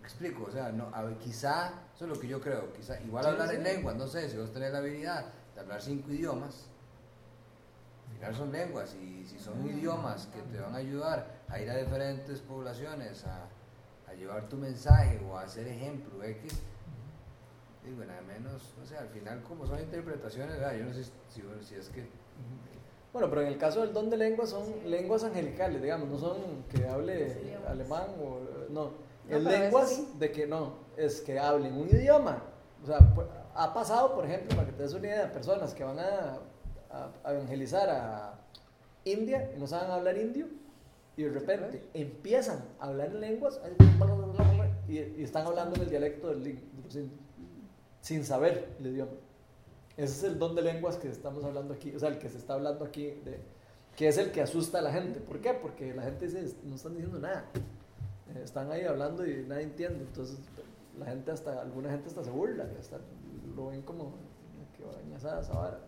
Me 0.00 0.06
explico, 0.06 0.44
o 0.44 0.50
sea, 0.52 0.70
no, 0.70 0.88
a 0.94 1.18
quizá, 1.18 1.72
eso 1.94 2.04
es 2.04 2.10
lo 2.10 2.20
que 2.20 2.28
yo 2.28 2.38
creo, 2.40 2.70
quizá, 2.74 3.00
igual 3.00 3.24
hablar 3.26 3.54
en 3.54 3.64
lengua, 3.64 3.94
no 3.94 4.06
sé, 4.06 4.28
si 4.28 4.36
vos 4.36 4.52
tenés 4.52 4.70
la 4.72 4.78
habilidad 4.78 5.24
de 5.54 5.60
hablar 5.60 5.80
cinco 5.82 6.10
idiomas, 6.12 6.66
al 8.08 8.14
final 8.16 8.34
son 8.34 8.52
lenguas, 8.52 8.94
y 8.94 9.24
si 9.26 9.38
son 9.38 9.66
idiomas 9.66 10.26
que 10.26 10.40
te 10.42 10.60
van 10.60 10.74
a 10.74 10.78
ayudar 10.78 11.26
a 11.48 11.60
ir 11.60 11.70
a 11.70 11.76
diferentes 11.76 12.40
poblaciones, 12.40 13.24
a, 13.26 13.46
a 14.08 14.14
llevar 14.14 14.48
tu 14.48 14.56
mensaje 14.56 15.20
o 15.28 15.36
a 15.36 15.42
hacer 15.42 15.66
ejemplo 15.68 16.22
X, 16.22 16.60
bueno, 17.96 18.12
al 18.18 18.24
menos, 18.24 18.72
no 18.78 18.86
sé, 18.86 18.96
al 18.96 19.08
final 19.08 19.42
como 19.42 19.66
son 19.66 19.78
interpretaciones, 19.78 20.56
¿verdad? 20.58 20.74
yo 20.74 20.84
no 20.86 20.94
sé 20.94 21.04
si, 21.04 21.42
si 21.62 21.74
es 21.74 21.88
que... 21.90 22.06
Bueno, 23.12 23.28
pero 23.28 23.42
en 23.42 23.48
el 23.48 23.58
caso 23.58 23.82
del 23.82 23.92
don 23.92 24.10
de 24.10 24.16
lenguas 24.16 24.50
son 24.50 24.64
lenguas 24.86 25.22
angelicales, 25.22 25.80
digamos, 25.82 26.08
no 26.08 26.18
son 26.18 26.64
que 26.70 26.88
hable 26.88 27.60
alemán 27.68 28.06
o 28.20 28.40
no. 28.70 28.90
No, 29.28 29.36
es 29.36 29.42
lenguas 29.44 29.90
sí. 29.90 30.12
de 30.18 30.32
que 30.32 30.46
no, 30.46 30.72
es 30.96 31.20
que 31.20 31.38
hablen 31.38 31.74
un 31.74 31.88
idioma. 31.88 32.42
O 32.82 32.86
sea, 32.86 32.98
pu- 32.98 33.24
ha 33.54 33.72
pasado, 33.74 34.14
por 34.14 34.24
ejemplo, 34.26 34.56
para 34.56 34.66
que 34.68 34.72
te 34.74 34.82
des 34.82 34.94
una 34.94 35.06
idea, 35.06 35.32
personas 35.32 35.74
que 35.74 35.84
van 35.84 35.98
a, 35.98 36.38
a- 36.90 37.10
a 37.24 37.32
evangelizar 37.32 37.88
a 37.90 38.38
India 39.04 39.50
y 39.56 39.60
no 39.60 39.66
saben 39.66 39.90
hablar 39.90 40.16
indio 40.18 40.46
y 41.16 41.22
de 41.24 41.30
repente 41.30 41.82
empiezan 41.94 42.64
a 42.80 42.86
hablar 42.86 43.08
en 43.08 43.20
lenguas 43.20 43.60
y, 44.88 44.98
y 44.98 45.22
están 45.22 45.46
hablando 45.46 45.76
en 45.76 45.82
el 45.82 45.90
dialecto 45.90 46.28
del 46.28 46.46
indios 46.46 46.98
sin 48.00 48.24
saber 48.24 48.74
el 48.80 48.86
idioma. 48.88 49.12
Ese 49.96 50.12
es 50.12 50.22
el 50.24 50.38
don 50.38 50.54
de 50.56 50.62
lenguas 50.62 50.96
que 50.96 51.08
estamos 51.08 51.44
hablando 51.44 51.72
aquí, 51.74 51.94
o 51.94 51.98
sea, 51.98 52.08
el 52.08 52.18
que 52.18 52.28
se 52.28 52.38
está 52.38 52.54
hablando 52.54 52.84
aquí, 52.84 53.06
de, 53.24 53.38
que 53.96 54.08
es 54.08 54.18
el 54.18 54.32
que 54.32 54.42
asusta 54.42 54.78
a 54.80 54.82
la 54.82 54.92
gente. 54.92 55.20
¿Por 55.20 55.40
qué? 55.40 55.54
Porque 55.54 55.94
la 55.94 56.02
gente 56.02 56.26
dice, 56.26 56.56
no 56.64 56.74
están 56.74 56.94
diciendo 56.94 57.20
nada. 57.20 57.44
Eh, 58.34 58.40
están 58.42 58.70
ahí 58.72 58.84
hablando 58.84 59.24
y 59.24 59.44
nadie 59.46 59.62
entiende. 59.62 60.00
Entonces, 60.00 60.38
la 60.98 61.06
gente 61.06 61.30
hasta, 61.30 61.60
alguna 61.60 61.90
gente 61.90 62.08
hasta 62.08 62.24
se 62.24 62.30
burla, 62.30 62.66
hasta 62.78 62.96
lo 63.56 63.66
ven 63.68 63.82
como 63.82 64.14
que 64.76 64.84
bañazada 64.84 65.40
esa 65.40 65.52
vara, 65.54 65.80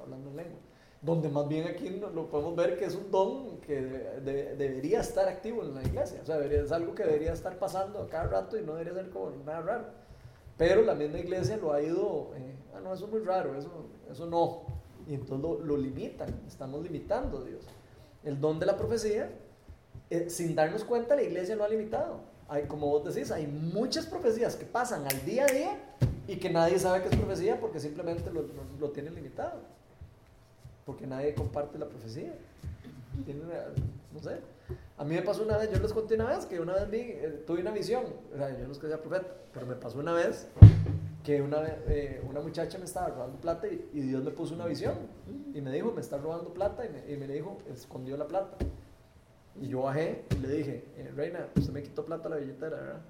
hablando 0.00 0.30
en 0.30 0.36
lengua. 0.36 0.58
Donde 1.00 1.28
más 1.28 1.48
bien 1.48 1.66
aquí 1.66 1.88
lo 1.90 2.28
podemos 2.30 2.54
ver 2.54 2.78
que 2.78 2.84
es 2.84 2.94
un 2.94 3.10
don 3.10 3.58
que 3.60 3.80
de- 3.82 4.20
de- 4.20 4.56
debería 4.56 5.00
estar 5.00 5.28
activo 5.28 5.62
en 5.62 5.74
la 5.74 5.82
iglesia. 5.82 6.20
O 6.22 6.26
sea, 6.26 6.36
debería- 6.36 6.62
es 6.62 6.70
algo 6.70 6.94
que 6.94 7.02
debería 7.04 7.32
estar 7.32 7.58
pasando 7.58 7.98
a 8.00 8.08
cada 8.08 8.24
rato 8.28 8.56
y 8.56 8.62
no 8.62 8.74
debería 8.74 8.94
ser 9.02 9.10
como 9.10 9.30
nada 9.44 9.60
raro. 9.62 9.84
Pero 10.56 10.82
la 10.82 10.94
misma 10.94 11.18
iglesia 11.18 11.56
lo 11.56 11.72
ha 11.72 11.82
ido, 11.82 12.30
eh, 12.36 12.54
ah, 12.74 12.80
no, 12.80 12.92
eso 12.94 13.06
es 13.06 13.10
muy 13.10 13.20
raro, 13.20 13.56
eso, 13.58 13.70
eso 14.10 14.26
no. 14.26 14.62
Y 15.08 15.14
entonces 15.14 15.40
lo, 15.40 15.58
lo 15.58 15.76
limitan, 15.76 16.28
estamos 16.46 16.82
limitando 16.82 17.38
a 17.38 17.44
Dios. 17.44 17.64
El 18.22 18.40
don 18.40 18.60
de 18.60 18.66
la 18.66 18.76
profecía, 18.76 19.28
eh, 20.08 20.30
sin 20.30 20.54
darnos 20.54 20.84
cuenta, 20.84 21.16
la 21.16 21.22
iglesia 21.22 21.56
lo 21.56 21.64
ha 21.64 21.68
limitado. 21.68 22.20
Hay, 22.48 22.64
como 22.66 22.86
vos 22.88 23.02
decís, 23.12 23.32
hay 23.32 23.46
muchas 23.48 24.06
profecías 24.06 24.54
que 24.54 24.66
pasan 24.66 25.04
al 25.08 25.24
día 25.24 25.46
a 25.46 25.52
día 25.52 25.78
y 26.28 26.36
que 26.36 26.50
nadie 26.50 26.78
sabe 26.78 27.02
que 27.02 27.08
es 27.08 27.16
profecía 27.16 27.58
porque 27.60 27.80
simplemente 27.80 28.30
lo, 28.30 28.42
lo, 28.42 28.64
lo 28.80 28.90
tienen 28.90 29.14
limitado. 29.14 29.60
Porque 30.84 31.06
nadie 31.06 31.34
comparte 31.34 31.78
la 31.78 31.86
profecía. 31.86 32.34
No 34.12 34.20
sé. 34.20 34.40
A 34.98 35.04
mí 35.04 35.14
me 35.14 35.22
pasó 35.22 35.42
una 35.42 35.56
vez, 35.56 35.70
yo 35.70 35.78
les 35.80 35.92
conté 35.92 36.14
una 36.14 36.26
vez 36.26 36.46
que 36.46 36.60
una 36.60 36.74
vez 36.74 36.90
vi, 36.90 37.00
eh, 37.00 37.42
tuve 37.46 37.60
una 37.60 37.72
visión, 37.72 38.04
yo 38.32 38.66
no 38.66 38.72
es 38.72 38.78
que 38.78 38.86
sea 38.86 39.00
profeta, 39.00 39.26
pero 39.52 39.66
me 39.66 39.74
pasó 39.74 39.98
una 39.98 40.12
vez 40.12 40.46
que 41.24 41.42
una, 41.42 41.62
eh, 41.88 42.22
una 42.28 42.40
muchacha 42.40 42.78
me 42.78 42.84
estaba 42.84 43.08
robando 43.08 43.38
plata 43.40 43.66
y, 43.66 44.00
Dios 44.00 44.22
me 44.22 44.30
puso 44.30 44.54
una 44.54 44.66
visión 44.66 44.94
y 45.54 45.60
me 45.60 45.72
dijo, 45.72 45.92
me 45.92 46.00
está 46.00 46.18
robando 46.18 46.52
plata 46.52 46.84
y 46.84 46.88
me, 46.88 47.12
y 47.12 47.16
me 47.16 47.26
dijo, 47.26 47.58
escondió 47.72 48.16
la 48.16 48.26
plata. 48.26 48.56
Y 49.60 49.68
yo 49.68 49.82
bajé 49.82 50.24
y 50.30 50.38
le 50.38 50.48
dije, 50.48 50.84
eh, 50.96 51.10
Reina, 51.14 51.48
usted 51.56 51.72
me 51.72 51.82
quitó 51.82 52.04
plata 52.04 52.28
a 52.28 52.30
la 52.30 52.36
billetera, 52.36 52.76
¿verdad? 52.76 53.00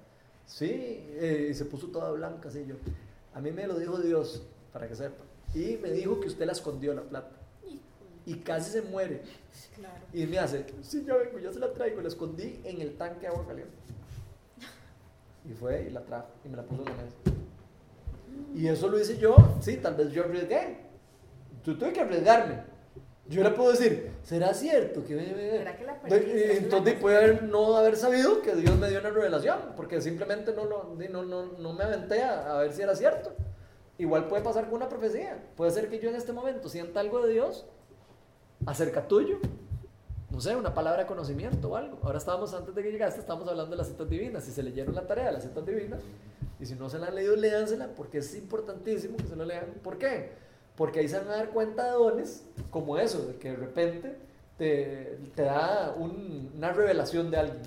Sí, 0.45 0.69
eh, 0.71 1.47
y 1.51 1.53
se 1.53 1.65
puso 1.65 1.87
toda 1.87 2.11
blanca, 2.11 2.49
así 2.49 2.65
yo. 2.67 2.75
A 3.33 3.41
mí 3.41 3.51
me 3.51 3.65
lo 3.65 3.79
dijo 3.79 3.97
Dios, 3.99 4.43
para 4.71 4.87
que 4.87 4.95
sepa. 4.95 5.23
Y 5.53 5.77
me 5.81 5.91
dijo 5.91 6.19
que 6.19 6.27
usted 6.27 6.45
la 6.45 6.51
escondió 6.51 6.93
la 6.93 7.03
plata. 7.03 7.35
Y 8.25 8.35
casi 8.35 8.71
se 8.71 8.81
muere. 8.81 9.21
Claro. 9.75 10.05
Y 10.13 10.25
me 10.25 10.39
hace, 10.39 10.65
sí, 10.81 11.03
ya 11.05 11.15
vengo, 11.15 11.39
ya 11.39 11.51
se 11.51 11.59
la 11.59 11.73
traigo. 11.73 12.01
La 12.01 12.07
escondí 12.07 12.59
en 12.63 12.81
el 12.81 12.95
tanque 12.95 13.21
de 13.21 13.27
agua 13.27 13.45
caliente. 13.45 13.73
Y 15.49 15.53
fue 15.53 15.83
y 15.87 15.89
la 15.89 16.01
trajo 16.01 16.29
y 16.45 16.49
me 16.49 16.57
la 16.57 16.63
puso 16.63 16.83
en 16.83 16.89
la 16.89 17.03
mesa. 17.03 17.15
Y 18.55 18.67
eso 18.67 18.87
lo 18.87 18.99
hice 18.99 19.17
yo, 19.17 19.35
sí, 19.61 19.77
tal 19.77 19.95
vez 19.95 20.11
yo 20.11 20.23
arriesgué. 20.23 20.77
Yo 21.65 21.77
tuve 21.77 21.91
que 21.91 22.01
arriesgarme. 22.01 22.63
Yo 23.27 23.41
le 23.41 23.51
puedo 23.51 23.71
decir, 23.71 24.11
¿será 24.23 24.53
cierto 24.53 25.05
que 25.05 25.15
me... 25.15 25.25
¿Será 25.25 25.77
que 25.77 25.85
la 25.85 25.97
eh, 26.09 26.57
Entonces 26.57 26.95
puede 26.95 27.17
haber, 27.17 27.43
no 27.43 27.77
haber 27.77 27.95
sabido 27.95 28.41
que 28.41 28.53
Dios 28.53 28.77
me 28.77 28.89
dio 28.89 28.99
una 28.99 29.11
revelación, 29.11 29.59
porque 29.77 30.01
simplemente 30.01 30.53
no, 30.53 30.95
di- 30.97 31.07
no, 31.07 31.23
no, 31.23 31.45
no 31.57 31.73
me 31.73 31.85
aventé 31.85 32.21
a, 32.21 32.53
a 32.53 32.61
ver 32.61 32.73
si 32.73 32.81
era 32.81 32.95
cierto. 32.95 33.33
Igual 33.97 34.27
puede 34.27 34.43
pasar 34.43 34.65
con 34.65 34.75
una 34.75 34.89
profecía. 34.89 35.41
Puede 35.55 35.71
ser 35.71 35.89
que 35.89 35.99
yo 35.99 36.09
en 36.09 36.15
este 36.15 36.33
momento 36.33 36.67
sienta 36.67 36.99
algo 36.99 37.25
de 37.25 37.31
Dios 37.31 37.65
acerca 38.65 39.07
tuyo. 39.07 39.37
No 40.29 40.41
sé, 40.41 40.55
una 40.55 40.73
palabra 40.73 41.01
de 41.03 41.07
conocimiento 41.07 41.69
o 41.69 41.75
algo. 41.77 41.99
Ahora 42.01 42.17
estábamos, 42.17 42.53
antes 42.53 42.75
de 42.75 42.83
que 42.83 42.91
llegaste, 42.91 43.21
estábamos 43.21 43.47
hablando 43.47 43.71
de 43.71 43.77
las 43.77 43.87
citas 43.87 44.09
divinas. 44.09 44.43
Si 44.43 44.51
se 44.51 44.63
leyeron 44.63 44.95
la 44.95 45.05
tarea 45.07 45.27
de 45.27 45.31
las 45.33 45.43
citas 45.43 45.65
divinas, 45.65 46.01
y 46.59 46.65
si 46.65 46.75
no 46.75 46.89
se 46.89 46.97
la 46.99 47.07
han 47.07 47.15
leído, 47.15 47.35
léansela, 47.35 47.87
porque 47.95 48.17
es 48.17 48.35
importantísimo 48.35 49.15
que 49.15 49.27
se 49.27 49.35
lo 49.35 49.45
lean. 49.45 49.65
¿Por 49.81 49.97
qué? 49.97 50.31
Porque 50.75 50.99
ahí 50.99 51.07
se 51.07 51.19
van 51.19 51.27
a 51.29 51.35
dar 51.37 51.49
cuenta 51.49 51.85
de 51.85 51.91
dones 51.91 52.45
como 52.71 52.97
eso, 52.97 53.25
de 53.27 53.35
que 53.35 53.51
de 53.51 53.57
repente 53.57 54.17
te, 54.57 55.19
te 55.35 55.43
da 55.43 55.93
un- 55.97 56.51
una 56.55 56.71
revelación 56.73 57.29
de 57.31 57.37
alguien. 57.37 57.61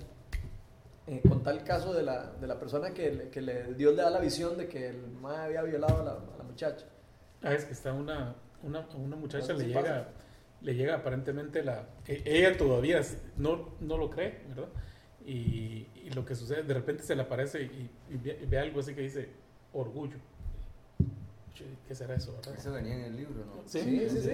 Eh, 1.09 1.22
con 1.28 1.40
tal 1.44 1.62
caso 1.62 1.94
de 1.94 2.02
la, 2.02 2.32
de 2.32 2.48
la 2.48 2.59
persona 2.59 2.90
que, 2.92 3.12
le- 3.12 3.28
que 3.28 3.40
le, 3.40 3.74
Dios 3.74 3.94
le 3.94 4.02
da 4.02 4.11
la 4.11 4.18
visión 4.18 4.59
de 4.59 4.66
que 4.68 4.88
el 4.88 5.07
mae 5.20 5.44
había 5.46 5.62
violado 5.62 6.00
a 6.00 6.04
la, 6.04 6.11
a 6.12 6.38
la 6.38 6.42
muchacha. 6.44 6.84
Ah, 7.42 7.54
es 7.54 7.64
que 7.64 7.74
está 7.74 7.92
una, 7.92 8.34
una, 8.64 8.84
una 8.96 9.14
muchacha, 9.14 9.52
le 9.52 9.66
llega, 9.68 9.80
pasa. 9.82 10.09
le 10.62 10.74
llega 10.74 10.96
aparentemente 10.96 11.62
la... 11.62 11.84
e- 12.09 12.22
Ella 12.24 12.57
todavía 12.59 13.00
no, 13.36 13.76
no 13.78 13.98
lo 13.98 14.11
cree, 14.11 14.40
¿verdad? 14.48 14.68
Y, 15.24 15.86
y 15.94 16.11
lo 16.12 16.24
que 16.24 16.34
sucede, 16.34 16.64
de 16.64 16.74
repente 16.74 17.04
se 17.04 17.14
le 17.14 17.22
aparece 17.22 17.62
y, 17.62 17.88
y 18.11 18.16
ve, 18.16 18.40
y 18.42 18.46
ve 18.46 18.59
algo 18.59 18.80
así 18.80 18.92
que 18.92 19.02
dice 19.02 19.28
orgullo. 19.72 20.16
¿Qué 21.86 21.94
será 21.94 22.14
eso, 22.14 22.32
verdad? 22.36 22.54
Eso 22.59 22.72
venía 22.72 22.94
en 22.94 23.04
el 23.04 23.16
libro, 23.16 23.44
¿no? 23.44 23.62
Sí, 23.66 23.80
sí, 24.09 24.20
sí. 24.22 24.30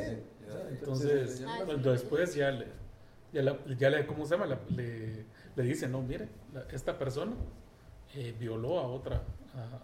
Entonces, 0.70 1.30
Sí, 1.30 1.36
sí, 1.38 1.44
sí. 1.44 1.44
Ah, 1.48 1.64
después 1.76 2.34
ya 2.34 2.50
le, 2.50 2.66
ya, 3.32 3.42
la- 3.42 3.58
ya 3.78 3.90
le, 3.90 4.06
¿cómo 4.06 4.24
se 4.26 4.32
llama? 4.34 4.46
La- 4.46 4.60
le, 4.70 5.24
le 5.56 5.62
dice, 5.62 5.88
no, 5.88 6.02
mire, 6.02 6.28
la- 6.52 6.62
esta 6.72 6.98
persona 6.98 7.32
eh, 8.14 8.34
violó 8.38 8.78
a 8.78 8.86
otra, 8.86 9.22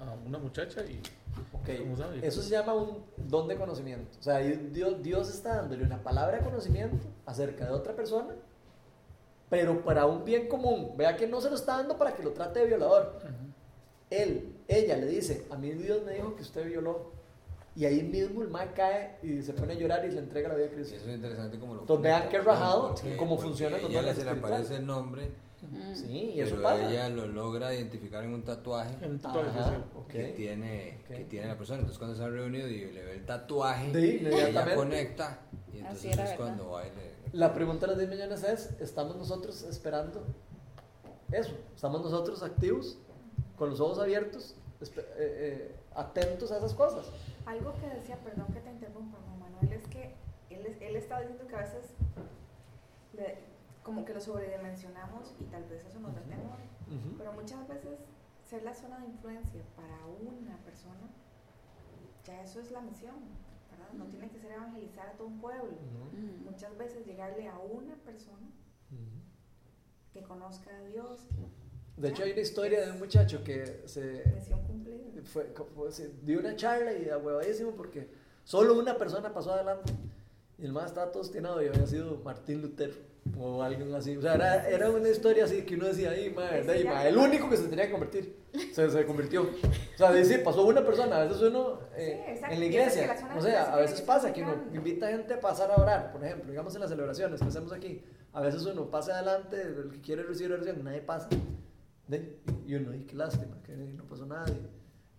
a, 0.01 0.05
a 0.11 0.15
una 0.27 0.39
muchacha 0.39 0.85
y... 0.85 1.01
Ok, 1.53 1.79
¿Cómo 1.79 1.97
sabe? 1.97 2.27
Eso 2.27 2.43
se 2.43 2.51
llama 2.51 2.75
un 2.75 3.05
don 3.17 3.49
de 3.49 3.57
conocimiento. 3.57 4.19
O 4.19 4.23
sea, 4.23 4.39
Dios, 4.39 5.03
Dios 5.03 5.29
está 5.31 5.57
dándole 5.57 5.85
una 5.85 6.03
palabra 6.03 6.39
de 6.39 6.45
conocimiento 6.45 7.07
acerca 7.25 7.65
de 7.67 7.71
otra 7.73 7.95
persona, 7.95 8.35
pero 9.49 9.83
para 9.83 10.05
un 10.07 10.25
bien 10.25 10.49
común. 10.49 10.93
Vea 10.97 11.17
que 11.17 11.27
no 11.27 11.41
se 11.41 11.49
lo 11.49 11.57
está 11.57 11.79
dando 11.79 11.97
para 11.97 12.15
que 12.15 12.23
lo 12.23 12.33
trate 12.33 12.61
de 12.61 12.67
violador. 12.67 13.19
Él, 14.11 14.57
ella 14.69 14.97
le 14.97 15.07
dice, 15.07 15.47
a 15.51 15.57
mí 15.57 15.71
Dios 15.73 16.03
me 16.05 16.13
dijo 16.15 16.35
que 16.37 16.43
usted 16.43 16.67
violó. 16.67 17.13
Y 17.79 17.85
ahí 17.85 18.03
mismo 18.03 18.43
el 18.43 18.49
mal 18.49 18.73
cae 18.75 19.19
y 19.23 19.41
se 19.41 19.53
pone 19.53 19.75
a 19.75 19.77
llorar 19.77 20.05
y 20.05 20.11
le 20.11 20.19
entrega 20.19 20.49
la 20.49 20.57
vida 20.57 20.67
a 20.67 20.69
Y 20.71 20.73
Cristo. 20.75 20.97
eso 20.97 21.09
es 21.09 21.15
interesante 21.15 21.61
como 21.61 21.75
lo 21.75 21.81
Entonces, 21.83 22.03
vean 22.03 22.29
qué 22.29 22.41
rajado, 22.41 22.89
porque- 22.89 23.17
cómo 23.17 23.37
porque 23.37 23.49
funcionan 23.51 23.81
los 23.83 23.91
ella 23.93 24.15
se 24.15 24.25
le 24.25 24.31
aparece 24.31 24.77
el 24.77 24.87
nombre. 24.87 25.31
Sí, 25.95 26.33
y 26.35 26.41
eso 26.41 26.51
pero 26.57 26.63
pasa. 26.65 26.91
ella 26.91 27.09
lo 27.09 27.27
logra 27.29 27.73
identificar 27.73 28.25
en 28.25 28.35
un 28.35 28.43
tatuaje 28.43 28.95
En 29.05 29.19
todo 29.21 29.41
eso, 29.43 29.51
Ajá, 29.51 29.77
sí. 29.77 29.83
ok. 29.97 30.07
que, 30.09 30.25
tiene, 30.37 30.99
Ok. 31.05 31.17
que 31.17 31.25
tiene 31.27 31.47
la 31.47 31.57
persona. 31.57 31.79
Entonces 31.79 31.99
cuando 31.99 32.17
se 32.17 32.25
han 32.25 32.33
reunido 32.33 32.67
y 32.69 32.91
le 32.93 33.05
ve 33.05 33.13
el 33.15 33.25
tatuaje, 33.25 33.93
Sí, 33.93 34.17
inmediatamente. 34.23 34.61
ella 34.63 34.75
conecta 34.75 35.39
y 35.73 35.79
entonces 35.79 36.05
es 36.11 36.17
¿verdad? 36.17 36.37
cuando 36.37 36.71
va 36.71 36.83
y 36.85 36.91
le- 36.91 37.39
La 37.39 37.55
pregunta 37.55 37.87
de 37.87 37.93
los 37.93 37.99
10 37.99 38.11
millones 38.11 38.43
es, 38.43 38.71
¿estamos 38.81 39.15
nosotros 39.17 39.63
esperando 39.63 40.25
eso? 41.31 41.53
¿Estamos 41.77 42.03
nosotros 42.03 42.43
activos, 42.43 42.99
con 43.57 43.71
los 43.71 43.79
ojos 43.81 43.99
abiertos, 44.01 44.57
eh, 44.81 44.89
eh, 45.19 45.77
atentos 45.95 46.53
a 46.53 46.59
esas 46.59 46.75
cosas? 46.75 47.11
Algo 47.47 47.75
que 47.81 47.87
decía, 47.89 48.17
perdón 48.23 48.47
que 48.53 48.61
te 48.61 48.71
interrumpa, 48.71 49.19
Juan 49.19 49.41
Manuel, 49.41 49.73
es 49.73 49.87
que 49.89 50.15
él, 50.51 50.77
él 50.81 50.97
estaba 50.97 51.21
diciendo 51.21 51.47
que 51.47 51.57
a 51.57 51.61
veces 51.63 51.95
le- 53.15 53.39
como 53.83 54.05
que 54.05 54.13
lo 54.15 54.21
sobredimensionamos 54.21 55.35
y 55.41 55.45
tal 55.45 55.65
vez 55.65 55.85
eso 55.85 55.99
nos 56.01 56.15
da 56.15 56.21
temor. 56.23 56.59
Pero 57.19 57.33
muchas 57.33 57.67
veces 57.69 57.99
ser 58.45 58.63
la 58.63 58.75
zona 58.75 58.99
de 59.01 59.07
influencia 59.07 59.63
para 59.77 60.07
una 60.07 60.57
persona, 60.65 61.09
ya 62.25 62.43
eso 62.43 62.61
es 62.61 62.71
la 62.71 62.81
misión, 62.81 63.15
¿verdad? 63.71 63.93
No 63.95 64.05
tiene 64.07 64.31
que 64.31 64.39
ser 64.39 64.53
evangelizar 64.53 65.09
a 65.09 65.13
todo 65.13 65.27
un 65.29 65.41
pueblo. 65.41 65.77
Muchas 66.45 66.77
veces 66.79 67.07
llegarle 67.07 67.49
a 67.49 67.59
una 67.59 67.95
persona 67.97 68.49
que 70.13 70.23
conozca 70.23 70.71
a 70.75 70.85
Dios, 70.85 71.29
De 72.01 72.09
hecho, 72.11 72.23
hay 72.23 72.33
una 72.33 72.41
historia 72.41 72.85
de 72.87 72.93
un 72.93 72.99
muchacho 72.99 73.43
que 73.43 73.83
se 73.87 74.23
fue, 75.33 75.53
fue- 75.75 75.93
se 75.93 76.11
dio 76.23 76.39
una 76.39 76.55
charla 76.57 76.93
y 76.93 77.07
huevadísimo 77.09 77.73
porque 77.73 78.09
solo 78.45 78.79
una 78.79 78.97
persona 78.97 79.33
pasó 79.33 79.53
adelante. 79.53 79.93
Y 80.59 80.65
el 80.65 80.73
más 80.73 80.87
estaba 80.87 81.11
todo 81.13 81.23
obstinado 81.23 81.63
y 81.63 81.69
había 81.69 81.87
sido 81.87 82.21
Martín 82.25 82.63
Lutero 82.63 82.95
o 83.39 83.63
alguien 83.63 83.95
así. 83.95 84.17
O 84.17 84.23
sea, 84.23 84.35
era, 84.35 84.69
era 84.69 84.91
una 84.91 85.09
historia 85.09 85.45
así 85.45 85.63
que 85.63 85.75
uno 85.77 85.87
decía, 85.87 86.11
ahí, 86.11 86.31
madre, 86.31 86.65
ya- 86.85 86.91
madre, 86.95 87.09
el 87.11 87.17
único 87.17 87.49
que 87.51 87.57
se 87.57 87.69
tenía 87.69 87.87
que 87.87 87.93
convertir. 87.93 88.37
Se, 88.73 88.91
se 88.91 89.05
convirtió. 89.05 89.43
O 89.43 89.99
sea, 89.99 90.13
dice, 90.13 90.39
pasó 90.39 90.65
una 90.65 90.85
persona. 90.85 91.19
A 91.19 91.25
veces 91.25 91.43
uno 91.43 91.81
eh, 91.95 92.35
Sí, 92.39 92.45
en 92.51 92.61
la 92.61 92.65
iglesia, 92.67 93.17
o 93.37 93.43
sea, 93.43 93.73
a 93.75 93.77
veces 93.77 94.01
pasa 94.01 94.33
que 94.33 94.43
uno 94.43 94.55
invita 94.75 95.07
a 95.07 95.11
gente 95.11 95.35
a 95.35 95.41
pasar 95.41 95.71
a 95.71 95.77
orar, 95.77 96.13
por 96.13 96.25
ejemplo, 96.25 96.51
digamos 96.51 96.75
en 96.75 96.81
las 96.81 96.91
celebraciones 96.91 97.41
que 97.41 97.47
hacemos 97.47 97.73
aquí. 97.73 98.03
A 98.33 98.41
veces 98.41 98.65
uno 98.65 98.91
pasa 98.91 99.15
adelante, 99.17 99.61
el 99.63 99.91
que 99.93 100.01
quiere 100.01 100.23
recibir 100.23 100.53
oración, 100.53 100.83
nadie 100.83 101.01
pasa. 101.03 101.29
De- 102.09 102.39
y 102.67 102.75
uno, 102.75 102.95
y 102.95 103.05
qué 103.05 103.15
lástima, 103.17 103.63
que 103.63 103.77
no 103.77 104.05
pasó 104.05 104.27
nadie. 104.27 104.57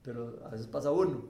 Pero 0.02 0.40
a 0.46 0.50
veces 0.50 0.68
pasa 0.68 0.92
uno. 0.92 1.24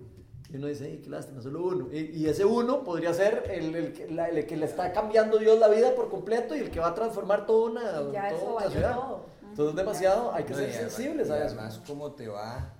Y 0.51 0.55
uno 0.57 0.67
dice, 0.67 0.85
"Ay, 0.85 0.97
qué 1.03 1.09
lástima, 1.09 1.41
solo 1.41 1.63
uno. 1.63 1.89
Y, 1.91 1.97
y 2.17 2.25
ese 2.27 2.43
uno 2.45 2.83
podría 2.83 3.13
ser 3.13 3.43
el, 3.51 3.75
el 3.75 3.93
que, 3.93 4.09
la- 4.09 4.29
el 4.29 4.45
que 4.47 4.57
le 4.57 4.65
está 4.65 4.91
cambiando 4.93 5.37
Dios 5.37 5.59
la 5.59 5.67
vida 5.67 5.93
por 5.95 6.09
completo 6.09 6.55
y 6.55 6.59
el 6.59 6.71
que 6.71 6.79
va 6.79 6.87
a 6.87 6.95
transformar 6.95 7.45
toda 7.45 7.69
una, 7.69 7.83
ya 8.11 8.29
toda 8.29 8.29
eso 8.29 8.55
una 8.57 8.69
ciudad. 8.69 8.95
todo. 8.95 9.25
Entonces, 9.49 9.75
demasiado, 9.75 10.33
hay 10.33 10.43
que 10.45 10.51
No, 10.51 10.57
ser 10.57 10.69
y 10.69 10.73
además- 10.73 10.93
sensibles 10.93 11.27
y 11.27 11.31
a 11.31 11.45
eso. 11.45 11.55
Además, 11.55 11.81
cómo 11.85 12.11
te 12.13 12.27
va. 12.29 12.73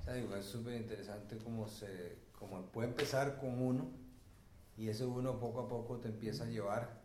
O 0.00 0.02
sea, 0.04 0.14
digo, 0.14 0.34
es 0.34 0.44
súper 0.46 0.74
interesante 0.74 1.36
cómo, 1.38 1.68
se, 1.68 2.16
cómo 2.38 2.62
puede 2.66 2.88
empezar 2.88 3.36
con 3.38 3.60
uno 3.62 3.86
y 4.76 4.88
ese 4.88 5.04
uno 5.04 5.38
poco 5.38 5.60
a 5.60 5.68
poco 5.68 5.98
te 5.98 6.08
empieza 6.08 6.44
a 6.44 6.46
llevar 6.48 6.99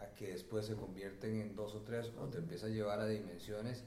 a 0.00 0.14
que 0.14 0.32
después 0.32 0.66
se 0.66 0.74
convierten 0.74 1.40
en 1.40 1.56
dos 1.56 1.74
o 1.74 1.82
tres 1.82 2.12
o 2.18 2.26
te 2.26 2.38
empieza 2.38 2.66
a 2.66 2.70
llevar 2.70 3.00
a 3.00 3.06
dimensiones 3.06 3.84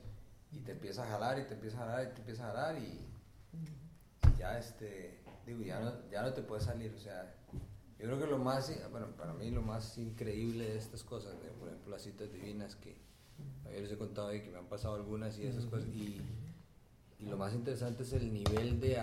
y 0.52 0.60
te 0.60 0.74
empieza 0.74 1.04
a 1.04 1.08
jalar 1.08 1.40
y 1.40 1.44
te 1.44 1.54
empieza 1.54 1.78
a 1.78 1.88
jalar 1.88 2.04
y 2.04 2.14
te 2.14 2.20
empieza 2.20 2.44
a 2.44 2.48
jalar 2.54 2.78
y, 2.78 3.08
y 3.54 4.38
ya 4.38 4.58
este 4.58 5.20
digo 5.46 5.62
ya 5.62 5.80
no, 5.80 6.10
ya 6.10 6.22
no 6.22 6.34
te 6.34 6.42
puedes 6.42 6.66
salir 6.66 6.94
o 6.94 7.00
sea 7.00 7.34
yo 8.00 8.08
creo 8.08 8.20
que 8.20 8.28
lo 8.28 8.38
más 8.38 8.72
bueno 8.92 9.08
para 9.16 9.34
mí 9.34 9.50
lo 9.52 9.62
más 9.62 9.98
increíble 9.98 10.66
de 10.66 10.78
estas 10.78 11.04
cosas 11.04 11.42
de, 11.42 11.50
por 11.50 11.70
ejemplo 11.70 11.92
las 11.92 12.02
citas 12.02 12.32
divinas 12.32 12.76
que 12.76 12.96
yo 13.66 13.80
les 13.80 13.92
he 13.92 13.98
contado 13.98 14.28
ahí 14.28 14.42
que 14.42 14.50
me 14.50 14.58
han 14.58 14.68
pasado 14.68 14.96
algunas 14.96 15.38
y 15.40 15.46
esas 15.46 15.66
cosas 15.66 15.88
y, 15.90 16.22
y 17.20 17.26
lo 17.26 17.38
más 17.38 17.54
interesante 17.54 18.04
es 18.04 18.14
el 18.14 18.34
nivel 18.34 18.80
de, 18.80 19.00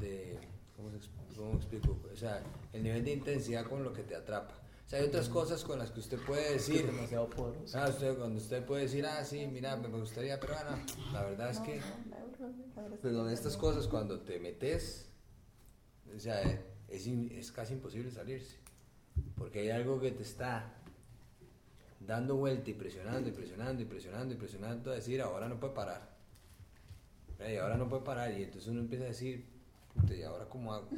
de 0.00 0.38
¿cómo, 0.76 0.90
se 0.90 0.98
cómo 1.36 1.54
explico? 1.54 1.98
O 2.12 2.16
sea, 2.16 2.42
el 2.72 2.82
nivel 2.82 3.04
de 3.04 3.12
intensidad 3.12 3.66
con 3.66 3.84
lo 3.84 3.92
que 3.92 4.02
te 4.02 4.16
atrapa. 4.16 4.54
O 4.88 4.90
sea, 4.90 5.00
hay 5.00 5.08
otras 5.08 5.28
cosas 5.28 5.62
con 5.64 5.78
las 5.78 5.90
que 5.90 6.00
usted 6.00 6.18
puede 6.24 6.56
Es 6.56 6.66
decir, 6.66 6.86
demasiado 6.86 7.28
poderoso. 7.28 7.78
Ah, 7.78 7.90
usted, 7.90 8.16
cuando 8.16 8.38
usted 8.38 8.64
puede 8.64 8.84
decir, 8.84 9.04
ah, 9.04 9.22
sí, 9.22 9.46
mira, 9.46 9.76
me 9.76 9.88
gustaría, 9.88 10.40
pero 10.40 10.54
bueno, 10.54 10.82
la 11.12 11.24
verdad 11.24 11.50
es 11.50 11.58
que, 11.58 11.78
pero 13.02 13.28
en 13.28 13.34
estas 13.34 13.58
cosas 13.58 13.86
cuando 13.86 14.20
te 14.20 14.40
metes, 14.40 15.10
o 16.16 16.18
sea, 16.18 16.40
es, 16.88 17.06
es 17.06 17.52
casi 17.52 17.74
imposible 17.74 18.10
salirse, 18.10 18.56
porque 19.36 19.60
hay 19.60 19.68
algo 19.68 20.00
que 20.00 20.10
te 20.10 20.22
está 20.22 20.74
dando 22.00 22.36
vuelta 22.36 22.70
y 22.70 22.72
presionando 22.72 23.28
y 23.28 23.32
presionando 23.32 23.82
y 23.82 23.84
presionando 23.84 24.32
y 24.32 24.38
presionando 24.38 24.90
a 24.90 24.94
decir, 24.94 25.20
ahora 25.20 25.50
no 25.50 25.60
puede 25.60 25.74
parar. 25.74 26.16
Y 27.46 27.56
ahora 27.56 27.76
no 27.76 27.90
puede 27.90 28.04
parar 28.04 28.32
y 28.32 28.44
entonces 28.44 28.70
uno 28.70 28.80
empieza 28.80 29.04
a 29.04 29.08
decir, 29.08 29.44
¿y 30.08 30.22
ahora 30.22 30.48
cómo 30.48 30.72
hago? 30.72 30.88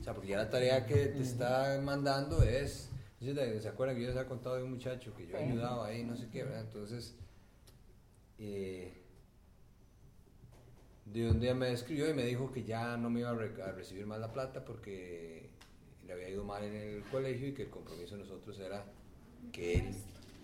O 0.00 0.02
sea, 0.02 0.12
porque 0.12 0.30
ya 0.30 0.38
la 0.38 0.50
tarea 0.50 0.84
que 0.86 1.06
te 1.06 1.22
está 1.22 1.80
mandando 1.80 2.42
es, 2.42 2.88
¿se 3.22 3.68
acuerdan 3.68 3.96
que 3.96 4.02
yo 4.02 4.08
les 4.08 4.16
había 4.16 4.28
contado 4.28 4.56
de 4.56 4.64
un 4.64 4.70
muchacho 4.72 5.14
que 5.14 5.26
yo 5.26 5.38
Sí. 5.38 5.44
ayudaba 5.44 5.86
ahí, 5.86 6.02
no 6.04 6.16
sé 6.16 6.28
qué, 6.28 6.42
¿verdad? 6.42 6.62
Entonces, 6.62 7.14
eh, 8.38 8.92
de 11.04 11.30
un 11.30 11.40
día 11.40 11.54
me 11.54 11.72
escribió 11.72 12.08
y 12.10 12.14
me 12.14 12.24
dijo 12.24 12.50
que 12.52 12.64
ya 12.64 12.96
no 12.96 13.10
me 13.10 13.20
iba 13.20 13.30
a, 13.30 13.34
re- 13.34 13.62
a 13.62 13.72
recibir 13.72 14.06
más 14.06 14.18
la 14.20 14.32
plata 14.32 14.64
porque 14.64 15.50
le 16.06 16.12
había 16.12 16.28
ido 16.30 16.44
mal 16.44 16.64
en 16.64 16.74
el 16.74 17.02
colegio 17.04 17.48
y 17.48 17.54
que 17.54 17.62
el 17.64 17.70
compromiso 17.70 18.16
de 18.16 18.22
nosotros 18.22 18.58
era 18.58 18.84
que 19.52 19.74
él, 19.74 19.94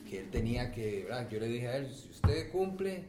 que 0.09 0.21
él 0.21 0.31
tenía 0.31 0.71
que, 0.71 1.05
¿verdad? 1.05 1.29
Yo 1.31 1.41
le 1.41 1.49
dije 1.49 1.69
a 1.69 1.77
él, 1.79 1.93
si 1.93 2.11
usted 2.11 2.51
cumple, 2.53 3.05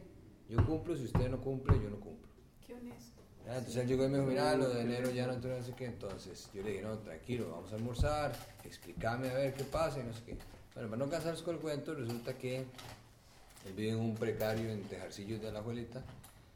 yo 0.48 0.64
cumplo, 0.66 0.96
si 0.96 1.04
usted 1.04 1.28
no 1.30 1.40
cumple, 1.40 1.76
yo 1.82 1.90
no 1.90 2.00
cumplo. 2.00 2.28
Qué 2.66 2.74
honesto. 2.74 3.19
Ah, 3.48 3.56
Entonces 3.56 3.76
él 3.82 3.88
llegó 3.88 4.04
y 4.04 4.08
me 4.08 4.18
dijo, 4.18 4.28
mira, 4.30 4.54
lo 4.54 4.68
de 4.68 4.82
enero 4.82 5.10
ya 5.10 5.26
no 5.26 5.32
entró, 5.34 5.56
no 5.56 5.64
sé 5.64 5.72
qué. 5.74 5.86
Entonces 5.86 6.48
yo 6.54 6.62
le 6.62 6.70
dije, 6.70 6.82
no, 6.82 6.98
tranquilo, 6.98 7.50
vamos 7.50 7.72
a 7.72 7.76
almorzar, 7.76 8.32
explícame 8.64 9.30
a 9.30 9.34
ver 9.34 9.54
qué 9.54 9.64
pasa 9.64 9.98
y 10.00 10.04
no 10.04 10.12
sé 10.14 10.22
qué. 10.24 10.36
Bueno, 10.74 10.88
para 10.90 11.04
no 11.04 11.10
cansarse 11.10 11.42
con 11.42 11.56
el 11.56 11.60
cuento, 11.60 11.94
resulta 11.94 12.34
que 12.38 12.58
él 12.58 13.72
vive 13.76 13.90
en 13.90 13.98
un 14.00 14.14
precario 14.14 14.70
en 14.70 14.82
Tejarcillos 14.84 15.40
de 15.42 15.50
la 15.50 15.58
Abuelita. 15.58 16.02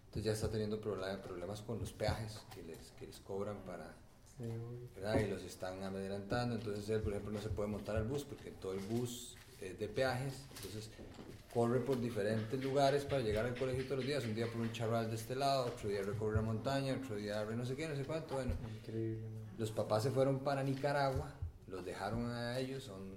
Entonces 0.06 0.24
ya 0.24 0.32
está 0.32 0.48
teniendo 0.48 0.80
problema- 0.80 1.20
problemas 1.20 1.60
con 1.62 1.78
los 1.80 1.92
peajes 1.92 2.38
que 2.54 2.62
les, 2.62 2.78
que 3.00 3.06
les 3.08 3.18
cobran 3.18 3.56
para, 3.66 3.92
¿verdad? 4.94 5.18
Y 5.18 5.28
los 5.28 5.42
están 5.42 5.82
adelantando. 5.82 6.54
Entonces 6.54 6.88
él, 6.90 7.00
por 7.00 7.12
ejemplo, 7.12 7.32
no 7.32 7.40
se 7.42 7.48
puede 7.48 7.68
montar 7.68 7.96
al 7.96 8.04
bus 8.04 8.22
porque 8.24 8.52
todo 8.52 8.74
el 8.74 8.80
bus 8.80 9.34
es 9.60 9.76
de 9.80 9.88
peajes. 9.88 10.34
Entonces 10.56 10.88
corre 11.54 11.78
por 11.80 12.00
diferentes 12.00 12.62
lugares 12.62 13.04
para 13.04 13.22
llegar 13.22 13.46
al 13.46 13.54
colegio 13.54 13.84
todos 13.84 13.98
los 13.98 14.06
días. 14.06 14.24
Un 14.24 14.34
día 14.34 14.46
por 14.48 14.60
un 14.60 14.72
charral 14.72 15.08
de 15.08 15.14
este 15.14 15.36
lado, 15.36 15.66
otro 15.66 15.88
día 15.88 16.02
recorre 16.02 16.34
la 16.34 16.42
montaña, 16.42 16.98
otro 17.00 17.14
día 17.14 17.44
no 17.44 17.64
sé 17.64 17.76
qué, 17.76 17.88
no 17.88 17.94
sé 17.94 18.04
cuánto. 18.04 18.34
Bueno, 18.34 18.54
Increíble. 18.80 19.22
los 19.56 19.70
papás 19.70 20.02
se 20.02 20.10
fueron 20.10 20.40
para 20.40 20.64
Nicaragua, 20.64 21.32
los 21.68 21.84
dejaron 21.84 22.28
a 22.28 22.58
ellos, 22.58 22.82
son 22.82 23.14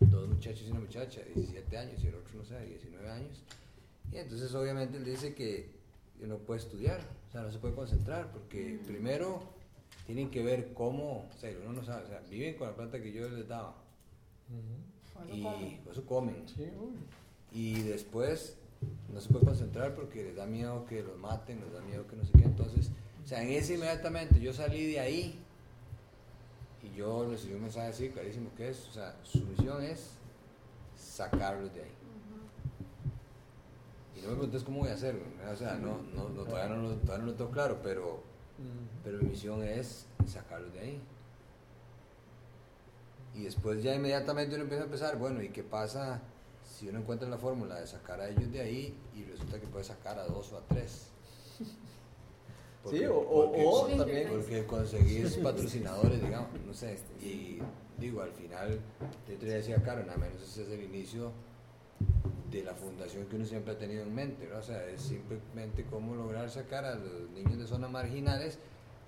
dos 0.00 0.28
muchachos 0.28 0.64
y 0.66 0.70
una 0.72 0.80
muchacha, 0.80 1.20
17 1.34 1.78
años 1.78 2.02
y 2.02 2.08
el 2.08 2.16
otro, 2.16 2.38
no 2.38 2.44
sé, 2.44 2.58
19 2.66 3.08
años. 3.08 3.42
Y 4.12 4.16
entonces 4.18 4.52
obviamente 4.54 4.96
él 4.96 5.04
dice 5.04 5.34
que 5.34 5.70
no 6.20 6.38
puede 6.38 6.60
estudiar, 6.60 7.00
o 7.28 7.32
sea, 7.32 7.42
no 7.42 7.52
se 7.52 7.58
puede 7.58 7.74
concentrar, 7.74 8.32
porque 8.32 8.80
primero 8.84 9.40
tienen 10.06 10.30
que 10.30 10.42
ver 10.42 10.72
cómo, 10.74 11.28
o 11.32 11.38
sea, 11.38 11.50
uno 11.62 11.72
no 11.72 11.84
sabe, 11.84 12.04
o 12.04 12.08
sea, 12.08 12.20
viven 12.28 12.54
con 12.56 12.66
la 12.68 12.74
plata 12.74 13.00
que 13.00 13.12
yo 13.12 13.28
les 13.28 13.46
daba 13.46 13.76
Bueno, 14.48 15.34
y 15.34 15.42
come. 15.42 15.80
por 15.84 15.92
eso 15.92 16.04
comen. 16.04 16.48
Sí, 16.48 16.62
uy. 16.80 16.94
Y 17.54 17.82
después 17.82 18.56
no 19.12 19.20
se 19.20 19.28
puede 19.30 19.44
concentrar 19.46 19.94
porque 19.94 20.24
les 20.24 20.36
da 20.36 20.44
miedo 20.44 20.84
que 20.86 21.02
los 21.02 21.16
maten, 21.16 21.60
les 21.60 21.72
da 21.72 21.80
miedo 21.82 22.06
que 22.06 22.16
no 22.16 22.24
sé 22.24 22.32
qué. 22.36 22.44
Entonces, 22.44 22.90
o 23.24 23.26
sea, 23.26 23.42
en 23.42 23.50
ese 23.50 23.74
inmediatamente 23.74 24.40
yo 24.40 24.52
salí 24.52 24.86
de 24.86 25.00
ahí 25.00 25.38
y 26.82 26.96
yo 26.96 27.26
recibí 27.30 27.54
un 27.54 27.62
mensaje 27.62 27.86
así 27.88 28.08
clarísimo 28.10 28.50
que 28.56 28.68
es, 28.70 28.88
o 28.88 28.92
sea, 28.92 29.14
su 29.22 29.40
misión 29.46 29.82
es 29.82 30.10
sacarlos 30.98 31.72
de 31.74 31.82
ahí. 31.84 31.92
Y 34.16 34.20
no 34.22 34.28
me 34.28 34.34
preguntes 34.34 34.62
cómo 34.64 34.80
voy 34.80 34.88
a 34.90 34.94
hacerlo, 34.94 35.22
o 35.50 35.56
sea, 35.56 35.76
no, 35.76 35.98
no, 36.14 36.28
no, 36.28 36.42
todavía, 36.44 36.74
no, 36.74 36.82
lo- 36.82 36.96
todavía 36.96 37.24
no 37.24 37.30
lo 37.32 37.36
tengo 37.36 37.50
claro, 37.52 37.80
pero, 37.82 38.22
pero 39.04 39.18
mi 39.18 39.28
misión 39.30 39.62
es 39.62 40.06
sacarlos 40.26 40.72
de 40.74 40.80
ahí. 40.80 41.00
Y 43.34 43.44
después 43.44 43.82
ya 43.82 43.94
inmediatamente 43.94 44.54
uno 44.54 44.64
empieza 44.64 44.84
a 44.84 44.88
pensar, 44.88 45.18
bueno, 45.18 45.42
¿y 45.42 45.48
qué 45.48 45.62
pasa 45.64 46.20
si 46.74 46.88
uno 46.88 46.98
encuentra 47.00 47.28
la 47.28 47.38
fórmula 47.38 47.80
de 47.80 47.86
sacar 47.86 48.20
a 48.20 48.28
ellos 48.28 48.50
de 48.52 48.60
ahí 48.60 48.94
y 49.14 49.24
resulta 49.24 49.60
que 49.60 49.66
puede 49.66 49.84
sacar 49.84 50.18
a 50.18 50.26
dos 50.26 50.52
o 50.52 50.58
a 50.58 50.62
tres? 50.66 51.08
Sí, 52.90 53.02
o- 53.06 53.16
o- 53.16 53.44
o 53.50 53.80
porque- 53.82 53.96
también- 53.96 54.28
Porque 54.28 54.66
conseguís 54.66 55.36
patrocinadores, 55.38 56.20
digamos, 56.20 56.48
no 56.66 56.74
sé, 56.74 56.98
y 57.22 57.58
digo, 57.98 58.20
al 58.20 58.32
final, 58.32 58.78
yo 59.28 59.36
te 59.38 59.46
decía, 59.46 59.82
Caro, 59.82 60.04
nada 60.04 60.18
menos 60.18 60.42
ese 60.42 60.64
es 60.64 60.68
el 60.68 60.82
inicio 60.82 61.32
de 62.50 62.62
la 62.62 62.74
fundación 62.74 63.24
que 63.26 63.36
uno 63.36 63.46
siempre 63.46 63.72
ha 63.72 63.78
tenido 63.78 64.02
en 64.02 64.14
mente, 64.14 64.46
¿no? 64.52 64.58
O 64.58 64.62
sea, 64.62 64.84
es 64.86 65.00
simplemente 65.00 65.84
cómo 65.90 66.14
lograr 66.14 66.50
sacar 66.50 66.84
a 66.84 66.94
los 66.96 67.30
niños 67.30 67.56
de 67.58 67.66
zonas 67.66 67.90
marginales 67.90 68.58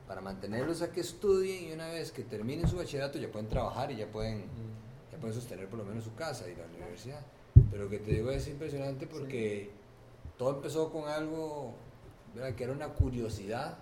para 0.09 0.21
mantenerlos 0.23 0.81
a 0.83 0.91
que 0.91 1.01
estudien 1.01 1.69
y 1.69 1.73
una 1.73 1.89
vez 1.89 2.13
que 2.13 2.23
terminen 2.23 2.67
su 2.67 2.77
bachillerato 2.77 3.19
ya 3.19 3.31
pueden 3.31 3.49
trabajar 3.49 3.93
y 3.93 3.97
ya 3.97 4.07
pueden, 4.07 4.45
ya 5.13 5.19
pueden 5.19 5.35
sostener 5.35 5.69
por 5.69 5.81
lo 5.81 5.85
menos 5.85 6.05
su 6.05 6.15
casa 6.15 6.49
y 6.49 6.57
la 6.57 6.65
universidad. 6.65 7.21
Pero 7.71 7.89
que 7.89 7.99
te 7.99 8.13
digo 8.13 8.31
es 8.31 8.47
impresionante 8.49 9.07
porque 9.07 9.71
todo 10.39 10.51
empezó 10.57 10.91
con 10.93 11.09
algo 11.09 11.75
¿verdad? 12.35 12.55
que 12.55 12.65
era 12.65 12.73
una 12.73 12.89
curiosidad 12.89 13.79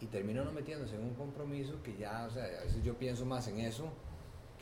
y 0.00 0.06
terminó 0.06 0.44
no 0.44 0.52
metiéndose 0.52 0.94
en 0.94 1.02
un 1.02 1.14
compromiso 1.14 1.82
que 1.82 1.96
ya, 1.96 2.26
o 2.26 2.30
sea, 2.30 2.44
a 2.44 2.64
veces 2.64 2.82
yo 2.84 2.94
pienso 2.94 3.24
más 3.26 3.48
en 3.48 3.60
eso 3.60 3.88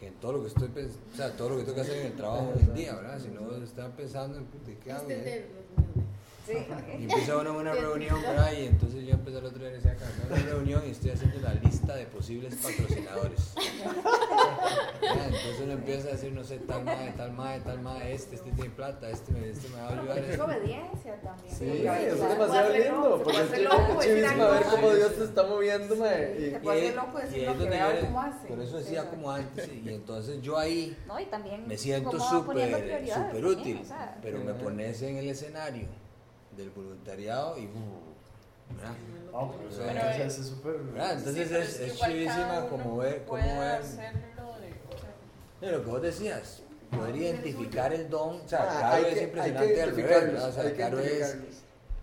que 0.00 0.08
en 0.08 0.14
todo 0.14 0.32
lo 0.32 0.40
que 0.42 0.48
estoy 0.48 0.68
pens- 0.68 0.96
o 1.12 1.16
sea, 1.16 1.36
todo 1.36 1.50
lo 1.50 1.56
que 1.58 1.62
tengo 1.64 1.74
que 1.76 1.80
hacer 1.82 1.98
en 1.98 2.06
el 2.08 2.12
trabajo 2.16 2.52
hoy 2.54 2.60
en 2.62 2.74
día, 2.74 2.94
¿verdad? 2.94 3.18
Si 3.20 3.28
no 3.28 3.50
estaba 3.62 3.88
pensando 3.94 4.38
en 4.38 4.46
¿y 4.66 4.74
¿qué 4.76 4.92
hago? 4.92 5.08
Este 5.10 5.14
eh? 5.36 5.40
de- 5.40 5.66
Sí. 6.46 6.52
Y 7.00 7.02
empieza 7.02 7.36
uno 7.38 7.50
en 7.50 7.56
una 7.56 7.72
reunión 7.74 8.22
por 8.22 8.38
ahí, 8.38 8.62
y 8.62 8.66
entonces 8.66 9.04
yo 9.04 9.14
empecé 9.14 9.38
el 9.38 9.46
otro 9.46 9.58
día 9.58 9.70
y 9.70 9.72
decía, 9.74 9.92
acá 9.92 10.04
en 10.28 10.32
una 10.32 10.42
reunión 10.52 10.82
y 10.86 10.90
estoy 10.90 11.10
haciendo 11.10 11.40
la 11.40 11.54
lista 11.54 11.96
de 11.96 12.06
posibles 12.06 12.54
patrocinadores. 12.54 13.52
Entonces 15.02 15.60
uno 15.62 15.72
empieza 15.72 16.08
a 16.08 16.12
decir, 16.12 16.32
no 16.32 16.44
sé, 16.44 16.58
tal 16.58 16.84
mae, 16.84 17.10
tal 17.12 17.32
mae, 17.32 17.60
tal 17.60 17.80
mae, 17.80 18.12
este, 18.14 18.36
este 18.36 18.50
tiene 18.52 18.70
plata, 18.70 19.08
este 19.10 19.32
me, 19.32 19.48
este 19.50 19.68
me 19.68 19.76
va 19.80 19.88
a 19.88 19.92
ayudar. 20.00 20.18
Es 20.18 20.28
este- 20.30 20.42
obediencia 20.42 21.20
también. 21.22 21.54
Sí, 21.54 21.86
a 21.86 22.00
eso 22.00 22.22
es 22.24 22.28
demasiado 22.38 22.72
lindo, 22.72 23.20
porque 23.24 23.40
es 23.40 23.52
chivísimo 24.02 24.42
algo 24.44 24.50
ver 24.52 24.62
cómo. 24.70 24.90
Dios 24.94 25.14
te 25.16 25.24
está 25.24 25.42
moviendo, 25.44 25.94
y-. 25.94 26.50
Por 28.48 28.60
eso 28.60 28.78
decía 28.78 29.08
como 29.10 29.30
antes, 29.30 29.68
y 29.68 29.88
entonces 29.88 30.42
yo 30.42 30.58
ahí 30.58 30.96
No, 31.06 31.18
y 31.20 31.26
también 31.26 31.66
me 31.66 31.76
siento 31.76 32.18
súper 32.18 32.58
súper 32.58 32.70
también, 32.70 33.44
útil, 33.44 33.80
o 33.82 33.84
sea, 33.84 34.18
pero 34.22 34.38
me 34.40 34.54
pones 34.54 35.02
en 35.02 35.16
el 35.16 35.28
escenario 35.28 35.86
del 36.56 36.70
voluntariado 36.70 37.58
y... 37.58 37.64
uh, 37.66 38.74
¿verdad? 38.74 38.94
No, 39.32 39.52
pero 39.52 39.68
eso 39.68 39.82
Pero, 39.86 40.00
entonces 40.00 40.38
es 40.38 40.46
súper. 40.48 40.72
¿verdad? 40.78 41.12
Entonces 41.18 41.46
Sí, 41.48 41.54
pero 41.54 41.62
es, 41.92 41.98
chivísima 42.00 42.66
como 42.70 42.96
ver, 42.96 43.24
cómo 43.26 43.42
ver... 43.60 43.80
hacerlo 43.80 44.58
de- 44.58 44.72
o 44.94 44.98
sea, 44.98 45.10
No, 45.55 45.55
lo 45.72 45.84
que 45.84 45.90
vos 45.90 46.02
decías, 46.02 46.62
poder 46.90 47.16
identificar 47.16 47.92
el 47.92 48.08
don, 48.08 48.40
o 48.40 48.48
sea, 48.48 48.66
Ah, 48.70 48.94
hay 48.94 49.04
es 49.06 49.14
que- 49.14 49.24
impresionante 49.24 49.82
al 49.82 49.90
revés, 49.96 50.06
¿verdad? 50.32 50.48
o 50.48 50.52
sea, 50.52 50.76
Caro 50.76 50.98
es 51.00 51.36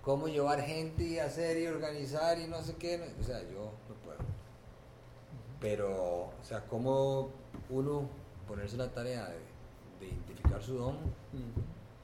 cómo 0.01 0.27
llevar 0.27 0.61
gente 0.61 1.03
y 1.03 1.19
hacer 1.19 1.57
y 1.57 1.67
organizar 1.67 2.37
y 2.39 2.47
no 2.47 2.61
sé 2.61 2.75
qué, 2.75 2.97
no- 2.97 3.05
o 3.19 3.23
sea, 3.23 3.41
yo 3.43 3.71
no 3.89 3.95
puedo. 4.03 4.19
Pero, 5.59 5.89
o 5.91 6.43
sea, 6.43 6.61
cómo 6.67 7.29
uno 7.69 8.09
ponerse 8.47 8.75
la 8.77 8.89
tarea 8.91 9.27
de, 9.29 10.05
de 10.05 10.11
identificar 10.13 10.61
su 10.61 10.75
don. 10.75 10.97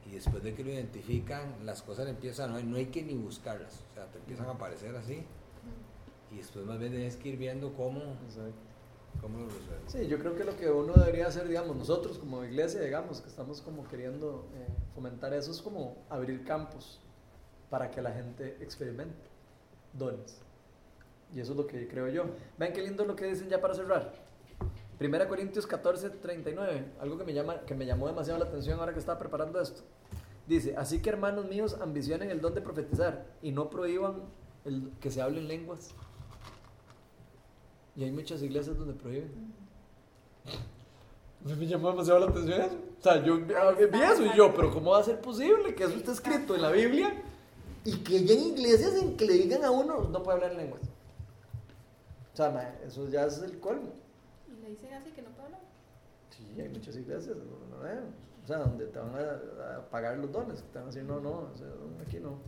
Y 0.06 0.14
después 0.14 0.42
de 0.42 0.54
que 0.54 0.64
lo 0.64 0.70
identifican, 0.70 1.54
las 1.64 1.82
cosas 1.82 2.08
empiezan, 2.08 2.50
no 2.50 2.56
hay, 2.56 2.64
no 2.64 2.76
hay 2.76 2.86
que 2.86 3.02
ni 3.02 3.14
buscarlas, 3.14 3.84
o 3.90 3.94
sea, 3.94 4.06
te 4.06 4.18
empiezan 4.18 4.46
a 4.46 4.52
aparecer 4.52 4.96
así. 4.96 5.22
Y 6.32 6.36
después 6.38 6.64
más 6.64 6.78
bien 6.78 6.90
tienes 6.92 7.16
que 7.16 7.28
ir 7.28 7.36
viendo 7.36 7.72
cómo, 7.74 8.00
cómo 9.20 9.38
lo 9.38 9.46
resuelves. 9.46 9.92
Sí, 9.92 10.06
yo 10.06 10.18
creo 10.18 10.34
que 10.34 10.44
lo 10.44 10.56
que 10.56 10.70
uno 10.70 10.92
debería 10.94 11.26
hacer, 11.26 11.48
digamos, 11.48 11.76
nosotros 11.76 12.18
como 12.18 12.44
iglesia, 12.44 12.80
digamos, 12.80 13.20
que 13.20 13.28
estamos 13.28 13.60
como 13.60 13.86
queriendo 13.88 14.48
eh, 14.54 14.66
fomentar 14.94 15.32
eso, 15.34 15.50
es 15.50 15.60
como 15.62 15.96
abrir 16.08 16.44
campos 16.44 17.00
para 17.70 17.90
que 17.90 18.02
la 18.02 18.12
gente 18.12 18.56
experimente 18.60 19.30
dones. 19.92 20.40
Y 21.32 21.40
eso 21.40 21.52
es 21.52 21.56
lo 21.56 21.66
que 21.66 21.86
creo 21.88 22.08
yo. 22.08 22.24
Vean 22.58 22.72
qué 22.72 22.82
lindo 22.82 23.04
lo 23.04 23.14
que 23.14 23.26
dicen 23.26 23.48
ya 23.48 23.60
para 23.60 23.74
cerrar. 23.74 24.12
Primera 24.98 25.28
Corintios 25.28 25.66
14, 25.66 26.10
39, 26.10 26.84
algo 27.00 27.16
que 27.16 27.24
me, 27.24 27.32
llama, 27.32 27.60
que 27.60 27.74
me 27.74 27.86
llamó 27.86 28.06
demasiado 28.06 28.38
la 28.38 28.44
atención 28.44 28.78
ahora 28.78 28.92
que 28.92 28.98
estaba 28.98 29.18
preparando 29.18 29.60
esto. 29.60 29.82
Dice, 30.46 30.74
así 30.76 31.00
que 31.00 31.08
hermanos 31.08 31.46
míos, 31.46 31.78
ambicionen 31.80 32.30
el 32.30 32.40
don 32.40 32.54
de 32.54 32.60
profetizar 32.60 33.24
y 33.40 33.52
no 33.52 33.70
prohíban 33.70 34.24
el, 34.64 34.92
que 35.00 35.10
se 35.10 35.22
hablen 35.22 35.48
lenguas. 35.48 35.94
Y 37.96 38.04
hay 38.04 38.10
muchas 38.12 38.42
iglesias 38.42 38.76
donde 38.78 38.94
prohíben. 38.94 39.30
Me 41.44 41.66
llamó 41.66 41.90
demasiado 41.90 42.20
la 42.20 42.26
atención 42.26 42.60
eso. 42.60 42.76
O 42.98 43.02
sea, 43.02 43.24
yo 43.24 43.38
vi 43.38 44.00
eso 44.02 44.26
y 44.26 44.36
yo, 44.36 44.54
pero 44.54 44.70
¿cómo 44.70 44.90
va 44.90 45.00
a 45.00 45.02
ser 45.04 45.20
posible 45.20 45.74
que 45.74 45.84
eso 45.84 45.94
esté 45.96 46.12
escrito 46.12 46.54
en 46.54 46.62
la 46.62 46.70
Biblia 46.70 47.14
y 47.84 47.96
que 47.98 48.18
hayan 48.18 48.38
iglesias 48.38 48.94
en 48.96 49.16
que 49.16 49.24
le 49.24 49.32
digan 49.34 49.64
a 49.64 49.70
uno 49.70 50.02
no 50.02 50.22
puede 50.22 50.36
hablar 50.36 50.54
lenguas? 50.54 50.82
O 52.34 52.36
sea, 52.36 52.50
ma, 52.50 52.62
eso 52.86 53.08
ya 53.08 53.24
es 53.24 53.38
el 53.42 53.58
colmo. 53.58 53.88
Y 54.48 54.62
le 54.62 54.68
dicen 54.70 54.92
así 54.92 55.10
que 55.12 55.22
no 55.22 55.30
puedo 55.30 55.46
hablar. 55.46 55.60
Sí, 56.30 56.60
hay 56.60 56.68
muchas 56.68 56.94
iglesias, 56.96 57.36
no, 57.36 57.44
no, 57.76 57.82
no, 57.82 58.00
o 58.44 58.46
sea, 58.46 58.58
donde 58.58 58.86
te 58.86 58.98
van 58.98 59.14
a, 59.14 59.76
a 59.76 59.90
pagar 59.90 60.18
los 60.18 60.30
dones, 60.30 60.60
que 60.62 60.68
te 60.68 60.78
van 60.78 60.84
a 60.84 60.86
decir, 60.90 61.04
no, 61.04 61.20
no, 61.20 61.30
o 61.30 61.56
sea, 61.56 61.66
aquí 62.06 62.18
no. 62.20 62.38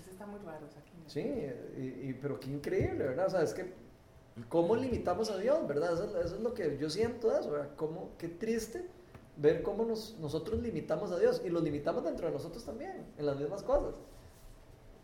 Eso 0.00 0.10
está 0.10 0.26
muy 0.26 0.38
raro, 0.40 0.64
o 0.66 0.70
sea, 0.70 0.80
aquí 0.80 0.92
no. 1.02 1.08
Sí, 1.10 1.20
y, 1.80 2.08
y- 2.10 2.18
pero 2.20 2.38
qué 2.38 2.50
increíble, 2.50 3.04
¿verdad? 3.04 3.26
O 3.26 3.30
sea, 3.30 3.42
es 3.42 3.52
que, 3.54 3.72
¿cómo 4.48 4.76
limitamos 4.76 5.30
a 5.30 5.38
Dios, 5.38 5.66
verdad? 5.66 5.92
Eso, 5.94 6.20
es- 6.20 6.40
lo 6.40 6.54
que 6.54 6.76
yo 6.78 6.90
siento 6.90 7.36
eso, 7.36 7.50
¿verdad? 7.50 7.70
Cómo, 7.76 8.10
qué 8.18 8.28
triste 8.28 8.86
ver 9.36 9.62
cómo 9.62 9.84
nos, 9.84 10.16
nosotros 10.20 10.60
limitamos 10.62 11.10
a 11.12 11.18
Dios 11.18 11.42
y 11.44 11.50
lo 11.50 11.60
limitamos 11.60 12.04
dentro 12.04 12.26
de 12.26 12.32
nosotros 12.32 12.64
también, 12.64 13.04
en 13.18 13.26
las 13.26 13.36
mismas 13.38 13.62
cosas. 13.62 13.94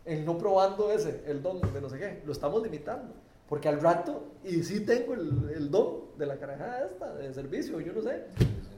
En 0.05 0.25
no 0.25 0.37
probando 0.37 0.91
ese, 0.91 1.23
el 1.27 1.41
don 1.41 1.61
de 1.61 1.81
no 1.81 1.89
sé 1.89 1.97
qué, 1.97 2.21
lo 2.25 2.31
estamos 2.31 2.61
limitando. 2.63 3.13
Porque 3.47 3.69
al 3.69 3.79
rato, 3.79 4.23
y 4.43 4.63
sí 4.63 4.79
tengo 4.85 5.13
el, 5.13 5.51
el 5.55 5.69
don 5.69 6.17
de 6.17 6.25
la 6.25 6.37
carajada 6.37 6.85
esta, 6.85 7.13
de 7.13 7.33
servicio, 7.33 7.79
yo 7.79 7.93
no 7.93 8.01
sé. 8.01 8.23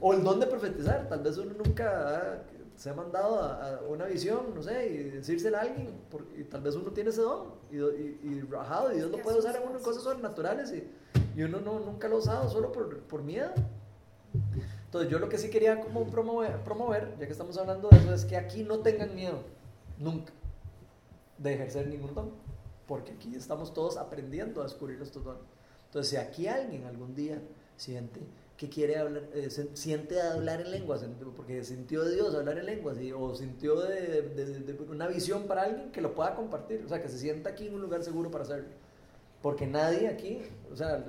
O 0.00 0.12
el 0.12 0.22
don 0.22 0.38
de 0.38 0.46
profetizar, 0.46 1.08
tal 1.08 1.20
vez 1.22 1.38
uno 1.38 1.54
nunca 1.64 2.18
ha- 2.18 2.42
se 2.76 2.90
ha 2.90 2.94
mandado 2.94 3.40
a, 3.40 3.78
a 3.78 3.82
una 3.82 4.04
visión, 4.04 4.54
no 4.54 4.62
sé, 4.62 4.86
y 4.88 4.96
decírsela 5.10 5.58
a 5.58 5.62
alguien, 5.62 5.88
por- 6.10 6.26
y 6.36 6.44
tal 6.44 6.60
vez 6.60 6.74
uno 6.76 6.90
tiene 6.92 7.10
ese 7.10 7.22
don, 7.22 7.54
y, 7.70 7.76
y, 7.78 8.18
y 8.22 8.40
rajado, 8.42 8.92
y 8.92 8.96
Dios 8.96 9.10
lo 9.10 9.20
puede 9.22 9.38
usar 9.38 9.56
en 9.56 9.68
uno 9.68 9.80
cosas 9.80 10.02
sobrenaturales, 10.02 10.72
y, 10.72 10.88
y 11.34 11.42
uno 11.42 11.60
no, 11.60 11.80
nunca 11.80 12.06
lo 12.06 12.16
ha 12.16 12.18
usado 12.18 12.50
solo 12.50 12.72
por, 12.72 13.00
por 13.00 13.22
miedo. 13.22 13.50
Entonces 14.84 15.10
yo 15.10 15.18
lo 15.18 15.28
que 15.28 15.38
sí 15.38 15.48
quería 15.50 15.80
como 15.80 16.06
promover, 16.06 16.62
promover, 16.62 17.16
ya 17.18 17.26
que 17.26 17.32
estamos 17.32 17.56
hablando 17.58 17.88
de 17.88 17.96
eso, 17.96 18.12
es 18.14 18.24
que 18.24 18.36
aquí 18.36 18.62
no 18.62 18.80
tengan 18.80 19.14
miedo, 19.14 19.40
nunca, 19.98 20.32
de 21.38 21.54
ejercer 21.54 21.86
ningún 21.88 22.14
don, 22.14 22.30
porque 22.86 23.12
aquí 23.12 23.34
estamos 23.34 23.72
todos 23.72 23.96
aprendiendo 23.96 24.60
a 24.60 24.64
descubrir 24.64 25.00
estos 25.00 25.24
dones. 25.24 25.42
Entonces 25.86 26.10
si 26.10 26.16
aquí 26.16 26.46
alguien 26.46 26.84
algún 26.84 27.14
día 27.14 27.40
siente 27.76 28.20
que 28.56 28.68
quiere 28.70 28.96
hablar, 28.98 29.24
eh, 29.34 29.50
se- 29.50 29.76
siente 29.76 30.20
hablar 30.20 30.60
en 30.62 30.70
lenguas, 30.70 31.02
en- 31.02 31.12
porque 31.36 31.62
sintió 31.62 32.02
de 32.04 32.14
Dios 32.14 32.34
hablar 32.34 32.58
en 32.58 32.66
lenguas, 32.66 32.98
y- 32.98 33.12
o 33.12 33.34
sintió 33.34 33.78
de, 33.80 34.22
de- 34.22 34.60
de 34.60 34.72
una 34.90 35.06
visión 35.08 35.46
para 35.46 35.62
alguien 35.64 35.90
que 35.92 36.00
lo 36.00 36.14
pueda 36.14 36.34
compartir, 36.34 36.82
o 36.84 36.88
sea, 36.88 37.02
que 37.02 37.08
se 37.08 37.18
sienta 37.18 37.50
aquí 37.50 37.66
en 37.66 37.74
un 37.74 37.82
lugar 37.82 38.02
seguro 38.02 38.30
para 38.30 38.44
hacerlo. 38.44 38.68
Porque 39.42 39.66
nadie 39.66 40.08
aquí, 40.08 40.40
o 40.72 40.76
sea, 40.76 41.04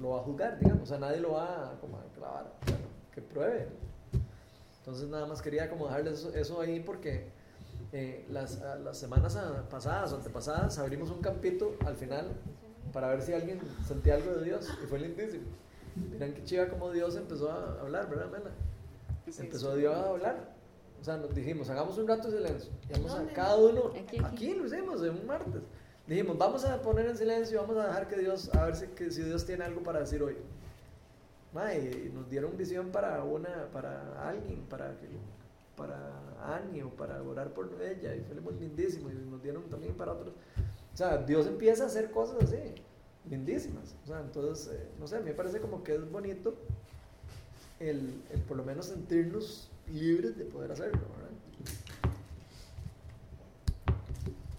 lo 0.00 0.10
va 0.10 0.20
a 0.20 0.22
juzgar, 0.22 0.58
digamos, 0.60 0.84
o 0.84 0.86
sea, 0.86 0.98
nadie 0.98 1.18
lo 1.20 1.32
va 1.32 1.72
a, 1.72 1.80
como 1.80 1.98
a 1.98 2.04
clavar, 2.14 2.52
que 3.12 3.20
pruebe. 3.22 3.66
Entonces 4.80 5.08
nada 5.08 5.26
más 5.26 5.42
quería 5.42 5.68
como 5.68 5.86
dejarles 5.86 6.20
eso, 6.20 6.34
eso 6.34 6.60
ahí 6.60 6.80
porque 6.80 7.26
eh, 7.92 8.24
las, 8.30 8.60
a- 8.62 8.76
las 8.76 8.96
semanas 8.98 9.36
pasadas 9.70 10.12
o 10.12 10.16
antepasadas 10.16 10.78
abrimos 10.78 11.10
un 11.10 11.20
campito 11.20 11.74
al 11.84 11.96
final 11.96 12.28
para 12.92 13.08
ver 13.08 13.22
si 13.22 13.32
alguien 13.32 13.60
sentía 13.86 14.14
algo 14.14 14.32
de 14.36 14.44
Dios 14.44 14.66
y 14.82 14.86
fue 14.86 14.98
lindísimo. 15.00 15.44
Miren 16.10 16.34
qué 16.34 16.44
chiva 16.44 16.68
como 16.68 16.90
Dios 16.90 17.16
empezó 17.16 17.50
a 17.50 17.80
hablar, 17.80 18.08
¿verdad, 18.08 18.30
Mela? 18.30 18.50
Empezó 19.26 19.76
Dios 19.76 19.94
a 19.94 20.08
hablar. 20.10 20.54
O 21.00 21.04
sea, 21.04 21.16
nos 21.16 21.34
dijimos, 21.34 21.68
hagamos 21.70 21.96
un 21.98 22.08
rato 22.08 22.30
de 22.30 22.38
silencio. 22.38 22.72
Y 22.88 22.92
vamos 22.92 23.14
a 23.14 23.24
cada 23.28 23.56
uno, 23.56 23.88
Aquí, 23.88 24.18
aquí, 24.18 24.20
aquí. 24.24 24.54
lo 24.54 24.66
hicimos, 24.66 25.02
en 25.02 25.10
un 25.10 25.26
martes. 25.26 25.62
Dijimos, 26.06 26.38
vamos 26.38 26.64
a 26.64 26.80
poner 26.80 27.06
en 27.06 27.16
silencio, 27.16 27.60
vamos 27.60 27.76
a 27.76 27.86
dejar 27.88 28.08
que 28.08 28.16
Dios, 28.16 28.52
a 28.54 28.64
ver 28.64 28.76
si, 28.76 28.86
que, 28.88 29.10
si 29.10 29.22
Dios 29.22 29.44
tiene 29.44 29.64
algo 29.64 29.82
para 29.82 30.00
decir 30.00 30.22
hoy. 30.22 30.36
Ma, 31.52 31.74
y 31.74 32.10
nos 32.14 32.28
dieron 32.28 32.56
visión 32.56 32.90
para 32.90 33.22
una, 33.22 33.68
para 33.72 34.28
alguien, 34.28 34.64
para 34.68 34.94
para 35.78 35.96
Annie 36.44 36.82
o 36.82 36.90
para 36.90 37.22
orar 37.22 37.50
por 37.50 37.70
ella, 37.80 38.14
y 38.14 38.20
fue 38.22 38.40
muy 38.40 38.54
lindísimo, 38.54 39.10
y 39.10 39.14
nos 39.14 39.40
dieron 39.42 39.62
también 39.70 39.94
para 39.94 40.12
otros. 40.12 40.34
O 40.92 40.96
sea, 40.96 41.18
Dios 41.18 41.46
empieza 41.46 41.84
a 41.84 41.86
hacer 41.86 42.10
cosas 42.10 42.42
así, 42.42 42.74
lindísimas. 43.28 43.94
O 44.04 44.06
sea, 44.06 44.20
entonces, 44.20 44.74
eh, 44.74 44.88
no 44.98 45.06
sé, 45.06 45.16
a 45.16 45.20
mí 45.20 45.26
me 45.26 45.34
parece 45.34 45.60
como 45.60 45.82
que 45.82 45.94
es 45.94 46.10
bonito 46.10 46.56
el, 47.80 48.22
el 48.32 48.40
por 48.42 48.56
lo 48.56 48.64
menos 48.64 48.86
sentirnos 48.86 49.70
libres 49.92 50.36
de 50.36 50.44
poder 50.44 50.72
hacerlo, 50.72 51.00
¿verdad? 51.16 51.30